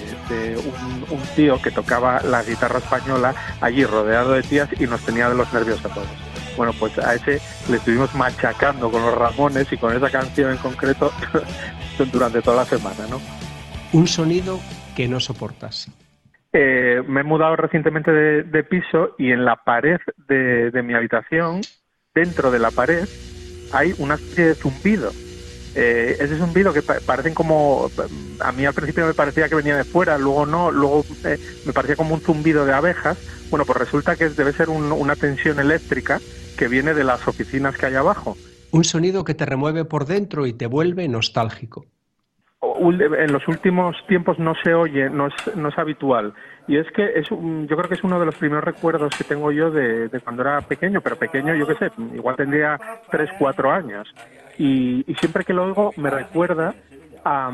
un, 1.11 1.21
tío 1.37 1.61
que 1.61 1.71
tocaba 1.71 2.23
la 2.23 2.43
guitarra 2.43 2.79
española 2.79 3.35
allí 3.61 3.85
rodeado 3.85 4.33
de 4.33 4.43
tías 4.43 4.71
y 4.81 4.87
nos 4.87 5.03
tenía 5.03 5.29
de 5.29 5.35
los 5.35 5.53
nervios 5.53 5.85
a 5.85 5.91
todos. 5.91 6.09
Bueno, 6.57 6.73
pues 6.79 6.97
a 6.99 7.15
ese 7.15 7.43
le 7.69 7.77
estuvimos 7.77 8.15
machacando 8.15 8.91
con 8.91 9.03
los 9.03 9.15
Ramones 9.15 9.71
y 9.71 9.77
con 9.77 9.95
esa 9.95 10.09
canción 10.09 10.53
en 10.53 10.59
concreto 10.59 11.13
durante 12.13 12.41
toda 12.41 12.59
la 12.59 12.65
semana, 12.65 13.07
¿no? 13.11 13.21
Un 13.93 14.07
sonido 14.07 14.61
que 14.95 15.09
no 15.09 15.21
soportas. 15.21 15.91
Eh, 16.57 17.03
me 17.09 17.23
he 17.23 17.25
mudado 17.25 17.57
recientemente 17.57 18.13
de, 18.13 18.65
piso 18.65 19.17
y 19.19 19.33
en 19.33 19.45
la 19.45 19.57
pared 19.57 19.99
de, 20.29 20.83
mi 20.85 20.95
habitación, 20.95 21.63
dentro 22.15 22.53
de 22.53 22.61
la 22.61 22.71
pared, 22.71 23.09
hay 23.73 23.93
una 23.99 24.15
especie 24.15 24.47
de 24.47 24.55
zumbido. 24.55 25.11
Eh, 25.75 26.17
ese 26.21 26.39
zumbido 26.39 26.73
que 26.73 26.83
parecen 26.83 27.35
como, 27.35 27.91
a 28.39 28.53
mí 28.53 28.65
al 28.65 28.73
principio 28.73 29.05
me 29.05 29.15
parecía 29.15 29.49
que 29.49 29.57
venía 29.57 29.77
de 29.77 29.83
fuera, 29.83 30.17
luego 30.17 30.47
no, 30.47 30.71
luego 30.71 31.05
eh, 31.25 31.39
me 31.67 31.73
parecía 31.73 31.97
como 31.97 32.15
un 32.15 32.21
zumbido 32.21 32.65
de 32.65 32.73
abejas. 32.73 33.19
Bueno, 33.51 33.65
pues 33.65 33.77
resulta 33.79 34.15
que 34.15 34.29
debe 34.29 34.53
ser 34.53 34.69
una 34.71 35.17
tensión 35.17 35.59
eléctrica 35.59 36.21
que 36.57 36.69
viene 36.69 36.95
de 36.95 37.03
las 37.03 37.27
oficinas 37.27 37.77
que 37.77 37.87
hay 37.87 37.95
abajo. 37.97 38.37
Un 38.71 38.85
sonido 38.85 39.25
que 39.25 39.35
te 39.35 39.45
remueve 39.45 39.85
por 39.85 40.07
dentro 40.07 40.47
y 40.47 40.53
te 40.53 40.67
vuelve 40.67 41.09
nostálgico 41.09 41.87
en 42.77 43.33
los 43.33 43.47
últimos 43.47 43.97
tiempos 44.07 44.39
no 44.39 44.55
se 44.63 44.75
oye, 44.75 45.09
no 45.09 45.29
es, 45.29 45.57
no 45.57 45.69
es 45.69 45.79
habitual. 45.79 46.35
Y 46.67 46.77
es 46.77 46.91
que 46.93 47.05
es 47.19 47.29
yo 47.29 47.77
creo 47.77 47.89
que 47.89 47.95
es 47.95 48.05
uno 48.05 48.19
de 48.19 48.27
los 48.27 48.37
primeros 48.37 48.65
recuerdos 48.65 49.17
que 49.17 49.25
tengo 49.25 49.53
yo 49.53 49.71
de, 49.71 50.09
cuando 50.23 50.43
era 50.43 50.61
pequeño, 50.63 51.01
pero 51.01 51.17
pequeño, 51.17 51.55
yo 51.55 51.67
qué 51.67 51.75
sé, 51.75 51.91
igual 52.15 52.37
tendría 52.37 52.79
3, 53.11 53.31
4 53.39 53.71
años. 53.71 54.13
Y, 54.59 55.05
siempre 55.21 55.45
que 55.45 55.53
lo 55.53 55.65
oigo 55.65 55.93
me 55.97 56.11
recuerda 56.11 56.75
a, 57.25 57.51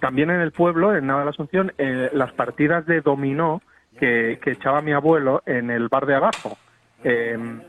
también 0.00 0.30
en 0.30 0.40
el 0.40 0.52
pueblo, 0.52 0.94
en 0.94 1.06
Nava 1.06 1.20
de 1.20 1.24
la 1.26 1.30
Asunción, 1.30 1.72
eh, 1.78 2.10
las 2.12 2.32
partidas 2.32 2.86
de 2.86 3.00
dominó 3.00 3.62
que, 3.98 4.38
echaba 4.46 4.82
mi 4.82 4.92
abuelo 4.92 5.42
en 5.46 5.70
el 5.70 5.88
bar 5.88 6.06
de 6.06 6.14
abajo. 6.14 6.56
Em, 7.04 7.60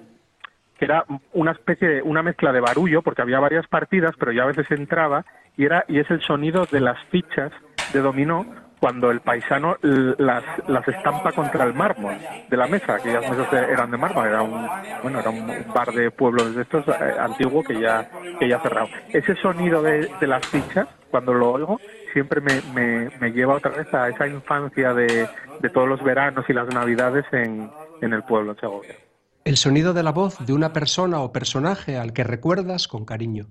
que 0.80 0.86
era 0.86 1.06
una 1.34 1.52
especie 1.52 1.88
de 1.88 2.02
una 2.02 2.24
mezcla 2.24 2.54
de 2.54 2.62
barullo 2.62 3.02
porque 3.02 3.22
había 3.22 3.40
varias 3.40 3.68
partidas 3.68 4.16
pero 4.18 4.32
yo 4.32 4.44
a 4.44 4.48
veces 4.48 4.72
entraba 4.72 5.26
y 5.58 5.66
era 5.66 5.84
y 5.88 6.00
es 6.00 6.10
el 6.10 6.22
sonido 6.22 6.66
de 6.72 6.80
las 6.80 6.98
fichas 7.10 7.52
de 7.92 8.00
dominó 8.00 8.46
cuando 8.80 9.12
el 9.12 9.20
paisano 9.20 9.78
las, 9.82 10.44
las 10.68 10.88
estampa 10.88 11.34
contra 11.34 11.66
el 11.66 11.74
mármol 11.74 12.16
de 12.50 12.58
la 12.58 12.68
mesa, 12.68 12.96
aquellas 12.96 13.30
mesas 13.30 13.52
eran 13.52 13.92
de 13.92 13.98
mármol, 13.98 14.28
era 14.28 14.42
un 14.42 14.68
bueno 15.04 15.20
era 15.20 15.30
un 15.30 15.66
bar 15.74 15.92
de 15.92 16.12
pueblos 16.12 16.56
de 16.56 16.62
estos 16.62 16.88
eh, 16.88 17.16
antiguo 17.20 17.62
que 17.64 17.80
ya 17.80 18.10
que 18.40 18.48
ya 18.48 18.60
cerrado. 18.62 18.88
Ese 19.10 19.36
sonido 19.36 19.82
de, 19.82 20.10
las 20.22 20.48
fichas 20.48 20.88
cuando 21.12 21.34
lo 21.34 21.52
oigo 21.52 21.80
siempre 22.14 22.40
me, 22.40 22.62
me, 22.74 23.10
me, 23.20 23.32
lleva 23.32 23.56
otra 23.56 23.72
vez 23.72 23.94
a 23.94 24.08
esa 24.08 24.28
infancia 24.28 24.94
de, 24.94 25.28
de 25.60 25.70
todos 25.70 25.88
los 25.88 26.02
veranos 26.04 26.46
y 26.48 26.54
las 26.54 26.74
navidades 26.74 27.26
en, 27.32 27.70
en 28.02 28.14
el 28.14 28.24
pueblo 28.24 28.54
de 28.54 28.62
Segovia. 28.62 28.96
El 29.46 29.58
sonido 29.58 29.94
de 29.94 30.04
la 30.04 30.12
voz 30.12 30.46
de 30.46 30.54
una 30.54 30.74
persona 30.74 31.22
o 31.22 31.32
personaje 31.32 31.98
al 31.98 32.14
que 32.14 32.24
recuerdas 32.24 32.88
con 32.88 33.06
cariño. 33.06 33.48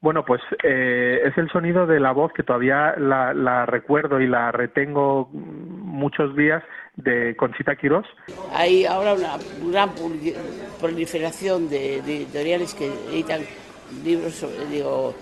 Bueno, 0.00 0.24
pues 0.24 0.40
eh, 0.62 1.22
es 1.24 1.36
el 1.38 1.50
sonido 1.50 1.86
de 1.86 1.98
la 1.98 2.12
voz 2.12 2.32
que 2.32 2.44
todavía 2.44 2.94
la, 2.96 3.66
recuerdo 3.66 4.20
y 4.20 4.28
la 4.28 4.52
retengo 4.52 5.28
muchos 5.32 6.36
días 6.36 6.62
de 6.94 7.34
Conchita 7.36 7.74
Quirós. 7.74 8.06
Hay 8.52 8.84
ahora 8.84 9.14
una 9.14 9.38
gran 9.72 9.90
proliferación 10.80 11.68
de, 11.68 11.98
editoriales 11.98 12.74
que 12.74 12.86
editan 13.12 13.40
libros, 14.04 14.46
digo, 14.70 15.14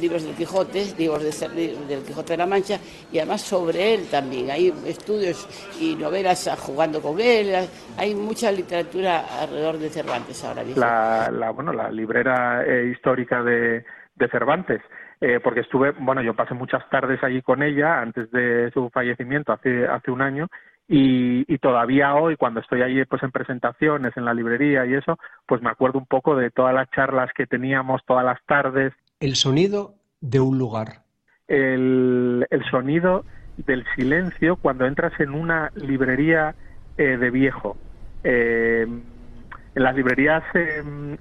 libros 0.00 0.24
del 0.24 0.34
Quijote, 0.34 0.84
libros 0.98 1.22
del 1.22 2.02
Quijote 2.02 2.32
de 2.32 2.36
la 2.36 2.46
Mancha, 2.46 2.78
y 3.12 3.18
además 3.18 3.42
sobre 3.42 3.94
él 3.94 4.08
también. 4.10 4.50
Hay 4.50 4.72
estudios 4.86 5.48
y 5.80 5.94
novelas 5.94 6.50
jugando 6.60 7.00
con 7.00 7.20
él, 7.20 7.54
hay 7.96 8.14
mucha 8.14 8.50
literatura 8.50 9.24
alrededor 9.40 9.78
de 9.78 9.90
Cervantes 9.90 10.44
ahora 10.44 10.62
mismo. 10.62 10.80
La, 10.80 11.50
bueno, 11.54 11.72
la 11.72 11.90
librera 11.90 12.64
eh, 12.64 12.90
histórica 12.92 13.42
de, 13.42 13.84
de 14.14 14.28
Cervantes. 14.28 14.80
Eh, 15.18 15.40
porque 15.42 15.60
estuve, 15.60 15.92
bueno, 15.92 16.20
yo 16.20 16.34
pasé 16.34 16.52
muchas 16.52 16.86
tardes 16.90 17.22
allí 17.24 17.40
con 17.40 17.62
ella 17.62 18.02
antes 18.02 18.30
de 18.32 18.70
su 18.74 18.90
fallecimiento 18.90 19.50
hace, 19.50 19.86
hace 19.86 20.10
un 20.10 20.20
año 20.20 20.46
y, 20.88 21.52
y, 21.52 21.58
todavía 21.58 22.14
hoy 22.14 22.36
cuando 22.36 22.60
estoy 22.60 22.82
allí 22.82 23.04
pues 23.06 23.22
en 23.22 23.32
presentaciones 23.32 24.16
en 24.16 24.24
la 24.24 24.34
librería 24.34 24.86
y 24.86 24.94
eso, 24.94 25.18
pues 25.46 25.60
me 25.60 25.70
acuerdo 25.70 25.98
un 25.98 26.06
poco 26.06 26.36
de 26.36 26.50
todas 26.50 26.74
las 26.74 26.88
charlas 26.90 27.30
que 27.34 27.46
teníamos 27.46 28.04
todas 28.06 28.24
las 28.24 28.40
tardes. 28.46 28.92
El 29.20 29.36
sonido 29.36 29.94
de 30.20 30.40
un 30.40 30.58
lugar. 30.58 31.02
El, 31.48 32.46
el 32.50 32.64
sonido 32.70 33.24
del 33.56 33.84
silencio 33.94 34.56
cuando 34.56 34.86
entras 34.86 35.18
en 35.20 35.32
una 35.32 35.70
librería 35.74 36.54
eh, 36.98 37.16
de 37.16 37.30
viejo. 37.30 37.76
Eh, 38.24 38.86
en 39.76 39.82
las 39.82 39.94
librerías, 39.94 40.42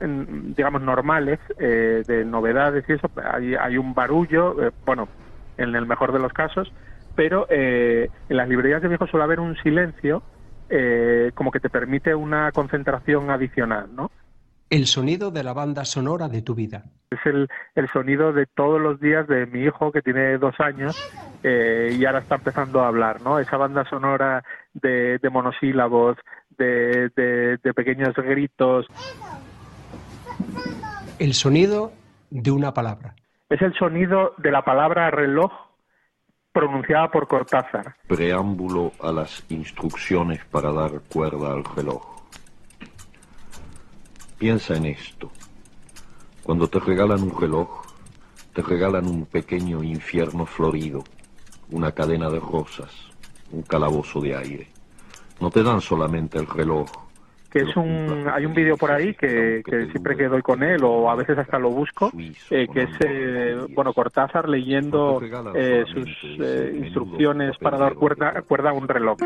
digamos, 0.01 0.81
normales, 0.81 1.39
eh, 1.59 2.03
de 2.07 2.23
novedades 2.23 2.85
y 2.87 2.93
eso, 2.93 3.11
hay, 3.21 3.53
hay 3.53 3.77
un 3.77 3.93
barullo, 3.93 4.63
eh, 4.63 4.71
bueno, 4.85 5.09
en 5.57 5.75
el 5.75 5.85
mejor 5.85 6.13
de 6.13 6.19
los 6.19 6.31
casos, 6.31 6.71
pero 7.15 7.47
eh, 7.49 8.09
en 8.29 8.37
las 8.37 8.47
librerías 8.47 8.81
de 8.81 8.87
viejo 8.87 9.07
suele 9.07 9.25
haber 9.25 9.41
un 9.41 9.57
silencio 9.57 10.23
como 11.35 11.51
que 11.51 11.59
te 11.59 11.69
permite 11.69 12.15
una 12.15 12.51
concentración 12.51 13.29
adicional, 13.29 13.87
¿no? 13.95 14.09
El 14.69 14.87
sonido 14.87 15.31
de 15.31 15.43
la 15.43 15.53
banda 15.53 15.85
sonora 15.85 16.27
de 16.27 16.41
tu 16.41 16.55
vida. 16.55 16.83
Es 17.11 17.19
el, 17.25 17.47
el 17.75 17.87
sonido 17.89 18.33
de 18.33 18.45
todos 18.45 18.81
los 18.81 18.99
días 18.99 19.27
de 19.27 19.45
mi 19.45 19.61
hijo 19.61 19.91
que 19.91 20.01
tiene 20.01 20.37
dos 20.37 20.59
años 20.59 20.97
y 21.43 22.03
ahora 22.05 22.19
está 22.19 22.35
empezando 22.35 22.81
a 22.81 22.87
hablar, 22.87 23.21
¿no? 23.21 23.37
Esa 23.37 23.57
banda 23.57 23.87
sonora 23.87 24.43
de, 24.73 25.19
de 25.19 25.29
monosílabos, 25.29 26.17
de, 26.57 27.09
de, 27.15 27.73
pequeños 27.73 28.15
gritos. 28.15 28.87
El 31.19 31.33
sonido 31.33 31.91
de 32.29 32.51
una 32.51 32.73
palabra. 32.73 33.15
Es 33.49 33.61
el 33.61 33.73
sonido 33.75 34.33
de 34.37 34.51
la 34.51 34.63
palabra 34.63 35.11
reloj 35.11 35.51
pronunciada 36.51 37.11
por 37.11 37.27
Cortázar. 37.27 37.95
Preámbulo 38.07 38.91
a 39.01 39.11
las 39.11 39.45
instrucciones 39.49 40.43
para 40.45 40.71
dar 40.71 41.01
cuerda 41.11 41.53
al 41.53 41.63
reloj. 41.63 42.14
Piensa 44.37 44.75
en 44.75 44.85
esto. 44.85 45.31
Cuando 46.43 46.67
te 46.67 46.79
regalan 46.79 47.23
un 47.23 47.39
reloj, 47.39 47.85
te 48.53 48.61
regalan 48.61 49.07
un 49.07 49.25
pequeño 49.25 49.83
infierno 49.83 50.45
florido, 50.45 51.03
una 51.71 51.91
cadena 51.91 52.29
de 52.29 52.39
rosas, 52.39 52.91
un 53.51 53.63
calabozo 53.63 54.21
de 54.21 54.35
aire 54.35 54.75
no 55.39 55.49
te 55.49 55.63
dan 55.63 55.81
solamente 55.81 56.37
el 56.37 56.47
reloj. 56.47 56.87
Que 57.51 57.61
es 57.61 57.77
un, 57.77 58.27
hay 58.31 58.45
un 58.45 58.53
vídeo 58.53 58.75
por 58.75 58.91
ahí 58.91 59.13
que, 59.13 59.63
que 59.65 59.87
siempre 59.91 60.17
que 60.17 60.27
doy 60.27 60.41
con 60.41 60.61
él 60.61 60.83
o 60.83 61.09
a 61.09 61.15
veces 61.15 61.37
hasta 61.37 61.57
lo 61.57 61.69
busco, 61.69 62.11
eh, 62.49 62.67
que 62.73 62.81
es, 62.83 62.89
eh, 62.99 63.57
bueno, 63.69 63.93
Cortázar 63.93 64.49
leyendo 64.49 65.21
eh, 65.55 65.85
sus 65.87 66.09
instrucciones 66.83 67.57
para 67.57 67.77
dar 67.77 67.95
cuerda, 67.95 68.41
cuerda 68.41 68.71
a 68.71 68.73
un 68.73 68.89
reloj. 68.89 69.17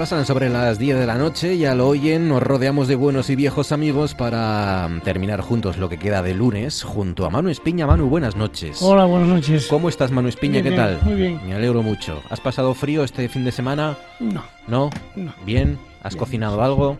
Pasan 0.00 0.24
sobre 0.24 0.48
las 0.48 0.78
10 0.78 0.98
de 0.98 1.04
la 1.06 1.16
noche, 1.18 1.58
ya 1.58 1.74
lo 1.74 1.86
oyen, 1.86 2.26
nos 2.26 2.42
rodeamos 2.42 2.88
de 2.88 2.94
buenos 2.96 3.28
y 3.28 3.36
viejos 3.36 3.70
amigos 3.70 4.14
para 4.14 4.88
mm, 4.88 5.00
terminar 5.02 5.42
juntos 5.42 5.76
lo 5.76 5.90
que 5.90 5.98
queda 5.98 6.22
de 6.22 6.32
lunes 6.32 6.82
junto 6.84 7.26
a 7.26 7.30
Manu 7.30 7.50
Espiña. 7.50 7.86
Manu, 7.86 8.08
buenas 8.08 8.34
noches. 8.34 8.78
Hola, 8.80 9.04
buenas 9.04 9.28
noches. 9.28 9.66
¿Cómo 9.66 9.90
estás, 9.90 10.10
Manu 10.10 10.28
Espiña? 10.28 10.62
¿Qué 10.62 10.70
bien, 10.70 10.76
tal? 10.76 11.00
muy 11.02 11.14
bien. 11.16 11.40
Me 11.46 11.52
alegro 11.54 11.82
mucho. 11.82 12.22
¿Has 12.30 12.40
pasado 12.40 12.72
frío 12.72 13.04
este 13.04 13.28
fin 13.28 13.44
de 13.44 13.52
semana? 13.52 13.98
No. 14.20 14.42
¿No? 14.66 14.88
No. 15.16 15.34
¿Bien? 15.44 15.78
¿Has 16.02 16.14
Bien, 16.14 16.18
cocinado 16.20 16.62
algo? 16.62 16.96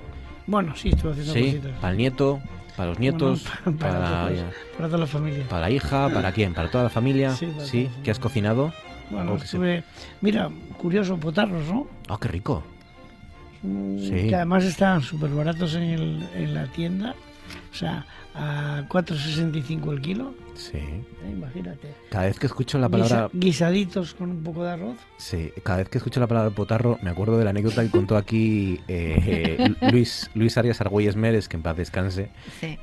Bueno, 0.47 0.77
sí, 0.77 0.91
estuve 0.91 1.13
haciendo 1.13 1.33
¿Sí? 1.33 1.45
cositas. 1.57 1.73
¿Para 1.81 1.93
el 1.93 1.97
nieto? 1.97 2.41
¿Para 2.77 2.89
los 2.91 2.99
nietos? 2.99 3.45
Bueno, 3.65 3.79
para, 3.79 3.93
para 3.99 4.29
todos, 4.29 4.45
para 4.77 4.87
toda 4.89 4.99
la 4.99 5.07
familia. 5.07 5.45
¿Para 5.49 5.61
la 5.63 5.71
hija? 5.71 6.11
¿Para 6.13 6.33
quién? 6.35 6.53
¿Para 6.53 6.71
toda 6.71 6.85
la 6.85 6.91
familia? 6.91 7.31
Sí, 7.35 7.51
¿Sí? 7.65 7.89
¿Qué 8.05 8.11
has 8.11 8.19
cocinado? 8.19 8.75
Bueno, 9.09 9.39
se- 9.39 9.45
estuve... 9.47 9.85
Mira, 10.21 10.51
curioso, 10.77 11.17
potarros, 11.17 11.67
¿no? 11.67 11.87
Ah, 12.07 12.19
qué 12.21 12.29
rico. 12.29 12.63
Sí. 13.63 14.29
Que 14.29 14.35
además 14.37 14.65
estaban 14.65 15.03
súper 15.03 15.31
baratos 15.31 15.75
en, 15.75 15.83
el- 15.83 16.29
en 16.35 16.55
la 16.55 16.67
tienda. 16.67 17.15
O 17.73 17.75
sea, 17.75 18.07
a 18.35 18.85
4,65 18.89 19.93
el 19.93 20.01
kilo. 20.01 20.35
Sí. 20.55 20.77
Eh, 20.79 21.05
imagínate. 21.33 21.95
Cada 22.11 22.27
vez 22.27 22.39
que 22.39 22.47
escucho 22.47 22.79
la 22.79 22.89
palabra... 22.89 23.29
Guisa- 23.29 23.39
guisaditos 23.39 24.15
con 24.15 24.31
un 24.31 24.43
poco 24.43 24.63
de 24.65 24.71
arroz. 24.71 24.97
Sí, 25.17 25.51
cada 25.63 25.79
vez 25.79 25.89
que 25.89 25.99
escucho 25.99 26.21
la 26.21 26.27
palabra 26.27 26.51
potarro 26.51 26.99
me 27.03 27.11
acuerdo 27.11 27.39
de 27.39 27.45
la 27.45 27.51
anécdota 27.51 27.83
que 27.83 27.91
contó 27.91 28.17
aquí 28.17 28.81
eh, 28.89 29.57
eh, 29.81 29.91
Luis, 29.93 30.31
Luis 30.35 30.57
Arias 30.59 30.81
Argüelles 30.81 31.17
Meres, 31.17 31.49
que 31.49 31.57
en 31.57 31.63
paz 31.63 31.77
descanse, 31.77 32.31
Sí. 32.61 32.79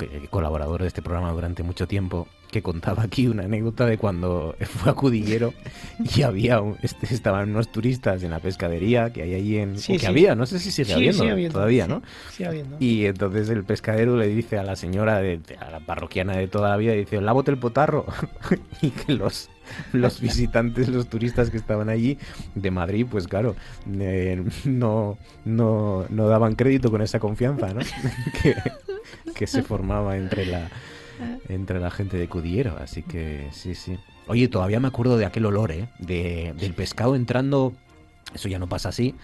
Eh, 0.00 0.26
colaborador 0.30 0.82
de 0.82 0.88
este 0.88 1.02
programa 1.02 1.30
durante 1.32 1.62
mucho 1.62 1.86
tiempo, 1.86 2.26
que 2.50 2.62
contaba 2.62 3.02
aquí 3.04 3.28
una 3.28 3.44
anécdota 3.44 3.86
de 3.86 3.96
cuando 3.98 4.54
fue 4.60 4.90
a 4.92 4.94
Cudillero 4.94 5.54
y 6.14 6.22
había 6.22 6.60
un- 6.60 6.76
este, 6.82 7.12
estaban 7.14 7.50
unos 7.50 7.70
turistas 7.72 8.22
en 8.22 8.30
la 8.30 8.40
pescadería 8.40 9.12
que 9.12 9.22
hay 9.22 9.34
ahí 9.34 9.56
en... 9.58 9.78
Sí, 9.78 9.94
que 9.94 10.00
sí. 10.00 10.06
había, 10.06 10.34
no 10.34 10.44
sé 10.46 10.58
si 10.58 10.70
sigue 10.70 10.92
habiendo, 10.92 11.22
habiendo, 11.24 11.52
todavía, 11.54 11.86
¿no? 11.86 12.02
sigue 12.30 12.48
habiendo. 12.48 12.76
Y 12.80 13.06
entonces 13.06 13.48
el 13.48 13.64
pescadero 13.64 14.16
le 14.16 14.26
dice 14.28 14.58
a 14.58 14.62
la 14.62 14.76
señora, 14.76 15.18
de, 15.20 15.38
de- 15.38 15.56
a 15.56 15.70
la 15.70 15.80
parroquiana 15.80 16.36
de 16.36 16.48
toda 16.48 16.68
la 16.70 16.76
vida, 16.76 16.92
dice, 16.92 17.20
lávate 17.20 17.50
el 17.50 17.58
potarro. 17.58 18.04
y 18.82 18.90
que 18.90 19.14
los, 19.14 19.48
los 19.92 20.20
visitantes, 20.20 20.88
los 20.88 21.08
turistas 21.08 21.50
que 21.50 21.56
estaban 21.56 21.88
allí 21.88 22.18
de 22.54 22.70
Madrid, 22.70 23.06
pues 23.10 23.28
claro, 23.28 23.56
eh, 23.98 24.42
no, 24.64 25.18
no, 25.44 26.06
no 26.08 26.28
daban 26.28 26.54
crédito 26.54 26.90
con 26.90 27.02
esa 27.02 27.18
confianza, 27.18 27.72
¿no? 27.74 27.80
que, 28.42 28.54
que 29.34 29.46
se 29.46 29.62
formaba 29.62 30.16
entre 30.16 30.46
la, 30.46 30.68
entre 31.48 31.80
la 31.80 31.90
gente 31.90 32.16
de 32.16 32.28
Cudillero. 32.28 32.76
Así 32.78 33.02
que 33.02 33.48
sí, 33.52 33.74
sí. 33.74 33.98
Oye, 34.28 34.48
todavía 34.48 34.80
me 34.80 34.88
acuerdo 34.88 35.18
de 35.18 35.26
aquel 35.26 35.46
olor, 35.46 35.72
¿eh? 35.72 35.88
De, 35.98 36.54
del 36.58 36.74
pescado 36.74 37.16
entrando. 37.16 37.72
Eso 38.34 38.48
ya 38.48 38.58
no 38.58 38.68
pasa 38.68 38.90
así. 38.90 39.14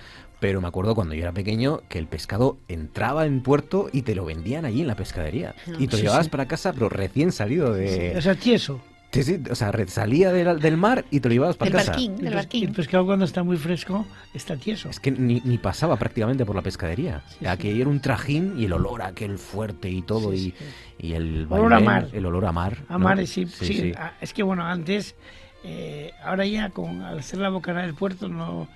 Pero 0.40 0.60
me 0.60 0.68
acuerdo 0.68 0.94
cuando 0.94 1.14
yo 1.14 1.22
era 1.22 1.32
pequeño 1.32 1.82
que 1.88 1.98
el 1.98 2.06
pescado 2.06 2.58
entraba 2.68 3.26
en 3.26 3.42
puerto 3.42 3.90
y 3.92 4.02
te 4.02 4.14
lo 4.14 4.24
vendían 4.24 4.64
allí 4.64 4.82
en 4.82 4.86
la 4.86 4.94
pescadería. 4.94 5.54
Y 5.78 5.86
te 5.88 5.92
lo 5.92 5.96
Sí, 5.98 6.02
llevabas 6.04 6.26
sí. 6.26 6.30
para 6.30 6.46
casa, 6.46 6.72
pero 6.72 6.88
recién 6.88 7.32
salido 7.32 7.72
de. 7.72 8.14
O 8.16 8.22
sea, 8.22 8.36
tieso. 8.36 8.80
Sí, 9.10 9.22
sí, 9.22 9.40
o 9.50 9.54
sea, 9.54 9.72
salía 9.86 10.30
del, 10.32 10.60
del 10.60 10.76
mar 10.76 11.04
y 11.10 11.20
te 11.20 11.28
lo 11.28 11.32
llevabas 11.32 11.56
para 11.56 11.70
casa. 11.70 11.92
El 11.94 12.18
pes- 12.18 12.48
El 12.62 12.72
pescado 12.72 13.06
cuando 13.06 13.24
está 13.24 13.42
muy 13.42 13.56
fresco 13.56 14.06
está 14.34 14.56
tieso. 14.56 14.90
Es 14.90 15.00
que 15.00 15.10
ni, 15.10 15.40
ni 15.44 15.56
pasaba 15.56 15.96
prácticamente 15.96 16.44
por 16.44 16.54
la 16.54 16.60
pescadería. 16.62 17.22
Aquello 17.46 17.80
era 17.80 17.88
un 17.90 18.00
trajín 18.00 18.54
y 18.60 18.66
el 18.66 18.72
olor 18.74 19.00
aquel 19.00 19.38
fuerte 19.38 19.88
y 19.90 20.02
todo 20.02 20.34
y, 20.34 20.52
y 20.98 21.14
el 21.14 21.46
Olor 21.48 21.72
a 21.72 21.80
mar. 21.80 22.08
El 22.12 22.26
olor 22.26 22.44
a 22.44 22.52
mar. 22.52 22.76
A 22.88 22.94
¿no? 22.94 22.98
mares, 22.98 23.30
sí, 23.30 23.46
sí, 23.46 23.92
Ah, 23.96 24.12
Es 24.20 24.34
que 24.34 24.42
bueno, 24.42 24.64
antes, 24.66 25.14
eh, 25.64 26.12
ahora 26.22 26.44
ya 26.44 26.68
con 26.68 27.00
al 27.00 27.22
ser 27.22 27.38
la 27.40 27.48
bocana 27.48 27.82
del 27.82 27.94
puerto 27.94 28.28
no, 28.28 28.68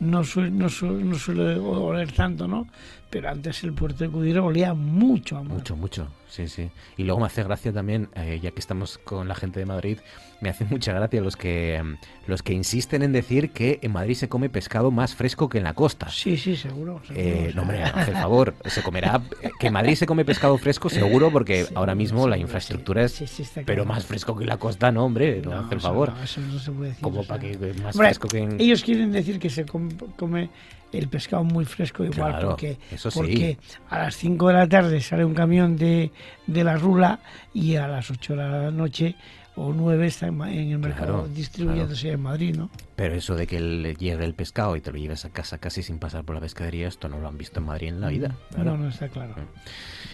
no, 0.00 0.22
suele, 0.22 0.50
no, 0.50 0.68
suele, 0.68 1.02
no 1.02 1.18
suele 1.18 1.54
oler 1.58 2.12
tanto, 2.12 2.46
¿no? 2.46 2.66
Pero 3.10 3.30
antes 3.30 3.64
el 3.64 3.72
puerto 3.72 4.04
de 4.04 4.10
Cudillero 4.10 4.44
olía 4.44 4.74
mucho 4.74 5.38
a 5.38 5.42
mar. 5.42 5.54
Mucho, 5.54 5.74
mucho, 5.76 6.08
sí, 6.28 6.46
sí. 6.46 6.70
Y 6.98 7.04
luego 7.04 7.20
me 7.20 7.26
hace 7.26 7.42
gracia 7.42 7.72
también, 7.72 8.10
eh, 8.14 8.38
ya 8.42 8.50
que 8.50 8.60
estamos 8.60 8.98
con 8.98 9.26
la 9.28 9.34
gente 9.34 9.58
de 9.60 9.64
Madrid, 9.64 9.98
me 10.42 10.50
hace 10.50 10.66
mucha 10.66 10.92
gracia 10.92 11.22
los 11.22 11.34
que 11.34 11.82
mm, 11.82 11.94
los 12.28 12.42
que 12.42 12.52
insisten 12.52 13.02
en 13.02 13.12
decir 13.12 13.50
que 13.50 13.78
en 13.80 13.92
Madrid 13.92 14.14
se 14.14 14.28
come 14.28 14.50
pescado 14.50 14.90
más 14.90 15.14
fresco 15.14 15.48
que 15.48 15.56
en 15.56 15.64
la 15.64 15.72
costa. 15.72 16.10
Sí, 16.10 16.36
sí, 16.36 16.54
seguro. 16.54 17.00
seguro. 17.06 17.14
Eh, 17.26 17.52
no, 17.54 17.62
hombre, 17.62 17.82
haz 17.82 18.08
el 18.08 18.14
favor, 18.14 18.54
se 18.66 18.82
comerá. 18.82 19.22
Que 19.58 19.68
en 19.68 19.72
Madrid 19.72 19.94
se 19.94 20.04
come 20.04 20.26
pescado 20.26 20.58
fresco, 20.58 20.90
seguro, 20.90 21.30
porque 21.32 21.66
ahora 21.74 21.94
mismo 21.94 22.28
la 22.28 22.36
infraestructura 22.36 23.04
es. 23.04 23.22
está 23.22 23.62
pero 23.64 23.86
más 23.86 24.04
fresco 24.04 24.36
que 24.36 24.44
en 24.44 24.50
la 24.50 24.58
costa, 24.58 24.92
no, 24.92 25.06
hombre, 25.06 25.40
no, 25.42 25.52
haz 25.58 25.72
el 25.72 25.80
favor. 25.80 26.12
no, 26.12 26.22
eso 26.22 26.42
no 26.42 26.58
se 26.58 26.70
puede 26.72 26.90
decir, 26.90 27.02
Como 27.02 27.20
o 27.20 27.24
sea. 27.24 27.36
para 27.38 27.40
que 27.50 27.56
más 27.82 27.94
Hombre, 27.94 28.08
fresco 28.08 28.28
que 28.28 28.38
en. 28.40 28.60
Ellos 28.60 28.82
quieren 28.84 29.10
decir 29.12 29.38
que 29.38 29.48
se 29.48 29.64
com- 29.64 29.88
come 30.16 30.50
el 30.92 31.08
pescado 31.08 31.44
muy 31.44 31.64
fresco 31.64 32.04
igual, 32.04 32.32
Claro, 32.32 32.48
porque, 32.50 32.78
eso 32.90 33.10
sí. 33.10 33.18
porque 33.18 33.58
a 33.90 33.98
las 33.98 34.16
5 34.16 34.48
de 34.48 34.54
la 34.54 34.68
tarde 34.68 35.00
sale 35.00 35.24
un 35.24 35.34
camión 35.34 35.76
de, 35.76 36.10
de 36.46 36.64
la 36.64 36.76
rula 36.76 37.20
y 37.52 37.76
a 37.76 37.86
las 37.88 38.10
8 38.10 38.36
de 38.36 38.42
la 38.42 38.70
noche 38.70 39.14
o 39.56 39.72
9 39.72 40.06
está 40.06 40.28
en, 40.28 40.36
ma- 40.36 40.52
en 40.52 40.70
el 40.70 40.78
mercado 40.78 41.14
Claro, 41.24 41.28
distribuyéndose 41.28 42.12
en 42.12 42.20
Madrid, 42.22 42.54
¿no? 42.56 42.70
Pero 42.94 43.16
eso 43.16 43.34
de 43.34 43.46
que 43.48 43.58
le 43.60 43.94
llegue 43.96 44.24
el 44.24 44.32
pescado 44.34 44.76
y 44.76 44.80
te 44.80 44.92
lo 44.92 44.98
lleves 44.98 45.24
a 45.24 45.30
casa 45.30 45.58
casi 45.58 45.82
sin 45.82 45.98
pasar 45.98 46.22
por 46.24 46.36
la 46.36 46.40
pescadería, 46.40 46.86
esto 46.86 47.08
no 47.08 47.18
lo 47.18 47.26
han 47.26 47.36
visto 47.36 47.58
en 47.58 47.66
Madrid 47.66 47.88
en 47.88 48.00
la 48.00 48.08
vida. 48.08 48.36
claro. 48.54 48.76
No, 48.76 48.84
no 48.84 48.88
está 48.88 49.08
claro. 49.08 49.34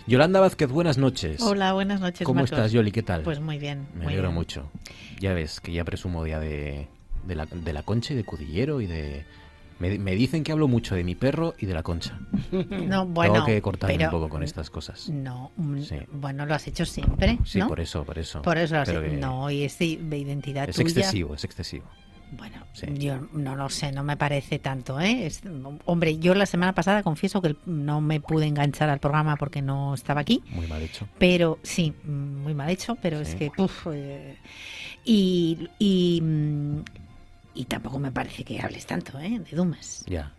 Yolanda 0.06 0.40
Vázquez, 0.40 0.70
buenas 0.70 0.98
noches. 0.98 1.40
Hola, 1.42 1.72
buenas 1.72 2.00
noches, 2.00 2.24
¿Cómo 2.26 2.40
Marcos. 2.40 2.52
estás, 2.58 2.72
Yoli? 2.72 2.90
¿Qué 2.90 3.02
tal? 3.02 3.22
Pues 3.22 3.40
muy 3.40 3.58
bien, 3.58 3.86
Me 3.94 3.98
muy 4.04 4.06
alegro 4.08 4.28
bien. 4.28 4.34
mucho. 4.34 4.70
Ya 5.20 5.32
ves 5.34 5.60
que 5.60 5.72
ya 5.72 5.84
presumo 5.84 6.26
ya 6.26 6.40
de, 6.40 6.88
de, 7.26 7.34
la, 7.34 7.46
de 7.46 7.72
la 7.72 7.82
concha 7.82 8.12
y 8.12 8.16
de 8.16 8.24
Cudillero 8.24 8.80
y 8.80 8.86
de... 8.86 9.24
Me, 9.78 9.98
me 9.98 10.14
dicen 10.14 10.44
que 10.44 10.52
hablo 10.52 10.68
mucho 10.68 10.94
de 10.94 11.02
mi 11.04 11.14
perro 11.14 11.54
y 11.58 11.66
de 11.66 11.74
la 11.74 11.82
concha. 11.82 12.18
No, 12.52 13.06
bueno, 13.06 13.32
Tengo 13.34 13.46
que 13.46 13.62
cortarme 13.62 13.96
pero- 13.96 14.08
un 14.08 14.12
poco 14.12 14.28
con 14.28 14.42
estas 14.42 14.70
cosas. 14.70 15.08
No, 15.08 15.52
mm, 15.56 15.80
Sí. 15.80 15.96
bueno, 16.12 16.46
lo 16.46 16.54
has 16.54 16.66
hecho 16.68 16.84
siempre, 16.86 17.38
Sí, 17.44 17.58
¿no? 17.58 17.68
por 17.68 17.80
eso, 17.80 18.04
por 18.04 18.18
eso. 18.18 18.42
Por 18.42 18.58
eso 18.58 18.74
lo 18.76 18.80
has 18.82 18.88
hecho. 18.88 19.02
No, 19.18 19.50
y 19.50 19.64
es 19.64 19.78
de 19.78 19.86
identidad 19.86 20.68
Es 20.68 20.76
tuya. 20.76 20.88
excesivo, 20.88 21.34
es 21.34 21.44
excesivo. 21.44 21.84
Bueno, 22.36 22.64
Sí. 22.72 22.86
yo 22.98 23.28
no 23.32 23.54
lo 23.54 23.68
sé, 23.68 23.92
no 23.92 24.02
me 24.02 24.16
parece 24.16 24.58
tanto, 24.58 24.98
¿eh? 24.98 25.26
Es- 25.26 25.42
hombre, 25.84 26.18
yo 26.18 26.34
la 26.34 26.46
semana 26.46 26.72
pasada 26.74 27.02
confieso 27.04 27.40
que 27.42 27.54
no 27.66 28.00
me 28.00 28.20
pude 28.20 28.46
enganchar 28.46 28.88
al 28.88 28.98
programa 28.98 29.36
porque 29.36 29.62
no 29.62 29.94
estaba 29.94 30.22
aquí. 30.22 30.42
Muy 30.50 30.66
mal 30.66 30.82
hecho. 30.82 31.06
Pero 31.18 31.58
sí, 31.62 31.92
muy 32.04 32.54
mal 32.54 32.70
hecho, 32.70 32.96
pero 33.00 33.20
es 33.20 33.34
que, 33.36 33.52
uf, 33.58 33.86
eh, 33.92 34.36
y, 35.04 35.68
y, 35.78 36.20
mm, 36.22 36.78
y 37.54 37.64
tampoco 37.64 37.98
me 37.98 38.10
parece 38.12 38.44
que 38.44 38.60
hables 38.60 38.86
tanto, 38.86 39.18
¿eh? 39.18 39.38
De 39.38 39.56
Dumas. 39.56 40.04
Ya. 40.06 40.32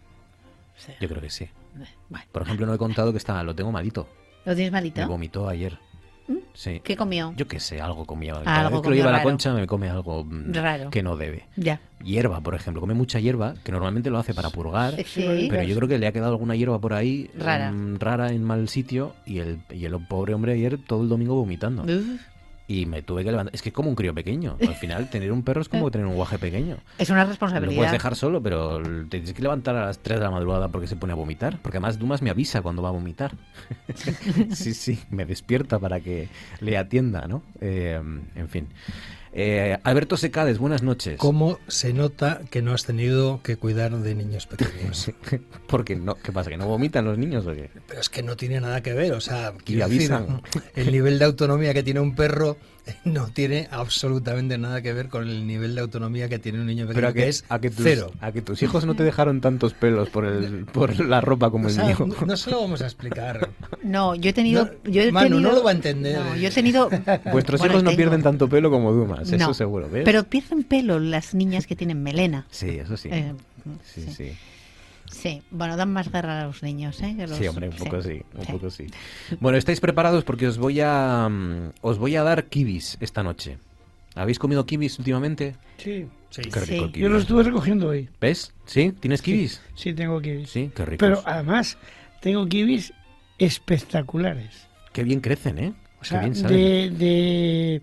Yo 0.99 1.07
creo 1.07 1.21
que 1.21 1.29
sí. 1.29 1.47
bueno. 2.09 2.25
Por 2.31 2.41
ejemplo, 2.43 2.65
no 2.65 2.73
he 2.73 2.77
contado 2.77 3.11
que 3.11 3.17
está, 3.17 3.41
lo 3.43 3.55
tengo 3.55 3.71
malito. 3.71 4.07
¿Lo 4.45 4.53
tienes 4.53 4.71
malito? 4.71 5.01
Me 5.01 5.07
vomitó 5.07 5.47
ayer. 5.47 5.77
¿Mm? 6.27 6.37
Sí. 6.53 6.81
¿Qué 6.83 6.95
comió? 6.97 7.33
Yo 7.37 7.47
qué 7.47 7.59
sé, 7.59 7.79
algo 7.79 8.03
comía. 8.05 8.33
Cada 8.43 8.61
Algo 8.67 8.77
vez 8.77 8.81
que 8.81 8.89
lo 8.89 8.95
lleva 8.95 9.09
a 9.09 9.11
la 9.11 9.17
raro. 9.19 9.29
concha 9.29 9.53
me 9.53 9.67
come 9.67 9.89
algo 9.89 10.23
mm, 10.23 10.53
Raro. 10.53 10.89
que 10.89 11.03
no 11.03 11.15
debe. 11.15 11.47
Ya. 11.55 11.79
Hierba, 12.03 12.41
por 12.41 12.55
ejemplo. 12.55 12.81
Come 12.81 12.93
mucha 12.95 13.19
hierba, 13.19 13.53
que 13.63 13.71
normalmente 13.71 14.09
lo 14.09 14.17
hace 14.17 14.33
para 14.33 14.49
purgar. 14.49 14.95
Sí. 15.05 15.47
Pero 15.49 15.63
yo 15.63 15.75
creo 15.75 15.87
que 15.87 15.97
le 15.99 16.07
ha 16.07 16.11
quedado 16.11 16.31
alguna 16.31 16.55
hierba 16.55 16.79
por 16.79 16.93
ahí 16.93 17.29
Rara. 17.37 17.71
mm, 17.71 17.99
rara 17.99 18.29
en 18.31 18.43
mal 18.43 18.67
sitio 18.69 19.15
y 19.25 19.37
el, 19.39 19.59
y 19.69 19.85
el 19.85 19.93
pobre 20.07 20.33
hombre 20.33 20.53
ayer 20.53 20.77
todo 20.79 21.03
el 21.03 21.09
domingo 21.09 21.35
vomitando. 21.35 21.83
Uf. 21.83 22.21
Y 22.67 22.87
me 22.87 23.03
tuve 23.03 23.23
que 23.23 23.29
levantar. 23.31 23.53
Es 23.53 23.61
que 23.61 23.69
es 23.69 23.75
como 23.75 23.89
un 23.89 23.95
crío 23.95 24.13
pequeño. 24.13 24.57
Al 24.59 24.75
final, 24.75 25.09
tener 25.11 25.31
un 25.31 25.43
perro 25.43 25.61
es 25.61 25.69
como 25.69 25.91
tener 25.91 26.07
un 26.07 26.15
guaje 26.15 26.39
pequeño. 26.39 26.77
Es 26.97 27.09
una 27.09 27.23
Lo 27.23 27.29
responsabilidad. 27.29 27.75
puedes 27.75 27.91
dejar 27.91 28.15
solo, 28.15 28.41
pero 28.41 28.81
te 28.81 29.05
tienes 29.19 29.33
que 29.33 29.41
levantar 29.41 29.75
a 29.75 29.85
las 29.85 29.99
3 29.99 30.19
de 30.19 30.23
la 30.25 30.31
madrugada 30.31 30.69
porque 30.69 30.87
se 30.87 30.95
pone 30.95 31.13
a 31.13 31.15
vomitar. 31.15 31.59
Porque 31.61 31.77
además 31.77 31.99
Dumas 31.99 32.21
me 32.21 32.29
avisa 32.31 32.61
cuando 32.61 32.81
va 32.81 32.89
a 32.89 32.93
vomitar. 32.93 33.33
sí, 34.51 34.73
sí, 34.73 34.99
me 35.11 35.25
despierta 35.25 35.77
para 35.79 35.99
que 35.99 36.29
le 36.59 36.77
atienda, 36.77 37.27
¿no? 37.27 37.43
Eh, 37.61 38.01
en 38.35 38.49
fin. 38.49 38.67
Eh, 39.37 39.77
Alberto 39.83 40.15
Secades, 40.15 40.59
buenas 40.59 40.81
noches. 40.81 41.17
¿Cómo 41.19 41.59
se 41.67 41.91
nota 41.91 42.39
que 42.49 42.61
no 42.61 42.71
has 42.73 42.85
tenido 42.85 43.41
que 43.43 43.57
cuidar 43.57 43.91
de 43.97 44.15
niños 44.15 44.47
pequeños? 44.47 45.11
Porque 45.67 45.97
no, 45.97 46.15
¿qué 46.15 46.31
pasa? 46.31 46.49
¿Que 46.49 46.55
no 46.57 46.67
vomitan 46.67 47.03
los 47.03 47.17
niños 47.17 47.45
o 47.45 47.51
qué? 47.53 47.69
Pero 47.85 47.99
es 47.99 48.07
que 48.09 48.23
no 48.23 48.37
tiene 48.37 48.61
nada 48.61 48.81
que 48.81 48.93
ver, 48.93 49.11
o 49.11 49.19
sea, 49.19 49.53
Y 49.59 49.63
quiero 49.63 49.89
decir, 49.89 50.13
avisan. 50.13 50.41
el 50.75 50.89
nivel 50.89 51.19
de 51.19 51.25
autonomía 51.25 51.73
que 51.73 51.83
tiene 51.83 51.99
un 51.99 52.15
perro 52.15 52.55
no 53.05 53.27
tiene 53.27 53.67
absolutamente 53.71 54.57
nada 54.57 54.81
que 54.81 54.93
ver 54.93 55.09
con 55.09 55.27
el 55.27 55.45
nivel 55.47 55.75
de 55.75 55.81
autonomía 55.81 56.29
que 56.29 56.39
tiene 56.39 56.59
un 56.59 56.67
niño 56.67 56.85
pequeño, 56.87 56.95
Pero 56.95 57.07
a 57.09 57.13
que, 57.13 57.21
que, 57.21 57.27
es 57.29 57.43
a 57.49 57.59
que 57.59 57.69
tus, 57.69 57.83
cero. 57.83 58.11
a 58.21 58.31
que 58.31 58.41
tus 58.41 58.61
hijos 58.63 58.85
no 58.85 58.95
te 58.95 59.03
dejaron 59.03 59.41
tantos 59.41 59.73
pelos 59.73 60.09
por, 60.09 60.25
el, 60.25 60.65
por 60.73 60.99
la 61.03 61.21
ropa 61.21 61.49
como 61.49 61.65
O 61.65 61.69
el 61.69 61.73
sea, 61.75 61.85
mío. 61.85 61.97
no, 61.99 62.25
no 62.25 62.37
se 62.37 62.51
lo 62.51 62.61
vamos 62.61 62.81
a 62.81 62.85
explicar. 62.85 63.49
No, 63.83 64.15
yo 64.15 64.29
he 64.29 64.33
tenido. 64.33 64.65
No, 64.83 64.91
yo 64.91 65.01
he 65.01 65.11
Manu, 65.11 65.29
tenido- 65.35 65.49
no 65.51 65.55
lo 65.55 65.63
va 65.63 65.71
a 65.71 65.73
entender. 65.73 66.19
No, 66.19 66.35
yo 66.35 66.47
he 66.47 66.51
tenido. 66.51 66.89
Vuestros 67.31 67.59
Bueno, 67.59 67.73
hijos 67.73 67.83
no 67.83 67.89
tengo- 67.91 67.97
pierden 67.97 68.21
tanto 68.23 68.47
pelo 68.49 68.69
como 68.69 68.91
Dumas, 68.91 69.31
eso 69.31 69.53
seguro, 69.53 69.89
¿ves? 69.89 70.03
Pero 70.05 70.23
pierden 70.23 70.63
pelo 70.63 70.99
las 70.99 71.33
niñas 71.33 71.67
que 71.67 71.75
tienen 71.75 72.01
melena. 72.03 72.45
Sí, 72.51 72.69
eso 72.69 72.97
sí. 72.97 73.09
Eh, 73.11 73.33
sí, 73.83 74.01
sí. 74.03 74.11
Sí, 74.13 74.31
bueno, 75.51 75.77
dan 75.77 75.91
más 75.93 76.11
guerra 76.11 76.41
a 76.41 76.45
los 76.47 76.61
niños, 76.63 77.01
¿eh? 77.01 77.13
que 77.17 77.27
los- 77.27 77.37
Sí, 77.37 77.47
hombre, 77.47 77.69
un 77.69 77.75
poco 77.75 78.01
sí, 78.01 78.21
un 78.35 78.45
sí. 78.45 78.51
poco 78.51 78.69
sí. 78.69 78.85
Bueno, 79.39 79.57
estáis 79.57 79.79
preparados 79.79 80.23
porque 80.23 80.47
os 80.47 80.57
voy 80.57 80.79
a 80.81 81.27
mm, 81.29 81.71
os 81.81 81.97
voy 81.97 82.15
a 82.15 82.23
dar 82.23 82.45
kibis 82.45 82.97
esta 83.01 83.23
noche. 83.23 83.57
¿Habéis 84.15 84.39
comido 84.39 84.65
kibis 84.65 84.97
últimamente? 84.99 85.55
Sí. 85.77 86.05
Sí. 86.29 86.41
Qué 86.43 86.59
rico 86.61 86.87
kiwi. 86.91 87.01
Yo 87.01 87.09
lo 87.09 87.17
estuve 87.17 87.43
recogiendo 87.43 87.87
hoy. 87.89 88.09
¿Ves? 88.19 88.53
¿Sí? 88.65 88.93
¿Tienes 88.99 89.21
kiwis? 89.21 89.61
Sí, 89.75 89.93
tengo 89.93 90.21
kiwis. 90.21 90.49
Sí, 90.49 90.71
qué 90.75 90.85
rico. 90.85 90.99
Pero 90.99 91.21
además, 91.25 91.77
tengo 92.21 92.45
kiwis 92.47 92.93
espectaculares. 93.39 94.67
Qué 94.93 95.03
bien 95.03 95.19
crecen, 95.21 95.57
¿eh? 95.59 95.73
O 96.01 96.03
sea, 96.03 96.19
qué 96.19 96.25
bien 96.25 96.35
salen. 96.35 96.57
de, 96.97 97.05
de 97.05 97.81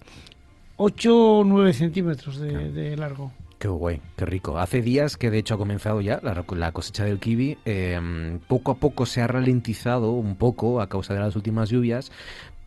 8 0.77 1.39
o 1.39 1.45
9 1.45 1.73
centímetros 1.73 2.39
de, 2.39 2.71
de 2.73 2.97
largo. 2.97 3.33
Qué 3.63 3.69
guay, 3.69 4.01
qué 4.17 4.27
rico. 4.27 4.59
Hace 4.59 4.83
días 4.83 5.17
que 5.17 5.31
de 5.31 5.39
hecho 5.39 5.55
ha 5.55 5.57
comenzado 5.57 6.01
ya 6.01 6.21
la, 6.21 6.73
cosecha 6.73 7.05
del 7.05 7.21
kiwi. 7.21 7.59
eh, 7.65 8.41
poco 8.49 8.73
a 8.73 8.75
poco 8.75 9.07
se 9.07 9.21
ha 9.23 9.29
ralentizado 9.29 10.11
un 10.11 10.35
poco 10.35 10.81
a 10.81 10.89
causa 10.89 11.15
de 11.15 11.21
las 11.21 11.37
últimas 11.37 11.71
lluvias. 11.71 12.11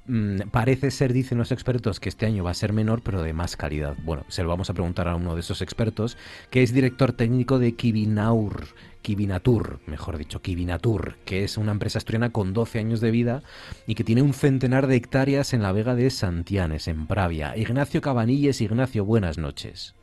Mm, 0.06 0.48
parece 0.52 0.92
ser, 0.92 1.12
dicen 1.12 1.38
los 1.38 1.52
expertos, 1.52 2.00
que 2.00 2.08
este 2.08 2.26
año 2.26 2.46
va 2.46 2.52
a 2.52 2.54
ser 2.54 2.72
menor, 2.72 3.02
pero 3.04 3.22
de 3.24 3.34
más 3.34 3.58
calidad. 3.58 3.98
Bueno, 4.06 4.24
se 4.30 4.42
lo 4.42 4.48
vamos 4.48 4.70
a 4.70 4.74
preguntar 4.74 5.10
a 5.10 5.18
uno 5.18 5.36
de 5.36 5.42
esos 5.42 5.62
expertos, 5.62 6.18
que 6.50 6.64
es 6.64 6.74
director 6.74 7.12
técnico 7.12 7.60
de 7.60 7.76
Kivinaur, 7.76 8.68
Kivinatur, 9.02 9.82
mejor 9.88 10.18
dicho, 10.18 10.42
Kivinatur, 10.42 11.18
que 11.26 11.44
es 11.44 11.58
una 11.58 11.74
empresa 11.74 11.98
asturiana 11.98 12.32
con 12.32 12.54
12 12.54 12.80
años 12.80 13.02
de 13.02 13.12
vida 13.12 13.44
y 13.86 13.96
que 13.96 14.06
tiene 14.06 14.22
un 14.22 14.34
centenar 14.34 14.88
de 14.88 14.96
hectáreas 14.96 15.54
en 15.54 15.62
la 15.62 15.74
Vega 15.74 15.94
de 15.94 16.10
Santianes, 16.10 16.88
en 16.88 17.06
Pravia. 17.06 17.58
Ignacio 17.58 18.00
Cabanilles, 18.00 18.62
Ignacio, 18.62 19.04
buenas 19.04 19.38
noches. 19.38 19.95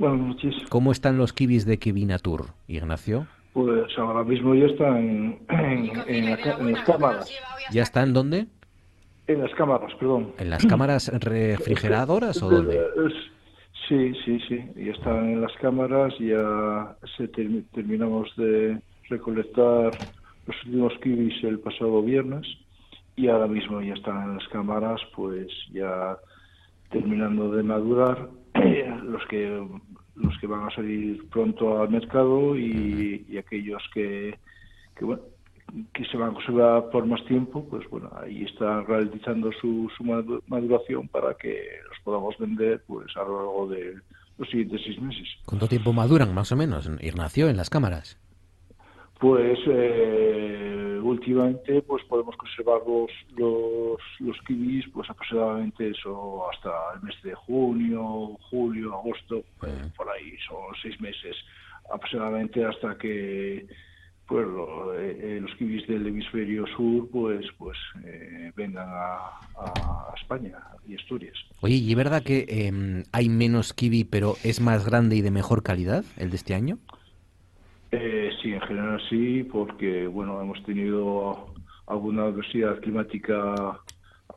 Buenas 0.00 0.18
noches. 0.28 0.54
¿Cómo 0.70 0.92
están 0.92 1.18
los 1.18 1.34
kiwis 1.34 1.66
de 1.66 1.78
Kivinatur, 1.78 2.46
Ignacio? 2.68 3.26
Pues 3.52 3.86
ahora 3.98 4.24
mismo 4.24 4.54
ya 4.54 4.64
están 4.64 4.96
en, 4.96 5.38
en- 5.50 5.90
en 6.08 6.30
la 6.30 6.36
ca- 6.38 6.56
en 6.58 6.72
las 6.72 6.84
cámaras. 6.84 7.30
¿Ya 7.70 7.82
están 7.82 8.14
dónde? 8.14 8.46
En 9.26 9.42
las 9.42 9.52
cámaras, 9.54 9.92
perdón. 10.00 10.32
¿En 10.38 10.48
las 10.48 10.64
cámaras 10.64 11.08
refrigeradoras 11.22 12.42
o 12.42 12.48
dónde? 12.48 12.80
Sí, 13.88 14.12
sí, 14.24 14.40
sí. 14.48 14.64
Ya 14.74 14.92
están 14.92 15.28
en 15.32 15.42
las 15.42 15.52
cámaras. 15.60 16.14
Ya 16.18 16.96
se 17.18 17.30
termi- 17.30 17.64
terminamos 17.74 18.34
de 18.36 18.80
recolectar 19.10 19.90
los 20.46 20.56
últimos 20.64 20.94
kiwis 21.02 21.44
el 21.44 21.58
pasado 21.60 22.02
viernes 22.02 22.46
y 23.16 23.28
ahora 23.28 23.48
mismo 23.48 23.82
ya 23.82 23.92
están 23.92 24.22
en 24.30 24.34
las 24.38 24.48
cámaras, 24.48 24.98
pues 25.14 25.48
ya 25.72 26.16
terminando 26.90 27.50
de 27.52 27.62
madurar 27.62 28.30
los 29.04 29.22
que 29.28 29.62
los 30.22 30.36
que 30.38 30.46
van 30.46 30.66
a 30.68 30.70
salir 30.74 31.28
pronto 31.30 31.80
al 31.80 31.90
mercado 31.90 32.56
y, 32.56 33.24
aquellos 33.38 33.82
que, 33.92 34.38
que 34.96 35.04
bueno 35.04 35.22
que 35.92 36.04
se 36.06 36.16
van 36.16 36.30
a 36.30 36.34
conservar 36.34 36.90
por 36.90 37.06
más 37.06 37.24
tiempo, 37.26 37.64
pues 37.70 37.88
bueno, 37.90 38.10
ahí 38.20 38.42
está 38.42 38.80
realizando 38.82 39.52
su, 39.52 39.88
su 39.96 40.02
madu- 40.02 40.42
maduración 40.48 41.06
para 41.06 41.34
que 41.34 41.62
los 41.88 41.98
podamos 42.02 42.36
vender 42.38 42.82
pues 42.88 43.06
a 43.16 43.20
lo 43.22 43.36
largo 43.36 43.68
de 43.68 43.94
los 44.38 44.48
siguientes 44.50 44.80
seis 44.84 45.00
meses. 45.00 45.28
¿Cuánto 45.46 45.68
tiempo 45.68 45.92
maduran, 45.92 46.34
más 46.34 46.50
o 46.50 46.56
menos, 46.56 46.90
Ignacio, 47.00 47.48
en 47.48 47.56
las 47.56 47.70
cámaras? 47.70 48.18
Pues 49.20 49.58
eh, 49.66 50.98
últimamente 51.02 51.82
pues 51.82 52.02
podemos 52.04 52.34
conservar 52.36 52.80
los, 52.86 53.10
los, 53.36 53.98
los 54.20 54.36
kiwis 54.46 54.86
pues 54.94 55.10
aproximadamente 55.10 55.90
eso 55.90 56.48
hasta 56.50 56.70
el 56.94 57.02
mes 57.02 57.14
de 57.22 57.34
junio, 57.34 58.36
julio, 58.50 58.94
agosto, 58.94 59.44
por 59.96 60.08
ahí 60.10 60.32
son 60.48 60.58
seis 60.82 60.98
meses 61.00 61.36
aproximadamente 61.92 62.64
hasta 62.64 62.96
que 62.96 63.66
pues 64.26 64.46
lo- 64.46 64.94
eh, 64.98 65.38
los 65.42 65.54
kiwis 65.56 65.86
del 65.86 66.06
hemisferio 66.06 66.64
sur 66.76 67.08
pues 67.10 67.44
pues 67.58 67.76
eh, 68.04 68.52
vengan 68.56 68.88
a, 68.88 69.16
a 69.58 70.14
España 70.18 70.56
y 70.88 70.94
Asturias. 70.96 71.36
Oye, 71.60 71.74
¿y 71.74 71.90
es 71.90 71.96
verdad 71.96 72.22
que 72.22 72.46
em, 72.48 73.02
hay 73.12 73.28
menos 73.28 73.74
kiwi, 73.74 74.04
pero 74.04 74.36
es 74.44 74.60
más 74.60 74.86
grande 74.86 75.16
y 75.16 75.20
de 75.20 75.30
mejor 75.30 75.62
calidad 75.62 76.04
el 76.16 76.30
de 76.30 76.36
este 76.36 76.54
año? 76.54 76.78
Eh, 77.92 78.30
sí, 78.40 78.52
en 78.52 78.60
general 78.60 79.00
sí, 79.08 79.42
porque 79.44 80.06
bueno, 80.06 80.40
hemos 80.40 80.62
tenido 80.64 81.52
alguna 81.86 82.24
adversidad 82.24 82.78
climática 82.80 83.80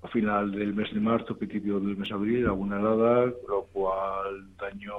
a 0.02 0.08
final 0.12 0.52
del 0.52 0.74
mes 0.74 0.92
de 0.94 1.00
marzo, 1.00 1.38
principio 1.38 1.80
del 1.80 1.96
mes 1.96 2.10
de 2.10 2.16
abril, 2.16 2.46
alguna 2.46 2.80
helada, 2.80 3.32
lo 3.48 3.64
cual 3.72 4.48
dañó 4.58 4.96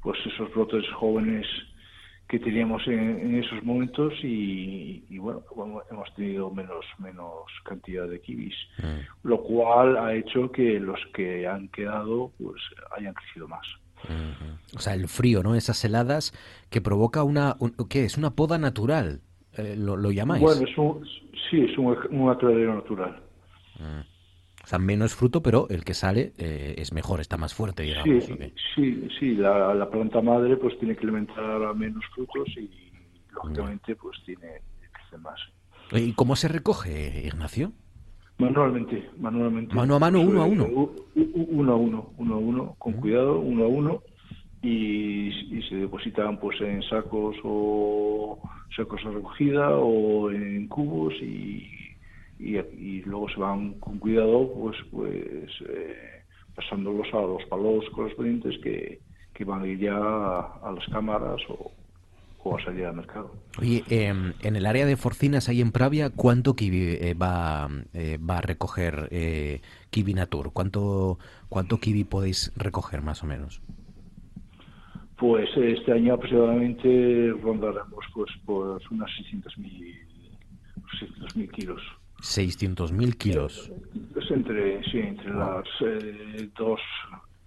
pues 0.00 0.18
esos 0.24 0.52
brotes 0.54 0.84
jóvenes 0.94 1.46
que 2.28 2.38
teníamos 2.38 2.86
en, 2.86 3.20
en 3.20 3.34
esos 3.36 3.62
momentos 3.62 4.12
y, 4.22 5.04
y, 5.08 5.18
bueno, 5.18 5.42
bueno, 5.54 5.82
hemos 5.90 6.12
tenido 6.14 6.50
menos 6.50 6.84
menos 6.98 7.44
cantidad 7.64 8.08
de 8.08 8.20
kiwis, 8.20 8.54
lo 9.22 9.42
cual 9.42 9.96
ha 9.96 10.14
hecho 10.14 10.50
que 10.50 10.80
los 10.80 11.00
que 11.14 11.46
han 11.46 11.68
quedado 11.68 12.32
pues 12.38 12.62
hayan 12.96 13.14
crecido 13.14 13.48
más. 13.48 13.66
O 14.74 14.78
sea, 14.80 14.94
el 14.94 15.08
frío, 15.08 15.42
¿no? 15.42 15.54
Esas 15.54 15.84
heladas 15.84 16.32
que 16.70 16.80
provoca 16.80 17.22
una... 17.22 17.56
un- 17.60 17.74
¿Qué 17.88 18.04
es? 18.04 18.16
Una 18.18 18.30
poda 18.34 18.58
natural, 18.58 19.20
eh, 19.56 19.74
lo, 19.76 19.96
lo 19.96 20.10
llamáis. 20.10 20.42
Bueno, 20.42 20.66
es 20.66 20.76
un, 20.78 21.06
sí, 21.50 21.60
es 21.62 21.76
un, 21.78 21.96
un 22.10 22.30
atolladero 22.30 22.74
natural. 22.74 23.22
O 24.64 24.66
sea, 24.68 24.78
menos 24.80 25.14
fruto, 25.14 25.42
pero 25.42 25.68
el 25.70 25.84
que 25.84 25.94
sale 25.94 26.32
eh, 26.38 26.74
es 26.78 26.92
mejor, 26.92 27.20
está 27.20 27.36
más 27.36 27.54
fuerte, 27.54 27.84
digamos. 27.84 28.24
Sí, 28.24 28.52
sí, 28.74 29.08
sí, 29.20 29.34
la, 29.36 29.72
la 29.74 29.88
planta 29.88 30.20
madre 30.20 30.56
pues 30.56 30.76
tiene 30.78 30.96
que 30.96 31.02
alimentar 31.02 31.62
a 31.62 31.72
menos 31.72 32.04
frutos 32.14 32.48
y 32.56 32.68
lógicamente 33.32 33.94
pues 33.94 34.18
tiene 34.24 34.60
que 35.10 35.18
más. 35.18 35.38
¿Y 35.92 36.12
cómo 36.14 36.34
se 36.34 36.48
recoge, 36.48 37.26
Ignacio? 37.26 37.72
Manualmente, 38.38 39.10
manualmente. 39.18 39.74
Mano 39.74 39.94
a 39.96 39.98
mano, 39.98 40.20
uno 40.20 40.42
a 40.42 40.46
eh, 40.46 40.50
uno. 40.50 40.64
u- 40.66 41.06
Uno 41.48 41.72
a 41.72 41.76
uno, 41.76 42.12
uno 42.18 42.34
a 42.34 42.38
uno, 42.38 42.74
con 42.78 42.94
cuidado, 42.94 43.40
uno 43.40 43.64
a 43.64 43.68
uno. 43.68 44.02
Y, 44.62 45.28
y 45.56 45.62
se 45.68 45.76
depositan 45.76 46.38
pues 46.40 46.60
en 46.60 46.82
sacos 46.82 47.36
o 47.44 48.40
sacos 48.74 49.02
de 49.04 49.10
recogida 49.10 49.76
o 49.78 50.30
en 50.30 50.66
cubos 50.66 51.14
y, 51.20 51.70
y, 52.38 52.56
y 52.58 53.02
luego 53.02 53.28
se 53.28 53.38
van 53.38 53.74
con 53.74 53.98
cuidado 53.98 54.52
pues 54.54 54.76
pues 54.90 55.50
eh, 55.68 56.22
pasándolos 56.54 57.06
a 57.14 57.20
los 57.20 57.44
palos 57.44 57.84
correspondientes 57.90 58.58
que, 58.62 59.02
que 59.32 59.44
van 59.44 59.62
a 59.62 59.66
ir 59.68 59.78
ya 59.78 59.96
a, 59.96 60.58
a 60.62 60.72
las 60.72 60.86
cámaras 60.88 61.40
o, 61.48 61.70
o 62.48 62.58
a 62.58 62.64
salir 62.64 62.86
al 62.86 62.96
mercado. 62.96 63.34
Oye, 63.58 63.84
em, 63.88 64.32
en 64.42 64.56
el 64.56 64.66
área 64.66 64.86
de 64.86 64.96
Forcinas, 64.96 65.48
ahí 65.48 65.60
en 65.60 65.72
Pravia, 65.72 66.10
¿cuánto 66.10 66.54
kiwi 66.54 66.98
eh, 67.00 67.14
va, 67.14 67.68
eh, 67.92 68.18
va 68.18 68.38
a 68.38 68.42
recoger 68.42 69.08
eh, 69.10 69.60
Kiwi 69.90 70.14
Natur? 70.14 70.52
¿Cuánto, 70.52 71.18
¿Cuánto 71.48 71.78
kiwi 71.78 72.04
podéis 72.04 72.52
recoger, 72.56 73.02
más 73.02 73.22
o 73.22 73.26
menos? 73.26 73.60
Pues 75.16 75.48
este 75.56 75.92
año 75.92 76.14
aproximadamente 76.14 77.32
rondaremos 77.42 78.04
pues 78.12 78.30
por 78.44 78.80
unas 78.90 79.10
600.000 79.10 80.06
600.000 81.00 81.50
kilos. 81.50 81.82
600.000 82.20 83.16
kilos. 83.16 83.70
Es 84.16 84.30
entre, 84.30 84.82
sí, 84.90 84.98
entre 84.98 85.34
las 85.34 85.66
eh, 85.80 86.48
dos, 86.56 86.80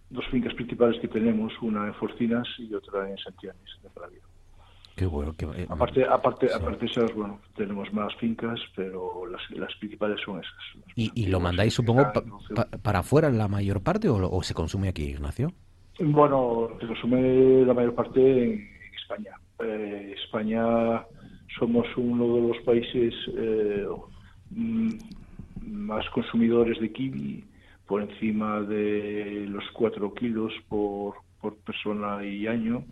dos 0.09 0.25
fincas 0.27 0.53
principales 0.53 0.99
que 1.01 1.07
tenemos, 1.07 1.53
una 1.61 1.87
en 1.87 1.93
Forcinas 1.95 2.47
y 2.57 2.73
otra 2.73 3.09
en 3.09 3.17
Santianes 3.17 3.79
de 3.81 3.89
Pravia. 3.89 4.21
Qué 4.99 5.05
bueno. 5.05 5.33
Qué, 5.37 5.45
Aparte, 5.69 6.03
aparte, 6.03 6.53
aparte 6.53 6.85
de 6.85 6.91
esas, 6.91 7.13
bueno, 7.15 7.39
tenemos 7.55 7.91
más 7.93 8.13
fincas, 8.17 8.59
pero 8.75 9.25
las, 9.27 9.41
las 9.51 9.73
principales 9.75 10.19
son 10.25 10.39
esas. 10.41 10.83
¿Y, 10.93 11.09
y 11.15 11.27
lo 11.27 11.39
mandáis, 11.39 11.73
supongo, 11.73 12.03
pa- 12.13 12.21
pa- 12.53 12.67
para 12.83 12.99
afuera 12.99 13.29
la 13.29 13.47
mayor 13.47 13.81
parte 13.81 14.09
o, 14.09 14.29
o 14.29 14.43
se 14.43 14.53
consume 14.53 14.89
aquí, 14.89 15.03
Ignacio? 15.03 15.53
Bueno, 16.01 16.67
se 16.81 16.87
consume 16.87 17.63
la 17.65 17.73
mayor 17.73 17.95
parte 17.95 18.19
en 18.43 18.69
España. 19.01 19.31
Eh, 19.63 20.15
España 20.21 21.01
somos 21.57 21.87
uno 21.95 22.35
de 22.35 22.41
los 22.49 22.57
países 22.65 23.13
eh, 23.37 23.87
mm, 24.49 24.89
más 25.61 26.09
consumidores 26.09 26.77
de 26.81 26.91
kiwi, 26.91 27.45
por 27.87 28.01
encima 28.01 28.59
de 28.63 29.45
los 29.47 29.63
4 29.71 30.13
kilos 30.13 30.51
por, 30.67 31.15
por 31.39 31.55
persona 31.59 32.21
y 32.25 32.47
año, 32.47 32.83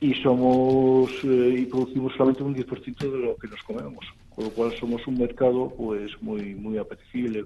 y 0.00 0.14
somos 0.14 1.10
eh, 1.24 1.54
y 1.58 1.66
producimos 1.66 2.12
solamente 2.12 2.42
un 2.42 2.54
10% 2.54 2.98
de 2.98 3.18
lo 3.18 3.36
que 3.36 3.48
nos 3.48 3.62
comemos, 3.62 4.04
con 4.34 4.44
lo 4.44 4.50
cual 4.50 4.72
somos 4.78 5.06
un 5.06 5.18
mercado 5.18 5.72
pues 5.76 6.10
muy 6.22 6.54
muy 6.54 6.78
apetecible 6.78 7.44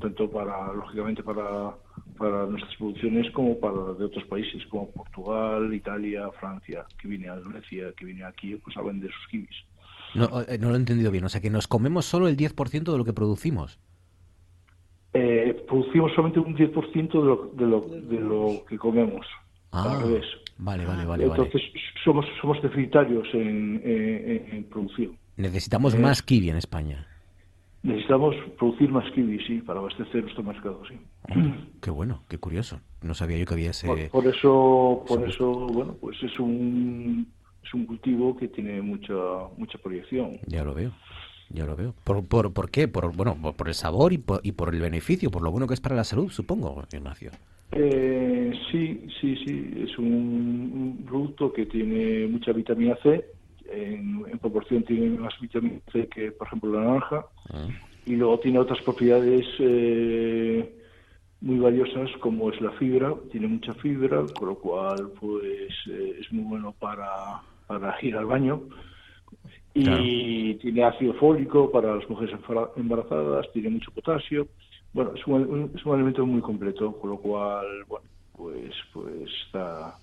tanto 0.00 0.30
para 0.30 0.72
lógicamente 0.72 1.22
para 1.22 1.74
para 2.18 2.46
nuestras 2.46 2.74
producciones 2.76 3.30
como 3.32 3.58
para 3.58 3.94
de 3.94 4.04
otros 4.04 4.24
países 4.24 4.64
como 4.66 4.90
Portugal, 4.90 5.72
Italia, 5.72 6.30
Francia, 6.38 6.84
que 7.00 7.08
viene 7.08 7.28
a 7.28 7.36
Grecia, 7.36 7.92
que 7.96 8.04
viene 8.04 8.24
aquí 8.24 8.56
pues 8.56 8.76
a 8.76 8.82
vender 8.82 9.10
sus 9.10 9.28
kiwis. 9.28 9.64
No, 10.14 10.42
eh, 10.42 10.58
no 10.58 10.68
lo 10.68 10.74
he 10.74 10.78
entendido 10.78 11.10
bien. 11.10 11.24
O 11.24 11.28
sea, 11.28 11.40
que 11.40 11.50
nos 11.50 11.66
comemos 11.66 12.04
solo 12.04 12.28
el 12.28 12.36
10% 12.36 12.92
de 12.92 12.98
lo 12.98 13.04
que 13.04 13.12
producimos. 13.12 13.80
Eh, 15.12 15.64
producimos 15.66 16.12
solamente 16.12 16.40
un 16.40 16.56
10% 16.56 17.10
de 17.10 17.24
lo, 17.24 17.50
de, 17.52 17.66
lo, 17.66 17.80
de 17.80 18.20
lo 18.20 18.64
que 18.64 18.78
comemos. 18.78 19.26
Ah, 19.72 19.96
al 19.96 20.02
revés. 20.02 20.24
Vale, 20.58 20.84
vale, 20.86 21.04
vale. 21.04 21.26
vale. 21.26 21.42
Entonces 21.44 21.70
somos 22.04 22.26
somos 22.40 22.60
deficitarios 22.62 23.26
en, 23.34 23.80
en- 23.84 24.54
en 24.56 24.64
producción. 24.64 25.16
Necesitamos 25.36 25.94
eh, 25.94 25.98
más 25.98 26.22
kiwi 26.22 26.50
en 26.50 26.56
España. 26.56 27.06
necesitamos 27.82 28.34
producir 28.58 28.88
más 28.90 29.10
kiwis, 29.12 29.44
sí, 29.46 29.60
para 29.60 29.80
abastecer 29.80 30.22
nuestro 30.22 30.42
mercado, 30.44 30.80
sí. 30.88 30.94
qué 31.82 31.90
bueno, 31.90 32.22
qué 32.28 32.38
curioso. 32.38 32.80
No 33.02 33.14
sabía 33.14 33.36
yo 33.36 33.44
que 33.46 33.54
había 33.54 33.70
ese... 33.70 33.86
Por, 33.86 34.08
por 34.10 34.26
eso, 34.26 35.04
por 35.06 35.28
eso, 35.28 35.50
bueno, 35.66 35.94
pues 36.00 36.22
es 36.22 36.38
un, 36.38 37.26
es 37.62 37.74
un 37.74 37.84
cultivo 37.84 38.36
que 38.36 38.48
tiene 38.48 38.80
mucha, 38.80 39.12
mucha 39.58 39.76
proyección. 39.78 40.38
Ya 40.46 40.62
lo 40.64 40.72
veo. 40.72 40.92
Ya 41.50 41.66
lo 41.66 41.76
veo. 41.76 41.94
¿Por, 42.04 42.24
por, 42.26 42.52
por 42.54 42.70
qué? 42.70 42.88
Por, 42.88 43.14
bueno, 43.14 43.36
por, 43.40 43.54
por 43.54 43.68
el 43.68 43.74
sabor 43.74 44.12
y 44.14 44.18
por, 44.18 44.40
y 44.42 44.52
por 44.52 44.74
el 44.74 44.80
beneficio, 44.80 45.30
por 45.30 45.42
lo 45.42 45.50
bueno 45.50 45.66
que 45.66 45.74
es 45.74 45.80
para 45.80 45.94
la 45.96 46.04
salud, 46.04 46.30
supongo, 46.30 46.82
Ignacio. 46.92 47.32
Eh, 47.72 48.33
sí, 48.70 49.06
sí, 49.20 49.36
sí. 49.44 49.70
Es 49.84 49.98
un, 49.98 50.06
un 50.06 51.04
producto 51.06 51.52
que 51.52 51.66
tiene 51.66 52.26
mucha 52.26 52.52
vitamina 52.52 52.96
C. 53.02 53.24
En, 53.70 54.24
en 54.30 54.38
proporción 54.38 54.82
tiene 54.84 55.18
más 55.18 55.34
vitamina 55.40 55.80
C 55.92 56.08
que, 56.08 56.32
por 56.32 56.46
ejemplo, 56.46 56.72
la 56.72 56.80
naranja. 56.86 57.26
Y 58.06 58.16
luego 58.16 58.38
tiene 58.40 58.58
otras 58.58 58.80
propiedades 58.82 59.46
eh, 59.58 60.76
muy 61.40 61.58
valiosas 61.58 62.10
como 62.20 62.50
es 62.50 62.60
la 62.60 62.72
fibra. 62.72 63.14
Tiene 63.30 63.46
mucha 63.48 63.74
fibra, 63.74 64.26
con 64.34 64.48
lo 64.48 64.54
cual 64.56 65.10
pues 65.20 65.70
eh, 65.90 66.16
es 66.20 66.32
muy 66.32 66.44
bueno 66.44 66.74
para, 66.78 67.40
para 67.66 67.96
ir 68.02 68.16
al 68.16 68.26
baño. 68.26 68.62
Y 69.74 70.54
tiene 70.56 70.84
ácido 70.84 71.14
fólico 71.14 71.70
para 71.70 71.96
las 71.96 72.08
mujeres 72.08 72.34
embara- 72.34 72.70
embarazadas, 72.76 73.50
tiene 73.52 73.70
mucho 73.70 73.90
potasio. 73.90 74.46
Bueno, 74.92 75.12
es 75.14 75.26
un, 75.26 75.42
un- 75.42 75.72
es 75.74 75.84
un 75.84 75.94
alimento 75.94 76.24
muy 76.24 76.40
completo, 76.40 76.92
con 76.98 77.10
lo 77.10 77.18
cual, 77.18 77.66
bueno, 77.88 78.06
pues, 78.36 78.72
pues 78.92 79.30
está, 79.46 79.96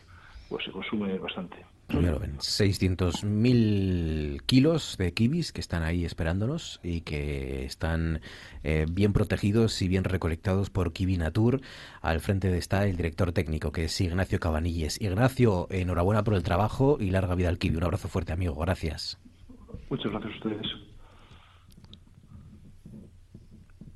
pues 0.49 0.65
se 0.65 0.71
consume 0.71 1.17
bastante. 1.17 1.65
Pues 1.87 2.05
ya 2.05 2.11
lo 2.11 2.19
ven, 2.19 2.37
600.000 2.37 4.41
kilos 4.45 4.95
de 4.97 5.13
kiwis 5.13 5.51
que 5.51 5.59
están 5.59 5.83
ahí 5.83 6.05
esperándonos 6.05 6.79
y 6.83 7.01
que 7.01 7.65
están 7.65 8.21
eh, 8.63 8.85
bien 8.89 9.11
protegidos 9.11 9.81
y 9.81 9.89
bien 9.89 10.05
recolectados 10.05 10.69
por 10.69 10.93
Kiwi 10.93 11.17
Natur. 11.17 11.59
Al 12.01 12.21
frente 12.21 12.55
está 12.57 12.87
el 12.87 12.95
director 12.95 13.33
técnico, 13.33 13.73
que 13.73 13.85
es 13.85 13.99
Ignacio 13.99 14.39
Cabanilles. 14.39 15.01
Ignacio, 15.01 15.67
enhorabuena 15.69 16.23
por 16.23 16.35
el 16.35 16.43
trabajo 16.43 16.97
y 16.99 17.11
larga 17.11 17.35
vida 17.35 17.49
al 17.49 17.57
kiwi. 17.57 17.75
Un 17.75 17.83
abrazo 17.83 18.07
fuerte, 18.07 18.31
amigo. 18.31 18.55
Gracias. 18.55 19.19
Muchas 19.89 20.11
gracias 20.11 20.33
a 20.33 20.37
ustedes. 20.37 20.90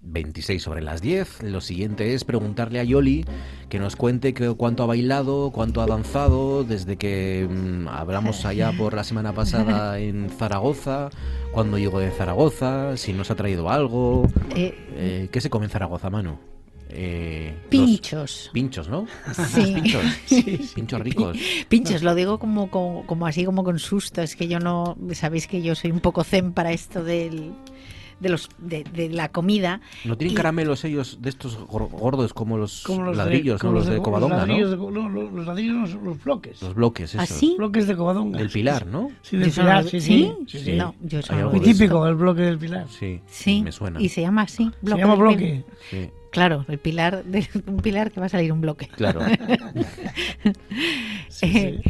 26 0.06 0.62
sobre 0.62 0.82
las 0.82 1.02
10. 1.02 1.44
Lo 1.44 1.62
siguiente 1.62 2.14
es 2.14 2.24
preguntarle 2.24 2.80
a 2.80 2.84
Yoli 2.84 3.26
que 3.70 3.80
nos 3.80 3.96
cuente 3.96 4.34
que, 4.34 4.54
cuánto 4.56 4.84
ha 4.84 4.86
bailado, 4.86 5.52
cuánto 5.52 5.82
ha 5.82 5.88
danzado 5.88 6.64
desde 6.64 6.98
que 6.98 7.48
mm, 7.50 7.88
hablamos 7.88 8.46
allá 8.46 8.72
por 8.78 8.94
la 8.94 9.04
semana 9.04 9.34
pasada 9.34 10.00
en 10.00 10.30
Zaragoza, 10.30 11.10
cuándo 11.52 11.78
llegó 11.78 12.00
de 12.00 12.12
Zaragoza, 12.12 12.98
si 12.98 13.14
nos 13.14 13.32
ha 13.32 13.36
traído 13.36 13.70
algo. 13.70 14.28
Eh, 14.56 14.74
Eh, 14.98 15.30
¿Qué 15.32 15.42
se 15.42 15.50
come 15.50 15.66
en 15.66 15.72
Zaragoza, 15.72 16.10
Manu? 16.10 16.38
Eh, 16.90 17.54
Pinchos. 17.70 18.50
pinchos, 18.54 18.88
¿no? 18.88 19.06
Sí. 19.50 19.74
pinchos. 19.74 20.06
Pinchos 20.76 21.02
ricos. 21.02 21.38
Pinchos, 21.68 22.04
lo 22.04 22.16
digo 22.16 22.40
como, 22.40 22.70
como, 22.70 23.06
como 23.06 23.28
así 23.28 23.44
como 23.44 23.64
con 23.64 23.80
susto, 23.80 24.22
es 24.22 24.36
que 24.36 24.48
yo 24.48 24.60
no, 24.60 24.96
sabéis 25.14 25.48
que 25.48 25.62
yo 25.62 25.76
soy 25.76 25.92
un 25.92 26.00
poco 26.00 26.24
zen 26.24 26.54
para 26.54 26.72
esto 26.72 27.04
del, 27.04 27.52
de 28.20 28.30
los 28.30 28.50
de, 28.58 28.84
de 28.84 29.10
la 29.10 29.30
comida. 29.30 29.82
¿No 30.06 30.18
tienen 30.18 30.34
Y- 30.34 30.36
caramelos 30.36 30.84
ellos 30.86 31.18
de 31.22 31.30
estos 31.30 31.58
gor- 31.60 31.90
gordos 31.90 32.34
como 32.34 32.58
los, 32.58 32.84
Como 32.84 33.04
los 33.04 33.18
ladrillos, 33.18 33.46
de, 33.46 33.52
no 33.54 33.60
como 33.60 33.74
los 33.74 33.86
de, 33.88 33.96
los 33.96 34.04
Covadonga, 34.04 34.38
ladrillos 34.38 34.70
¿no? 34.70 34.72
de 34.72 34.78
co- 34.78 34.92
no, 34.92 35.10
los, 35.10 35.34
los 35.34 35.46
ladrillos, 35.48 35.96
no, 35.96 36.02
los 36.04 36.24
bloques. 36.24 36.62
Los 36.62 36.74
bloques, 36.76 37.10
esos. 37.16 37.22
¿Ah, 37.22 37.26
sí? 37.26 37.56
Bloques 37.58 37.88
de 37.88 37.96
Covadonga. 37.96 38.40
Del 38.40 38.50
Pilar, 38.50 38.86
¿no? 38.88 39.12
Sí, 39.22 39.38
del 39.38 39.52
Yo 39.52 39.62
Pilar, 39.64 39.84
sí, 39.84 40.00
¿sí? 40.02 40.32
sí. 40.48 40.60
Sí. 40.60 40.72
No, 40.74 40.96
yo 41.02 41.20
eso 41.20 41.36
no 41.36 41.50
Muy 41.50 41.60
típico, 41.60 42.08
el 42.08 42.16
bloque 42.16 42.42
del 42.44 42.58
Pilar. 42.58 42.88
Sí, 42.90 43.22
Sí, 43.28 43.62
me 43.64 43.72
suena. 43.72 44.02
y 44.02 44.10
se 44.10 44.22
llama 44.22 44.44
así. 44.44 44.72
Se 44.84 44.98
llama 44.98 45.16
bloque. 45.16 45.64
Sí. 45.90 46.10
Claro, 46.32 46.66
el 46.68 46.80
pilar 46.80 47.24
de 47.24 47.48
un 47.68 47.78
pilar 47.78 48.12
que 48.12 48.20
va 48.20 48.26
a 48.26 48.30
salir 48.30 48.52
un 48.52 48.60
bloque. 48.62 48.88
Claro. 48.90 49.22
Eh, 51.42 51.82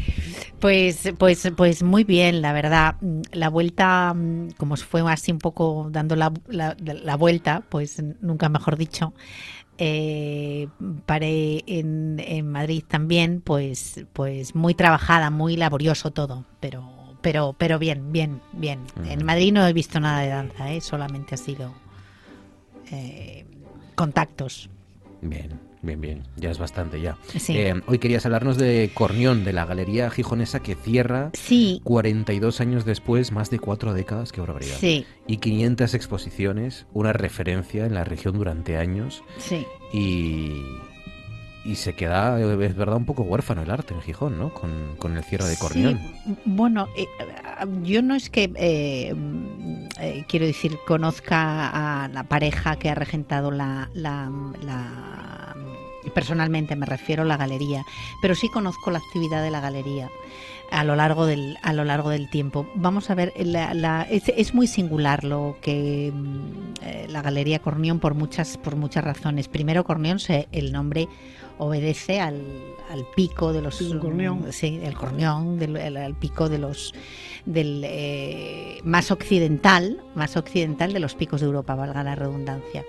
Pues, 0.66 1.14
pues, 1.20 1.52
pues 1.56 1.84
muy 1.84 2.04
bien, 2.04 2.42
la 2.42 2.52
verdad. 2.52 2.96
La 3.32 3.50
vuelta, 3.50 4.16
como 4.58 4.76
fue 4.78 5.02
así 5.12 5.32
un 5.32 5.38
poco 5.38 5.90
dando 5.92 6.16
la, 6.16 6.34
la- 6.48 6.76
la 6.80 7.16
vuelta, 7.18 7.62
pues 7.70 8.02
nunca 8.22 8.50
mejor 8.50 8.76
dicho, 8.76 9.14
eh, 9.78 10.68
paré 11.06 11.64
en, 11.68 12.16
en 12.18 12.52
Madrid 12.52 12.84
también, 12.88 13.42
pues, 13.42 14.06
pues 14.14 14.56
muy 14.56 14.74
trabajada, 14.74 15.30
muy 15.30 15.56
laborioso 15.56 16.10
todo, 16.10 16.46
pero, 16.60 16.84
pero, 17.22 17.54
pero 17.56 17.78
bien, 17.78 18.12
bien, 18.12 18.42
bien. 18.54 18.80
En 19.08 19.24
Madrid 19.24 19.54
no 19.54 19.68
he 19.68 19.72
visto 19.72 20.00
nada 20.00 20.22
de 20.22 20.30
danza, 20.30 20.74
¿eh? 20.74 20.82
solamente 20.82 21.36
ha 21.36 21.38
sido 21.38 21.76
eh, 22.92 23.46
contactos. 23.94 24.68
Bien, 25.22 25.60
bien, 25.86 26.02
bien. 26.02 26.24
Ya 26.36 26.52
es 26.52 26.57
bastante 26.60 26.99
ya. 27.02 27.18
Sí. 27.38 27.57
Eh, 27.57 27.82
hoy 27.88 27.99
querías 27.99 28.26
hablarnos 28.26 28.57
de 28.57 28.91
Cornión, 28.94 29.44
de 29.45 29.53
la 29.53 29.66
galería 29.66 30.10
gijonesa 30.10 30.60
que 30.62 30.76
cierra 30.76 31.32
Sí. 31.34 31.82
42 31.84 32.62
años 32.62 32.86
después, 32.86 33.32
más 33.32 33.49
de 33.49 33.60
cuatro 33.60 33.94
décadas, 33.94 34.32
qué 34.32 34.41
barbaridad. 34.41 34.76
Sí. 34.80 35.06
Y 35.28 35.38
500 35.38 35.94
exposiciones, 35.94 36.86
una 36.94 37.14
referencia 37.14 37.86
en 37.86 37.94
la 37.94 38.03
región 38.03 38.38
durante 38.38 38.78
años. 38.78 39.24
Sí. 39.38 39.66
Y, 39.94 40.62
y 41.64 41.76
se 41.76 41.94
queda, 41.94 42.40
es 42.40 42.76
verdad, 42.76 42.95
un 42.98 43.06
poco 43.06 43.24
huérfano 43.24 43.64
el 43.64 43.72
arte 43.72 43.94
en 43.94 44.02
Gijón, 44.02 44.38
¿no? 44.38 44.53
Con, 44.53 44.95
con 44.99 45.18
el 45.18 45.24
cierre 45.24 45.45
de 45.48 45.57
Cornión. 45.57 45.98
Sí, 46.26 46.36
bueno, 46.45 46.88
eh, 46.95 47.07
yo 47.84 48.02
no 48.03 48.14
es 48.14 48.30
que, 48.30 48.52
eh, 48.56 49.16
eh, 49.99 50.26
quiero 50.28 50.45
decir, 50.45 50.78
conozca 50.86 52.03
a 52.03 52.07
la 52.10 52.24
pareja 52.24 52.76
que 52.76 52.90
ha 52.90 52.95
regentado 52.95 53.49
la, 53.49 53.90
la, 53.95 54.30
la- 54.64 55.56
personalmente 56.14 56.76
me 56.76 56.86
refiero 56.86 57.23
a 57.23 57.26
la 57.26 57.38
galería, 57.38 57.84
pero 58.22 58.36
sí 58.36 58.49
conozco 58.49 58.91
la 58.91 58.99
actividad 58.99 59.44
de 59.44 59.52
la 59.52 59.60
galería 59.61 60.10
a 60.72 60.84
lo 60.84 60.95
largo 60.95 61.26
del 61.27 61.57
a 61.61 61.73
lo 61.73 61.84
largo 61.84 62.10
del 62.10 62.27
tiempo. 62.30 62.68
Vamos 62.76 63.10
a 63.11 63.15
ver, 63.15 63.32
la- 63.38 63.73
la- 63.76 64.07
es, 64.10 64.23
es 64.36 64.53
muy 64.56 64.65
singular 64.68 65.23
lo 65.23 65.57
que 65.61 66.11
mm, 66.14 66.38
eh, 66.82 67.07
la 67.10 67.22
galería 67.22 67.60
Cornión 67.60 67.99
por 67.99 68.15
muchas 68.15 68.57
por 68.57 68.76
muchas 68.76 69.03
razones. 69.03 69.48
Primero 69.48 69.84
Cornión 69.84 70.19
se, 70.19 70.48
el 70.52 70.72
nombre 70.72 71.07
obedece 71.60 72.19
al, 72.19 72.41
al 72.90 73.06
pico 73.16 73.53
de 73.53 73.62
los 73.62 73.80
El 73.82 73.99
Cornión. 73.99 74.45
sí, 74.52 74.80
el 74.84 74.94
Cornión, 74.95 75.57
del, 75.60 75.78
el- 75.78 75.98
al 75.98 76.16
pico 76.16 76.49
de 76.49 76.57
los 76.60 76.94
del 77.45 77.84
eh, 77.86 78.80
más 78.84 79.12
occidental, 79.12 80.02
más 80.16 80.36
occidental 80.36 80.94
de 80.94 80.99
los 80.99 81.14
picos 81.14 81.41
de 81.41 81.45
Europa, 81.48 81.76
valga 81.76 82.03
la 82.03 82.16
redundancia. 82.16 82.84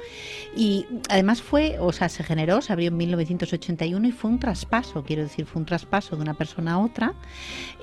Y 0.57 0.87
además 1.11 1.43
fue, 1.43 1.77
o 1.79 1.93
sea, 1.93 2.09
se 2.09 2.25
generó, 2.25 2.63
se 2.63 2.73
abrió 2.73 2.89
en 2.89 2.97
1981 2.97 4.09
y 4.09 4.13
fue 4.13 4.31
un 4.31 4.39
traspaso, 4.39 5.03
quiero 5.05 5.23
decir, 5.25 5.45
fue 5.45 5.61
un 5.61 5.67
traspaso 5.67 6.17
de 6.17 6.23
una 6.23 6.33
persona 6.35 6.73
a 6.75 6.79
otra 6.79 7.13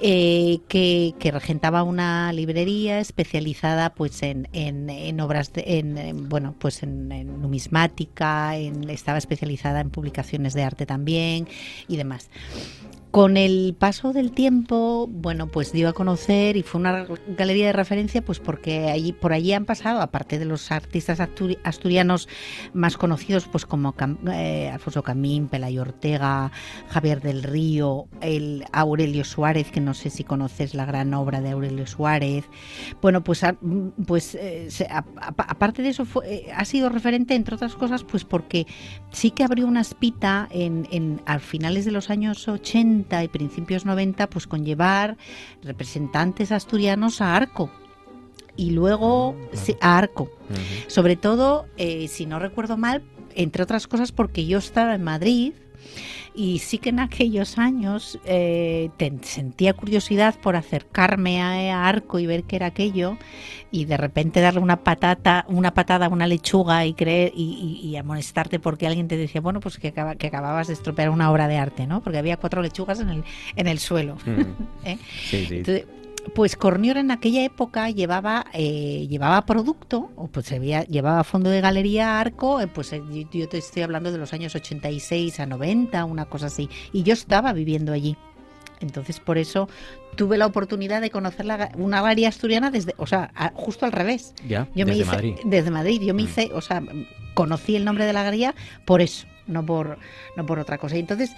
eh, 0.02 0.60
que, 0.68 1.14
que 1.20 1.30
regentaba 1.32 1.84
una 1.84 2.34
librería 2.34 3.00
especializada 3.00 3.94
pues 3.94 4.24
en, 4.24 4.48
en, 4.54 4.90
en 4.90 5.20
obras 5.22 5.54
de, 5.54 5.64
en, 5.80 5.98
en, 6.00 6.30
bueno 6.30 6.56
pues 6.58 6.82
en, 6.82 7.12
en 7.12 7.40
numismática, 7.42 8.58
en, 8.58 8.90
estaba 8.90 9.20
especializada 9.20 9.80
en 9.82 9.92
publicaciones 9.92 10.54
de 10.56 10.64
arte 10.64 10.86
también 10.88 11.48
y 11.88 11.98
demás. 12.04 12.30
Con 13.14 13.38
el 13.38 13.76
paso 13.78 14.12
del 14.12 14.32
tiempo, 14.32 15.06
bueno, 15.08 15.46
pues 15.46 15.72
dio 15.72 15.88
a 15.88 15.94
conocer 15.94 16.58
y 16.58 16.64
fue 16.64 16.82
una 16.82 17.06
galería 17.38 17.68
de 17.68 17.74
referencia, 17.74 18.26
pues 18.26 18.40
porque 18.40 18.90
allí, 18.90 19.14
por 19.14 19.34
allí 19.34 19.54
han 19.54 19.66
pasado, 19.66 20.02
aparte 20.02 20.40
de 20.40 20.46
los 20.46 20.72
artistas 20.72 21.20
asturi- 21.20 21.60
asturianos 21.64 22.28
más 22.74 22.98
conocidos, 22.98 23.48
pues 23.48 23.68
como 23.68 23.94
eh, 24.32 24.72
Alfonso 24.74 25.04
Camín, 25.04 25.48
Pelayo 25.48 25.84
Ortega, 25.84 26.52
Javier 26.90 27.22
del 27.22 27.44
Río, 27.44 28.08
el 28.20 28.66
Aurelio 28.72 29.24
Suárez, 29.26 29.70
que 29.70 29.80
no 29.80 29.94
sé 29.94 30.10
si 30.10 30.24
conoces 30.24 30.74
la 30.74 30.86
gran 30.86 31.14
obra 31.14 31.40
de 31.40 31.52
Aurelio 31.52 31.86
Suárez. 31.86 32.46
Bueno, 33.00 33.24
pues, 33.24 33.42
pues 34.08 34.34
eh, 34.34 34.70
a- 34.90 35.06
a- 35.22 35.36
aparte 35.50 35.84
de 35.84 35.90
eso, 35.90 36.06
fue, 36.06 36.34
eh, 36.48 36.52
ha 36.52 36.66
sido 36.66 36.90
referente, 36.90 37.36
entre 37.36 37.54
otras 37.54 37.76
cosas, 37.76 38.04
pues 38.04 38.26
porque 38.26 38.66
sí 39.12 39.30
que 39.30 39.44
abrió 39.44 39.68
una 39.68 39.82
espita 39.82 40.48
en, 40.50 40.88
en, 40.90 41.22
a 41.28 41.38
finales 41.38 41.86
de 41.86 41.92
los 41.92 42.10
años 42.10 42.48
80 42.48 43.03
y 43.24 43.28
principios 43.28 43.86
90, 43.86 44.28
pues 44.30 44.48
con 44.48 44.66
llevar 44.66 45.18
representantes 45.62 46.52
asturianos 46.52 47.22
a 47.22 47.36
Arco. 47.36 47.70
Y 48.56 48.72
luego 48.72 49.36
sí, 49.54 49.76
a 49.82 49.98
Arco. 49.98 50.30
Sobre 50.88 51.16
todo, 51.16 51.66
eh, 51.78 52.08
si 52.08 52.26
no 52.26 52.40
recuerdo 52.40 52.78
mal, 52.78 53.04
entre 53.36 53.64
otras 53.64 53.88
cosas 53.88 54.12
porque 54.12 54.46
yo 54.46 54.60
estaba 54.60 54.94
en 54.96 55.04
Madrid 55.04 55.54
y 56.36 56.60
sí 56.60 56.78
que 56.80 56.90
en 56.90 57.00
aquellos 57.00 57.58
años 57.58 58.20
eh, 58.26 58.90
te- 58.98 59.14
sentía 59.22 59.74
curiosidad 59.74 60.36
por 60.42 60.56
acercarme 60.56 61.42
a, 61.42 61.52
a 61.84 61.88
Arco 61.88 62.20
y 62.20 62.26
ver 62.26 62.44
qué 62.44 62.56
era 62.56 62.68
aquello 62.68 63.18
y 63.72 63.86
de 63.86 63.98
repente 63.98 64.40
darle 64.42 64.60
una 64.60 64.78
patata, 64.84 65.46
una 65.48 65.74
patada 65.74 66.06
a 66.08 66.10
una 66.10 66.28
lechuga 66.28 66.86
y 66.86 66.94
creer 66.94 67.32
y, 67.36 67.80
y- 67.84 67.88
y 67.90 67.96
amonestarte 67.98 68.60
porque 68.60 68.88
alguien 68.88 69.08
te 69.08 69.18
decía, 69.18 69.42
bueno, 69.42 69.60
pues 69.60 69.78
que, 69.78 69.90
acaba- 69.90 70.16
que 70.16 70.28
acababas 70.28 70.68
de 70.68 70.74
estropear 70.74 71.10
una 71.10 71.32
obra 71.32 71.48
de 71.48 71.58
arte, 71.58 71.88
¿no? 71.88 72.02
Porque 72.02 72.18
había 72.20 72.38
cuatro 72.38 72.62
lechugas 72.62 73.00
en 73.00 73.10
el, 73.10 73.24
en 73.56 73.68
el 73.68 73.80
suelo. 73.80 74.16
Mm. 74.26 74.42
¿eh? 74.86 74.98
Sí, 75.30 75.46
sí. 75.48 75.56
Entonces, 75.58 75.86
pues 76.36 76.56
Cornior 76.56 76.98
en 76.98 77.12
aquella 77.12 77.44
época 77.44 77.90
llevaba 77.90 78.46
eh, 78.54 79.08
llevaba 79.10 79.46
producto, 79.46 80.12
o 80.16 80.28
pues 80.28 80.52
había, 80.52 80.84
llevaba 80.84 81.24
fondo 81.24 81.50
de 81.50 81.62
galería 81.62 82.20
arco, 82.20 82.62
eh, 82.62 82.68
pues 82.68 82.94
eh, 82.94 83.02
yo, 83.12 83.30
yo 83.32 83.50
te 83.50 83.58
estoy 83.58 83.84
hablando 83.84 84.12
de 84.12 84.18
los 84.18 84.34
años 84.34 84.56
86 84.56 85.40
a 85.40 85.46
90, 85.46 86.06
una 86.06 86.26
cosa 86.26 86.48
así, 86.48 86.70
y 86.92 87.04
yo 87.04 87.14
estaba 87.14 87.54
viviendo 87.54 87.92
allí. 87.94 88.16
Entonces, 88.80 89.20
por 89.22 89.38
eso 89.38 89.70
tuve 90.18 90.38
la 90.38 90.46
oportunidad 90.46 91.00
de 91.02 91.10
conocer 91.10 91.46
la, 91.46 91.72
una 91.78 92.02
galería 92.02 92.30
asturiana 92.30 92.70
desde, 92.72 92.94
o 92.98 93.08
sea, 93.08 93.32
a- 93.36 93.52
justo 93.56 93.86
al 93.86 93.92
revés. 93.94 94.34
Ya, 94.48 94.68
Yo 94.76 94.86
me 94.86 94.92
desde 94.92 95.04
hice- 95.04 95.12
Madrid. 95.12 95.36
Desde 95.46 95.72
Madrid. 95.72 96.02
Yo 96.02 96.14
me 96.14 96.24
Mm. 96.24 96.26
hice, 96.26 96.52
o 96.54 96.60
sea, 96.62 96.82
conocí 97.34 97.76
el 97.78 97.86
nombre 97.86 98.06
de 98.06 98.12
la 98.14 98.24
galería 98.24 98.56
por 98.86 99.02
eso, 99.02 99.26
no 99.48 99.66
por, 99.66 99.98
no 100.36 100.46
por 100.46 100.60
otra 100.60 100.78
cosa. 100.78 100.98
Y 100.98 101.00
entonces, 101.00 101.32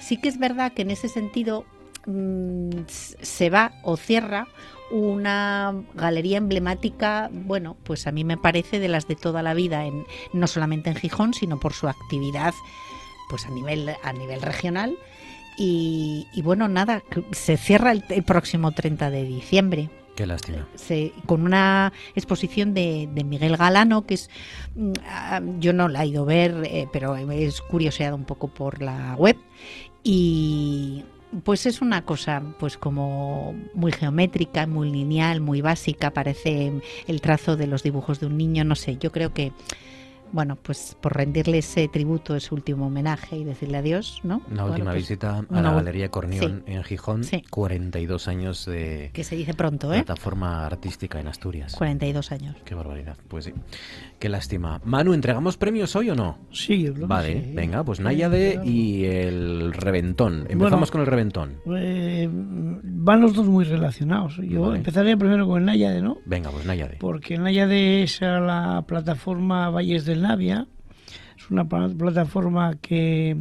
sí 0.00 0.16
que 0.16 0.28
es 0.28 0.38
verdad 0.38 0.72
que 0.72 0.82
en 0.82 0.90
ese 0.90 1.08
sentido 1.08 1.66
mm, 2.06 2.70
se 2.88 3.50
va 3.50 3.72
o 3.82 3.96
cierra 3.96 4.46
una 4.90 5.74
galería 5.94 6.38
emblemática, 6.38 7.28
bueno, 7.32 7.76
pues 7.82 8.06
a 8.06 8.12
mí 8.12 8.22
me 8.24 8.36
parece 8.36 8.78
de 8.78 8.88
las 8.88 9.08
de 9.08 9.16
toda 9.16 9.42
la 9.42 9.52
vida, 9.54 9.84
en, 9.84 10.04
no 10.32 10.46
solamente 10.46 10.90
en 10.90 10.96
Gijón, 10.96 11.34
sino 11.34 11.58
por 11.58 11.72
su 11.72 11.88
actividad 11.88 12.54
pues 13.28 13.44
a 13.46 13.50
nivel, 13.50 13.90
a 14.04 14.12
nivel 14.12 14.40
regional. 14.42 14.96
Y, 15.58 16.26
y 16.34 16.42
bueno, 16.42 16.68
nada, 16.68 17.02
se 17.32 17.56
cierra 17.56 17.90
el, 17.90 18.04
el 18.10 18.22
próximo 18.22 18.70
30 18.72 19.10
de 19.10 19.24
diciembre 19.24 19.90
Qué 20.14 20.26
lástima. 20.26 20.68
se- 20.76 21.12
con 21.26 21.42
una 21.42 21.92
exposición 22.14 22.72
de, 22.74 23.08
de 23.12 23.24
Miguel 23.24 23.56
Galano, 23.56 24.06
que 24.06 24.14
es, 24.14 24.30
mm, 24.76 24.92
ah, 25.08 25.40
yo 25.58 25.72
no 25.72 25.88
la 25.88 26.04
he 26.04 26.08
ido 26.08 26.22
a 26.22 26.26
ver, 26.26 26.62
eh, 26.66 26.86
pero 26.92 27.16
es 27.16 27.60
curioseado 27.62 28.14
un 28.16 28.24
poco 28.24 28.48
por 28.48 28.80
la 28.82 29.14
web. 29.16 29.36
Y 30.04 31.04
pues 31.44 31.66
es 31.66 31.80
una 31.80 32.04
cosa 32.04 32.42
pues 32.58 32.76
como 32.76 33.54
muy 33.74 33.92
geométrica, 33.92 34.66
muy 34.66 34.90
lineal, 34.90 35.40
muy 35.40 35.60
básica, 35.60 36.10
parece 36.10 36.72
el 37.06 37.20
trazo 37.20 37.56
de 37.56 37.66
los 37.66 37.82
dibujos 37.82 38.20
de 38.20 38.26
un 38.26 38.36
niño, 38.36 38.64
no 38.64 38.74
sé, 38.74 38.96
yo 38.98 39.12
creo 39.12 39.32
que 39.32 39.52
bueno, 40.32 40.56
pues 40.56 40.96
por 41.00 41.16
rendirle 41.16 41.58
ese 41.58 41.88
tributo, 41.88 42.36
ese 42.36 42.54
último 42.54 42.86
homenaje 42.86 43.36
y 43.36 43.44
decirle 43.44 43.78
adiós, 43.78 44.20
¿no? 44.22 44.42
Una 44.50 44.62
Bueno, 44.62 44.66
última 44.66 44.90
pues, 44.90 45.02
visita 45.02 45.44
a 45.48 45.60
la 45.60 45.72
Galería 45.72 46.10
Cornión 46.10 46.64
sí, 46.66 46.72
en 46.72 46.84
Gijón. 46.84 47.24
Sí. 47.24 47.44
42 47.48 48.28
años 48.28 48.64
de 48.66 49.10
que 49.12 49.24
se 49.24 49.36
dice 49.36 49.54
pronto, 49.54 49.92
¿eh? 49.92 50.02
plataforma 50.02 50.66
artística 50.66 51.20
en 51.20 51.28
Asturias. 51.28 51.74
42 51.76 52.32
años. 52.32 52.56
Qué 52.64 52.74
barbaridad. 52.74 53.16
Pues 53.28 53.46
sí. 53.46 53.54
Qué 54.18 54.30
lástima. 54.30 54.80
Manu, 54.84 55.12
¿entregamos 55.12 55.58
premios 55.58 55.94
hoy 55.94 56.08
o 56.08 56.14
no? 56.14 56.38
Sí, 56.50 56.88
Vale, 56.88 57.42
sí. 57.44 57.50
venga, 57.54 57.84
pues 57.84 58.00
Náyade 58.00 58.60
y 58.64 59.04
el 59.04 59.74
Reventón. 59.74 60.46
Empezamos 60.48 60.70
Bueno, 60.70 60.86
con 60.92 61.00
el 61.02 61.06
Reventón. 61.06 61.56
Eh, 61.76 62.26
van 62.32 63.20
los 63.20 63.34
dos 63.34 63.46
muy 63.46 63.64
relacionados. 63.66 64.38
Yo 64.38 64.62
Vale. 64.62 64.78
empezaría 64.78 65.16
primero 65.18 65.46
con 65.46 65.60
el 65.60 65.66
Náyade, 65.66 66.00
¿no? 66.00 66.16
Venga, 66.24 66.50
pues 66.50 66.64
Náyade. 66.64 66.96
Porque 66.98 67.34
el 67.34 67.42
Náyade 67.42 68.02
es 68.04 68.22
a 68.22 68.40
la 68.40 68.82
plataforma 68.86 69.68
Valles 69.68 70.06
del 70.06 70.22
Navia. 70.22 70.66
Es 71.36 71.50
una 71.50 71.68
pla- 71.68 71.90
plataforma 71.90 72.74
que 72.80 73.36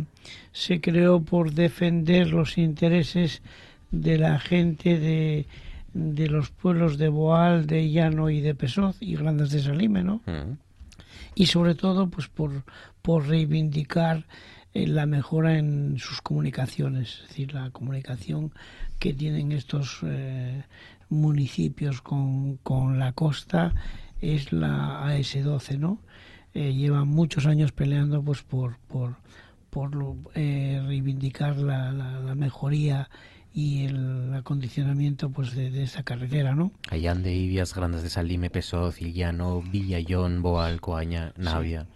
se 0.51 0.81
creó 0.81 1.21
por 1.21 1.53
defender 1.53 2.31
los 2.31 2.57
intereses 2.57 3.41
de 3.91 4.17
la 4.17 4.39
gente 4.39 4.99
de, 4.99 5.47
de 5.93 6.27
los 6.27 6.49
pueblos 6.49 6.97
de 6.97 7.07
Boal, 7.07 7.65
de 7.65 7.89
Llano 7.89 8.29
y 8.29 8.41
de 8.41 8.55
Pesoz 8.55 8.97
y 8.99 9.15
Grandes 9.15 9.51
de 9.51 9.59
Salime, 9.61 10.03
¿no? 10.03 10.15
Mm. 10.25 10.57
Y 11.35 11.45
sobre 11.47 11.75
todo 11.75 12.09
pues 12.09 12.27
por, 12.27 12.63
por 13.01 13.27
reivindicar 13.27 14.25
eh, 14.73 14.87
la 14.87 15.05
mejora 15.05 15.57
en 15.57 15.97
sus 15.99 16.21
comunicaciones, 16.21 17.19
es 17.23 17.27
decir, 17.29 17.53
la 17.53 17.69
comunicación 17.71 18.51
que 18.99 19.13
tienen 19.13 19.51
estos 19.51 19.99
eh, 20.03 20.63
municipios 21.09 22.01
con, 22.01 22.57
con 22.57 22.97
la 22.99 23.11
costa 23.13 23.73
es 24.21 24.51
la 24.51 25.05
AS12, 25.05 25.77
¿no? 25.77 25.99
Eh, 26.53 26.73
llevan 26.73 27.09
muchos 27.09 27.45
años 27.45 27.73
peleando 27.73 28.23
pues 28.23 28.41
por, 28.41 28.77
por, 28.87 29.17
por 29.69 29.91
reivindicar 30.33 31.57
la- 31.57 31.91
la 31.91 32.33
mejoría 32.35 33.09
y 33.57 33.85
el 33.85 34.33
acondicionamiento 34.33 35.29
pues 35.29 35.55
de, 35.55 35.71
de 35.71 35.83
esa 35.83 36.03
carretera, 36.03 36.53
¿no? 36.55 36.73
Allande, 36.89 37.33
Ibias, 37.33 37.73
Grandes 37.73 38.03
de 38.03 38.09
Salime, 38.09 38.49
Pesoz, 38.49 39.01
Illano, 39.01 39.61
Villallón, 39.61 40.41
Boal, 40.41 40.81
Coaña, 40.81 41.31
Navia. 41.37 41.87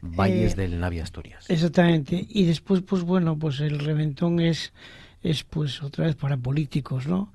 Valles 0.00 0.52
Eh, 0.52 0.56
del 0.56 0.78
Navia, 0.78 1.02
Asturias. 1.02 1.50
Exactamente. 1.50 2.24
Y 2.28 2.44
después, 2.44 2.82
pues 2.82 3.02
bueno, 3.02 3.36
pues 3.36 3.58
el 3.60 3.80
reventón 3.80 4.38
es, 4.38 4.72
es 5.22 5.42
pues 5.42 5.82
otra 5.82 6.04
vez 6.06 6.14
para 6.14 6.36
políticos, 6.36 7.08
¿no? 7.08 7.32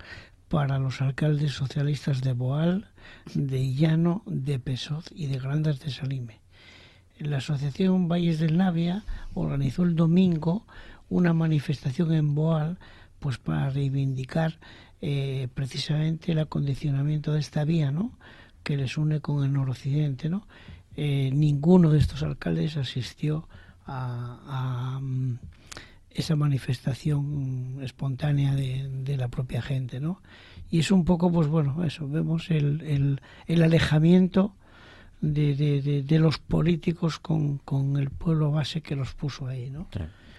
Para 0.48 0.80
los 0.80 1.02
alcaldes 1.02 1.52
socialistas 1.52 2.22
de 2.22 2.32
Boal, 2.32 2.88
de 3.34 3.74
Llano, 3.74 4.24
de 4.26 4.58
Pesoz 4.60 5.06
y 5.14 5.26
de 5.28 5.38
Grandas 5.38 5.82
de 5.82 5.92
Salime. 5.92 6.40
La 7.20 7.38
Asociación 7.38 8.08
Valles 8.08 8.40
del 8.40 8.56
Navia 8.56 9.04
organizó 9.34 9.84
el 9.84 9.98
domingo 9.98 10.66
una 11.10 11.34
manifestación 11.34 12.14
en 12.14 12.36
Boal 12.36 12.78
pues 13.20 13.38
para 13.38 13.70
reivindicar 13.70 14.60
eh, 15.02 15.48
precisamente 15.54 16.32
el 16.32 16.40
acondicionamiento 16.40 17.34
de 17.34 17.40
esta 17.40 17.64
vía, 17.64 17.92
¿no? 17.92 18.18
que 18.64 18.78
les 18.78 18.98
une 18.98 19.20
con 19.20 19.44
el 19.44 19.54
noroccidente, 19.54 20.30
¿no? 20.30 20.48
Eh, 20.96 21.32
ninguno 21.34 21.92
de 21.92 22.00
estos 22.00 22.24
alcaldes 22.24 22.78
asistió 22.78 23.48
a, 23.86 25.00
mm, 25.02 25.40
esa 26.12 26.36
manifestación 26.36 27.80
espontánea 27.82 28.54
de, 28.54 29.18
la 29.18 29.28
propia 29.30 29.62
gente, 29.62 30.00
¿no? 30.00 30.22
Y 30.70 30.80
es 30.80 30.92
un 30.92 31.06
poco, 31.06 31.32
pues 31.32 31.48
bueno, 31.48 31.84
eso, 31.84 32.08
vemos 32.08 32.52
el, 32.52 33.20
alejamiento 33.48 34.54
de, 35.22 35.56
de, 35.56 36.04
de- 36.04 36.20
los 36.20 36.38
políticos 36.38 37.20
con, 37.20 37.62
el 37.98 38.10
pueblo 38.10 38.52
base 38.52 38.82
que 38.82 38.96
los 38.96 39.14
puso 39.14 39.48
ahí, 39.48 39.70
¿no? 39.70 39.88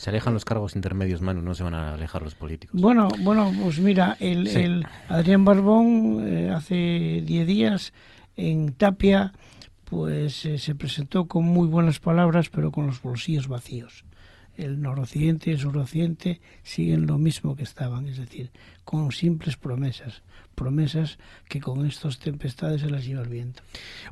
Se 0.00 0.08
alejan 0.08 0.32
los 0.32 0.46
cargos 0.46 0.76
intermedios, 0.76 1.20
Manu, 1.20 1.42
no 1.42 1.54
se 1.54 1.62
van 1.62 1.74
a 1.74 1.92
alejar 1.92 2.22
los 2.22 2.34
políticos. 2.34 2.80
Bueno, 2.80 3.08
bueno, 3.20 3.52
pues 3.62 3.78
mira, 3.80 4.16
el, 4.18 4.48
Sí. 4.48 4.58
el 4.60 4.86
Adrián 5.08 5.44
Barbón 5.44 6.26
eh, 6.26 6.48
hace 6.50 7.22
10 7.22 7.46
días 7.46 7.92
en 8.34 8.72
Tapia, 8.72 9.34
pues 9.84 10.46
eh, 10.46 10.56
se 10.56 10.74
presentó 10.74 11.26
con 11.26 11.44
muy 11.44 11.68
buenas 11.68 12.00
palabras, 12.00 12.48
pero 12.48 12.72
con 12.72 12.86
los 12.86 13.02
bolsillos 13.02 13.46
vacíos. 13.46 14.06
El 14.56 14.80
noroccidente 14.80 15.50
y 15.50 15.52
el 15.52 15.58
suroccidente 15.60 16.40
siguen 16.62 17.06
lo 17.06 17.18
mismo 17.18 17.54
que 17.54 17.62
estaban, 17.64 18.08
es 18.08 18.16
decir, 18.16 18.50
con 18.84 19.12
simples 19.12 19.58
promesas, 19.58 20.22
promesas 20.64 21.18
que 21.48 21.58
con 21.60 21.86
estas 21.86 22.18
tempestades 22.18 22.82
se 22.82 22.90
las 22.90 23.04
lleva 23.06 23.22
el 23.22 23.28
viento. 23.30 23.62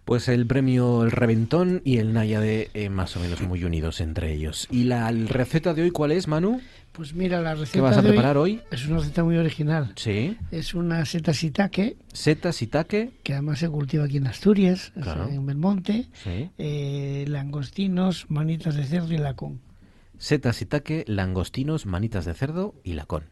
Pues 0.07 0.29
el 0.29 0.47
premio 0.47 1.05
El 1.05 1.11
Reventón 1.11 1.83
y 1.85 1.99
el 1.99 2.15
Náyade 2.15 2.71
eh, 2.73 2.89
más 2.89 3.17
o 3.17 3.21
menos 3.21 3.43
muy 3.43 3.65
unidos 3.65 4.01
entre 4.01 4.33
ellos. 4.33 4.67
¿Y 4.71 4.85
la 4.85 5.11
receta 5.11 5.75
de 5.75 5.83
hoy 5.83 5.91
cuál 5.91 6.13
es, 6.13 6.27
Manu? 6.27 6.61
Pues 6.93 7.13
mira, 7.15 7.41
la 7.43 7.55
receta 7.55 7.75
¿Qué 7.75 7.81
vas 7.83 7.99
a 7.99 8.03
de 8.03 8.09
preparar 8.09 8.39
hoy? 8.39 8.61
es 8.73 8.87
una 8.87 8.99
receta 8.99 9.23
muy 9.23 9.37
original. 9.37 9.93
Sí. 9.97 10.37
Es 10.51 10.75
una 10.75 11.05
seta 11.05 11.35
sitaque, 11.35 11.97
Seta, 12.13 12.51
sitaque. 12.53 13.11
que 13.23 13.35
además 13.35 13.59
se 13.61 13.69
cultiva 13.69 14.05
aquí 14.05 14.17
en 14.17 14.27
Asturias, 14.27 14.93
Claro. 15.01 15.29
en 15.29 15.45
Belmonte, 15.47 16.07
Sí. 16.25 16.51
eh, 16.59 17.25
langostinos, 17.29 18.27
manitas 18.31 18.75
de 18.75 18.85
cerdo 18.85 19.13
y 19.15 19.19
lacón. 19.19 19.61
Seta, 20.17 20.53
sitaque, 20.53 21.05
langostinos, 21.07 21.87
manitas 21.87 22.25
de 22.25 22.35
cerdo 22.35 22.75
y 22.83 22.95
lacón. 22.95 23.25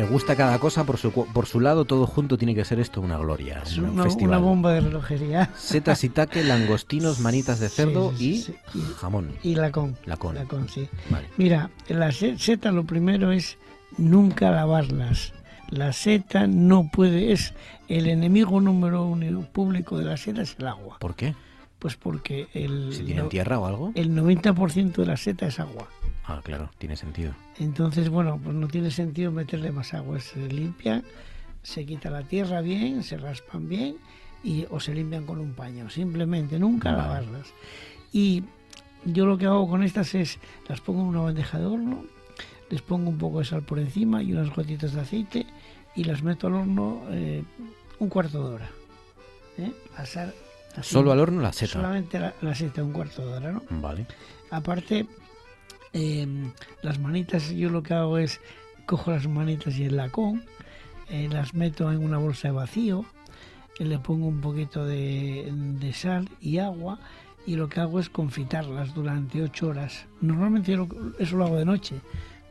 Me 0.00 0.06
gusta 0.06 0.34
cada 0.34 0.58
cosa 0.58 0.84
por 0.84 0.96
su, 0.96 1.10
por 1.12 1.44
su 1.44 1.60
lado, 1.60 1.84
todo 1.84 2.06
junto 2.06 2.38
tiene 2.38 2.54
que 2.54 2.64
ser 2.64 2.80
esto 2.80 3.02
una 3.02 3.18
gloria, 3.18 3.60
Es 3.66 3.76
un 3.76 3.90
una, 3.90 4.04
festival. 4.04 4.28
una 4.30 4.38
bomba 4.38 4.72
de 4.72 4.80
relojería. 4.80 5.50
Seta, 5.58 5.94
sitaque, 5.94 6.42
langostinos, 6.42 7.20
manitas 7.20 7.60
de 7.60 7.68
cerdo 7.68 8.10
sí, 8.16 8.38
sí, 8.40 8.54
y 8.74 8.80
jamón. 8.96 9.28
Y 9.42 9.56
lacón. 9.56 9.98
Lacón. 10.06 10.36
Lacón, 10.36 10.70
sí. 10.70 10.88
Vale. 11.10 11.28
Mira, 11.36 11.68
la 11.88 12.12
se- 12.12 12.38
seta 12.38 12.72
lo 12.72 12.84
primero 12.84 13.30
es 13.30 13.58
nunca 13.98 14.50
lavarlas. 14.50 15.34
La 15.68 15.92
seta 15.92 16.46
no 16.46 16.88
puede, 16.90 17.32
es 17.32 17.52
el 17.88 18.06
enemigo 18.08 18.58
número 18.62 19.04
uno 19.04 19.42
público 19.52 19.98
de 19.98 20.06
la 20.06 20.16
seta 20.16 20.40
es 20.40 20.56
el 20.58 20.66
agua. 20.66 20.96
¿Por 20.98 21.14
qué? 21.14 21.34
Pues 21.78 21.96
porque 21.96 22.48
el, 22.54 22.94
¿Si 22.94 23.02
tienen 23.04 23.28
tierra 23.28 23.58
o 23.58 23.66
algo? 23.66 23.92
el 23.94 24.12
90% 24.16 24.92
de 24.94 25.06
la 25.06 25.18
seta 25.18 25.46
es 25.46 25.60
agua. 25.60 25.88
Ah, 26.30 26.40
claro, 26.44 26.70
tiene 26.78 26.96
sentido. 26.96 27.32
Entonces, 27.58 28.08
bueno, 28.08 28.38
pues 28.42 28.54
no 28.54 28.68
tiene 28.68 28.90
sentido 28.92 29.32
meterle 29.32 29.72
más 29.72 29.94
agua. 29.94 30.20
Se 30.20 30.38
limpian, 30.46 31.02
se 31.62 31.84
quita 31.84 32.08
la 32.08 32.22
tierra 32.22 32.60
bien, 32.60 33.02
se 33.02 33.16
raspan 33.16 33.68
bien 33.68 33.96
y 34.44 34.64
o 34.70 34.78
se 34.78 34.94
limpian 34.94 35.26
con 35.26 35.40
un 35.40 35.54
paño. 35.54 35.90
Simplemente, 35.90 36.58
nunca 36.58 36.92
Vale. 36.92 37.02
lavarlas. 37.02 37.48
Y 38.12 38.44
yo 39.04 39.26
lo 39.26 39.38
que 39.38 39.46
hago 39.46 39.68
con 39.68 39.82
estas 39.82 40.14
es, 40.14 40.38
las 40.68 40.80
pongo 40.80 41.00
en 41.00 41.08
una 41.08 41.20
bandeja 41.20 41.58
de 41.58 41.66
horno, 41.66 42.04
les 42.70 42.80
pongo 42.80 43.10
un 43.10 43.18
poco 43.18 43.40
de 43.40 43.44
sal 43.46 43.62
por 43.62 43.80
encima 43.80 44.22
y 44.22 44.32
unas 44.32 44.54
gotitas 44.54 44.92
de 44.92 45.00
aceite 45.00 45.46
y 45.96 46.04
las 46.04 46.22
meto 46.22 46.46
al 46.46 46.54
horno 46.54 47.02
eh, 47.10 47.42
un 47.98 48.08
cuarto 48.08 48.48
de 48.48 48.54
hora. 48.54 48.70
¿eh? 49.58 49.72
Así, 49.96 50.20
Solo 50.82 51.10
al 51.10 51.18
horno 51.18 51.42
la 51.42 51.52
seta. 51.52 51.72
Solamente 51.72 52.20
la, 52.20 52.32
la 52.40 52.54
seta, 52.54 52.84
un 52.84 52.92
cuarto 52.92 53.26
de 53.26 53.32
hora, 53.32 53.50
¿no? 53.52 53.62
Vale. 53.70 54.06
Aparte, 54.52 55.06
Em, 55.92 56.52
las 56.82 56.98
manitas, 56.98 57.50
yo 57.50 57.68
lo 57.70 57.82
que 57.82 57.94
hago 57.94 58.18
es 58.18 58.40
cojo 58.86 59.10
las 59.10 59.26
manitas 59.26 59.76
y 59.76 59.84
el 59.84 59.96
lacón, 59.96 60.44
eh, 61.08 61.28
las 61.30 61.54
meto 61.54 61.90
en 61.90 62.04
una 62.04 62.18
bolsa 62.18 62.48
de 62.48 62.52
vacío, 62.54 63.04
eh, 63.78 63.84
le 63.84 63.98
pongo 63.98 64.26
un 64.28 64.40
poquito 64.40 64.84
de, 64.84 65.50
de 65.52 65.92
sal 65.92 66.28
y 66.40 66.58
agua 66.58 66.98
y 67.46 67.56
lo 67.56 67.68
que 67.68 67.80
hago 67.80 67.98
es 67.98 68.08
confitarlas 68.08 68.94
durante 68.94 69.42
ocho 69.42 69.68
horas. 69.68 70.06
Normalmente 70.20 70.72
yo 70.72 70.78
lo- 70.86 71.12
eso 71.18 71.36
lo 71.36 71.44
hago 71.46 71.56
de 71.56 71.64
noche, 71.64 71.96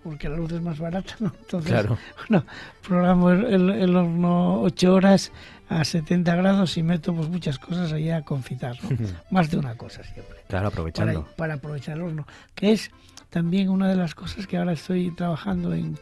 porque 0.03 0.27
la 0.27 0.35
luz 0.35 0.51
es 0.51 0.61
más 0.61 0.79
barata, 0.79 1.15
¿no? 1.19 1.31
Entonces, 1.39 1.71
Claro. 1.71 1.97
bueno, 2.29 2.45
programo 2.85 3.29
el, 3.31 3.95
horno 3.95 4.61
ocho 4.61 4.93
horas 4.95 5.31
a 5.69 5.85
70 5.85 6.35
grados 6.35 6.75
y 6.77 6.83
meto 6.83 7.13
pues 7.13 7.29
muchas 7.29 7.57
cosas 7.59 7.93
allá 7.93 8.17
a 8.17 8.21
confitar, 8.23 8.75
¿no? 8.83 8.89
más 9.31 9.49
de 9.51 9.57
una 9.57 9.75
cosa 9.75 10.03
siempre 10.03 10.39
Claro, 10.47 10.67
aprovechando. 10.69 11.21
para, 11.23 11.35
para 11.35 11.53
aprovechar 11.55 11.95
el 11.97 12.03
horno, 12.03 12.27
que 12.55 12.71
es 12.73 12.91
también 13.29 13.69
una 13.69 13.87
de 13.87 13.95
las 13.95 14.15
cosas 14.15 14.47
que 14.47 14.57
ahora 14.57 14.73
estoy 14.73 15.11
trabajando 15.11 15.73
en, 15.73 15.97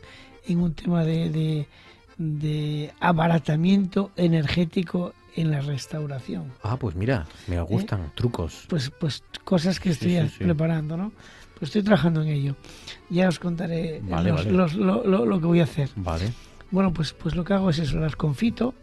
en 0.47 0.59
un 0.59 0.73
tema 0.73 1.03
de, 1.03 1.29
de, 1.29 1.67
de 2.17 2.93
abaratamiento 2.99 4.11
energético 4.15 5.13
en 5.35 5.51
la 5.51 5.61
restauración. 5.61 6.51
Ah, 6.63 6.77
pues 6.77 6.95
mira, 6.95 7.27
me 7.47 7.59
gustan 7.61 8.11
trucos. 8.15 8.65
Pues, 8.69 8.89
pues 8.99 9.23
cosas 9.43 9.79
que 9.79 9.89
estoy 9.91 10.17
sí, 10.21 10.29
sí. 10.29 10.43
preparando, 10.43 10.97
¿no? 10.97 11.11
Pues 11.59 11.69
estoy 11.69 11.83
trabajando 11.83 12.21
en 12.21 12.29
ello. 12.29 12.55
Ya 13.09 13.27
os 13.27 13.39
contaré 13.39 13.99
Vale, 14.03 14.29
los- 14.29 14.45
vale. 14.45 14.51
los- 14.57 14.73
lo, 14.75 15.03
lo- 15.05 15.25
lo 15.25 15.39
que 15.39 15.45
voy 15.45 15.59
a 15.59 15.63
hacer. 15.65 15.89
Vale. 15.95 16.31
Bueno, 16.71 16.91
pues, 16.93 17.13
pues 17.13 17.35
lo 17.35 17.43
que 17.43 17.53
hago 17.53 17.69
es 17.69 17.79
eso, 17.79 17.97
las 17.99 18.15
confito 18.15 18.73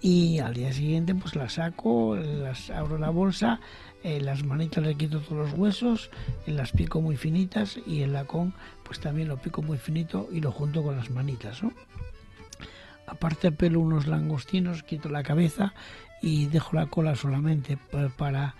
y 0.00 0.38
al 0.40 0.54
día 0.54 0.72
siguiente 0.72 1.14
pues 1.14 1.34
las 1.36 1.54
saco, 1.54 2.16
las 2.16 2.70
abro 2.70 2.98
la 2.98 3.10
bolsa, 3.10 3.60
eh, 4.06 4.20
las 4.20 4.44
manitas 4.44 4.84
le 4.84 4.94
quito 4.94 5.18
todos 5.20 5.50
los 5.50 5.58
huesos, 5.58 6.10
las 6.46 6.70
pico 6.70 7.00
muy 7.00 7.16
finitas 7.16 7.76
y 7.86 8.02
el 8.02 8.12
lacón 8.12 8.54
pues 8.84 9.00
también 9.00 9.26
lo 9.28 9.36
pico 9.36 9.62
muy 9.62 9.78
finito 9.78 10.28
y 10.32 10.40
lo 10.40 10.52
junto 10.52 10.82
con 10.84 10.96
las 10.96 11.10
manitas, 11.10 11.62
¿no? 11.62 11.72
Aparte 13.06 13.52
pelo 13.52 13.80
unos 13.80 14.06
langostinos, 14.06 14.82
quito 14.82 15.08
la 15.08 15.22
cabeza 15.22 15.74
y 16.22 16.46
dejo 16.46 16.74
la 16.76 16.86
cola 16.86 17.14
solamente 17.14 17.76
pa- 17.76 18.08
para, 18.08 18.54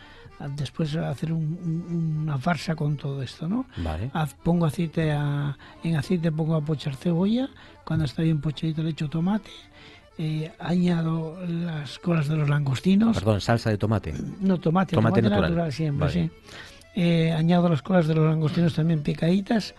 después 0.56 0.94
hacer 0.96 1.32
un- 1.32 1.58
un- 1.90 2.22
una 2.22 2.38
farsa 2.38 2.76
con 2.76 2.96
todo 2.96 3.22
esto, 3.22 3.48
¿no? 3.48 3.66
Vale. 3.78 4.10
Haz- 4.14 4.34
pongo 4.42 4.66
aceite 4.66 5.10
a- 5.12 5.56
en 5.82 5.96
aceite 5.96 6.30
pongo 6.30 6.54
a 6.54 6.60
pochar 6.60 6.94
cebolla, 6.94 7.48
cuando 7.84 8.04
está 8.04 8.22
bien 8.22 8.40
pochadito 8.40 8.82
le 8.82 8.90
echo 8.90 9.08
tomate, 9.08 9.50
eh, 10.18 10.52
añado 10.58 11.38
las 11.46 11.98
colas 11.98 12.28
de 12.28 12.36
los 12.36 12.48
langostinos, 12.48 13.16
Perdón, 13.18 13.40
salsa 13.40 13.70
de 13.70 13.78
tomate. 13.78 14.14
no 14.40 14.58
tomate, 14.58 14.94
Tomate 14.96 15.20
tomate, 15.20 15.22
natural. 15.22 15.50
natural. 15.50 15.72
siempre, 15.72 16.06
Vale. 16.06 16.12
sí. 16.12 16.30
Eh, 16.98 17.32
añado 17.32 17.68
las 17.68 17.82
colas 17.82 18.06
de 18.06 18.14
los 18.14 18.24
langostinos 18.24 18.74
también 18.74 19.02
picaditas, 19.02 19.74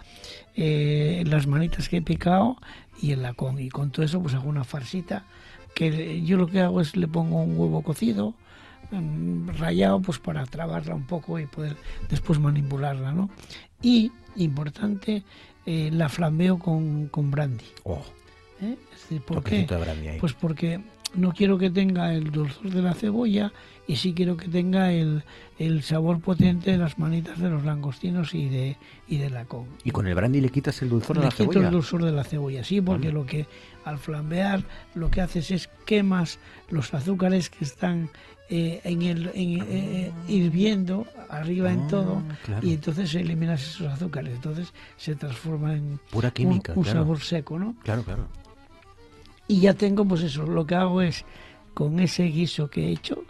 eh, 0.56 1.24
las 1.26 1.48
manitas 1.48 1.90
que 1.90 1.98
he 1.98 2.02
picado 2.02 2.58
y 3.02 3.12
el 3.12 3.24
lacón. 3.24 3.60
Y 3.60 3.70
con 3.70 3.90
todo 3.92 4.06
eso 4.06 4.22
pues 4.22 4.36
hago 4.36 4.48
una 4.48 4.64
farsita 4.64 5.26
que 5.74 6.22
yo 6.24 6.38
lo 6.38 6.46
que 6.48 6.62
hago 6.62 6.80
es 6.82 6.96
le 6.96 7.08
pongo 7.08 7.42
un 7.42 7.58
huevo 7.58 7.82
cocido, 7.82 8.36
mm, 8.92 9.50
rallado 9.58 10.00
pues 10.02 10.20
para 10.20 10.46
trabarla 10.46 10.94
un 10.94 11.08
poco 11.08 11.40
y 11.40 11.48
poder 11.48 11.76
después 12.10 12.40
manipularla, 12.40 13.12
¿no? 13.12 13.30
Y, 13.82 14.12
importante, 14.36 15.24
eh, 15.66 15.90
la 15.92 16.10
flambeo 16.10 16.60
con, 16.60 17.08
con 17.08 17.32
brandy. 17.32 17.66
Oh, 17.84 18.04
¿eh? 18.62 18.76
¿Por 19.26 19.44
qué? 19.44 19.66
de. 19.66 20.18
Pues 20.20 20.34
porque 20.34 20.80
no 21.16 21.32
quiero 21.34 21.58
que 21.58 21.70
tenga 21.70 22.14
el 22.14 22.32
dulzor 22.32 22.70
de 22.70 22.82
la 22.82 22.94
cebolla 22.94 23.52
y 23.88 23.96
sí 23.96 24.14
quiero 24.14 24.36
que 24.36 24.50
tenga 24.50 24.92
el, 24.92 25.24
el 25.58 25.82
sabor 25.82 26.20
potente 26.20 26.72
de 26.72 26.78
las 26.78 27.00
manitas 27.00 27.40
de 27.40 27.50
los 27.50 27.64
langostinos 27.64 28.34
y 28.34 28.50
de 28.50 28.76
y 29.08 29.18
de 29.18 29.30
la 29.30 29.46
con. 29.46 29.66
¿Y 29.86 29.92
con 29.92 30.06
el 30.08 30.16
brandy 30.16 30.42
le 30.42 30.50
quitas 30.50 30.82
el 30.82 30.90
dulzor 30.90 31.18
Le 31.18 31.24
la 31.24 31.30
quito 31.30 31.44
cebolla? 31.52 31.68
el 31.68 31.72
dulzor 31.74 32.04
de 32.04 32.12
la 32.12 32.24
cebolla, 32.26 32.64
sí, 32.64 32.82
porque 32.82 33.08
Vale. 33.08 33.20
lo 33.20 33.26
que 33.26 33.48
al 33.86 33.98
flambear 33.98 34.64
lo 34.96 35.10
que 35.10 35.22
haces 35.22 35.50
es 35.52 35.70
quemas 35.86 36.40
los 36.70 36.94
azúcares 36.94 37.50
que 37.50 37.64
están 37.64 38.10
eh, 38.50 38.82
en 38.84 39.02
el 39.04 39.28
en, 39.34 39.62
eh, 39.70 40.12
hirviendo 40.28 41.06
arriba 41.30 41.72
en 41.72 41.88
todo 41.88 42.22
Ah, 42.30 42.38
claro. 42.46 42.68
y 42.68 42.74
entonces 42.74 43.14
eliminas 43.16 43.62
esos 43.62 43.88
azúcares, 43.88 44.36
entonces 44.36 44.74
se 44.98 45.16
transforma 45.16 45.74
en 45.74 46.00
Pura 46.12 46.28
un- 46.30 46.34
química, 46.34 46.74
un, 46.76 46.84
claro. 46.84 47.00
sabor 47.00 47.20
seco, 47.22 47.58
¿no? 47.60 47.76
Claro, 47.84 48.04
claro. 48.04 48.28
Y 49.48 49.62
ya 49.62 49.74
tengo, 49.74 50.06
pues 50.06 50.24
eso, 50.24 50.46
lo 50.46 50.66
que 50.66 50.76
hago 50.76 51.02
es, 51.02 51.26
con 51.74 52.00
ese 52.00 52.24
guiso 52.24 52.70
que 52.70 52.88
he 52.88 52.92
hecho, 52.92 53.24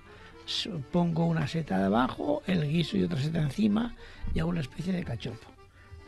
pongo 0.92 1.26
una 1.26 1.48
seta 1.48 1.80
debajo, 1.80 2.42
el 2.48 2.68
guiso 2.68 2.98
y 2.98 3.04
otra 3.04 3.20
seta 3.20 3.42
encima, 3.42 3.96
y 4.34 4.40
hago 4.40 4.50
una 4.50 4.62
especie 4.62 4.94
de 4.94 5.04
cachopo. 5.04 5.48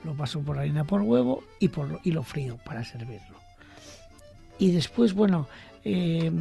Lo 0.04 0.14
paso 0.14 0.40
por 0.40 0.58
harina 0.58 0.86
por 0.86 1.02
huevo 1.02 1.44
y, 1.60 1.68
por, 1.68 2.00
y 2.04 2.12
lo 2.12 2.24
frío 2.24 2.58
para 2.66 2.84
servirlo. 2.84 3.38
Y 4.58 4.72
después, 4.72 5.14
bueno, 5.14 5.48
eh, 5.84 6.32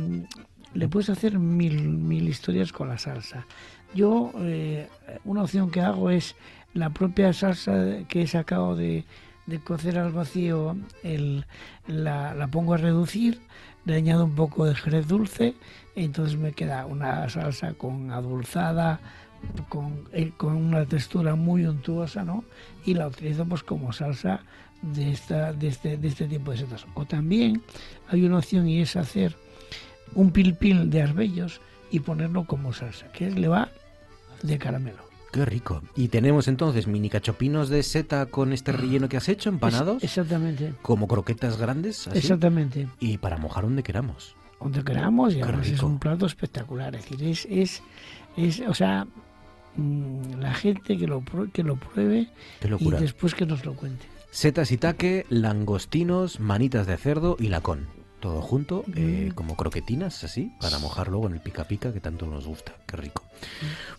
le 0.74 0.89
puedes 0.89 1.11
hacer 1.11 1.39
mil, 1.39 1.89
mil 1.89 2.28
historias 2.28 2.73
con 2.73 2.89
la 2.89 2.99
salsa. 2.99 3.47
Yo, 3.95 4.32
eh, 4.39 4.89
una 5.24 5.43
opción 5.43 5.70
que 5.70 5.81
hago 5.81 6.11
es 6.11 6.36
la 6.74 6.90
propia 6.90 7.32
salsa 7.32 8.05
que 8.09 8.23
he 8.23 8.27
sacado 8.27 8.77
de, 8.77 9.05
de 9.49 9.59
cocer 9.61 9.99
al 9.99 10.12
vacío, 10.12 10.77
el, 11.03 11.47
la, 11.87 12.49
pongo 12.53 12.75
a 12.75 12.77
reducir, 12.77 13.41
le 13.87 13.95
añado 13.95 14.27
un 14.27 14.35
poco 14.35 14.66
de 14.66 14.75
jerez 14.75 15.09
dulce, 15.09 15.55
entonces 15.97 16.39
me 16.39 16.53
queda 16.53 16.85
una 16.85 17.27
salsa 17.31 17.73
con 17.73 18.11
adulzada, 18.11 19.01
con, 19.70 20.07
eh, 20.12 20.33
con 20.37 20.55
una 20.55 20.85
textura 20.85 21.35
muy 21.35 21.65
untuosa, 21.65 22.25
¿no? 22.25 22.45
Y 22.85 22.93
la 22.93 23.07
utilizo 23.07 23.47
pues 23.47 23.62
como 23.62 23.91
salsa 23.95 24.41
de, 24.83 25.12
esta, 25.12 25.55
de, 25.55 25.69
este, 25.69 25.97
de 25.97 26.09
este 26.09 26.27
tipo 26.27 26.51
de 26.51 26.59
setas. 26.59 26.87
O 26.93 27.07
también 27.07 27.62
hay 28.09 28.25
una 28.25 28.39
opción 28.39 28.69
y 28.69 28.83
es 28.83 28.97
hacer 28.97 29.35
un 30.15 30.31
pil 30.31 30.57
pil 30.57 30.91
de 30.91 31.03
arbellos 31.03 31.62
y 31.91 32.01
ponerlo 32.01 32.45
como 32.45 32.75
salsa, 32.75 33.11
que 33.12 33.29
es 33.29 33.35
le 33.35 33.49
va 33.49 33.70
de 34.43 34.59
caramelo. 34.59 35.07
Qué 35.32 35.44
rico. 35.44 35.82
Y 35.94 36.09
tenemos 36.09 36.48
entonces 36.48 36.86
mini 36.86 37.10
cachopinos 37.10 37.68
de 37.68 37.82
seta 37.82 38.26
con 38.26 38.52
este 38.52 38.72
relleno 38.72 39.09
que 39.09 39.16
has 39.18 39.28
hecho, 39.28 39.48
empanados. 39.50 39.98
Es- 39.98 40.05
exactamente. 40.05 40.72
Como 40.82 41.06
croquetas 41.06 41.59
grandes. 41.59 42.09
así. 42.09 42.18
Exactamente. 42.18 42.88
Y 42.98 43.18
para 43.18 43.36
mojar 43.36 43.64
donde 43.64 43.82
queramos. 43.82 44.34
Donde 44.60 44.82
queramos 44.82 45.34
y 45.34 45.40
además 45.42 45.68
es 45.68 45.82
un 45.82 45.98
plato 45.98 46.26
espectacular. 46.26 46.94
Es 46.96 47.09
decir, 47.09 47.28
es, 47.28 47.46
es, 47.50 47.82
es 48.36 48.60
o 48.68 48.74
sea, 48.74 49.06
mm, 49.76 50.40
la 50.40 50.55
gente 50.55 50.96
que 50.96 51.06
lo, 51.06 51.22
que 51.52 51.62
lo 51.62 51.76
pruebe 51.76 52.28
y 52.80 52.90
después 52.90 53.34
que 53.34 53.46
nos 53.46 53.64
lo 53.64 53.74
cuente. 53.74 54.06
Setas 54.30 54.70
taque, 54.78 55.26
langostinos, 55.30 56.40
manitas 56.40 56.86
de 56.86 56.96
cerdo 56.96 57.36
y 57.38 57.48
lacón. 57.48 57.86
Todo 58.20 58.43
junto, 58.43 58.85
eh, 58.97 59.31
como 59.35 59.57
croquetinas, 59.57 60.24
así, 60.24 60.53
para 60.61 60.78
mojar 60.78 61.09
luego 61.09 61.28
en 61.28 61.35
el 61.35 61.40
pica 61.40 61.65
pica 61.65 61.93
que 61.93 62.01
tanto 62.01 62.27
nos 62.27 62.47
gusta. 62.47 62.74
Qué 62.86 62.97
rico. 62.97 63.23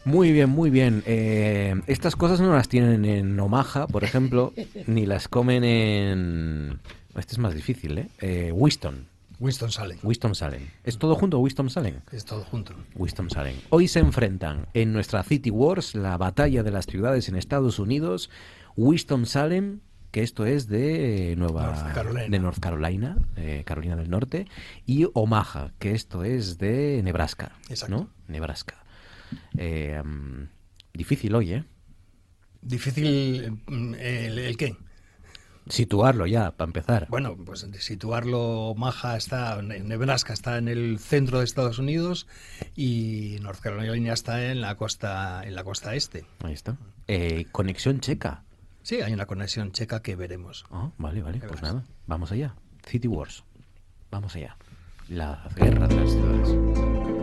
Muy 0.04 0.32
bien, 0.34 0.50
muy 0.50 0.70
bien. 0.70 1.04
Eh, 1.06 1.80
estas 1.88 2.18
cosas 2.18 2.42
no 2.42 2.54
las 2.54 2.68
tienen 2.68 3.06
en 3.06 3.40
Omaha, 3.40 3.88
por 3.88 4.04
ejemplo, 4.04 4.54
ni 4.88 5.06
las 5.06 5.28
comen 5.28 5.64
en... 5.64 6.80
Este 7.16 7.34
es 7.34 7.38
más 7.38 7.56
difícil, 7.56 7.98
¿eh? 7.98 8.10
eh 8.20 8.52
Winston. 8.54 9.08
Winston 9.40 9.72
Salem. 9.72 9.98
Winston 10.04 10.36
Salem. 10.36 10.68
¿Es 10.84 10.98
todo 10.98 11.16
junto 11.16 11.40
Winston 11.40 11.70
Salem? 11.70 12.02
Es 12.12 12.26
todo 12.26 12.44
junto. 12.44 12.74
Winston 12.96 13.30
Salem. 13.30 13.56
Hoy 13.70 13.88
se 13.88 14.00
enfrentan 14.00 14.68
en 14.74 14.92
nuestra 14.92 15.24
City 15.24 15.50
Wars, 15.50 15.96
la 15.96 16.18
batalla 16.18 16.62
de 16.62 16.72
las 16.72 16.86
ciudades 16.86 17.30
en 17.30 17.38
Estados 17.38 17.80
Unidos, 17.80 18.30
Winston 18.76 19.26
Salem, 19.26 19.80
que 20.12 20.24
esto 20.24 20.46
es 20.46 20.68
de 20.68 21.36
Nueva 21.38 21.68
North 21.68 21.94
Carolina. 21.94 22.28
de 22.30 22.40
North 22.40 22.60
Carolina, 22.60 23.18
eh, 23.36 23.64
Carolina 23.66 23.96
del 23.96 24.10
Norte, 24.10 24.48
y 24.86 25.08
Omaha, 25.14 25.72
que 25.80 25.92
esto 25.92 26.24
es 26.24 26.58
de 26.58 27.02
Nebraska, 27.04 27.54
Exacto. 27.70 27.96
¿no? 27.96 28.10
Nebraska. 28.28 28.84
Eh, 29.58 30.02
mm, 30.04 30.50
difícil 30.94 31.36
hoy, 31.36 31.54
¿eh? 31.54 31.64
Difícil 32.62 33.62
el, 33.68 34.40
el 34.40 34.58
qué. 34.58 34.76
Situarlo 35.70 36.26
ya, 36.26 36.52
para 36.52 36.68
empezar. 36.68 37.08
Bueno, 37.10 37.38
pues 37.46 37.68
situarlo, 37.80 38.70
Omaha 38.70 39.16
está, 39.18 39.62
Nebraska 39.62 40.34
está 40.34 40.58
en 40.58 40.68
el 40.68 40.98
centro 40.98 41.38
de 41.40 41.46
Estados 41.46 41.78
Unidos 41.78 42.26
y 42.76 43.38
North 43.42 43.60
Carolina 43.60 44.14
está 44.14 44.50
en 44.52 44.62
la 44.62 44.76
costa, 44.76 45.44
en 45.46 45.54
la 45.54 45.64
costa 45.64 45.94
este. 45.94 46.26
Ahí 46.44 46.54
está. 46.54 46.78
Eh, 47.08 47.46
conexión 47.52 48.00
checa. 48.00 48.46
Sí, 48.90 49.02
hay 49.02 49.14
una 49.14 49.28
conexión 49.28 49.72
checa 49.72 50.02
que 50.02 50.16
veremos. 50.16 50.66
Ah, 50.72 50.90
vale, 50.98 51.22
vale. 51.22 51.40
Pues 51.48 51.62
nada, 51.62 51.84
vamos 52.08 52.32
allá. 52.32 52.56
City 52.88 53.08
Wars. 53.08 53.44
Vamos 54.10 54.36
allá. 54.36 54.58
La 55.10 55.48
guerra 55.56 55.88
de 55.88 55.96
las 55.96 56.10
ciudades. 56.10 57.19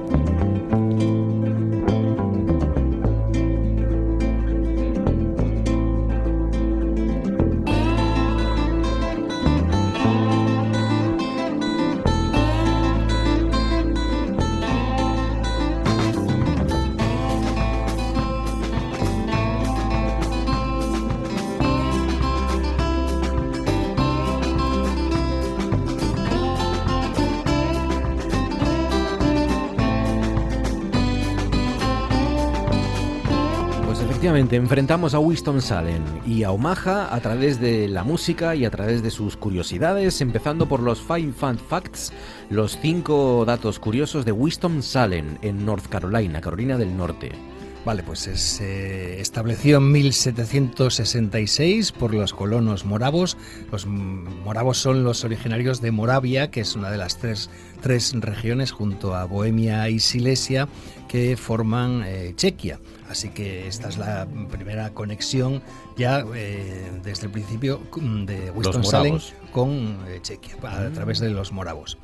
Enfrentamos 34.36 35.14
a 35.14 35.18
Winston 35.18 35.62
Salem 35.62 36.02
y 36.26 36.42
a 36.42 36.50
Omaha 36.50 37.08
a 37.14 37.20
través 37.20 37.58
de 37.58 37.88
la 37.88 38.04
música 38.04 38.54
y 38.54 38.66
a 38.66 38.70
través 38.70 39.02
de 39.02 39.10
sus 39.10 39.34
curiosidades, 39.34 40.20
empezando 40.20 40.68
por 40.68 40.80
los 40.80 41.00
Five 41.00 41.32
Fun 41.32 41.58
Facts, 41.58 42.12
los 42.50 42.78
cinco 42.78 43.46
datos 43.46 43.78
curiosos 43.78 44.26
de 44.26 44.32
Winston 44.32 44.82
Salem 44.82 45.38
en 45.40 45.64
North 45.64 45.86
Carolina, 45.86 46.42
Carolina 46.42 46.76
del 46.76 46.94
Norte. 46.94 47.55
Vale, 47.86 48.02
pues 48.02 48.18
se 48.18 49.20
estableció 49.20 49.76
en 49.76 49.92
1766 49.92 51.92
por 51.92 52.12
los 52.12 52.32
colonos 52.32 52.84
moravos. 52.84 53.36
Los 53.70 53.86
moravos 53.86 54.78
son 54.78 55.04
los 55.04 55.22
originarios 55.22 55.80
de 55.80 55.92
Moravia, 55.92 56.50
que 56.50 56.62
es 56.62 56.74
una 56.74 56.90
de 56.90 56.96
las 56.96 57.18
tres, 57.18 57.48
tres 57.82 58.12
regiones 58.12 58.72
junto 58.72 59.14
a 59.14 59.24
Bohemia 59.24 59.88
y 59.88 60.00
Silesia 60.00 60.66
que 61.06 61.36
forman 61.36 62.02
eh, 62.04 62.32
Chequia. 62.34 62.80
Así 63.08 63.28
que 63.28 63.68
esta 63.68 63.88
es 63.88 63.98
la 63.98 64.26
primera 64.50 64.90
conexión 64.90 65.62
ya 65.96 66.24
eh, 66.34 66.90
desde 67.04 67.26
el 67.26 67.32
principio 67.32 67.80
mm, 68.00 68.24
de 68.24 68.50
Winston-Salem 68.50 69.20
con 69.52 70.00
eh, 70.08 70.18
Chequia, 70.22 70.56
a, 70.64 70.90
través 70.90 71.20
de 71.20 71.30
los 71.30 71.52
moravos. 71.52 71.98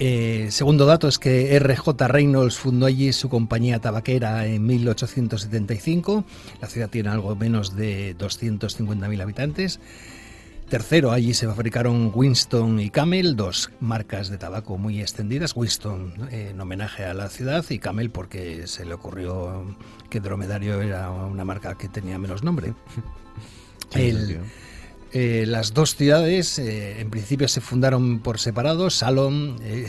Eh, 0.00 0.46
segundo 0.50 0.86
dato 0.86 1.08
es 1.08 1.18
que 1.18 1.56
R.J. 1.56 2.06
Reynolds 2.06 2.56
fundó 2.56 2.86
allí 2.86 3.12
su 3.12 3.28
compañía 3.28 3.80
tabaquera 3.80 4.46
en 4.46 4.64
1875. 4.64 6.24
La 6.60 6.68
ciudad 6.68 6.88
tiene 6.88 7.08
algo 7.08 7.34
menos 7.34 7.74
de 7.74 8.16
250.000 8.16 9.20
habitantes. 9.20 9.80
Tercero, 10.68 11.12
allí 11.12 11.32
se 11.32 11.46
fabricaron 11.46 12.12
Winston 12.14 12.78
y 12.78 12.90
Camel, 12.90 13.36
dos 13.36 13.70
marcas 13.80 14.28
de 14.28 14.36
tabaco 14.36 14.76
muy 14.76 15.00
extendidas. 15.00 15.56
Winston 15.56 16.12
en 16.30 16.60
homenaje 16.60 17.04
a 17.04 17.14
la 17.14 17.30
ciudad 17.30 17.64
y 17.70 17.78
Camel 17.78 18.10
porque 18.10 18.66
se 18.66 18.84
le 18.84 18.92
ocurrió 18.92 19.76
que 20.10 20.20
Dromedario 20.20 20.82
era 20.82 21.10
una 21.10 21.44
marca 21.44 21.76
que 21.76 21.88
tenía 21.88 22.18
menos 22.18 22.44
nombre. 22.44 22.74
El, 23.94 24.40
eh, 25.12 25.44
las 25.46 25.72
dos 25.72 25.96
ciudades 25.96 26.58
eh, 26.58 27.00
en 27.00 27.08
principio 27.08 27.48
se 27.48 27.62
fundaron 27.62 28.18
por 28.18 28.38
separado, 28.38 28.90
Salom, 28.90 29.56
eh, 29.62 29.88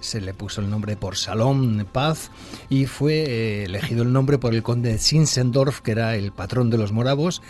se 0.00 0.20
le 0.20 0.34
puso 0.34 0.60
el 0.60 0.68
nombre 0.68 0.96
por 0.96 1.16
Salom 1.16 1.84
Paz 1.86 2.30
y 2.68 2.84
fue 2.84 3.64
elegido 3.64 4.02
el 4.02 4.12
nombre 4.12 4.36
por 4.36 4.54
el 4.54 4.62
conde 4.62 4.92
de 4.92 4.98
Zinzendorf, 4.98 5.80
que 5.80 5.92
era 5.92 6.14
el 6.16 6.30
patrón 6.30 6.68
de 6.68 6.76
los 6.76 6.92
moravos, 6.92 7.40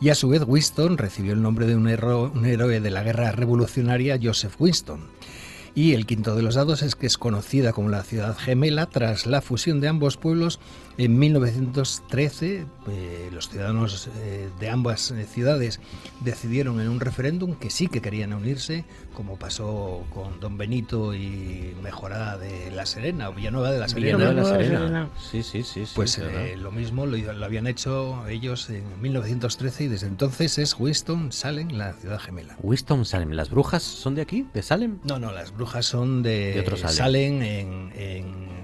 y 0.00 0.10
a 0.10 0.14
su 0.14 0.28
vez 0.28 0.42
Winston 0.46 0.98
recibió 0.98 1.32
el 1.32 1.40
nombre 1.40 1.66
de 1.66 1.74
un, 1.74 1.86
un 1.86 2.46
héroe 2.46 2.80
de 2.80 2.90
la 2.90 3.02
guerra 3.02 3.32
revolucionaria, 3.32 4.18
Joseph 4.22 4.54
Winston. 4.58 5.00
Y 5.74 5.94
el 5.94 6.04
quinto 6.04 6.36
de 6.36 6.42
los 6.42 6.54
dados 6.54 6.82
es 6.82 6.94
que 6.94 7.06
es 7.06 7.16
conocida 7.16 7.72
como 7.72 7.88
la 7.88 8.02
ciudad 8.02 8.36
gemela 8.36 8.86
tras 8.86 9.24
la 9.24 9.40
fusión 9.40 9.80
de 9.80 9.88
ambos 9.88 10.18
pueblos 10.18 10.60
en 10.98 11.18
1913. 11.18 12.66
Eh, 12.88 13.30
los 13.32 13.48
ciudadanos 13.48 14.08
eh, 14.18 14.48
de 14.58 14.70
ambas 14.70 15.10
eh, 15.12 15.24
ciudades 15.24 15.80
decidieron 16.20 16.80
en 16.80 16.88
un 16.88 17.00
referéndum 17.00 17.54
que 17.54 17.70
sí 17.70 17.86
que 17.86 18.00
querían 18.00 18.32
unirse, 18.32 18.84
como 19.14 19.38
pasó 19.38 20.04
con 20.12 20.40
Don 20.40 20.58
Benito 20.58 21.14
y 21.14 21.74
Mejorada 21.82 22.38
de 22.38 22.70
La 22.72 22.86
Serena, 22.86 23.28
o 23.28 23.34
Villanueva 23.34 23.70
de 23.70 23.78
la 23.78 23.88
Serena. 23.88 24.16
Villanueva 24.16 24.50
de 24.50 24.58
la 24.58 24.64
Serena. 24.64 25.08
Sí, 25.30 25.42
sí, 25.42 25.62
sí. 25.62 25.84
Pues 25.94 26.20
lo 26.58 26.72
mismo 26.72 27.06
lo, 27.06 27.16
lo, 27.16 27.44
habían 27.44 27.66
hecho 27.66 28.26
ellos 28.28 28.68
en 28.70 28.84
1913 29.00 29.84
y 29.84 29.88
desde 29.88 30.06
entonces 30.06 30.58
es 30.58 30.78
Winston 30.78 31.32
Salem, 31.32 31.70
la 31.70 31.92
ciudad 31.92 32.18
gemela. 32.18 32.56
Winston 32.62 33.04
Salem. 33.04 33.30
¿Las 33.30 33.50
brujas 33.50 33.82
son 33.82 34.14
de 34.14 34.22
aquí, 34.22 34.46
de 34.52 34.62
Salem? 34.62 34.98
No, 35.04 35.18
no, 35.18 35.32
las 35.32 35.54
brujas 35.54 35.86
son 35.86 36.22
de, 36.22 36.58
otro 36.60 36.76
Salem, 36.76 37.42
en, 37.42 37.92
en 37.94 38.61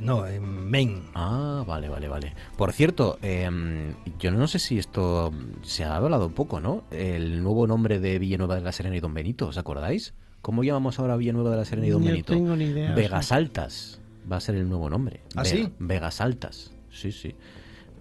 no, 0.00 0.26
en 0.26 0.70
Maine. 0.70 1.02
Ah, 1.14 1.64
vale, 1.66 1.88
vale, 1.88 2.08
vale. 2.08 2.34
Por 2.56 2.72
cierto, 2.72 3.18
em, 3.22 3.94
yo 4.18 4.30
no 4.30 4.46
sé 4.46 4.58
si 4.58 4.78
esto 4.78 5.32
se 5.62 5.84
ha 5.84 5.96
hablado 5.96 6.26
un 6.26 6.32
poco, 6.32 6.60
¿no? 6.60 6.84
El 6.90 7.42
nuevo 7.42 7.66
nombre 7.66 7.98
de 7.98 8.18
Villanueva 8.18 8.54
de 8.56 8.62
la 8.62 8.72
Serena 8.72 8.96
y 8.96 9.00
Don 9.00 9.14
Benito, 9.14 9.48
¿os 9.48 9.58
acordáis? 9.58 10.14
¿Cómo 10.42 10.62
llamamos 10.64 10.98
ahora 10.98 11.16
Villanueva 11.16 11.50
de 11.50 11.56
la 11.56 11.64
Serena 11.64 11.86
y 11.88 11.90
Don 11.90 12.04
Benito? 12.04 12.32
No 12.32 12.38
tengo 12.38 12.56
ni 12.56 12.64
idea. 12.64 12.94
Vegas 12.94 13.32
Altas 13.32 14.00
va 14.30 14.36
a 14.36 14.40
ser 14.40 14.54
el 14.54 14.68
nuevo 14.68 14.88
nombre. 14.88 15.20
¿Ah, 15.34 15.44
sí? 15.44 15.70
Vegas 15.78 16.20
Altas, 16.20 16.72
sí, 16.90 17.12
sí. 17.12 17.34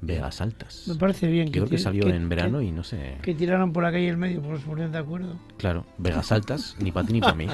Vegas 0.01 0.41
Altas. 0.41 0.88
Me 0.88 0.95
parece 0.95 1.27
bien. 1.27 1.47
Yo 1.47 1.63
creo 1.63 1.67
que 1.67 1.77
salió 1.77 2.07
en 2.07 2.30
verano 2.30 2.61
y 2.61 2.71
no 2.71 2.84
sé. 2.84 3.17
Que 3.21 3.34
tiraron 3.34 3.73
por 3.73 3.84
la 3.84 3.91
calle 3.91 4.09
el 4.09 4.17
medio, 4.17 4.41
por 4.41 4.59
se 4.59 4.88
de 4.88 4.97
acuerdo. 4.97 5.38
Claro, 5.57 5.85
Vegas 5.97 6.31
Altas, 6.31 6.76
ni 6.80 6.91
para 6.91 7.07
ti 7.07 7.13
ni 7.13 7.21
para 7.21 7.35
mí. 7.35 7.47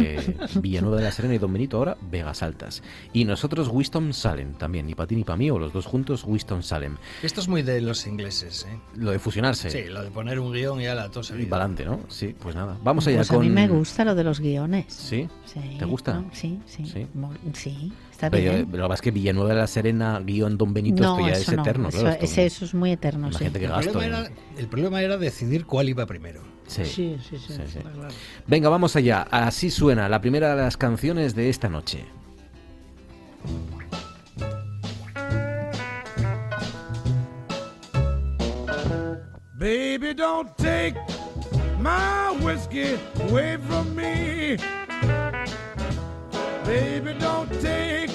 Eh, 0.00 0.36
Villanueva 0.60 0.98
de 0.98 1.02
la 1.04 1.12
Serena 1.12 1.34
y 1.34 1.38
Don 1.38 1.52
Benito 1.52 1.78
ahora, 1.78 1.96
Vegas 2.10 2.42
Altas. 2.42 2.82
Y 3.12 3.24
nosotros 3.24 3.68
Winston 3.68 4.12
Salem 4.12 4.54
también, 4.54 4.86
ni 4.86 4.94
para 4.94 5.06
ti 5.06 5.16
ni 5.16 5.24
para 5.24 5.36
mí, 5.36 5.50
o 5.50 5.58
los 5.58 5.72
dos 5.72 5.86
juntos 5.86 6.24
Winston 6.24 6.62
Salem. 6.62 6.96
Esto 7.22 7.40
es 7.40 7.48
muy 7.48 7.62
de 7.62 7.80
los 7.80 8.06
ingleses, 8.06 8.66
¿eh? 8.70 8.78
Lo 8.96 9.10
de 9.10 9.18
fusionarse. 9.18 9.70
Sí, 9.70 9.84
lo 9.88 10.02
de 10.02 10.10
poner 10.10 10.38
un 10.38 10.52
guion 10.52 10.80
y 10.80 10.86
a 10.86 10.94
la 10.94 11.10
tos 11.10 11.30
Y 11.30 11.46
para 11.46 11.64
adelante, 11.64 11.84
¿no? 11.84 12.00
Sí, 12.08 12.34
pues 12.38 12.54
nada. 12.54 12.78
Vamos 12.82 13.06
allá 13.06 13.18
pues 13.18 13.28
con. 13.28 13.38
A 13.38 13.40
mí 13.40 13.50
me 13.50 13.68
gusta 13.68 14.04
lo 14.04 14.14
de 14.14 14.24
los 14.24 14.40
guiones. 14.40 14.86
¿Sí? 14.88 15.28
¿Te 15.78 15.84
gusta? 15.84 16.24
Sí, 16.32 16.60
sí. 16.66 16.84
Sí. 16.86 17.06
sí. 17.54 17.92
Está 18.18 18.30
pero, 18.30 18.50
bien. 18.50 18.68
pero, 18.68 18.82
lo 18.82 18.88
que 18.88 18.94
es 18.96 19.00
que 19.00 19.12
Villanueva 19.12 19.50
de 19.50 19.54
la 19.54 19.68
Serena, 19.68 20.18
guion 20.18 20.58
Don 20.58 20.74
Benito, 20.74 21.04
no, 21.04 21.18
esto 21.18 21.28
ya 21.28 21.34
eso 21.34 21.50
es 21.52 21.56
no, 21.56 21.62
eterno. 21.62 21.88
Eso, 21.88 22.00
claro, 22.00 22.14
esto, 22.14 22.24
ese, 22.24 22.46
eso 22.46 22.64
es 22.64 22.74
muy 22.74 22.90
eterno. 22.90 23.32
Sí. 23.32 23.38
que 23.38 23.46
el, 23.46 23.68
gasto 23.68 23.92
problema 23.92 24.18
era, 24.18 24.30
el 24.56 24.66
problema 24.66 25.02
era 25.02 25.16
decidir 25.18 25.66
cuál 25.66 25.88
iba 25.88 26.04
primero. 26.04 26.42
Sí, 26.66 26.84
sí, 26.84 27.16
sí. 27.22 27.38
sí, 27.38 27.54
sí, 27.54 27.62
sí. 27.74 27.78
Claro. 27.78 28.08
Venga, 28.48 28.68
vamos 28.70 28.96
allá. 28.96 29.22
Así 29.30 29.70
suena 29.70 30.08
la 30.08 30.20
primera 30.20 30.56
de 30.56 30.62
las 30.62 30.76
canciones 30.76 31.36
de 31.36 31.48
esta 31.48 31.68
noche. 31.68 32.06
Baby, 39.56 40.14
don't 40.14 40.56
take 40.56 40.96
my 41.78 42.36
whiskey 42.42 42.98
away 43.28 43.58
from 43.58 43.94
me. 43.94 44.56
Baby, 46.68 47.14
don't 47.18 47.50
take 47.62 48.10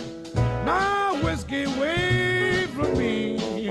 my 0.64 1.20
whiskey 1.24 1.64
away 1.64 2.68
from 2.76 2.96
me. 2.96 3.66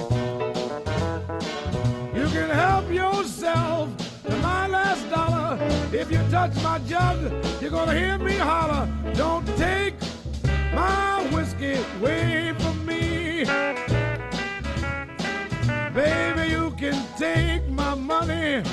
You 2.19 2.27
can 2.35 2.51
help 2.51 2.91
yourself 2.91 3.91
to 4.27 4.37
my 4.39 4.67
last 4.67 5.09
dollar. 5.09 5.57
If 5.93 6.11
you 6.11 6.19
touch 6.33 6.61
my 6.65 6.81
jug, 6.81 7.33
you're 7.61 7.71
gonna 7.71 7.97
hear 7.97 8.19
me 8.19 8.35
holler. 8.35 8.89
Don't 9.15 9.47
take 9.57 9.95
my 10.75 11.29
whiskey 11.33 11.75
away 12.01 12.53
from 12.59 12.85
me. 12.85 13.45
Baby, 15.95 16.51
you 16.51 16.73
can 16.77 17.01
take 17.17 17.69
my 17.69 17.95
money. 17.95 18.65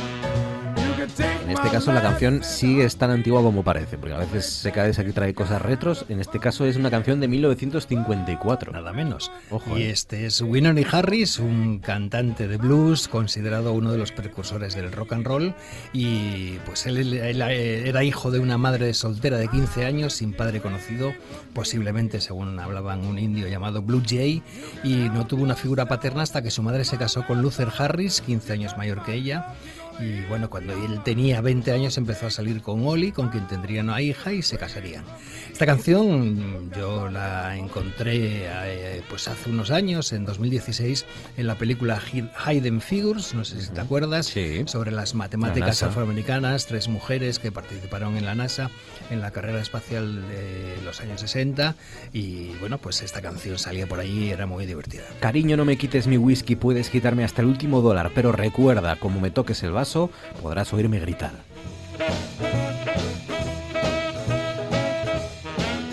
En 0.99 1.49
este 1.51 1.69
caso 1.69 1.93
la 1.93 2.01
canción 2.01 2.43
sí 2.43 2.81
es 2.81 2.97
tan 2.97 3.11
antigua 3.11 3.41
como 3.41 3.63
parece, 3.63 3.97
porque 3.97 4.15
a 4.15 4.17
veces 4.17 4.45
se 4.45 4.71
cae 4.73 4.89
aquí 4.89 5.11
trae 5.13 5.33
cosas 5.33 5.61
retros. 5.61 6.05
En 6.09 6.19
este 6.19 6.39
caso 6.39 6.65
es 6.65 6.75
una 6.75 6.89
canción 6.89 7.21
de 7.21 7.27
1954. 7.29 8.73
Nada 8.73 8.91
menos. 8.91 9.31
Ojo, 9.49 9.77
y 9.77 9.83
eh. 9.83 9.91
este 9.91 10.25
es 10.25 10.41
Winona 10.41 10.81
Harris, 10.91 11.39
un 11.39 11.79
cantante 11.79 12.47
de 12.47 12.57
blues 12.57 13.07
considerado 13.07 13.71
uno 13.71 13.91
de 13.91 13.97
los 13.97 14.11
precursores 14.11 14.75
del 14.75 14.91
rock 14.91 15.13
and 15.13 15.25
roll. 15.25 15.55
Y 15.93 16.57
pues 16.65 16.85
él, 16.85 17.13
él 17.13 17.41
era 17.41 18.03
hijo 18.03 18.29
de 18.29 18.39
una 18.39 18.57
madre 18.57 18.93
soltera 18.93 19.37
de 19.37 19.47
15 19.47 19.85
años, 19.85 20.13
sin 20.13 20.33
padre 20.33 20.59
conocido, 20.59 21.13
posiblemente, 21.53 22.19
según 22.19 22.59
hablaban, 22.59 23.05
un 23.05 23.19
indio 23.19 23.47
llamado 23.47 23.81
Blue 23.81 24.03
Jay. 24.05 24.43
Y 24.83 24.95
no 25.09 25.25
tuvo 25.27 25.43
una 25.43 25.55
figura 25.55 25.85
paterna 25.85 26.23
hasta 26.23 26.41
que 26.41 26.51
su 26.51 26.61
madre 26.61 26.83
se 26.83 26.97
casó 26.97 27.25
con 27.25 27.41
Luther 27.41 27.69
Harris, 27.77 28.19
15 28.21 28.53
años 28.53 28.77
mayor 28.77 29.03
que 29.03 29.13
ella. 29.13 29.53
Y 29.99 30.21
bueno, 30.27 30.49
cuando 30.49 30.73
él 30.73 31.01
tenía 31.03 31.41
20 31.41 31.71
años 31.71 31.97
empezó 31.97 32.27
a 32.27 32.31
salir 32.31 32.61
con 32.61 32.87
Oli, 32.87 33.11
con 33.11 33.29
quien 33.29 33.47
tendría 33.47 33.81
una 33.81 34.01
hija 34.01 34.31
y 34.31 34.41
se 34.41 34.57
casarían. 34.57 35.03
Esta 35.51 35.65
canción 35.65 36.71
yo 36.71 37.09
la 37.09 37.57
encontré 37.57 38.45
eh, 38.45 39.01
pues 39.09 39.27
hace 39.27 39.49
unos 39.49 39.71
años, 39.71 40.13
en 40.13 40.25
2016, 40.25 41.05
en 41.37 41.47
la 41.47 41.55
película 41.55 42.01
Hidden 42.01 42.79
Figures, 42.79 43.33
no 43.33 43.43
sé 43.43 43.61
si 43.61 43.69
te 43.71 43.81
acuerdas, 43.81 44.27
sí. 44.27 44.63
sobre 44.67 44.91
las 44.91 45.15
matemáticas 45.15 45.83
afroamericanas, 45.83 46.65
tres 46.65 46.87
mujeres 46.87 47.39
que 47.39 47.51
participaron 47.51 48.15
en 48.15 48.25
la 48.25 48.35
NASA 48.35 48.71
en 49.09 49.21
la 49.21 49.31
carrera 49.31 49.61
espacial 49.61 50.27
de 50.27 50.77
los 50.83 51.01
años 51.01 51.21
60 51.21 51.75
y 52.13 52.53
bueno, 52.59 52.77
pues 52.77 53.01
esta 53.01 53.21
canción 53.21 53.57
salía 53.57 53.87
por 53.87 53.99
allí 53.99 54.25
y 54.25 54.29
era 54.31 54.45
muy 54.45 54.65
divertida. 54.65 55.03
Cariño, 55.19 55.57
no 55.57 55.65
me 55.65 55.77
quites 55.77 56.07
mi 56.07 56.17
whisky, 56.17 56.55
puedes 56.55 56.89
quitarme 56.89 57.23
hasta 57.23 57.41
el 57.41 57.47
último 57.47 57.81
dólar, 57.81 58.11
pero 58.13 58.31
recuerda, 58.31 58.95
como 58.97 59.19
me 59.19 59.31
toques 59.31 59.63
el 59.63 59.71
vaso, 59.71 60.09
podrás 60.41 60.73
oírme 60.73 60.99
gritar. 60.99 61.31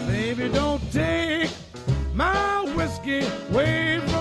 Baby, 0.06 0.48
don't 0.52 0.82
take 0.92 1.50
my 2.14 2.64
whiskey 2.76 3.26
away 3.50 4.00
from 4.06 4.15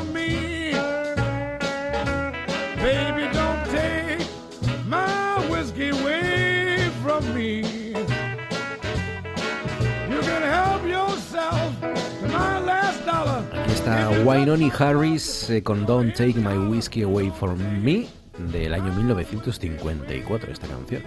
está 13.86 14.10
Wynoni 14.26 14.72
Harris 14.80 15.48
eh, 15.52 15.62
con 15.62 15.86
Don't 15.86 16.12
Take 16.16 16.34
My 16.40 16.58
Whiskey 16.58 17.04
Away 17.04 17.30
From 17.30 17.60
Me 17.84 18.08
del 18.52 18.74
año 18.74 18.92
1954 18.92 20.52
esta 20.52 20.66
canción. 20.66 21.04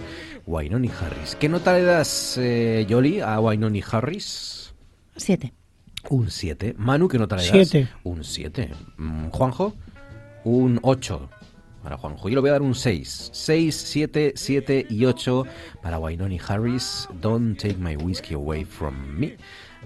Wynoni 0.47 0.89
Harris. 0.89 1.35
¿Qué 1.35 1.49
nota 1.49 1.73
le 1.73 1.83
das, 1.83 2.39
eh, 2.39 2.87
Yoli, 2.89 3.21
a 3.21 3.41
Wynoni 3.41 3.83
Harris? 3.83 4.75
Siete. 5.17 5.53
Un 6.09 6.31
7. 6.31 6.77
Manu, 6.79 7.09
¿qué 7.09 7.19
nota 7.19 7.35
le 7.35 7.43
das? 7.43 7.51
Siete. 7.51 7.89
Un 8.05 8.23
7. 8.23 8.71
Mm, 8.97 9.31
Juanjo, 9.31 9.75
un 10.45 10.79
8. 10.81 11.29
Para 11.83 11.97
Juanjo, 11.97 12.29
yo 12.29 12.37
le 12.37 12.41
voy 12.43 12.51
a 12.51 12.53
dar 12.53 12.63
un 12.63 12.77
6. 12.77 13.31
6, 13.33 13.75
7, 13.75 14.33
7 14.37 14.87
y 14.89 15.05
8 15.05 15.47
para 15.83 15.99
Wynoni 15.99 16.39
Harris. 16.47 17.09
Don't 17.21 17.59
take 17.59 17.79
my 17.79 17.97
whiskey 17.97 18.35
away 18.35 18.65
from 18.65 19.19
me. 19.19 19.37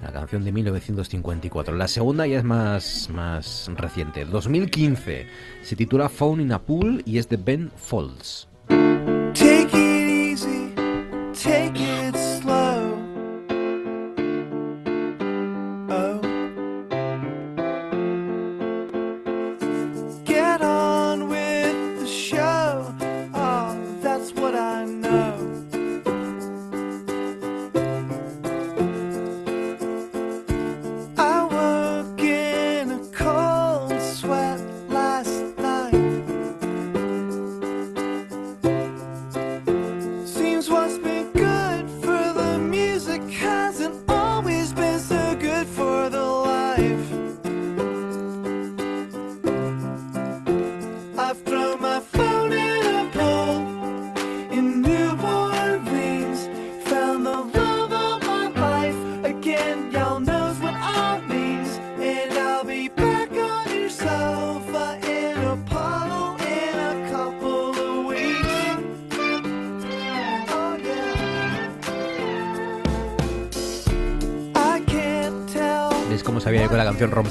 La 0.01 0.13
canción 0.13 0.45
de 0.45 0.53
1954. 0.53 1.77
La 1.77 1.89
segunda 1.89 2.27
ya 2.27 2.39
es 2.39 2.45
más, 2.45 3.09
más 3.13 3.71
reciente. 3.75 4.25
2015. 4.25 5.27
Se 5.63 5.77
titula 5.77 6.09
Phone 6.09 6.43
in 6.43 6.53
a 6.53 6.61
Pool 6.61 7.03
y 7.05 7.19
es 7.19 7.29
de 7.29 7.37
Ben 7.37 7.71
Folds. 7.77 8.49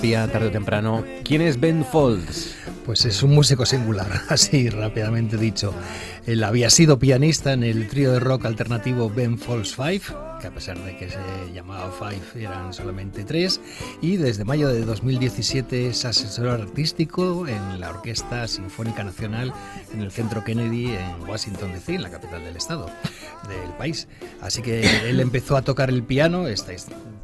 Rompía 0.01 0.27
tarde 0.31 0.47
o 0.47 0.51
temprano? 0.51 1.03
¿Quién 1.23 1.41
es 1.41 1.59
Ben 1.59 1.85
Folds? 1.85 2.55
Pues 2.87 3.05
es 3.05 3.21
un 3.21 3.35
músico 3.35 3.67
singular, 3.67 4.07
así 4.29 4.67
rápidamente 4.67 5.37
dicho. 5.37 5.75
Él 6.25 6.43
había 6.43 6.71
sido 6.71 6.97
pianista 6.97 7.53
en 7.53 7.63
el 7.63 7.87
trío 7.87 8.11
de 8.11 8.19
rock 8.19 8.45
alternativo 8.45 9.11
Ben 9.11 9.37
Folds 9.37 9.75
Five, 9.75 10.01
que 10.41 10.47
a 10.47 10.51
pesar 10.51 10.83
de 10.83 10.97
que 10.97 11.07
se 11.07 11.19
llamaba 11.53 11.91
Five 11.91 12.43
eran 12.43 12.73
solamente 12.73 13.23
tres, 13.25 13.61
y 14.01 14.17
desde 14.17 14.43
mayo 14.43 14.69
de 14.69 14.83
2017 14.85 15.89
es 15.89 16.03
asesor 16.03 16.47
artístico 16.47 17.47
en 17.47 17.79
la 17.79 17.91
Orquesta 17.91 18.47
Sinfónica 18.47 19.03
Nacional 19.03 19.53
en 19.93 20.01
el 20.01 20.11
Centro 20.11 20.43
Kennedy 20.43 20.95
en 20.95 21.29
Washington 21.29 21.73
DC, 21.73 21.93
en 21.93 22.01
la 22.01 22.09
capital 22.09 22.43
del 22.43 22.57
estado 22.57 22.87
del 23.47 23.71
país. 23.77 24.07
Así 24.41 24.63
que 24.63 24.81
él 25.07 25.19
empezó 25.19 25.57
a 25.57 25.61
tocar 25.61 25.89
el 25.89 26.01
piano, 26.01 26.47
esta 26.47 26.73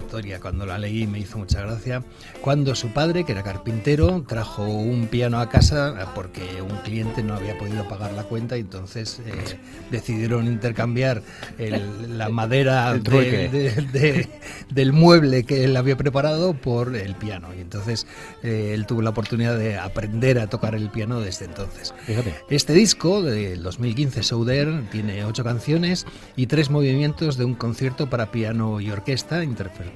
historia 0.08 0.40
cuando 0.40 0.66
la 0.66 0.78
leí 0.78 1.06
me 1.06 1.20
hizo 1.20 1.38
mucha 1.38 1.62
gracia, 1.62 2.02
cuando 2.42 2.74
su 2.76 2.88
padre, 2.94 3.26
que 3.26 3.34
era 3.34 3.44
carpintero, 3.44 4.24
trajo 4.26 4.64
un 4.64 5.08
piano 5.08 5.40
a 5.42 5.50
casa 5.50 6.12
porque 6.16 6.62
un 6.62 6.78
cliente 6.78 7.24
no 7.24 7.34
había 7.36 7.58
podido 7.58 7.86
pagar 7.90 8.14
la 8.14 8.24
cuenta 8.24 8.56
y 8.58 8.62
entonces 8.62 9.20
eh, 9.26 9.58
decidieron 9.92 10.48
intercambiar 10.48 11.22
el- 11.58 12.18
la 12.18 12.30
madera 12.40 12.90
El 12.92 13.04
de- 13.04 13.50
de- 13.50 13.82
de- 13.82 14.30
del 14.72 14.94
mueble 14.94 15.44
que 15.44 15.66
él 15.66 15.76
había 15.76 15.98
preparado 15.98 16.54
por 16.54 16.96
el 16.96 17.14
piano. 17.16 17.50
Y 17.54 17.60
entonces 17.60 18.08
eh, 18.44 18.72
él 18.74 18.86
tuvo 18.86 19.02
la 19.02 19.10
oportunidad 19.10 19.58
de 19.58 19.78
aprender 19.78 20.40
a 20.40 20.48
tocar 20.48 20.74
el 20.74 20.90
piano 20.90 21.20
desde 21.20 21.46
entonces. 21.46 21.94
Fíjate. 22.06 22.34
Este 22.50 22.72
disco 22.72 23.22
del 23.22 23.62
2015, 23.62 24.24
Souder, 24.24 24.84
tiene 24.90 25.26
ocho 25.26 25.44
canciones 25.44 26.06
y 26.38 26.48
tres 26.48 26.70
movimientos 26.70 27.36
de 27.38 27.44
un 27.44 27.56
concierto 27.56 28.10
para 28.10 28.32
piano 28.32 28.80
y 28.80 28.90
orquesta 28.90 29.44
interpre- 29.44 29.92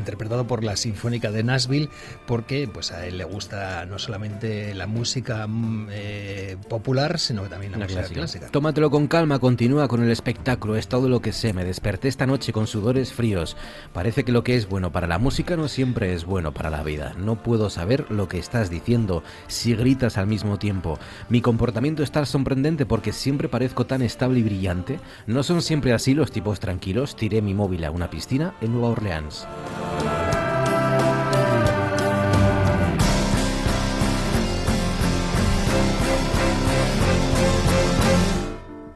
interpretado 0.00 0.46
por 0.46 0.64
la 0.64 0.76
Sinfónica 0.76 1.30
de 1.30 1.42
Nashville 1.42 1.88
porque 2.26 2.68
pues 2.72 2.92
a 2.92 3.06
él 3.06 3.18
le 3.18 3.24
gusta 3.24 3.86
no 3.86 3.98
solamente 3.98 4.74
la 4.74 4.86
música 4.86 5.46
mm, 5.46 5.88
eh, 5.90 6.56
popular 6.68 7.18
sino 7.18 7.42
que 7.42 7.48
también 7.48 7.72
la, 7.72 7.78
La 7.78 7.84
música 7.84 8.00
clásica. 8.02 8.20
clásica. 8.20 8.46
Tómatelo 8.48 8.90
con 8.90 9.06
calma, 9.06 9.38
continúa 9.38 9.88
con 9.88 10.02
el 10.02 10.10
espectáculo, 10.10 10.76
es 10.76 10.88
todo 10.88 11.08
lo 11.08 11.20
que 11.20 11.32
sé. 11.32 11.52
Me 11.52 11.64
desperté 11.64 12.08
esta 12.08 12.26
noche 12.26 12.52
con 12.52 12.66
sudores 12.66 13.12
fríos. 13.12 13.56
Parece 13.92 14.24
que 14.24 14.32
lo 14.32 14.44
que 14.44 14.56
es 14.56 14.68
bueno 14.68 14.92
para 14.92 15.06
la 15.06 15.18
música 15.18 15.56
no 15.56 15.68
siempre 15.68 16.14
es 16.14 16.24
bueno 16.24 16.52
para 16.52 16.70
la 16.70 16.82
vida. 16.82 17.14
No 17.18 17.42
puedo 17.42 17.70
saber 17.70 18.10
lo 18.10 18.28
que 18.28 18.38
estás 18.38 18.70
diciendo 18.70 19.22
si 19.46 19.74
gritas 19.74 20.18
al 20.18 20.26
mismo 20.26 20.58
tiempo. 20.58 20.98
Mi 21.28 21.40
comportamiento 21.40 22.02
está 22.02 22.24
sorprendente 22.26 22.86
porque 22.86 23.12
siempre 23.12 23.48
parezco 23.48 23.86
tan 23.86 24.02
estable 24.02 24.40
y 24.40 24.42
brillante. 24.42 25.00
No 25.26 25.42
son 25.42 25.62
siempre 25.62 25.92
así 25.92 26.14
los 26.14 26.30
tipos 26.32 26.60
tranquilos. 26.60 27.16
Tiré 27.16 27.42
mi 27.42 27.54
móvil 27.54 27.84
a 27.84 27.90
una 27.90 28.10
piscina 28.10 28.54
en 28.60 28.72
Nueva 28.72 28.88
Orleans. 28.88 29.46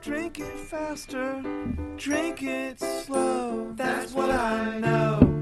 Drink 0.03 0.39
it 0.41 0.59
faster, 0.59 1.43
drink 1.97 2.43
it 2.43 2.81
slow. 2.81 3.73
That's 3.75 4.13
what 4.13 4.31
I 4.31 4.79
know. 4.79 5.40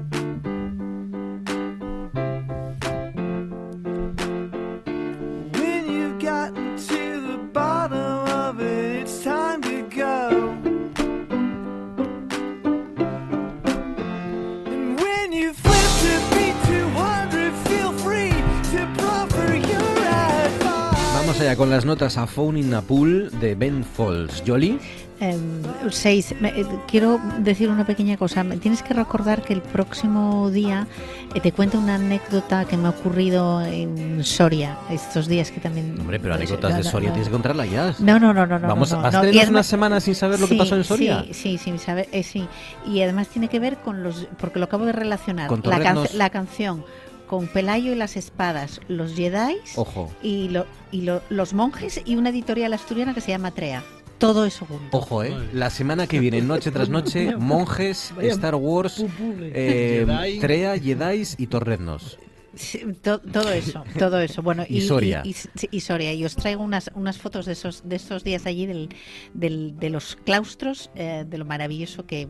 Con 21.55 21.69
las 21.69 21.85
notas 21.85 22.17
a 22.17 22.27
Phone 22.27 22.57
in 22.59 22.73
a 22.73 22.81
Pool 22.81 23.29
de 23.39 23.55
Ben 23.55 23.83
Folds. 23.83 24.43
Jolly. 24.45 24.79
Em, 25.21 25.39
seis. 25.89 26.33
Me- 26.39 26.47
eh, 26.57 26.65
quiero 26.87 27.19
decir 27.39 27.69
una 27.69 27.85
pequeña 27.85 28.15
cosa. 28.15 28.43
Me 28.45 28.55
Tienes 28.57 28.81
que 28.81 28.93
recordar 28.93 29.41
que 29.41 29.51
el 29.53 29.61
próximo 29.61 30.49
día 30.49 30.87
eh, 31.35 31.41
te 31.41 31.51
cuento 31.51 31.77
una 31.77 31.95
anécdota 31.95 32.63
que 32.63 32.77
me 32.77 32.87
ha 32.87 32.91
ocurrido 32.91 33.61
en 33.61 34.23
Soria 34.23 34.77
estos 34.89 35.27
días 35.27 35.51
que 35.51 35.59
también. 35.59 35.97
Hombre, 35.99 36.19
pero 36.19 36.35
No 36.35 36.37
sé, 36.37 36.43
anécdotas 36.45 36.71
no, 36.71 36.77
de 36.77 36.83
no, 36.83 36.89
Soria 36.91 37.09
no. 37.09 37.13
tienes 37.15 37.27
que 37.27 37.33
contarla 37.33 37.65
ya. 37.65 37.93
No, 37.99 38.17
no, 38.17 38.33
no, 38.33 38.45
no, 38.47 38.59
no. 38.59 38.67
Vamos, 38.69 38.91
no, 38.93 38.99
¿Has 39.01 39.13
no. 39.13 39.19
además- 39.19 39.49
una 39.49 39.63
semana 39.63 39.99
sin 39.99 40.15
saber 40.15 40.39
lo 40.39 40.47
que 40.47 40.53
Sí, 40.53 40.59
pasó 40.59 40.75
en 40.77 40.83
Soria? 40.85 41.23
Sí, 41.27 41.33
sí, 41.33 41.57
sin 41.57 41.79
saber, 41.79 42.07
eh, 42.13 42.23
sí. 42.23 42.47
Y 42.87 43.01
además 43.01 43.27
tiene 43.27 43.49
que 43.49 43.59
ver 43.59 43.75
con 43.77 44.03
los, 44.03 44.25
porque 44.39 44.59
lo 44.59 44.65
acabo 44.65 44.85
de 44.85 44.93
relacionar. 44.93 45.47
Con 45.47 45.61
la, 45.65 45.79
can- 45.81 46.07
la 46.13 46.29
canción 46.29 46.85
con 47.29 47.47
Pelayo 47.47 47.91
y 47.91 47.95
las 47.95 48.17
espadas, 48.17 48.81
los 48.87 49.13
Jedi 49.15 49.55
Ojo. 49.75 50.11
y, 50.23 50.49
lo- 50.49 50.65
y 50.91 51.01
lo- 51.01 51.21
los 51.29 51.53
monjes 51.53 52.01
y 52.03 52.15
una 52.15 52.29
editorial 52.29 52.73
asturiana 52.73 53.13
que 53.13 53.21
se 53.21 53.29
llama 53.31 53.51
Trea. 53.51 53.83
Todo 54.17 54.45
eso 54.45 54.65
junto. 54.65 54.97
Ojo, 54.97 55.23
¿eh? 55.23 55.33
La 55.53 55.69
semana 55.69 56.07
que 56.07 56.19
viene, 56.19 56.41
noche 56.41 56.71
tras 56.71 56.89
noche, 56.89 57.35
monjes, 57.37 58.11
vaya 58.17 58.31
Star 58.31 58.55
Wars, 58.55 59.05
eh, 59.53 60.05
Jedi. 60.05 60.39
Trea, 60.39 60.77
Jedis 60.77 61.35
y 61.37 61.47
Torreznos. 61.47 62.17
Sí, 62.55 62.81
to- 63.01 63.19
todo 63.19 63.51
eso, 63.51 63.83
todo 63.97 64.19
eso. 64.19 64.41
Bueno, 64.41 64.65
Y 64.67 64.81
Soria. 64.81 65.21
Y, 65.23 65.29
y- 65.29 65.35
y 65.71 65.79
Soria. 65.81 66.11
Y 66.13 66.25
os 66.25 66.35
traigo 66.35 66.63
unas, 66.63 66.89
unas 66.95 67.17
fotos 67.19 67.45
de 67.45 67.53
esos, 67.53 67.87
de 67.87 67.95
estos 67.95 68.23
días 68.25 68.45
allí 68.47 68.65
del, 68.65 68.89
del- 69.33 69.77
de 69.79 69.89
los 69.91 70.15
claustros, 70.17 70.89
eh, 70.95 71.23
de 71.25 71.37
lo 71.37 71.45
maravilloso 71.45 72.05
que, 72.05 72.27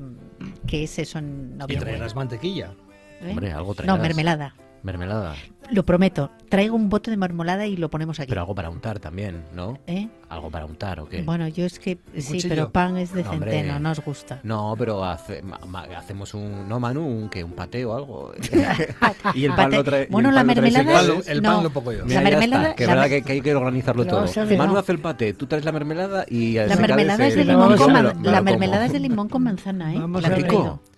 que 0.68 0.84
es 0.84 1.00
eso 1.00 1.18
en 1.20 1.54
Y 1.56 1.58
noviembre. 1.58 1.90
traerás 1.92 2.16
mantequilla. 2.16 2.74
¿Eh? 3.22 3.30
Hombre, 3.32 3.52
algo 3.54 3.70
No, 3.70 3.76
traerás. 3.76 4.00
mermelada. 4.02 4.56
Mermelada. 4.84 5.36
Lo 5.72 5.86
prometo. 5.86 6.32
Traigo 6.50 6.76
un 6.76 6.90
bote 6.90 7.12
de 7.12 7.18
mermelada 7.18 7.68
y 7.68 7.78
lo 7.78 7.90
ponemos 7.90 8.20
aquí. 8.20 8.30
Pero 8.30 8.42
algo 8.42 8.56
para 8.56 8.72
untar 8.72 8.98
también, 9.00 9.44
¿no? 9.56 9.78
¿Eh? 9.86 10.08
¿Algo 10.30 10.50
para 10.50 10.66
untar 10.66 11.00
o 11.00 11.08
qué? 11.08 11.22
Bueno, 11.22 11.48
yo 11.48 11.64
es 11.66 11.78
que 11.78 12.00
sí, 12.18 12.26
cuchillo? 12.34 12.50
pero 12.50 12.72
pan 12.72 12.98
es 12.98 13.14
de 13.14 13.24
No, 13.24 13.30
hombre. 13.32 13.52
centeno, 13.52 13.80
no 13.80 13.92
os 13.92 14.00
gusta. 14.04 14.40
No, 14.42 14.74
pero 14.80 15.04
hace- 15.06 15.44
ma- 15.44 15.60
ma- 15.68 15.84
hacemos 15.96 16.34
un... 16.34 16.68
No, 16.68 16.80
Manu, 16.80 17.06
un, 17.06 17.30
¿qué? 17.30 17.44
un 17.44 17.52
pateo 17.52 17.92
o 17.92 17.96
algo. 17.96 18.32
y 19.36 19.46
el 19.46 19.54
pan 19.54 19.70
lo 19.72 19.84
trae... 19.84 20.08
Bueno, 20.10 20.32
la 20.32 20.44
mermelada 20.44 21.02
El 21.28 21.42
pan 21.44 21.58
no. 21.58 21.64
lo 21.64 21.70
pongo 21.70 21.92
yo. 21.92 22.04
Mira, 22.06 22.22
La 22.24 22.30
mermelada- 22.32 22.74
que 22.76 22.88
la 22.88 22.96
verdad 22.96 23.10
que, 23.10 23.22
que 23.22 23.32
hay 23.34 23.42
que 23.42 23.54
organizarlo 23.54 24.06
No, 24.06 24.10
todo. 24.26 24.26
Manu 24.58 24.74
no. 24.74 24.80
hace 24.80 24.92
el 24.94 25.00
paté, 25.00 25.34
tú 25.36 25.46
traes 25.46 25.66
la 25.66 25.72
mermelada 25.72 26.26
y... 26.28 26.54
La 26.54 26.76
mermelada 26.78 27.28
es 27.28 27.36
de 27.36 27.46
limón 27.46 27.78
con 27.78 27.88
me 27.88 27.94
man- 27.94 28.04
lo- 28.06 28.16
me 28.16 28.32
la 28.32 28.42
mermelada 28.42 28.86
es 28.88 28.94
de 28.94 29.00
limón 29.00 29.30
con 29.30 29.44
manzana, 29.44 29.94
¿eh? 29.94 30.00
Vamos 30.00 30.26
a. 30.26 30.30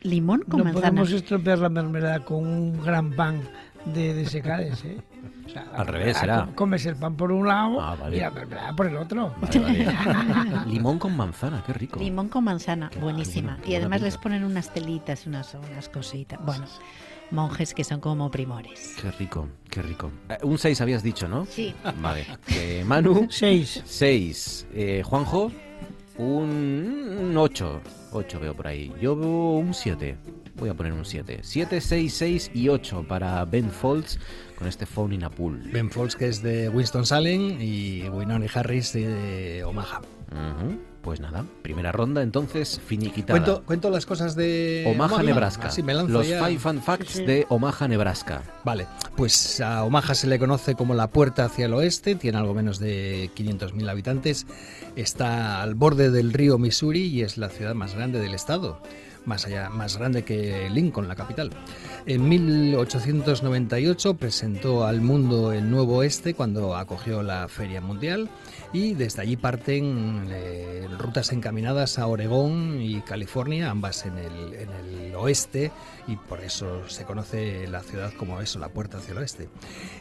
Limón 0.04 0.42
con 0.48 0.60
no 0.60 0.64
manzana. 0.66 0.88
podemos 0.88 1.12
estropear 1.12 1.60
la 1.60 1.70
mermelada 1.70 2.22
con 2.22 2.48
un 2.48 2.82
gran 2.82 3.12
pan 3.12 3.42
de, 3.86 4.14
de 4.14 4.26
secades, 4.26 4.84
¿eh? 4.86 4.98
O 5.46 5.50
sea, 5.50 5.66
Al 5.76 5.88
revés, 5.88 6.16
ah, 6.18 6.20
será. 6.22 6.46
com- 6.46 6.54
Comes 6.56 6.86
el 6.86 6.96
pan 6.96 7.16
por 7.16 7.32
un 7.32 7.48
lado 7.48 7.76
vale. 7.98 8.18
y 8.18 8.20
la 8.22 8.30
mermelada 8.32 8.74
por 8.76 8.88
el 8.88 8.96
otro. 8.98 9.34
Limón 10.68 11.00
con 11.00 11.16
manzana, 11.16 11.64
qué 11.66 11.74
rico. 11.74 12.00
Limón 12.00 12.30
con 12.30 12.44
manzana, 12.44 12.90
buenísima. 13.02 13.58
qué 13.64 13.72
Y 13.72 13.76
además 13.76 13.98
pinta. 14.00 14.06
les 14.06 14.18
ponen 14.18 14.44
unas 14.44 14.74
telitas, 14.74 15.26
unas, 15.28 15.54
unas 15.56 15.90
cositas. 15.90 16.40
Bueno, 16.46 16.66
monjes 17.32 17.74
que 17.74 17.84
son 17.84 18.00
como 18.00 18.30
primores. 18.32 18.96
Qué 19.02 19.12
rico, 19.12 19.48
qué 19.70 19.82
rico. 19.82 20.12
Eh, 20.30 20.38
un 20.44 20.58
6 20.58 20.80
habías 20.82 21.04
dicho, 21.04 21.28
¿no? 21.28 21.46
Sí. 21.46 21.74
Vale. 22.02 22.26
Eh, 22.48 22.84
Manu. 22.86 23.28
6. 23.30 23.84
6. 23.86 24.68
Juanjo. 25.04 25.52
Un 26.18 27.34
8. 27.36 27.82
8 28.14 28.40
veo 28.40 28.54
por 28.54 28.68
ahí. 28.68 28.94
Yo 29.02 29.16
veo 29.16 29.30
un 29.58 29.74
7. 29.74 30.18
Voy 30.56 30.70
a 30.70 30.74
poner 30.74 30.94
un 30.94 31.06
7. 31.06 31.40
7, 31.42 31.82
6, 31.82 32.14
6 32.14 32.52
y 32.54 32.70
8 32.70 33.06
para 33.08 33.44
Ben 33.46 33.72
Folds 33.72 34.20
con 34.58 34.68
este 34.68 34.86
Phone 34.86 35.14
in 35.14 35.24
a 35.24 35.30
Pool. 35.30 35.60
Ben 35.72 35.90
Folds, 35.90 36.16
que 36.16 36.28
es 36.28 36.44
de 36.44 36.70
Winston-Salem, 36.70 37.60
y 37.60 38.08
Winona 38.10 38.46
Harris 38.54 38.94
de 38.94 39.64
Omaha. 39.64 40.02
Pues 41.02 41.20
nada, 41.20 41.44
primera 41.64 41.92
ronda 41.92 42.22
entonces 42.22 42.80
finiquitada. 42.86 43.40
Cuento, 43.40 43.64
cuento 43.66 43.90
las 43.90 44.06
cosas 44.06 44.36
de 44.36 44.86
Omaha, 44.88 45.24
Nebraska. 45.24 45.70
Así 45.70 45.82
me 45.82 45.96
lanzo 45.96 46.14
Los 46.14 46.28
ya. 46.28 46.46
Five 46.46 46.60
Fun 46.60 46.82
Facts 46.82 47.16
de 47.16 47.48
Omaha, 47.50 47.88
Nebraska. 47.88 48.44
Vale, 48.64 48.86
pues 49.18 49.60
a 49.62 49.84
Omaha 49.84 50.14
se 50.14 50.28
le 50.28 50.38
conoce 50.38 50.76
como 50.76 50.94
la 50.94 51.10
puerta 51.10 51.46
hacia 51.46 51.66
el 51.66 51.74
oeste, 51.74 52.14
tiene 52.14 52.38
algo 52.38 52.54
menos 52.54 52.78
de 52.78 53.32
500.000 53.36 53.90
habitantes, 53.90 54.46
está 54.96 55.64
al 55.64 55.74
borde 55.74 56.12
del 56.12 56.34
río 56.34 56.60
Missouri 56.60 57.08
y 57.08 57.24
es 57.24 57.38
la 57.38 57.50
ciudad 57.50 57.74
más 57.74 57.96
grande 57.96 58.20
del 58.20 58.36
estado, 58.36 58.80
más 59.26 59.46
allá, 59.46 59.70
más 59.70 59.98
grande 59.98 60.24
que 60.24 60.70
Lincoln, 60.70 61.08
la 61.08 61.16
capital. 61.16 61.52
En 62.06 62.28
1898 62.28 64.16
presentó 64.16 64.86
al 64.86 65.02
mundo 65.02 65.52
el 65.52 65.70
Nuevo 65.70 65.98
Oeste 65.98 66.34
cuando 66.34 66.76
acogió 66.76 67.22
la 67.24 67.48
Feria 67.48 67.82
Mundial 67.82 68.30
y 68.74 68.94
desde 68.94 69.22
allí 69.22 69.38
parten 69.38 70.28
eh, 70.30 70.88
rutas 70.98 71.32
encaminadas 71.32 72.00
a 72.00 72.08
Oregón 72.08 72.82
y 72.82 73.02
California, 73.02 73.70
ambas 73.70 74.06
en 74.06 74.18
el, 74.18 74.54
en 74.54 74.70
el 74.72 75.16
oeste 75.16 75.72
y 76.08 76.16
por 76.16 76.42
eso 76.42 76.88
se 76.90 77.06
conoce 77.06 77.68
la 77.68 77.82
ciudad 77.82 78.12
como 78.14 78.42
eso, 78.42 78.60
la 78.60 78.70
puerta 78.70 78.98
hacia 78.98 79.12
el 79.12 79.20
oeste. 79.20 79.50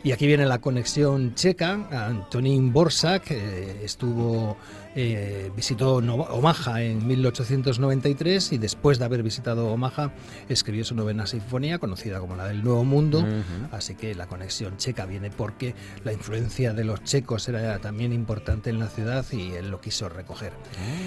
Y 0.03 0.13
aquí 0.13 0.27
viene 0.27 0.47
la 0.47 0.61
conexión 0.61 1.35
checa, 1.35 1.89
Antonín 1.91 2.73
Borsak 2.73 3.31
eh, 3.31 3.85
estuvo 3.85 4.57
eh, 4.97 5.51
visitó 5.55 5.97
Omaha 5.97 6.83
en 6.83 7.07
1893 7.07 8.53
y 8.53 8.59
después 8.59 8.99
de 8.99 9.05
haber 9.05 9.23
visitado 9.23 9.69
Omaha 9.69 10.13
escribió 10.49 10.85
su 10.85 10.95
novena 10.95 11.27
sinfonía 11.27 11.79
conocida 11.79 12.19
como 12.21 12.37
la 12.37 12.47
del 12.47 12.63
Nuevo 12.65 12.85
Mundo. 12.85 13.25
Así 13.73 13.95
que 13.95 14.15
la 14.15 14.27
conexión 14.27 14.77
checa 14.77 15.07
viene 15.07 15.31
porque 15.31 15.75
la 16.05 16.13
influencia 16.13 16.73
de 16.73 16.85
los 16.85 17.03
checos 17.05 17.49
era 17.49 17.79
también 17.79 18.13
importante 18.13 18.71
en 18.71 18.79
la 18.79 18.89
ciudad 18.89 19.25
y 19.33 19.53
él 19.53 19.71
lo 19.71 19.81
quiso 19.81 20.09
recoger. 20.09 20.53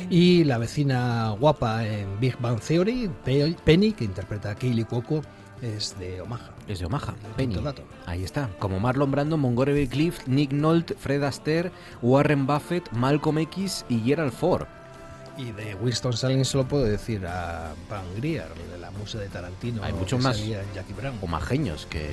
Y 0.10 0.44
la 0.44 0.58
vecina 0.58 1.30
guapa 1.40 1.86
en 1.86 2.20
Big 2.20 2.38
Bang 2.40 2.60
Theory, 2.60 3.10
Pe- 3.24 3.56
Penny, 3.64 3.92
que 3.94 4.06
interpreta 4.06 4.52
a 4.52 4.56
Kaylee 4.56 4.86
Cuoco, 4.86 5.22
es 5.64 5.98
de 5.98 6.22
Omaha. 6.22 6.52
Es 6.68 6.80
de 6.80 6.86
Omaha, 6.86 7.16
Penny. 7.36 7.56
Ahí 8.06 8.24
está. 8.24 8.50
Como 8.60 8.80
Marlon 8.80 9.12
Brando, 9.12 9.38
Montgomery 9.38 9.88
Clift, 9.88 10.28
Nick 10.28 10.52
Nolte, 10.52 10.96
Fred 10.96 11.24
Astaire, 11.24 11.72
Warren 12.02 12.46
Buffett, 12.46 12.92
Malcolm 12.92 13.40
X 13.40 13.86
y 13.90 14.00
Gerald 14.00 14.34
Ford. 14.34 14.68
Y 15.38 15.52
de 15.52 15.76
Winston 15.76 16.14
Salem 16.14 16.46
solo 16.46 16.68
puedo 16.68 16.84
decir 16.84 17.26
a 17.26 17.74
Van 17.90 18.06
Grier, 18.18 18.48
de 18.72 18.78
la 18.78 18.92
musa 18.92 19.18
de 19.20 19.28
Tarantino. 19.30 19.84
Hay 19.84 19.94
muchos 19.94 20.22
más 20.22 20.38
Jackie 20.76 20.94
Brown. 20.94 21.18
omajeños 21.22 21.88
que, 21.88 22.12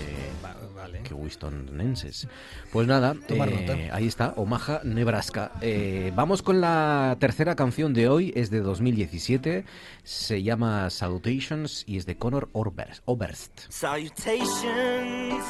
vale. 0.74 1.02
que 1.02 1.12
Winstonenses. 1.12 2.28
Pues 2.72 2.86
nada, 2.86 3.14
eh, 3.28 3.90
ahí 3.92 4.06
está, 4.06 4.32
Omaha, 4.36 4.80
Nebraska. 4.84 5.52
Eh, 5.60 6.12
vamos 6.16 6.40
con 6.42 6.62
la 6.62 7.16
tercera 7.20 7.56
canción 7.56 7.92
de 7.92 8.08
hoy, 8.08 8.32
es 8.36 8.50
de 8.50 8.60
2017, 8.60 9.64
se 10.02 10.42
llama 10.42 10.88
Salutations 10.88 11.84
y 11.86 11.98
es 11.98 12.06
de 12.06 12.16
Conor 12.16 12.48
Oberst. 12.52 13.02
Oberst. 13.04 13.52
Salutations 13.68 15.44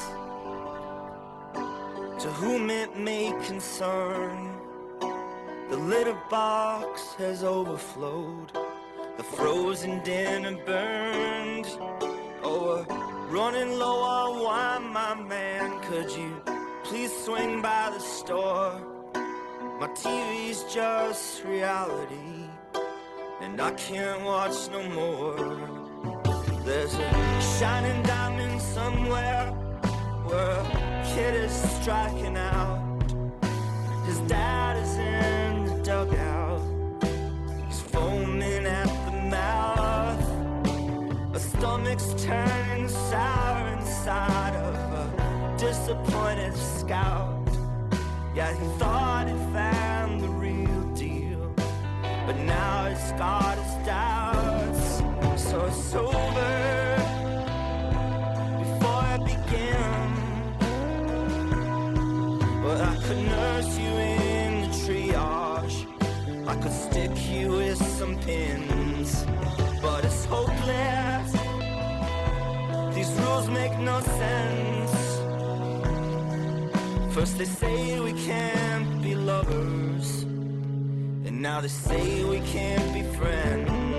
to 2.20 2.28
whom 2.40 2.68
it 2.68 2.94
may 2.97 3.32
concern. 3.47 4.59
The 5.70 5.76
litter 5.76 6.18
box 6.28 7.14
has 7.18 7.44
overflowed, 7.44 8.51
the 9.16 9.22
frozen 9.22 10.02
dinner 10.02 10.59
burned. 10.66 11.66
Oh, 12.42 12.84
we're 12.88 13.28
running 13.28 13.78
low 13.78 14.01
on 14.02 14.42
wine, 14.42 14.92
my 14.92 15.14
man. 15.14 15.80
Could 15.82 16.10
you 16.10 16.42
please 16.82 17.12
swing 17.24 17.62
by 17.62 17.90
the 17.94 18.01
store? 18.01 18.80
My 19.78 19.86
TV's 19.94 20.64
just 20.74 21.44
reality, 21.44 22.48
and 23.40 23.60
I 23.60 23.70
can't 23.70 24.24
watch 24.24 24.68
no 24.72 24.82
more. 24.88 25.36
There's 26.64 26.94
a 26.94 27.40
shining 27.59 28.02
diamond 28.02 28.60
somewhere 28.60 29.52
where 30.26 30.51
a 30.51 31.12
kid 31.14 31.34
is 31.36 31.52
striking 31.52 32.36
out. 32.36 32.89
Turning 42.31 42.89
sour 42.89 43.66
inside 43.77 44.55
of 44.55 44.74
a 45.02 45.57
disappointed 45.59 46.57
scout. 46.57 47.48
Yeah, 48.36 48.52
he 48.61 48.66
thought 48.78 49.27
he 49.27 49.36
found 49.52 50.20
the 50.20 50.28
real 50.28 50.82
deal, 50.94 51.52
but 52.27 52.36
now 52.57 52.86
it's 52.86 53.11
got 53.12 53.59
his 53.59 53.74
doubts. 53.85 55.02
So 55.48 55.57
it's 55.66 55.94
over 55.94 56.52
before 58.62 59.07
it 59.16 59.23
begins. 59.32 60.19
But 62.65 62.78
I 62.93 62.94
could 63.05 63.23
nurse 63.35 63.73
you 63.82 63.93
in 64.23 64.51
the 64.62 64.70
triage. 64.82 65.78
I 66.47 66.55
could 66.62 66.77
stick 66.86 67.12
you 67.28 67.47
with 67.59 67.82
some 67.98 68.16
pins. 68.20 69.24
But 69.82 70.05
it's 70.05 70.24
hopeless. 70.27 70.99
No 73.81 73.98
sense. 74.01 74.94
First 77.15 77.39
they 77.39 77.47
say 77.47 77.98
we 77.98 78.12
can't 78.12 79.02
be 79.02 79.15
lovers. 79.15 80.23
And 81.24 81.40
now 81.40 81.62
they 81.62 81.69
say 81.69 82.24
we 82.24 82.40
can't 82.40 82.93
be 82.93 83.02
friends. 83.16 83.89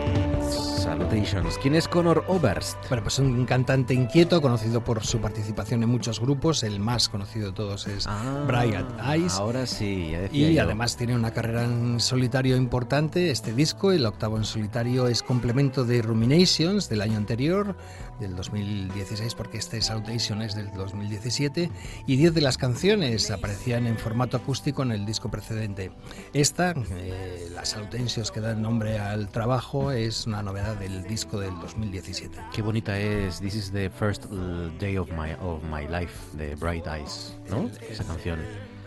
Salutations. 0.81 1.59
¿Quién 1.59 1.75
es 1.75 1.87
Conor 1.87 2.23
Oberst? 2.27 2.75
Bueno, 2.89 3.03
pues 3.03 3.19
un 3.19 3.45
cantante 3.45 3.93
inquieto, 3.93 4.41
conocido 4.41 4.83
por 4.83 5.03
su 5.05 5.19
participación 5.21 5.83
en 5.83 5.89
muchos 5.89 6.19
grupos. 6.19 6.63
El 6.63 6.79
más 6.79 7.07
conocido 7.07 7.47
de 7.47 7.53
todos 7.53 7.85
es 7.85 8.07
Brian 8.47 8.87
Eyes. 9.07 9.33
Ah, 9.35 9.41
Ahora 9.41 9.67
sí, 9.67 10.09
ya 10.11 10.21
decía 10.21 10.49
Y 10.49 10.55
yo. 10.55 10.63
además 10.63 10.97
tiene 10.97 11.13
una 11.15 11.31
carrera 11.31 11.65
en 11.65 11.99
solitario 11.99 12.57
importante. 12.57 13.29
Este 13.29 13.53
disco, 13.53 13.91
el 13.91 14.07
octavo 14.07 14.37
en 14.37 14.43
solitario, 14.43 15.07
es 15.07 15.21
complemento 15.21 15.85
de 15.85 16.01
Ruminations 16.01 16.89
del 16.89 17.01
año 17.01 17.17
anterior, 17.17 17.75
del 18.19 18.35
2016, 18.35 19.35
porque 19.35 19.59
este 19.59 19.81
Salutation 19.81 20.41
es 20.41 20.55
del 20.55 20.71
2017. 20.73 21.69
Y 22.07 22.15
10 22.17 22.33
de 22.33 22.41
las 22.41 22.57
canciones 22.57 23.29
aparecían 23.29 23.85
en 23.85 23.97
formato 23.99 24.35
acústico 24.35 24.81
en 24.81 24.91
el 24.91 25.05
disco 25.05 25.29
precedente. 25.29 25.91
Esta, 26.33 26.71
eh, 26.71 27.49
la 27.53 27.65
Salutations 27.65 28.31
que 28.31 28.39
da 28.39 28.55
nombre 28.55 28.97
al 28.97 29.29
trabajo, 29.29 29.91
es 29.91 30.25
una 30.25 30.41
novedad 30.41 30.70
del 30.75 31.03
disco 31.03 31.39
del 31.39 31.57
2017. 31.59 32.37
Qué 32.53 32.61
bonita 32.61 32.97
es 32.97 33.39
This 33.39 33.55
is 33.55 33.71
the 33.71 33.89
first 33.89 34.25
uh, 34.25 34.69
day 34.79 34.97
of 34.97 35.09
my 35.11 35.33
of 35.41 35.63
my 35.63 35.87
life 35.87 36.13
de 36.33 36.55
Bright 36.55 36.85
Eyes, 36.87 37.35
¿no? 37.49 37.69
Esa 37.89 38.03
canción. 38.03 38.39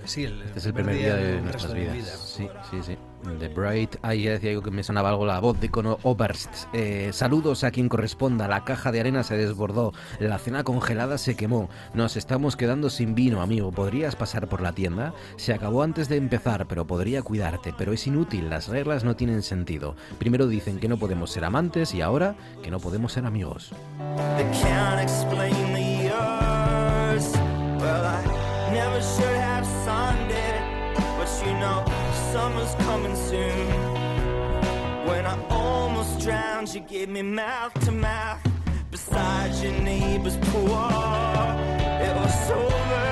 Sí, 0.04 0.24
el 0.24 0.42
este 0.42 0.58
es 0.58 0.66
el 0.66 0.74
primer 0.74 0.96
día 0.96 1.16
de 1.16 1.40
nuestras 1.40 1.62
resto 1.64 1.74
de 1.74 1.92
vidas. 1.92 2.34
Sí, 2.36 2.48
sí, 2.70 2.82
sí. 2.82 2.98
The 3.38 3.48
Bright. 3.48 3.96
Ahí 4.02 4.24
decía 4.24 4.52
yo 4.52 4.62
que 4.62 4.70
me 4.70 4.82
sonaba 4.82 5.08
algo 5.08 5.24
la 5.24 5.40
voz 5.40 5.58
de 5.58 5.70
Conor 5.70 5.98
Oberst. 6.02 6.66
Eh, 6.74 7.10
saludos 7.12 7.64
a 7.64 7.70
quien 7.70 7.88
corresponda. 7.88 8.48
La 8.48 8.64
caja 8.64 8.92
de 8.92 9.00
arena 9.00 9.22
se 9.22 9.36
desbordó. 9.36 9.92
La 10.20 10.38
cena 10.38 10.62
congelada 10.62 11.16
se 11.16 11.34
quemó. 11.34 11.70
Nos 11.94 12.16
estamos 12.16 12.56
quedando 12.56 12.90
sin 12.90 13.14
vino, 13.14 13.40
amigo. 13.40 13.72
¿Podrías 13.72 14.14
pasar 14.14 14.46
por 14.48 14.60
la 14.60 14.72
tienda? 14.72 15.14
Se 15.36 15.54
acabó 15.54 15.82
antes 15.82 16.08
de 16.08 16.16
empezar, 16.16 16.66
pero 16.66 16.86
podría 16.86 17.22
cuidarte. 17.22 17.74
Pero 17.76 17.92
es 17.92 18.06
inútil. 18.06 18.50
Las 18.50 18.68
reglas 18.68 19.04
no 19.04 19.16
tienen 19.16 19.42
sentido. 19.42 19.96
Primero 20.18 20.46
dicen 20.46 20.78
que 20.78 20.88
no 20.88 20.98
podemos 20.98 21.30
ser 21.30 21.44
amantes 21.44 21.94
y 21.94 22.02
ahora 22.02 22.36
que 22.62 22.70
no 22.70 22.78
podemos 22.78 23.12
ser 23.12 23.24
amigos. 23.24 23.72
They 24.36 24.44
can't 24.52 24.94
summer's 32.34 32.74
coming 32.86 33.14
soon. 33.14 33.66
When 35.06 35.24
I 35.24 35.36
almost 35.50 36.18
drowned, 36.18 36.74
you 36.74 36.80
gave 36.80 37.08
me 37.08 37.22
mouth 37.22 37.72
to 37.84 37.92
mouth 37.92 38.42
beside 38.90 39.52
your 39.62 39.76
neighbor's 39.90 40.36
pool. 40.48 40.82
It 42.06 42.12
was 42.20 42.50
over 42.50 43.06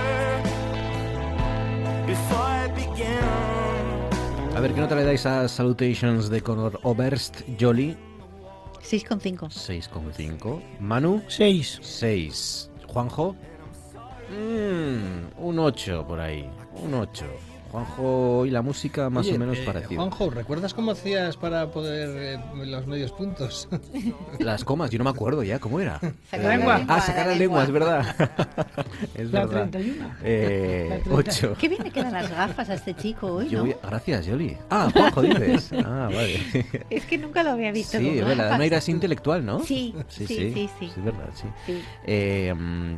before 2.04 2.52
it 2.64 2.74
began. 2.74 4.56
A 4.56 4.60
ver, 4.60 4.74
¿qué 4.74 4.80
nota 4.80 4.96
le 4.96 5.04
dais 5.04 5.24
a 5.24 5.48
Salutations 5.48 6.28
de 6.28 6.40
Conor 6.40 6.80
Oberst, 6.82 7.42
Jolly? 7.60 7.96
6,5. 8.82 9.48
6,5. 9.50 10.60
Manu. 10.80 11.22
6. 11.28 11.78
6. 11.80 12.70
Juanjo. 12.88 13.36
Mm, 14.30 15.30
un 15.38 15.58
8 15.60 16.04
por 16.08 16.18
ahí. 16.18 16.50
Un 16.82 16.94
8. 16.94 17.51
Juanjo 17.72 18.44
y 18.44 18.50
la 18.50 18.60
música 18.60 19.08
más 19.08 19.26
Oye, 19.26 19.36
o 19.36 19.38
menos 19.38 19.56
eh, 19.56 19.62
parecida. 19.64 19.96
Juanjo, 19.96 20.28
¿recuerdas 20.28 20.74
cómo 20.74 20.90
hacías 20.90 21.38
para 21.38 21.70
poder 21.70 22.36
eh, 22.38 22.66
los 22.66 22.86
medios 22.86 23.12
puntos? 23.12 23.66
Las 24.38 24.62
comas, 24.62 24.90
yo 24.90 24.98
no 24.98 25.04
me 25.04 25.10
acuerdo 25.10 25.42
ya, 25.42 25.58
¿cómo 25.58 25.80
era? 25.80 25.98
Sacar 26.30 26.40
la 26.44 26.56
lengua. 26.56 26.84
Ah, 26.86 27.00
sacar 27.00 27.26
la 27.28 27.34
lengua, 27.34 27.64
es 27.64 27.70
verdad. 27.70 28.14
es 29.14 29.32
La 29.32 29.46
verdad. 29.46 29.70
31. 29.70 30.10
Eh, 30.22 30.86
La 30.90 30.96
30. 30.98 31.14
8. 31.14 31.56
Qué 31.58 31.68
bien 31.68 31.82
le 31.82 31.90
quedan 31.90 32.12
las 32.12 32.30
gafas 32.30 32.68
a 32.68 32.74
este 32.74 32.94
chico 32.94 33.28
hoy, 33.34 33.48
Yo 33.48 33.58
¿no? 33.60 33.64
voy 33.64 33.72
a- 33.82 33.86
Gracias, 33.86 34.26
Yoli. 34.26 34.56
Ah, 34.68 34.90
Juanjo 34.92 35.22
dices. 35.22 35.70
Ah, 35.84 36.10
vale. 36.12 36.40
Es 36.90 37.06
que 37.06 37.16
nunca 37.16 37.42
lo 37.42 37.50
había 37.52 37.72
visto. 37.72 37.98
Sí, 37.98 38.18
es 38.18 38.26
verdad. 38.26 38.56
No 38.58 38.62
eras 38.62 38.86
intelectual, 38.90 39.44
¿no? 39.46 39.60
Sí, 39.60 39.94
sí, 40.08 40.26
sí, 40.26 40.36
sí. 40.36 40.52
sí, 40.52 40.70
sí. 40.78 40.92
es 40.94 41.04
verdad, 41.04 41.30
sí. 41.34 41.46
Sí. 41.66 41.82
Eh, 42.04 42.54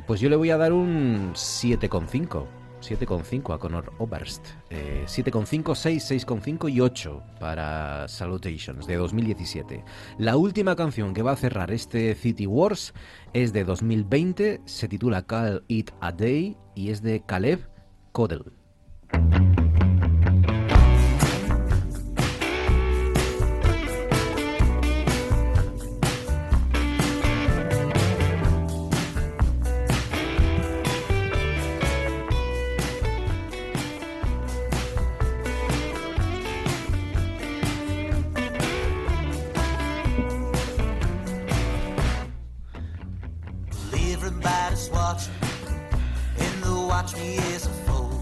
pues 0.07 0.19
yo 0.21 0.29
le 0.29 0.35
voy 0.37 0.51
a 0.51 0.57
dar 0.57 0.73
un 0.73 1.33
7,5. 1.35 2.45
7,5 2.85 3.55
a 3.55 3.59
Conor 3.59 3.93
Oberst. 3.99 4.47
Eh, 4.71 5.05
7,5, 5.07 5.75
6, 5.75 6.11
6,5 6.27 6.73
y 6.73 6.81
8 6.81 7.23
para 7.41 8.07
Salutations 8.09 8.87
de 8.87 8.97
2017. 8.97 9.85
La 10.19 10.37
última 10.37 10.77
canción 10.77 11.15
que 11.15 11.23
va 11.23 11.33
a 11.33 11.37
cerrar 11.37 11.71
este 11.71 12.15
City 12.15 12.47
Wars 12.47 12.93
es 13.33 13.53
de 13.53 13.65
2020, 13.65 14.61
se 14.65 14.89
titula 14.89 15.27
Call 15.27 15.65
It 15.69 15.91
a 16.01 16.13
Day 16.13 16.57
y 16.75 16.91
es 16.91 17.03
de 17.03 17.23
Caleb 17.25 17.69
Codell. 18.13 18.53
Watch 46.95 47.17
me 47.17 47.39
as 47.57 47.67
a 47.67 47.75
fool. 47.87 48.13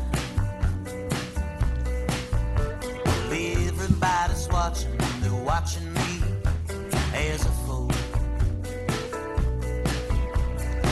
Everybody's 3.30 4.48
watching, 4.48 4.96
they're 5.20 5.44
watching 5.44 5.92
me 5.92 6.10
as 7.12 7.42
a 7.44 7.54
fool. 7.64 7.90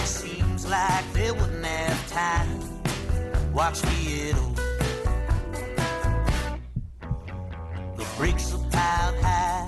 Seems 0.05 0.67
like 0.69 1.07
they 1.15 1.31
wouldn't 1.31 1.65
have 1.65 2.11
time. 2.11 2.61
Watch 3.55 3.83
me 3.89 4.29
at 4.29 4.37
all. 4.43 4.55
The 7.97 8.07
bricks 8.19 8.53
are 8.53 8.67
piled 8.77 9.17
high, 9.25 9.67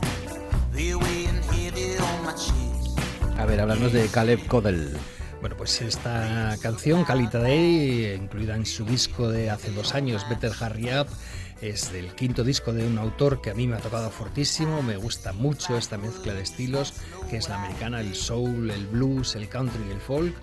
they're 0.70 0.98
weighing 0.98 1.40
heavy 1.50 1.96
on 1.96 2.24
my 2.26 2.32
chest. 2.32 2.98
A 3.38 3.46
ver, 3.46 3.58
hablamos 3.58 3.92
de 3.92 4.06
Caleb 4.08 4.40
Codell. 4.48 4.98
Pues 5.62 5.80
esta 5.80 6.56
canción, 6.60 7.04
Calita 7.04 7.38
Day, 7.38 8.14
incluida 8.20 8.56
en 8.56 8.66
su 8.66 8.84
disco 8.84 9.30
de 9.30 9.48
hace 9.48 9.70
dos 9.70 9.94
años, 9.94 10.26
Better 10.28 10.50
Hurry 10.60 10.92
Up, 10.92 11.06
es 11.60 11.92
del 11.92 12.12
quinto 12.16 12.42
disco 12.42 12.72
de 12.72 12.84
un 12.84 12.98
autor 12.98 13.40
que 13.40 13.50
a 13.50 13.54
mí 13.54 13.68
me 13.68 13.76
ha 13.76 13.78
tocado 13.78 14.10
fortísimo, 14.10 14.82
me 14.82 14.96
gusta 14.96 15.32
mucho 15.32 15.78
esta 15.78 15.98
mezcla 15.98 16.34
de 16.34 16.42
estilos, 16.42 16.94
que 17.30 17.36
es 17.36 17.48
la 17.48 17.62
americana, 17.62 18.00
el 18.00 18.16
soul, 18.16 18.72
el 18.72 18.88
blues, 18.88 19.36
el 19.36 19.48
country 19.48 19.84
y 19.88 19.92
el 19.92 20.00
folk, 20.00 20.34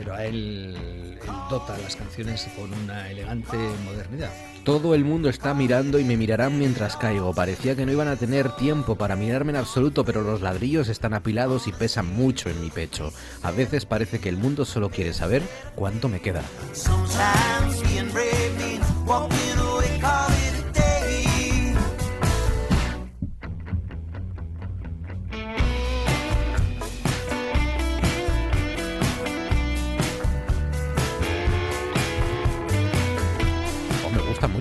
pero 0.00 0.14
a 0.14 0.24
él, 0.24 0.74
él 1.22 1.32
dota 1.50 1.76
las 1.76 1.94
canciones 1.94 2.48
con 2.56 2.72
una 2.72 3.10
elegante 3.10 3.58
modernidad. 3.84 4.30
Todo 4.64 4.94
el 4.94 5.04
mundo 5.04 5.28
está 5.28 5.52
mirando 5.52 5.98
y 5.98 6.04
me 6.04 6.16
mirarán 6.16 6.58
mientras 6.58 6.96
caigo. 6.96 7.34
Parecía 7.34 7.76
que 7.76 7.84
no 7.84 7.92
iban 7.92 8.08
a 8.08 8.16
tener 8.16 8.50
tiempo 8.56 8.96
para 8.96 9.14
mirarme 9.14 9.50
en 9.50 9.56
absoluto, 9.56 10.02
pero 10.02 10.22
los 10.22 10.40
ladrillos 10.40 10.88
están 10.88 11.12
apilados 11.12 11.66
y 11.66 11.72
pesan 11.72 12.06
mucho 12.06 12.48
en 12.48 12.62
mi 12.62 12.70
pecho. 12.70 13.12
A 13.42 13.50
veces 13.50 13.84
parece 13.84 14.20
que 14.20 14.30
el 14.30 14.38
mundo 14.38 14.64
solo 14.64 14.88
quiere 14.88 15.12
saber 15.12 15.42
cuánto 15.74 16.08
me 16.08 16.20
queda. 16.20 16.42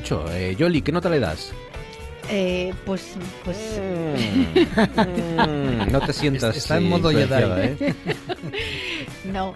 8. 0.10 0.26
Eh, 0.34 0.56
Yoli, 0.58 0.82
¿qué 0.82 0.92
nota 0.92 1.10
le 1.10 1.20
das? 1.20 1.52
Eh, 2.32 2.74
pues, 2.86 3.16
pues. 3.44 3.58
Mm, 3.80 4.60
mm, 5.02 5.92
no 5.92 6.02
te 6.02 6.14
sientas. 6.14 6.56
Está 6.56 6.78
sí, 6.78 6.84
en 6.84 6.88
eh, 6.88 6.90
modo 6.90 7.10
Jedi, 7.10 7.34
¿eh? 7.34 7.96
No, 9.26 9.54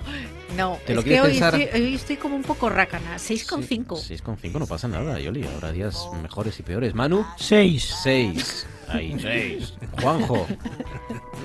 no. 0.57 0.77
¿Te 0.85 0.93
lo 0.93 0.99
es 1.01 1.05
que 1.05 1.21
hoy, 1.21 1.38
estoy, 1.38 1.69
hoy, 1.73 1.95
estoy, 1.95 2.17
como 2.17 2.35
un 2.35 2.43
poco 2.43 2.69
rácana. 2.69 3.15
6,5. 3.15 3.97
Sí, 3.97 4.15
6,5 4.15 4.59
no 4.59 4.67
pasa 4.67 4.88
nada, 4.88 5.19
Yoli. 5.19 5.45
Habrá 5.45 5.71
días 5.71 6.07
mejores 6.21 6.59
y 6.59 6.63
peores. 6.63 6.93
Manu. 6.93 7.25
6. 7.38 7.95
6. 8.03 8.67
Ahí, 8.89 9.15
6. 9.19 9.73
Juanjo. 10.01 10.45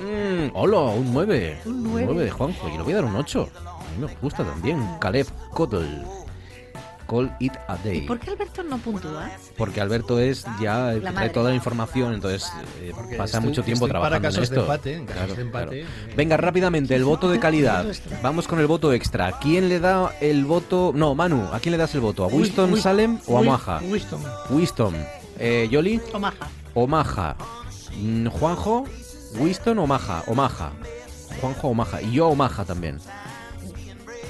Mm, 0.01 0.51
hola, 0.53 0.79
un 0.79 1.13
9. 1.13 1.61
Un 1.65 1.83
9. 1.83 2.01
Un 2.01 2.05
9 2.13 2.23
de 2.25 2.31
Juanjo. 2.31 2.69
Y 2.69 2.77
le 2.77 2.83
voy 2.83 2.93
a 2.93 2.95
dar 2.97 3.05
un 3.05 3.15
8. 3.15 3.49
A 3.65 3.97
mí 3.97 4.05
me 4.05 4.15
gusta 4.21 4.43
también. 4.43 4.83
Caleb 4.99 5.27
Cottle. 5.51 6.19
Call 7.09 7.31
it 7.39 7.53
a 7.67 7.75
¿Y 7.83 7.87
day. 7.87 8.01
por 8.01 8.19
qué 8.19 8.29
Alberto 8.29 8.61
no 8.63 8.77
puntúa? 8.77 9.31
Porque 9.57 9.81
Alberto 9.81 10.19
es 10.19 10.45
ya 10.61 10.91
el 10.93 11.01
que 11.01 11.11
trae 11.11 11.29
toda 11.29 11.49
la 11.49 11.55
información, 11.55 12.13
entonces 12.13 12.51
eh, 12.81 12.91
pasa 13.17 13.37
estoy- 13.37 13.49
mucho 13.49 13.63
tiempo 13.63 13.85
estoy 13.87 13.99
para 13.99 14.19
trabajando 14.19 14.27
en 14.27 14.31
casos 14.33 14.49
de 14.49 14.55
esto. 14.55 14.61
empate, 14.61 14.93
en 14.95 15.05
casos 15.05 15.17
Claro, 15.23 15.35
de 15.35 15.41
empate. 15.41 15.81
claro. 15.81 16.15
Venga, 16.15 16.37
rápidamente, 16.37 16.95
el 16.95 17.03
voto 17.03 17.29
de 17.31 17.39
calidad. 17.39 17.85
Vamos 18.21 18.47
con 18.47 18.59
el 18.59 18.67
voto 18.67 18.93
extra. 18.93 19.39
¿Quién 19.39 19.69
le 19.69 19.79
da 19.79 20.11
el 20.21 20.45
voto? 20.45 20.91
No, 20.95 21.15
Manu, 21.15 21.47
¿a 21.51 21.59
quién 21.59 21.71
le 21.71 21.77
das 21.79 21.95
el 21.95 22.01
voto? 22.01 22.23
¿A 22.23 22.27
Winston 22.27 22.73
Wi- 22.73 22.81
Salem 22.81 23.19
o 23.25 23.39
a 23.39 23.41
Maja? 23.41 23.79
Winston. 23.83 24.21
Winston. 24.51 24.95
Eh, 25.39 25.67
¿Yoli? 25.71 25.99
Omaha. 26.13 26.47
Omaha. 26.75 27.35
Mm, 27.97 28.27
Juanjo, 28.27 28.85
Winston 29.39 29.79
o 29.79 29.87
Maja. 29.87 30.23
Omaha. 30.27 30.71
Juanjo 31.41 31.69
Omaha. 31.69 32.01
Y 32.03 32.11
yo 32.11 32.27
Omaha 32.27 32.65
también. 32.65 32.99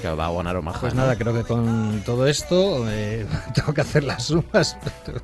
Que 0.00 0.08
va 0.08 0.26
a 0.26 0.32
ganar 0.32 0.56
Omaha. 0.56 0.80
Pues 0.80 0.94
¿no? 0.94 1.02
nada, 1.02 1.16
creo 1.16 1.34
que 1.34 1.42
con 1.44 2.02
todo 2.04 2.26
esto 2.26 2.90
eh, 2.90 3.26
tengo 3.54 3.74
que 3.74 3.80
hacer 3.80 4.04
las 4.04 4.24
sumas. 4.24 4.76
pero- 5.04 5.20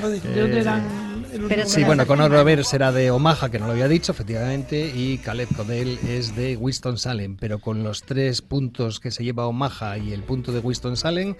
¿De 0.00 0.40
dónde 0.40 0.60
eran 0.60 1.24
el 1.32 1.44
último 1.44 1.62
Sí, 1.66 1.84
bueno, 1.84 2.06
Conor 2.06 2.30
Robert 2.32 2.64
será 2.64 2.92
de 2.92 3.10
Omaha, 3.10 3.50
que 3.50 3.58
no 3.58 3.66
lo 3.66 3.72
había 3.72 3.88
dicho, 3.88 4.12
efectivamente, 4.12 4.90
y 4.94 5.18
Caleb 5.18 5.48
Codell 5.54 5.98
es 6.08 6.34
de 6.34 6.56
Winston-Salem, 6.56 7.36
pero 7.38 7.58
con 7.58 7.82
los 7.84 8.02
tres 8.02 8.40
puntos 8.42 9.00
que 9.00 9.10
se 9.10 9.22
lleva 9.22 9.46
Omaha 9.46 9.98
y 9.98 10.12
el 10.12 10.22
punto 10.22 10.50
de 10.50 10.60
Winston-Salem, 10.60 11.36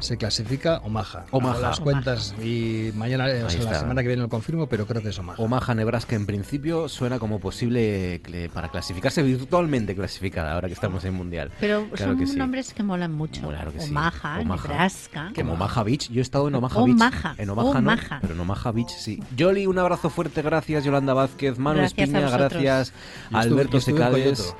se 0.00 0.16
clasifica 0.16 0.78
Omaha. 0.84 1.24
Omaha. 1.30 1.52
Hago 1.54 1.62
las 1.62 1.80
cuentas 1.80 2.34
y 2.42 2.90
mañana, 2.94 3.26
o 3.46 3.50
sea, 3.50 3.62
la 3.62 3.80
semana 3.80 4.02
que 4.02 4.08
viene 4.08 4.22
lo 4.22 4.28
confirmo, 4.28 4.66
pero 4.68 4.86
creo 4.86 5.02
que 5.02 5.08
es 5.10 5.18
Omaha. 5.18 5.42
Omaha, 5.42 5.74
Nebraska, 5.74 6.16
en 6.16 6.26
principio 6.26 6.88
suena 6.88 7.18
como 7.18 7.40
posible 7.40 8.20
para 8.54 8.68
clasificarse 8.68 9.22
virtualmente 9.22 9.94
clasificada 9.94 10.52
ahora 10.52 10.68
que 10.68 10.74
estamos 10.74 11.04
en 11.04 11.14
Mundial. 11.14 11.50
Pero 11.60 11.86
Claro 11.92 12.12
son 12.12 12.18
que 12.18 12.26
sí. 12.26 12.36
nombres 12.36 12.72
que 12.74 12.82
molan 12.82 13.12
mucho. 13.12 13.46
Claro 13.48 13.72
que 13.72 13.80
sí. 13.80 13.90
Omaha. 13.90 14.42
Nebraska. 14.44 15.32
Como 15.34 15.54
Omaha 15.54 15.82
Beach, 15.82 16.10
yo 16.10 16.20
he 16.20 16.22
estado 16.22 16.48
en 16.48 16.54
Omaha 16.54 16.78
Omaha, 16.78 17.10
Beach. 17.10 17.40
En 17.40 17.50
Omaha, 17.50 17.64
no, 17.72 17.78
Omaha. 17.78 18.18
pero 18.20 18.34
en 18.34 18.40
Omaha 18.40 18.72
Beach 18.72 18.90
sí. 18.90 19.22
Yoli, 19.36 19.66
un 19.66 19.78
abrazo 19.78 20.10
fuerte, 20.10 20.42
gracias. 20.42 20.84
Yolanda 20.84 21.14
Vázquez, 21.14 21.58
Manu 21.58 21.78
Gracias 21.80 21.98
Espiña, 22.08 22.30
gracias. 22.30 22.92
Alberto 23.32 23.80
Secades. 23.80 24.54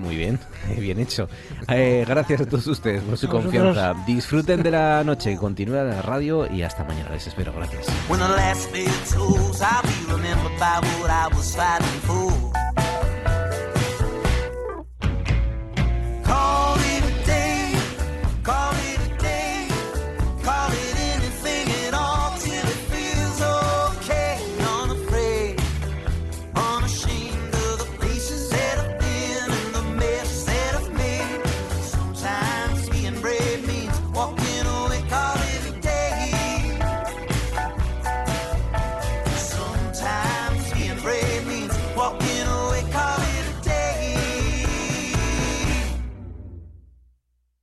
Muy 0.00 0.16
bien, 0.16 0.38
bien 0.78 0.98
hecho. 0.98 1.28
Eh, 1.68 2.04
gracias 2.08 2.40
a 2.40 2.46
todos 2.46 2.66
ustedes 2.66 3.02
por 3.02 3.18
su 3.18 3.28
confianza. 3.28 3.94
Disfruten 4.06 4.62
de 4.62 4.70
la 4.70 5.04
noche, 5.04 5.36
continúen 5.36 5.88
la 5.88 6.02
radio 6.02 6.50
y 6.50 6.62
hasta 6.62 6.84
mañana. 6.84 7.10
Les 7.10 7.26
espero, 7.26 7.52
gracias. 7.52 7.86